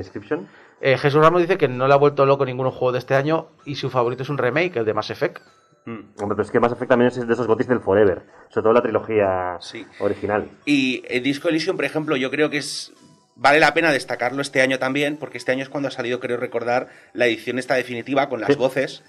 Eh, 0.81 0.97
Jesús 0.99 1.23
Ramos 1.23 1.43
dice 1.43 1.57
que 1.59 1.69
no 1.69 1.87
le 1.87 1.95
ha 1.95 1.97
vuelto 1.97 2.27
loco 2.27 2.45
ningún 2.45 2.71
juego 2.71 2.91
de 2.91 2.99
este 2.99 3.15
año 3.15 3.49
y 3.65 3.77
su 3.77 3.89
favorito 3.91 4.23
es 4.25 4.31
un 4.31 4.39
remake, 4.39 4.79
el 4.79 4.85
de 4.85 4.95
Mass 4.95 5.11
Effect. 5.11 5.39
Mm. 5.87 5.99
Hombre, 6.21 6.37
pero 6.37 6.43
es 6.43 6.51
que 6.51 6.61
Mass 6.61 6.73
Effect 6.73 6.89
también 6.91 7.09
es 7.09 7.27
de 7.27 7.33
esos 7.33 7.47
gotis 7.47 7.67
del 7.67 7.81
Forever. 7.81 8.23
Sobre 8.51 8.63
todo 8.65 8.73
la 8.73 8.83
trilogía 8.83 9.57
Sí. 9.61 9.87
original. 9.99 10.49
Y 10.67 11.03
el 11.09 11.23
Disco 11.23 11.49
Elysium, 11.49 11.77
por 11.77 11.85
ejemplo, 11.85 12.17
yo 12.17 12.31
creo 12.31 12.51
que 12.51 12.59
es 12.59 12.93
vale 13.37 13.59
la 13.59 13.73
pena 13.73 13.91
destacarlo 13.91 14.43
este 14.43 14.61
año 14.61 14.79
también, 14.79 15.17
porque 15.17 15.39
este 15.39 15.51
año 15.51 15.63
es 15.63 15.71
cuando 15.71 15.89
ha 15.89 15.91
salido, 15.91 16.21
creo 16.21 16.37
recordar, 16.37 16.89
la 17.15 17.27
edición 17.27 17.59
esta 17.59 17.75
definitiva 17.75 18.29
con 18.29 18.39
las 18.43 18.51
Sí. 18.51 18.57
voces. 18.57 19.03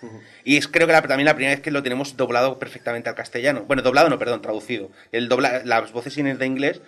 Y 0.45 0.55
es 0.55 0.69
creo 0.69 0.87
que 0.87 0.93
la- 0.93 1.01
también 1.01 1.25
la 1.25 1.35
primera 1.35 1.53
vez 1.53 1.61
que 1.61 1.69
lo 1.69 1.83
tenemos 1.83 2.15
doblado 2.15 2.57
perfectamente 2.57 3.09
al 3.09 3.15
castellano. 3.15 3.65
Bueno, 3.67 3.81
doblado 3.81 4.09
no, 4.09 4.17
perdón, 4.17 4.41
traducido. 4.41 4.89
El 5.11 5.27
dobla, 5.27 5.63
las 5.65 5.91
voces 5.91 6.13
siguen 6.13 6.37
de 6.37 6.45
inglés, 6.45 6.81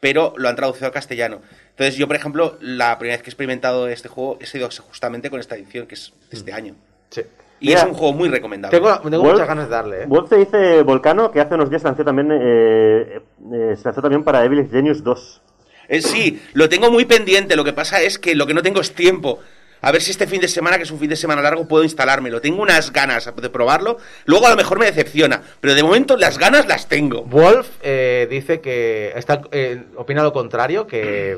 pero 0.00 0.32
lo 0.38 0.48
han 0.48 0.56
traducido 0.56 0.86
al 0.86 0.92
castellano. 0.92 1.42
Entonces 1.70 1.96
yo, 1.96 2.06
por 2.06 2.16
ejemplo, 2.16 2.56
la 2.62 2.98
primera 2.98 3.16
vez 3.16 3.22
que 3.22 3.28
he 3.28 3.32
experimentado 3.32 3.88
este 3.88 4.08
juego 4.08 4.38
he 4.40 4.46
sido 4.46 4.70
justamente 4.70 5.28
con 5.28 5.38
esta 5.40 5.54
edición, 5.56 5.86
que 5.86 5.96
es 5.96 6.14
de 6.30 6.36
este 6.38 6.52
año. 6.54 6.76
Sí. 7.10 7.20
Y 7.60 7.68
Mira, 7.68 7.80
es 7.80 7.86
un 7.86 7.94
juego 7.94 8.12
muy 8.12 8.28
recomendable. 8.28 8.76
Tengo, 8.78 8.98
tengo 9.00 9.22
Wolf- 9.22 9.32
muchas 9.32 9.48
ganas 9.48 9.64
de 9.68 9.74
darle, 9.74 10.02
¿eh? 10.02 10.06
Wolf 10.06 10.28
te 10.28 10.36
dice 10.36 10.82
Volcano 10.82 11.30
que 11.30 11.40
hace 11.40 11.54
unos 11.54 11.70
días 11.70 11.82
lanzó 11.84 12.04
también, 12.04 12.28
eh, 12.32 13.20
eh, 13.52 13.74
se 13.76 13.84
lanzó 13.84 14.02
también 14.02 14.22
para 14.24 14.44
Evil 14.44 14.68
Genius 14.70 15.02
2. 15.02 15.42
Eh, 15.88 16.02
sí, 16.02 16.42
lo 16.52 16.68
tengo 16.68 16.90
muy 16.90 17.04
pendiente. 17.04 17.56
Lo 17.56 17.64
que 17.64 17.72
pasa 17.72 18.02
es 18.02 18.18
que 18.18 18.34
lo 18.34 18.46
que 18.46 18.54
no 18.54 18.62
tengo 18.62 18.80
es 18.80 18.92
tiempo. 18.94 19.38
A 19.82 19.92
ver 19.92 20.02
si 20.02 20.10
este 20.10 20.26
fin 20.26 20.40
de 20.40 20.48
semana, 20.48 20.78
que 20.78 20.82
es 20.82 20.90
un 20.90 20.98
fin 20.98 21.08
de 21.08 21.16
semana 21.16 21.40
largo, 21.42 21.68
puedo 21.68 21.84
instalármelo. 21.84 22.40
Tengo 22.40 22.60
unas 22.60 22.92
ganas 22.92 23.30
de 23.36 23.50
probarlo. 23.50 23.98
Luego 24.24 24.46
a 24.46 24.50
lo 24.50 24.56
mejor 24.56 24.78
me 24.78 24.86
decepciona. 24.86 25.42
Pero 25.60 25.74
de 25.74 25.82
momento 25.82 26.16
las 26.16 26.38
ganas 26.38 26.66
las 26.66 26.88
tengo. 26.88 27.22
Wolf 27.24 27.68
eh, 27.82 28.26
dice 28.28 28.60
que 28.60 29.12
está 29.14 29.42
eh, 29.52 29.84
opina 29.96 30.22
lo 30.22 30.32
contrario, 30.32 30.86
que, 30.86 31.36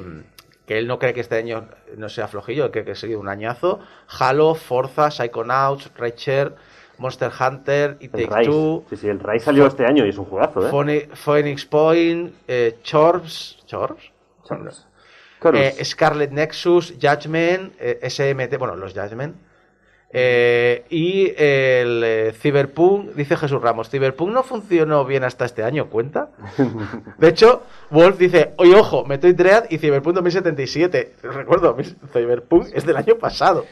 que 0.69 0.77
él 0.77 0.87
no 0.87 0.99
cree 0.99 1.15
que 1.15 1.21
este 1.23 1.37
año 1.37 1.67
no 1.97 2.11
sea 2.11 2.29
flojillo, 2.29 2.71
que, 2.71 2.85
que 2.85 2.91
ha 2.91 2.95
sido 2.95 3.19
un 3.19 3.29
añazo. 3.31 3.81
Halo, 4.07 4.55
Forza, 4.55 5.11
Psychonauts, 5.11 5.91
Reacher, 5.97 6.55
Monster 6.99 7.31
Hunter, 7.41 7.97
y 8.01 8.09
Take 8.09 8.27
Rise. 8.27 8.51
Two, 8.51 8.85
Sí, 8.91 8.97
sí, 8.99 9.09
el 9.09 9.19
Rise 9.19 9.47
salió 9.47 9.67
este 9.67 9.87
año 9.87 10.05
y 10.05 10.11
es 10.11 10.19
un 10.19 10.27
juegazo, 10.27 10.69
¿eh? 10.69 11.09
Phoenix 11.15 11.65
Point, 11.65 12.35
eh, 12.47 12.77
Chorps, 12.83 13.61
Chorps, 13.65 14.13
Chorus. 14.45 14.87
Eh, 15.55 15.83
Scarlet 15.83 16.33
Nexus, 16.33 16.93
Judgment, 17.01 17.73
eh, 17.81 18.01
SMT, 18.03 18.59
bueno, 18.59 18.77
los 18.77 18.93
Judgment. 18.93 19.37
Eh, 20.11 20.85
y 20.89 21.27
el 21.37 22.03
eh, 22.05 22.33
Cyberpunk, 22.41 23.15
dice 23.15 23.37
Jesús 23.37 23.61
Ramos, 23.61 23.91
Cyberpunk 23.91 24.33
no 24.33 24.43
funcionó 24.43 25.05
bien 25.05 25.23
hasta 25.25 25.45
este 25.45 25.63
año, 25.63 25.89
¿cuenta? 25.91 26.31
De 27.19 27.29
hecho, 27.29 27.63
Wolf 27.91 28.17
dice, 28.19 28.53
oye, 28.57 28.75
ojo, 28.75 29.05
Metroid 29.05 29.35
Dread 29.35 29.65
y 29.71 29.79
Cyberpunk 29.79 30.15
2077. 30.15 31.13
Recuerdo, 31.23 31.77
Cyberpunk 32.13 32.69
es 32.75 32.87
del 32.87 32.97
año 32.97 33.17
pasado. 33.17 33.67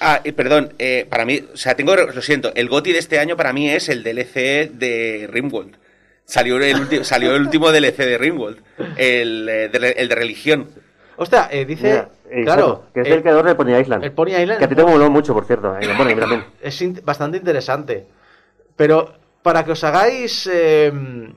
Ah, 0.00 0.20
y 0.24 0.32
perdón, 0.32 0.72
eh, 0.78 1.06
para 1.08 1.24
mí, 1.26 1.40
o 1.52 1.56
sea, 1.56 1.74
tengo, 1.74 1.94
lo 1.94 2.22
siento, 2.22 2.52
el 2.54 2.68
GOTI 2.68 2.92
de 2.92 2.98
este 2.98 3.18
año 3.18 3.36
para 3.36 3.52
mí 3.52 3.68
es 3.70 3.88
el 3.88 4.02
DLC 4.02 4.70
de 4.72 5.28
Rimworld. 5.30 5.76
Salió 6.24 6.56
el, 6.58 6.76
ulti- 6.76 7.02
salió 7.02 7.34
el 7.34 7.42
último 7.42 7.70
DLC 7.70 7.98
de 7.98 8.16
Rimworld, 8.16 8.58
el, 8.96 9.44
de, 9.46 9.94
el 9.98 10.08
de 10.08 10.14
religión. 10.14 10.68
Hostia, 11.16 11.48
eh, 11.52 11.64
dice, 11.66 12.04
eh, 12.32 12.44
claro, 12.44 12.84
que 12.94 13.00
es 13.02 13.08
el 13.08 13.22
creador 13.22 13.44
de 13.46 13.54
Pony 13.54 13.76
Island. 13.78 14.04
el 14.04 14.12
Pony 14.12 14.28
Island 14.30 14.58
Que 14.58 14.64
a 14.64 14.68
ti 14.68 14.74
te 14.74 14.84
moló 14.84 15.10
mucho, 15.10 15.34
por 15.34 15.44
cierto. 15.44 15.76
Eh, 15.78 15.88
bueno, 15.96 16.10
y 16.10 16.16
también. 16.20 16.44
es 16.60 16.80
in- 16.82 17.00
bastante 17.04 17.36
interesante. 17.38 18.06
Pero 18.76 19.12
para 19.42 19.64
que 19.64 19.72
os 19.72 19.82
hagáis 19.84 20.48
eh, 20.52 20.92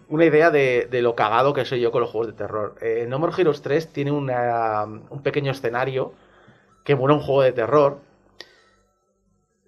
una 0.09 0.25
idea 0.25 0.51
de, 0.51 0.87
de 0.89 1.01
lo 1.01 1.15
cagado 1.15 1.53
que 1.53 1.65
soy 1.65 1.81
yo 1.81 1.91
con 1.91 2.01
los 2.01 2.09
juegos 2.09 2.27
de 2.27 2.33
terror, 2.33 2.75
eh, 2.81 3.05
No 3.09 3.19
More 3.19 3.33
Heroes 3.37 3.61
3 3.61 3.91
tiene 3.91 4.11
una- 4.11 4.83
un 4.83 5.21
pequeño 5.23 5.51
escenario 5.51 6.13
que 6.83 6.95
muere 6.95 7.15
un 7.15 7.21
juego 7.21 7.41
de 7.41 7.51
terror. 7.51 7.97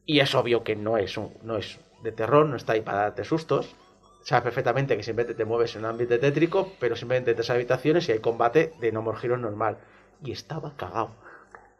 Y 0.06 0.20
es 0.20 0.34
obvio 0.36 0.64
que 0.64 0.76
no 0.76 0.98
es, 0.98 1.18
un, 1.18 1.34
no 1.44 1.58
es 1.58 1.80
de 2.04 2.12
terror, 2.12 2.46
no 2.46 2.56
está 2.56 2.74
ahí 2.74 2.82
para 2.82 3.00
darte 3.00 3.24
sustos. 3.24 3.76
Sabes 4.24 4.44
perfectamente 4.44 4.96
que 4.96 5.04
simplemente 5.04 5.36
te 5.38 5.46
mueves 5.46 5.76
en 5.76 5.84
un 5.84 5.90
ambiente 5.92 6.18
tétrico, 6.18 6.72
pero 6.80 6.96
simplemente 6.96 7.34
tres 7.34 7.50
habitaciones 7.50 8.08
y 8.08 8.12
hay 8.14 8.20
combate 8.20 8.72
de 8.80 8.92
No 8.92 9.02
More 9.02 9.18
Heroes 9.22 9.42
normal. 9.42 9.78
Y 10.24 10.32
estaba 10.32 10.72
cagado. 10.76 11.10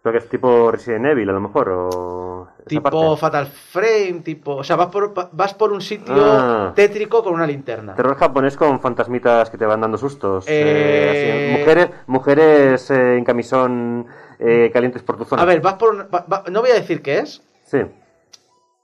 Creo 0.04 0.14
que 0.14 0.20
es 0.20 0.30
tipo 0.30 0.72
Resident 0.72 1.06
Evil, 1.08 1.30
a 1.30 1.34
lo 1.34 1.42
mejor. 1.42 1.70
O 1.70 2.48
Tipo. 2.68 3.18
Fatal 3.18 3.46
Frame, 3.48 4.22
tipo. 4.24 4.56
O 4.56 4.64
sea, 4.64 4.76
vas 4.78 4.88
por, 4.88 5.14
vas 5.34 5.54
por 5.54 5.74
un 5.74 5.82
sitio 5.82 6.14
Ah. 6.18 6.72
tétrico 6.76 7.22
con 7.24 7.34
una 7.34 7.46
linterna. 7.48 7.94
Terror 7.96 8.16
japonés 8.16 8.56
con 8.56 8.80
fantasmitas 8.80 9.50
que 9.50 9.58
te 9.58 9.66
van 9.66 9.82
dando 9.82 9.98
sustos. 9.98 10.46
Eh, 10.48 10.52
eh, 10.54 11.52
así. 11.52 11.60
Mujeres, 11.60 11.90
mujeres 12.08 12.92
eh, 12.92 13.18
en 13.18 13.26
camisón 13.26 14.08
eh, 14.40 14.70
calientes 14.72 15.02
por 15.04 15.18
tu 15.18 15.26
zona. 15.26 15.42
A 15.42 15.46
ver, 15.46 15.60
vas 15.62 15.74
por. 15.74 16.14
va- 16.14 16.26
va- 16.32 16.44
no 16.52 16.62
voy 16.62 16.70
a 16.70 16.76
decir 16.76 17.02
qué 17.02 17.20
es, 17.20 17.42
Sí. 17.66 17.80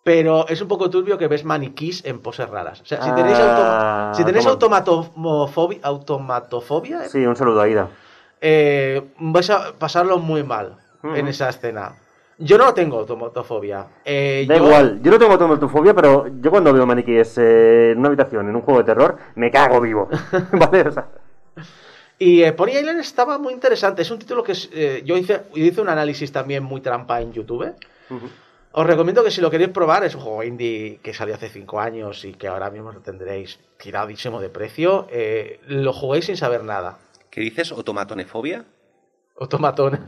pero 0.03 0.45
es 0.49 0.61
un 0.61 0.67
poco 0.67 0.89
turbio 0.89 1.17
que 1.17 1.27
ves 1.30 1.45
maniquís 1.45 2.03
en 2.05 2.19
poses 2.19 2.49
raras. 2.49 2.81
O 2.81 2.85
sea, 2.85 3.01
si 3.01 3.09
Ah, 3.09 3.15
tenéis, 3.15 3.38
automa- 3.39 4.11
si 4.15 4.25
tenéis 4.25 4.45
automatofobia, 4.45 5.80
Sí, 7.09 7.25
un 7.25 7.35
saludo 7.35 7.61
a 7.61 7.67
Ida. 7.69 7.88
Eh, 8.44 9.02
vais 9.20 9.49
a 9.49 9.74
pasarlo 9.80 10.20
muy 10.20 10.44
mal 10.44 10.78
en 11.02 11.28
esa 11.28 11.48
escena. 11.49 11.95
Yo 12.38 12.57
no 12.57 12.74
tengo 12.74 12.99
automatofobia. 12.99 13.88
Eh, 14.03 14.45
Da 14.48 14.57
yo- 14.57 14.65
igual, 14.65 14.99
yo 15.02 15.11
no 15.11 15.18
tengo 15.20 15.32
automatofobia, 15.34 15.94
pero 15.94 16.28
yo 16.41 16.52
cuando 16.52 16.74
veo 16.74 16.86
maniquíes 16.86 17.38
eh, 17.38 17.91
en 17.91 17.99
una 17.99 18.07
habitación, 18.10 18.49
en 18.49 18.56
un 18.56 18.61
juego 18.61 18.80
de 18.82 18.86
terror, 18.86 19.18
me 19.36 19.49
cago 19.49 19.80
vivo. 19.80 20.10
¿Vale? 20.52 20.82
O 20.82 20.91
sea, 20.91 21.07
Y 22.20 22.44
eh, 22.44 22.52
Pony 22.53 22.72
Island 22.80 22.99
estaba 22.99 23.38
muy 23.38 23.53
interesante. 23.53 24.02
Es 24.02 24.11
un 24.11 24.20
título 24.20 24.44
que 24.44 24.53
eh, 24.74 25.02
yo 25.06 25.15
hice, 25.18 25.44
yo 25.53 25.64
hice 25.64 25.80
un 25.82 25.90
análisis 25.90 26.32
también 26.32 26.64
muy 26.64 26.82
trampa 26.82 27.22
en 27.22 27.32
YouTube. 27.34 27.74
Os 28.76 28.88
recomiendo 28.88 29.24
que 29.24 29.30
si 29.32 29.40
lo 29.40 29.52
queréis 29.52 29.70
probar, 29.70 30.03
es 30.03 30.15
un 30.15 30.22
juego 30.22 30.44
indie 30.44 30.99
que 31.03 31.14
salió 31.14 31.36
hace 31.36 31.48
5 31.49 31.80
años 31.80 32.26
y 32.26 32.34
que 32.34 32.48
ahora 32.48 32.72
mismo 32.72 32.91
lo 32.91 33.02
tendréis 33.02 33.60
tiradísimo 33.78 34.41
de 34.41 34.49
precio. 34.49 35.07
eh, 35.11 35.60
lo 35.68 35.94
juguéis 35.94 36.26
sin 36.26 36.38
saber 36.38 36.64
nada. 36.64 36.98
¿Qué 37.34 37.41
dices? 37.41 37.72
¿Automatonefobia? 37.72 38.64
Automatón. 39.39 39.99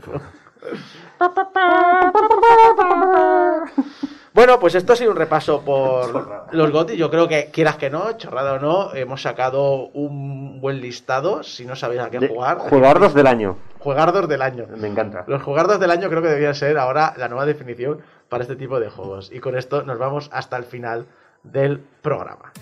Bueno, 4.32 4.60
pues 4.60 4.74
esto 4.74 4.92
ha 4.92 4.96
sido 4.96 5.12
un 5.12 5.16
repaso 5.16 5.62
por 5.62 6.52
los 6.52 6.70
GOTY. 6.70 6.96
Yo 6.98 7.10
creo 7.10 7.26
que, 7.26 7.50
quieras 7.50 7.76
que 7.76 7.88
no, 7.88 8.12
chorrada 8.18 8.52
o 8.54 8.58
no, 8.58 8.94
hemos 8.94 9.22
sacado 9.22 9.86
un 9.94 10.60
buen 10.60 10.82
listado. 10.82 11.42
Si 11.42 11.64
no 11.64 11.74
sabéis 11.74 12.02
a 12.02 12.10
qué 12.10 12.18
de- 12.18 12.28
jugar, 12.28 12.58
jugardos 12.58 13.14
del 13.14 13.26
año. 13.28 13.56
jugardos 13.78 14.28
del 14.28 14.42
año. 14.42 14.66
Me 14.76 14.88
encanta. 14.88 15.24
Los 15.26 15.42
jugardos 15.42 15.80
del 15.80 15.90
año 15.90 16.10
creo 16.10 16.20
que 16.20 16.28
debería 16.28 16.52
ser 16.52 16.76
ahora 16.76 17.14
la 17.16 17.28
nueva 17.28 17.46
definición 17.46 18.02
para 18.28 18.42
este 18.42 18.56
tipo 18.56 18.78
de 18.78 18.90
juegos. 18.90 19.30
Y 19.32 19.40
con 19.40 19.56
esto 19.56 19.82
nos 19.84 19.98
vamos 19.98 20.28
hasta 20.32 20.58
el 20.58 20.64
final 20.64 21.06
del 21.42 21.80
programa. 22.02 22.52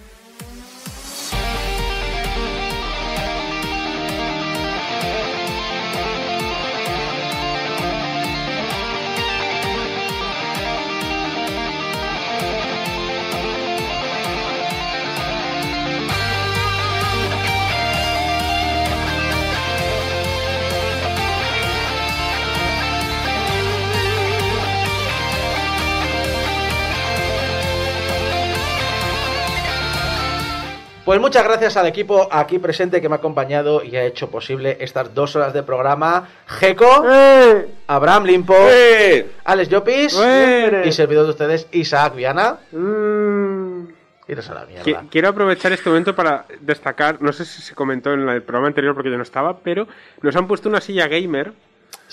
Pues 31.05 31.21
muchas 31.21 31.45
gracias 31.45 31.77
al 31.77 31.87
equipo 31.87 32.29
aquí 32.33 32.59
presente 32.59 33.03
que 33.03 33.11
me 33.11 33.17
ha 33.17 33.19
acompañado 33.19 33.85
y 33.85 33.95
ha 33.97 34.05
hecho 34.05 34.31
posible 34.31 34.79
estas 34.81 35.15
dos 35.15 35.37
horas 35.37 35.53
de 35.53 35.63
programa. 35.63 36.29
Geco, 36.47 37.05
¡Eh! 37.11 37.67
Abraham 37.89 38.25
Limpo, 38.25 38.55
¡Eh! 38.59 39.31
Alex 39.45 39.69
Llopis 39.69 40.19
¡Eh! 40.19 40.83
y 40.87 40.93
servidor 40.93 41.25
de 41.25 41.31
ustedes 41.31 41.69
Isaac 41.73 42.15
Viana. 42.15 42.57
Mm. 42.73 43.89
Iros 44.29 44.49
a 44.49 44.55
la 44.55 44.67
Qui- 44.67 44.85
mierda. 44.85 45.05
Quiero 45.11 45.29
aprovechar 45.29 45.73
este 45.73 45.91
momento 45.91 46.17
para 46.17 46.47
destacar, 46.61 47.21
no 47.21 47.35
sé 47.35 47.45
si 47.45 47.61
se 47.61 47.75
comentó 47.75 48.15
en 48.15 48.27
el 48.27 48.43
programa 48.43 48.69
anterior 48.69 48.95
porque 48.95 49.11
yo 49.11 49.19
no 49.19 49.23
estaba, 49.25 49.59
pero 49.59 49.87
nos 50.23 50.35
han 50.37 50.47
puesto 50.47 50.71
una 50.71 50.81
silla 50.81 51.07
gamer 51.07 51.53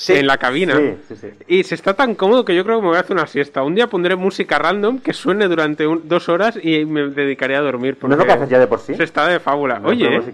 Sí. 0.05 0.13
en 0.13 0.25
la 0.27 0.37
cabina. 0.37 0.75
Sí, 0.77 0.97
sí, 1.09 1.15
sí. 1.15 1.27
Y 1.47 1.63
se 1.63 1.75
está 1.75 1.93
tan 1.93 2.15
cómodo 2.15 2.43
que 2.43 2.55
yo 2.55 2.63
creo 2.63 2.77
que 2.77 2.81
me 2.81 2.87
voy 2.89 2.97
a 2.97 3.01
hacer 3.01 3.15
una 3.15 3.27
siesta. 3.27 3.61
Un 3.63 3.75
día 3.75 3.87
pondré 3.87 4.15
música 4.15 4.57
random 4.57 4.99
que 4.99 5.13
suene 5.13 5.47
durante 5.47 5.85
un- 5.85 6.07
dos 6.07 6.27
horas 6.29 6.57
y 6.61 6.85
me 6.85 7.09
dedicaré 7.09 7.55
a 7.55 7.61
dormir. 7.61 7.97
¿No 8.01 8.13
es 8.13 8.17
lo 8.17 8.25
que 8.25 8.31
haces 8.31 8.49
ya 8.49 8.59
de 8.59 8.67
por 8.67 8.79
sí? 8.79 8.95
Se 8.95 9.03
está 9.03 9.27
de 9.27 9.39
fábula. 9.39 9.79
No, 9.79 9.89
Oye, 9.89 10.07
¿eh? 10.17 10.21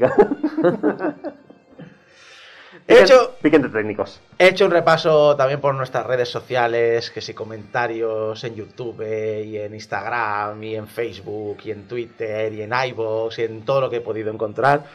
He 2.90 3.02
hecho, 3.02 3.36
técnicos. 3.42 4.22
he 4.40 4.48
hecho 4.48 4.64
un 4.64 4.72
repaso 4.72 5.36
también 5.36 5.60
por 5.60 5.76
nuestras 5.76 6.06
redes 6.06 6.30
sociales, 6.30 7.12
que 7.12 7.20
si 7.20 7.34
comentarios 7.34 8.42
en 8.46 8.56
YouTube 8.56 9.02
y 9.44 9.58
en 9.58 9.74
Instagram 9.74 10.64
y 10.64 10.76
en 10.78 10.88
Facebook 10.88 11.58
y 11.66 11.72
en 11.72 11.84
Twitter 11.86 12.54
y 12.54 12.62
en 12.62 12.72
iVoox 12.72 13.40
y 13.40 13.44
en 13.44 13.66
todo 13.66 13.82
lo 13.82 13.90
que 13.90 13.98
he 13.98 14.02
podido 14.02 14.32
encontrar. 14.32 14.86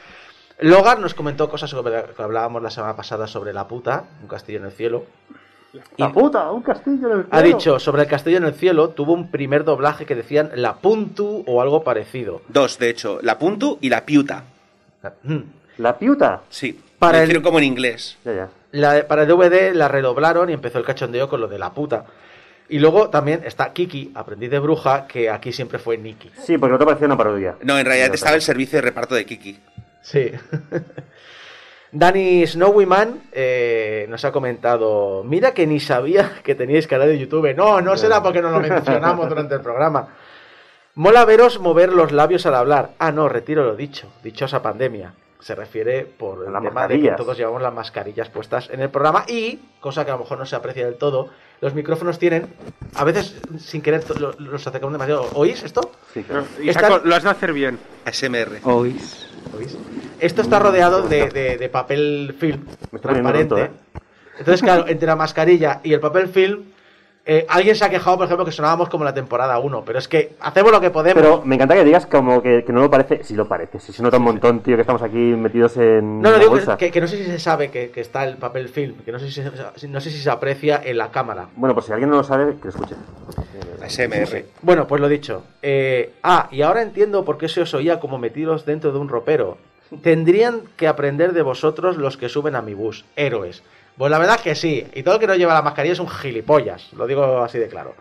Logar 0.60 0.98
nos 1.00 1.14
comentó 1.14 1.48
cosas 1.48 1.70
sobre 1.70 1.92
que 2.14 2.22
hablábamos 2.22 2.62
la 2.62 2.70
semana 2.70 2.94
pasada 2.94 3.26
sobre 3.26 3.52
la 3.52 3.66
puta, 3.66 4.04
un 4.22 4.28
castillo 4.28 4.58
en 4.58 4.66
el 4.66 4.72
cielo. 4.72 5.04
¡La 5.96 6.12
puta! 6.12 6.50
¡Un 6.50 6.62
castillo 6.62 7.10
en 7.10 7.18
el 7.20 7.26
Ha 7.30 7.40
cielo! 7.40 7.56
dicho 7.58 7.78
sobre 7.78 8.02
el 8.02 8.08
castillo 8.08 8.36
en 8.36 8.44
el 8.44 8.52
cielo, 8.54 8.90
tuvo 8.90 9.14
un 9.14 9.30
primer 9.30 9.64
doblaje 9.64 10.04
que 10.04 10.14
decían 10.14 10.50
la 10.54 10.74
puntu 10.76 11.42
o 11.46 11.62
algo 11.62 11.82
parecido. 11.82 12.42
Dos, 12.48 12.78
de 12.78 12.90
hecho, 12.90 13.18
la 13.22 13.38
puntu 13.38 13.78
y 13.80 13.88
la 13.88 14.04
piuta. 14.04 14.44
Mm. 15.22 15.38
¡La 15.78 15.98
piuta! 15.98 16.42
Sí, 16.50 16.78
Para 16.98 17.24
lo 17.24 17.32
el- 17.32 17.42
como 17.42 17.58
en 17.58 17.64
inglés. 17.64 18.18
Ya, 18.24 18.32
ya. 18.34 18.48
La- 18.72 19.08
para 19.08 19.22
el 19.22 19.28
DVD 19.28 19.72
la 19.74 19.88
redoblaron 19.88 20.50
y 20.50 20.52
empezó 20.52 20.78
el 20.78 20.84
cachondeo 20.84 21.28
con 21.28 21.40
lo 21.40 21.48
de 21.48 21.58
la 21.58 21.72
puta. 21.72 22.04
Y 22.68 22.78
luego 22.78 23.08
también 23.08 23.40
está 23.44 23.72
Kiki, 23.72 24.12
aprendiz 24.14 24.50
de 24.50 24.58
bruja, 24.58 25.06
que 25.06 25.28
aquí 25.30 25.52
siempre 25.52 25.78
fue 25.78 25.96
Nikki. 25.98 26.30
Sí, 26.42 26.56
porque 26.58 26.72
no 26.72 26.78
te 26.78 26.84
parecía 26.84 27.06
una 27.06 27.16
parodia. 27.16 27.56
No, 27.62 27.78
en 27.78 27.84
realidad 27.86 28.14
estaba 28.14 28.36
el 28.36 28.42
servicio 28.42 28.76
de 28.76 28.82
reparto 28.82 29.14
de 29.14 29.24
Kiki. 29.26 29.58
Sí. 30.02 30.32
Danny 31.92 32.46
Snowyman 32.46 33.24
eh, 33.32 34.06
nos 34.08 34.24
ha 34.24 34.32
comentado, 34.32 35.22
mira 35.24 35.52
que 35.52 35.66
ni 35.66 35.78
sabía 35.78 36.32
que 36.42 36.54
teníais 36.54 36.86
canal 36.86 37.08
de 37.08 37.18
YouTube. 37.18 37.54
No, 37.54 37.80
no 37.80 37.96
será 37.96 38.22
porque 38.22 38.40
no 38.40 38.50
lo 38.50 38.60
mencionamos 38.60 39.28
durante 39.28 39.54
el 39.54 39.60
programa. 39.60 40.08
Mola 40.94 41.24
veros 41.24 41.58
mover 41.60 41.92
los 41.92 42.12
labios 42.12 42.44
al 42.46 42.54
hablar. 42.54 42.90
Ah, 42.98 43.12
no, 43.12 43.28
retiro 43.28 43.64
lo 43.64 43.76
dicho. 43.76 44.12
Dichosa 44.22 44.62
pandemia. 44.62 45.14
Se 45.40 45.54
refiere 45.54 46.04
por 46.04 46.46
el 46.46 46.52
Las 46.52 46.62
tema 46.62 46.86
de 46.86 47.00
que 47.00 47.10
todos 47.12 47.36
llevamos 47.36 47.60
las 47.62 47.74
mascarillas 47.74 48.28
puestas 48.28 48.70
en 48.70 48.80
el 48.80 48.90
programa 48.90 49.24
y, 49.26 49.58
cosa 49.80 50.04
que 50.04 50.12
a 50.12 50.14
lo 50.14 50.20
mejor 50.20 50.38
no 50.38 50.46
se 50.46 50.54
aprecia 50.54 50.84
del 50.84 50.94
todo, 50.94 51.30
los 51.60 51.74
micrófonos 51.74 52.18
tienen, 52.18 52.54
a 52.94 53.02
veces 53.02 53.40
sin 53.58 53.82
querer 53.82 54.04
los 54.38 54.66
acercamos 54.66 54.92
demasiado. 54.92 55.28
¿Oís 55.34 55.64
esto? 55.64 55.90
Sí, 56.14 56.22
claro. 56.22 56.44
Están- 56.62 57.00
lo 57.04 57.14
has 57.16 57.24
de 57.24 57.30
hacer 57.30 57.52
bien. 57.52 57.78
ASMR. 58.04 58.60
¿Oís? 58.62 59.31
¿Oís? 59.56 59.76
Esto 60.20 60.42
está 60.42 60.58
rodeado 60.58 61.02
de, 61.08 61.28
de- 61.28 61.56
de 61.58 61.68
papel 61.68 62.34
film 62.38 62.60
Me 62.90 62.98
transparente. 62.98 63.48
tonto, 63.48 63.64
¿eh? 63.64 63.70
Entonces, 64.38 64.62
claro, 64.62 64.86
entre 64.88 65.06
la 65.06 65.16
mascarilla 65.16 65.80
y 65.84 65.92
el 65.92 66.00
papel 66.00 66.28
film, 66.28 66.62
eh, 67.24 67.46
alguien 67.48 67.76
se 67.76 67.84
ha 67.84 67.90
quejado, 67.90 68.16
por 68.16 68.26
ejemplo, 68.26 68.44
que 68.44 68.50
sonábamos 68.50 68.88
como 68.88 69.04
la 69.04 69.14
temporada 69.14 69.56
1, 69.60 69.84
pero 69.84 69.98
es 70.00 70.08
que 70.08 70.34
hacemos 70.40 70.72
lo 70.72 70.80
que 70.80 70.90
podemos. 70.90 71.22
Pero 71.22 71.42
me 71.44 71.54
encanta 71.54 71.74
que 71.74 71.84
digas 71.84 72.06
como 72.06 72.42
que, 72.42 72.64
que 72.64 72.72
no 72.72 72.80
lo 72.80 72.90
parece. 72.90 73.22
Sí 73.22 73.34
lo 73.34 73.46
parece. 73.46 73.78
Sí 73.78 73.92
se 73.92 74.02
nota 74.02 74.16
un 74.16 74.24
montón, 74.24 74.60
tío, 74.60 74.74
que 74.76 74.80
estamos 74.80 75.02
aquí 75.02 75.16
metidos 75.16 75.76
en 75.76 76.20
no, 76.20 76.30
no, 76.30 76.32
la 76.32 76.38
digo 76.38 76.50
bolsa. 76.50 76.76
que, 76.76 77.00
no 77.00 77.06
sé 77.06 77.18
si 77.18 77.24
se 77.24 77.38
sabe 77.38 77.70
que, 77.70 77.90
que 77.90 78.00
está 78.00 78.24
el 78.24 78.38
papel 78.38 78.68
film, 78.68 78.96
que 79.04 79.12
no 79.12 79.20
sé 79.20 79.30
si 79.30 79.40
se, 79.40 79.88
no 79.88 80.00
sé 80.00 80.10
si 80.10 80.18
se 80.18 80.30
aprecia 80.30 80.80
en 80.84 80.98
la 80.98 81.12
cámara. 81.12 81.46
Bueno, 81.54 81.74
pues 81.74 81.86
si 81.86 81.92
alguien 81.92 82.10
no 82.10 82.16
lo 82.16 82.24
sabe, 82.24 82.56
que 82.56 82.64
lo 82.64 82.70
escuche. 82.70 82.96
ASMR. 83.80 84.44
Bueno, 84.62 84.88
pues 84.88 85.00
lo 85.00 85.08
dicho. 85.08 85.44
Eh, 85.62 86.14
ah, 86.24 86.48
y 86.50 86.62
ahora 86.62 86.82
entiendo 86.82 87.24
por 87.24 87.38
qué 87.38 87.48
se 87.48 87.60
os 87.60 87.72
oía 87.74 88.00
como 88.00 88.18
metidos 88.18 88.66
dentro 88.66 88.90
de 88.90 88.98
un 88.98 89.08
ropero. 89.08 89.58
Tendrían 90.02 90.62
que 90.76 90.88
aprender 90.88 91.34
de 91.34 91.42
vosotros 91.42 91.98
los 91.98 92.16
que 92.16 92.28
suben 92.28 92.56
a 92.56 92.62
mi 92.62 92.74
bus, 92.74 93.04
héroes. 93.14 93.62
Pues 94.02 94.10
la 94.10 94.18
verdad 94.18 94.34
es 94.34 94.42
que 94.42 94.54
sí. 94.56 94.84
Y 94.94 95.04
todo 95.04 95.14
el 95.14 95.20
que 95.20 95.28
no 95.28 95.36
lleva 95.36 95.54
la 95.54 95.62
mascarilla 95.62 95.92
es 95.92 96.00
un 96.00 96.08
gilipollas. 96.08 96.92
Lo 96.94 97.06
digo 97.06 97.40
así 97.40 97.56
de 97.60 97.68
claro. 97.68 97.94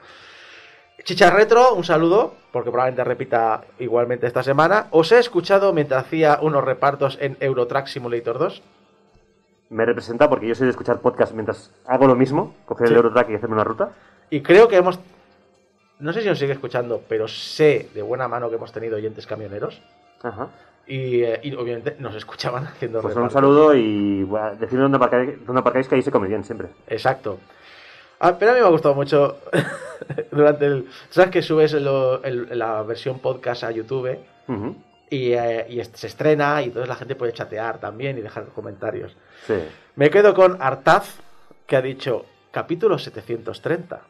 Chicharretro, 1.03 1.76
un 1.76 1.84
saludo, 1.84 2.34
porque 2.52 2.72
probablemente 2.72 3.03
repita 3.03 3.61
igualmente 3.78 4.26
esta 4.26 4.41
semana. 4.41 4.88
Os 4.90 5.11
he 5.11 5.19
escuchado 5.19 5.73
mientras 5.73 6.03
hacía 6.03 6.40
unos 6.41 6.64
repartos 6.64 7.19
en 7.22 7.38
Eurotrack 7.40 7.86
Simulator 7.86 8.40
2. 8.40 8.64
Me 9.69 9.86
representa 9.86 10.28
porque 10.28 10.48
yo 10.48 10.56
soy 10.56 10.65
de 10.65 10.72
escuchar 10.72 11.02
podcast 11.02 11.34
mientras 11.34 11.69
hago 11.86 12.07
lo 12.07 12.15
mismo, 12.15 12.56
coger 12.65 12.88
Sí. 12.88 12.94
el 12.94 12.98
Eurotrack 12.98 13.30
y 13.30 13.36
hacerme 13.36 13.53
una 13.53 13.64
ruta. 13.64 13.91
Y 14.32 14.41
creo 14.41 14.68
que 14.68 14.78
hemos... 14.78 14.99
No 15.99 16.14
sé 16.14 16.23
si 16.23 16.30
os 16.30 16.40
sigue 16.40 16.53
escuchando, 16.53 17.03
pero 17.07 17.28
sé 17.28 17.90
de 17.94 18.02
buena 18.02 18.28
mano 18.28 18.49
que 18.49 18.56
hemos 18.56 18.72
tenido 18.72 18.95
oyentes 18.98 19.28
camioneros. 19.28 19.80
Ajá. 20.23 20.48
Y, 20.88 21.22
eh, 21.24 21.40
y 21.44 21.53
obviamente 21.56 21.95
nos 21.99 22.16
escuchaban 22.16 22.66
haciendo 22.68 23.02
Pues 23.02 23.16
un 23.16 23.24
repartos. 23.24 23.34
saludo 23.34 23.76
y 23.76 24.24
bueno, 24.24 24.56
decidme 24.56 24.82
dónde 24.84 24.98
aparcáis, 24.98 25.45
dónde 25.45 25.60
aparcáis 25.62 25.88
que 25.88 25.95
ahí 25.95 26.02
se 26.02 26.12
come 26.12 26.28
bien 26.28 26.44
siempre. 26.44 26.70
Exacto. 26.88 27.38
Ah, 28.20 28.38
pero 28.38 28.52
a 28.52 28.53
mí 28.53 28.60
me 28.60 28.66
ha 28.68 28.70
gustado 28.70 28.94
mucho 28.94 29.38
durante 30.32 30.66
el... 30.66 30.88
¿Sabes 31.10 31.32
que 31.32 31.41
subes 31.41 31.74
lo- 31.74 32.24
el- 32.24 32.58
la 32.58 32.84
versión 32.84 33.20
podcast 33.20 33.64
a 33.64 33.72
YouTube? 33.72 34.18
Y, 35.10 35.32
eh, 35.34 35.66
y 35.70 35.84
se 35.84 36.08
estrena 36.08 36.62
y 36.62 36.66
entonces 36.66 36.88
la 36.88 36.95
gente 36.95 37.16
puede 37.16 37.34
chatear 37.34 37.80
también 37.80 38.18
y 38.18 38.22
dejar 38.22 38.45
comentarios. 38.48 39.16
Sí. 39.48 39.56
Me 39.95 40.10
quedo 40.10 40.34
con 40.34 40.62
Artaz, 40.62 41.16
que 41.66 41.76
ha 41.76 41.82
dicho, 41.82 42.26
capítulo 42.52 42.98
730. 42.99 44.02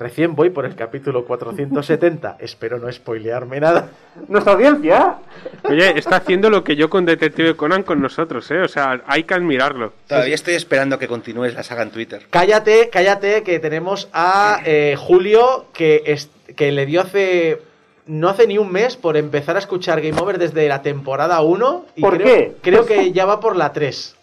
Recién 0.00 0.34
voy 0.34 0.48
por 0.48 0.64
el 0.64 0.74
capítulo 0.74 1.26
470. 1.26 2.36
Espero 2.40 2.78
no 2.78 2.90
spoilearme 2.90 3.60
nada. 3.60 3.90
¡Nuestra 4.28 4.54
audiencia! 4.54 5.16
Oye, 5.64 5.98
está 5.98 6.16
haciendo 6.16 6.48
lo 6.48 6.64
que 6.64 6.74
yo 6.74 6.88
con 6.88 7.04
Detective 7.04 7.54
Conan 7.54 7.82
con 7.82 8.00
nosotros, 8.00 8.50
¿eh? 8.50 8.62
O 8.62 8.68
sea, 8.68 9.02
hay 9.06 9.24
que 9.24 9.34
admirarlo. 9.34 9.92
Todavía 10.08 10.34
estoy 10.34 10.54
esperando 10.54 10.98
que 10.98 11.06
continúes 11.06 11.52
la 11.52 11.62
saga 11.62 11.82
en 11.82 11.90
Twitter. 11.90 12.22
Cállate, 12.30 12.88
cállate, 12.90 13.42
que 13.42 13.58
tenemos 13.60 14.08
a 14.14 14.62
eh, 14.64 14.96
Julio, 14.98 15.66
que, 15.74 16.02
es- 16.06 16.30
que 16.56 16.72
le 16.72 16.86
dio 16.86 17.02
hace... 17.02 17.60
No 18.06 18.30
hace 18.30 18.46
ni 18.46 18.56
un 18.56 18.72
mes 18.72 18.96
por 18.96 19.18
empezar 19.18 19.56
a 19.56 19.58
escuchar 19.58 20.00
Game 20.00 20.18
Over 20.18 20.38
desde 20.38 20.66
la 20.66 20.80
temporada 20.80 21.42
1. 21.42 21.86
Y 21.96 22.00
¿Por 22.00 22.16
creo, 22.16 22.26
qué? 22.26 22.56
Creo 22.62 22.86
que 22.86 23.12
ya 23.12 23.26
va 23.26 23.38
por 23.38 23.54
la 23.54 23.72
3. 23.72 24.16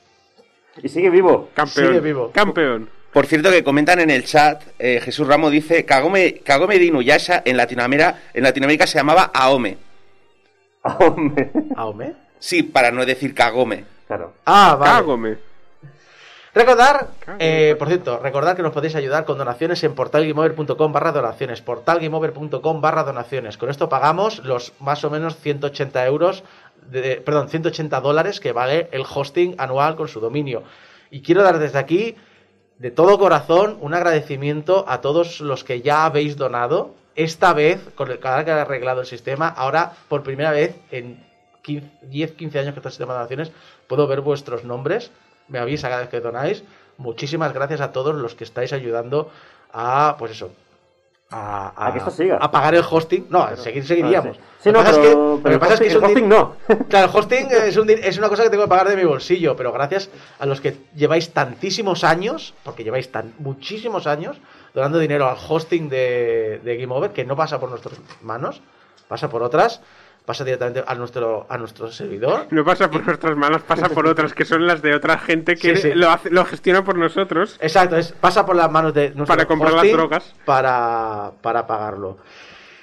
Y 0.82 0.90
sigue 0.90 1.12
vivo. 1.12 1.50
Campeón. 1.54 1.88
Sigue 1.88 2.00
vivo. 2.02 2.32
Campeón. 2.34 2.90
Por 3.18 3.26
cierto, 3.26 3.50
que 3.50 3.64
comentan 3.64 4.00
en 4.00 4.12
el 4.12 4.26
chat, 4.26 4.62
eh, 4.78 5.02
Jesús 5.02 5.26
Ramos 5.26 5.52
dice, 5.52 5.86
Kagome, 5.86 6.36
Kagome 6.46 6.78
de 6.78 6.86
Inuyasha 6.86 7.42
en 7.44 7.58
Latinoamérica, 7.58 8.20
en 8.32 8.44
Latinoamérica 8.44 8.86
se 8.86 9.00
llamaba 9.00 9.32
Aome. 9.34 9.76
Hombre. 10.84 11.50
¿Aome? 11.76 12.14
Sí, 12.38 12.62
para 12.62 12.92
no 12.92 13.04
decir 13.08 13.34
Kagome. 13.34 13.86
Claro. 14.06 14.34
Ah, 14.46 14.78
vale. 14.80 14.92
Cágome. 14.92 15.38
Recordar, 16.54 17.08
eh, 17.40 17.76
por 17.80 17.88
cierto, 17.88 18.20
recordar 18.20 18.56
que 18.56 18.62
nos 18.62 18.72
podéis 18.72 18.94
ayudar 18.94 19.26
con 19.26 19.40
donaciones 19.40 19.84
en 19.84 19.96
portalgameover.com 19.96 20.94
barra 20.94 21.12
donaciones, 21.12 21.64
portalgameover.com 21.64 22.82
barra 22.82 23.04
donaciones. 23.04 23.58
Con 23.58 23.72
esto 23.72 23.90
pagamos 23.90 24.46
los 24.46 24.74
más 24.80 25.04
o 25.04 25.10
menos 25.10 25.38
180 25.38 26.06
euros, 26.06 26.44
de, 26.92 27.16
perdón, 27.26 27.50
180 27.50 28.00
dólares 28.00 28.40
que 28.40 28.52
vale 28.52 28.90
el 28.92 29.02
hosting 29.12 29.56
anual 29.58 29.96
con 29.96 30.08
su 30.08 30.20
dominio. 30.20 30.62
Y 31.10 31.22
quiero 31.22 31.42
dar 31.42 31.58
desde 31.58 31.80
aquí, 31.80 32.16
de 32.80 32.92
todo 32.92 33.18
corazón, 33.18 33.78
un 33.82 33.94
agradecimiento 33.94 34.86
a 34.88 35.02
todos 35.02 35.42
los 35.42 35.64
que 35.64 35.82
ya 35.82 36.06
habéis 36.06 36.38
donado. 36.38 36.96
Esta 37.16 37.54
vez, 37.54 37.82
con 37.96 38.12
el 38.12 38.20
canal 38.20 38.46
que 38.46 38.52
ha 38.52 38.62
arreglado 38.62 39.02
el 39.02 39.08
sistema, 39.08 39.48
ahora 39.48 39.94
por 40.08 40.22
primera 40.22 40.52
vez 40.52 40.76
en 40.92 41.26
10, 41.66 42.32
15 42.34 42.60
años 42.60 42.74
que 42.74 42.80
está 42.80 42.90
el 42.90 42.94
sistema 42.94 43.14
de 43.14 43.20
donaciones, 43.20 43.52
puedo 43.88 44.08
ver 44.08 44.22
vuestros 44.22 44.64
nombres. 44.64 45.12
Me 45.48 45.60
avisa 45.60 45.90
cada 45.90 46.02
vez 46.02 46.10
que 46.10 46.20
donáis. 46.20 46.64
Muchísimas 46.98 47.54
gracias 47.54 47.82
a 47.82 47.92
todos 47.92 48.16
los 48.16 48.36
que 48.36 48.44
estáis 48.44 48.74
ayudando 48.74 49.32
a, 49.74 50.16
pues 50.20 50.32
eso, 50.32 50.52
a, 51.30 51.88
A 51.88 51.92
que 51.92 52.00
esto 52.00 52.12
siga. 52.12 52.38
a 52.40 52.50
pagar 52.52 52.76
el 52.76 52.84
hosting. 52.90 53.28
No, 53.30 53.44
a 53.44 53.56
seguir 53.58 53.86
seguiríamos. 53.86 54.38
Sí. 54.38 54.44
Sí, 54.60 54.72
Lo 54.72 54.82
no, 54.84 54.86
pero, 54.86 54.98
es 55.04 55.08
que- 55.08 55.14
lo 55.14 55.40
pero 55.44 55.44
que 55.44 55.54
el 55.54 55.60
pasa 55.60 55.74
es 55.76 55.80
que 55.80 55.86
hosting, 55.86 55.90
es 55.90 55.96
un 55.98 56.04
hosting 56.06 56.30
no. 56.30 56.56
Claro, 56.90 57.12
el 57.12 57.16
hosting 57.18 57.48
es, 57.52 57.78
un 57.78 57.88
din- 57.88 58.00
es 58.02 58.18
una 58.18 58.30
cosa 58.30 58.44
que 58.44 58.50
tengo 58.50 58.64
que 58.64 58.70
pagar 58.70 58.88
de 58.90 58.96
mi 58.96 59.04
bolsillo, 59.04 59.56
pero 59.56 59.72
gracias 59.72 60.10
a 60.40 60.46
los 60.46 60.62
que 60.62 60.78
lleváis 60.96 61.32
tantísimos 61.34 62.04
años, 62.04 62.54
porque 62.64 62.84
lleváis 62.84 63.12
tan, 63.12 63.34
muchísimos 63.40 64.08
años 64.08 64.38
donando 64.74 65.00
dinero 65.00 65.28
al 65.30 65.38
hosting 65.48 65.90
de, 65.90 66.60
de 66.64 66.78
Game 66.78 66.94
Over, 66.94 67.12
que 67.12 67.24
no 67.26 67.36
pasa 67.36 67.60
por 67.60 67.70
nuestras 67.70 67.96
manos, 68.22 68.62
pasa 69.08 69.30
por 69.30 69.44
otras, 69.44 69.82
pasa 70.28 70.44
directamente 70.44 70.84
a 70.86 70.94
nuestro, 70.94 71.46
a 71.50 71.58
nuestro 71.58 71.90
servidor. 71.90 72.48
No 72.52 72.66
pasa 72.66 72.92
por 72.92 73.06
nuestras 73.08 73.38
manos, 73.38 73.62
pasa 73.62 73.88
por 73.88 74.06
otras 74.08 74.34
que 74.34 74.44
son 74.44 74.68
las 74.68 74.82
de 74.82 74.94
otra 74.94 75.18
gente 75.20 75.56
que 75.56 75.78
Sí, 75.78 75.84
sí. 75.84 75.92
Lo, 75.96 76.10
hace- 76.12 76.30
lo 76.30 76.44
gestiona 76.44 76.84
por 76.84 76.98
nosotros. 76.98 77.58
Exacto, 77.62 77.96
es, 77.96 78.12
pasa 78.12 78.46
por 78.46 78.58
las 78.58 78.70
manos 78.70 78.94
de 78.94 79.12
nuestro 79.12 79.26
Para 79.28 79.46
comprar 79.46 79.72
las 79.72 79.90
drogas. 79.90 80.36
Para, 80.44 81.32
para 81.42 81.66
pagarlo. 81.66 82.18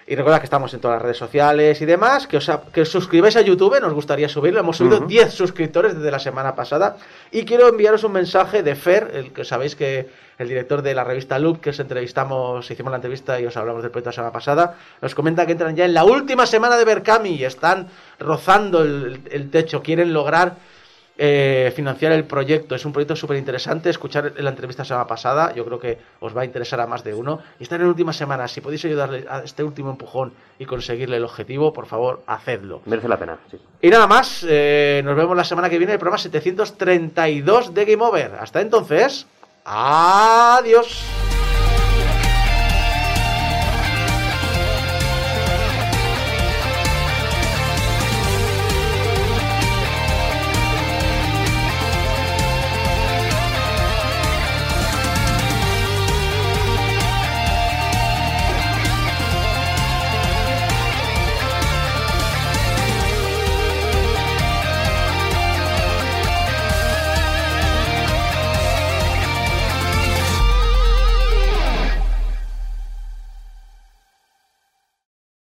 Y 0.07 0.17
recuerda 0.17 0.39
que 0.39 0.45
estamos 0.45 0.75
en 0.75 0.81
todas 0.81 0.97
las 0.97 1.03
redes 1.03 1.17
sociales 1.17 1.81
y 1.81 1.87
demás, 1.87 2.27
que 2.27 2.37
os, 2.37 2.51
que 2.73 2.83
os 2.83 2.89
suscribáis 2.91 3.37
a 3.37 3.41
YouTube, 3.41 3.81
nos 3.81 3.95
gustaría 3.95 4.29
subirlo. 4.29 4.61
Hemos 4.61 4.77
subido 4.77 5.01
10 5.01 5.33
suscriptores 5.33 5.95
desde 5.95 6.11
la 6.11 6.19
semana 6.19 6.55
pasada. 6.55 6.99
Y 7.31 7.47
quiero 7.47 7.69
enviaros 7.69 8.05
un 8.05 8.13
mensaje 8.13 8.63
de 8.63 8.75
Fer, 8.75 9.11
el 9.15 9.33
que 9.33 9.45
sabéis 9.45 9.75
que 9.75 10.11
el 10.37 10.49
director 10.49 10.83
de 10.83 10.95
la 10.95 11.05
revista 11.05 11.39
Loop, 11.39 11.61
que 11.61 11.71
os 11.71 11.81
entrevistamos, 11.81 12.71
hicimos 12.71 12.91
la 12.91 12.97
entrevista 12.97 13.41
y 13.41 13.47
os 13.47 13.57
hablamos 13.57 13.83
del 13.83 13.91
proyecto 13.91 14.11
la 14.11 14.15
semana 14.15 14.33
pasada, 14.33 14.77
nos 15.01 15.15
comenta 15.15 15.47
que 15.47 15.53
entran 15.53 15.75
ya 15.75 15.87
en 15.87 15.95
la 15.95 16.05
última 16.05 16.45
semana 16.45 16.77
de 16.77 16.85
Berkami 16.85 17.31
y 17.31 17.45
están 17.45 17.89
rozando 18.19 18.83
el, 18.83 19.21
el 19.31 19.51
techo, 19.51 19.83
quieren 19.83 20.13
lograr 20.13 20.57
eh, 21.17 21.73
financiar 21.75 22.13
el 22.13 22.25
proyecto. 22.25 22.75
Es 22.75 22.85
un 22.85 22.93
proyecto 22.93 23.15
súper 23.17 23.37
interesante. 23.37 23.91
Escuchar 23.91 24.33
la 24.37 24.51
entrevista 24.51 24.83
la 24.83 24.87
semana 24.87 25.07
pasada, 25.07 25.55
yo 25.55 25.65
creo 25.65 25.79
que 25.79 25.99
os 26.21 26.37
va 26.37 26.43
a 26.43 26.45
interesar 26.45 26.81
a 26.81 26.87
más 26.87 27.05
de 27.05 27.15
uno. 27.15 27.41
Y 27.61 27.63
están 27.63 27.81
en 27.81 27.87
última 27.87 28.13
semana. 28.13 28.49
Si 28.49 28.61
podéis 28.61 28.85
ayudarle 28.85 29.25
a 29.29 29.41
este 29.41 29.63
último 29.63 29.91
empujón 29.91 30.33
y 30.59 30.67
conseguirle 30.67 31.17
el 31.17 31.25
objetivo, 31.25 31.73
por 31.73 31.87
favor, 31.87 32.23
hacedlo. 32.27 32.83
Merece 32.87 33.09
la 33.09 33.19
pena, 33.19 33.39
sí. 33.51 33.59
Y 33.81 33.91
nada 33.91 34.07
más, 34.07 34.45
eh, 34.49 35.03
nos 35.05 35.17
vemos 35.17 35.37
la 35.37 35.45
semana 35.45 35.69
que 35.69 35.79
viene 35.79 35.93
en 35.93 35.95
el 35.95 36.01
programa 36.01 36.19
732 36.19 37.75
de 37.75 37.85
Game 37.85 38.03
Over. 38.03 38.37
Hasta 38.41 38.61
entonces, 38.61 39.27
adiós. 39.65 41.05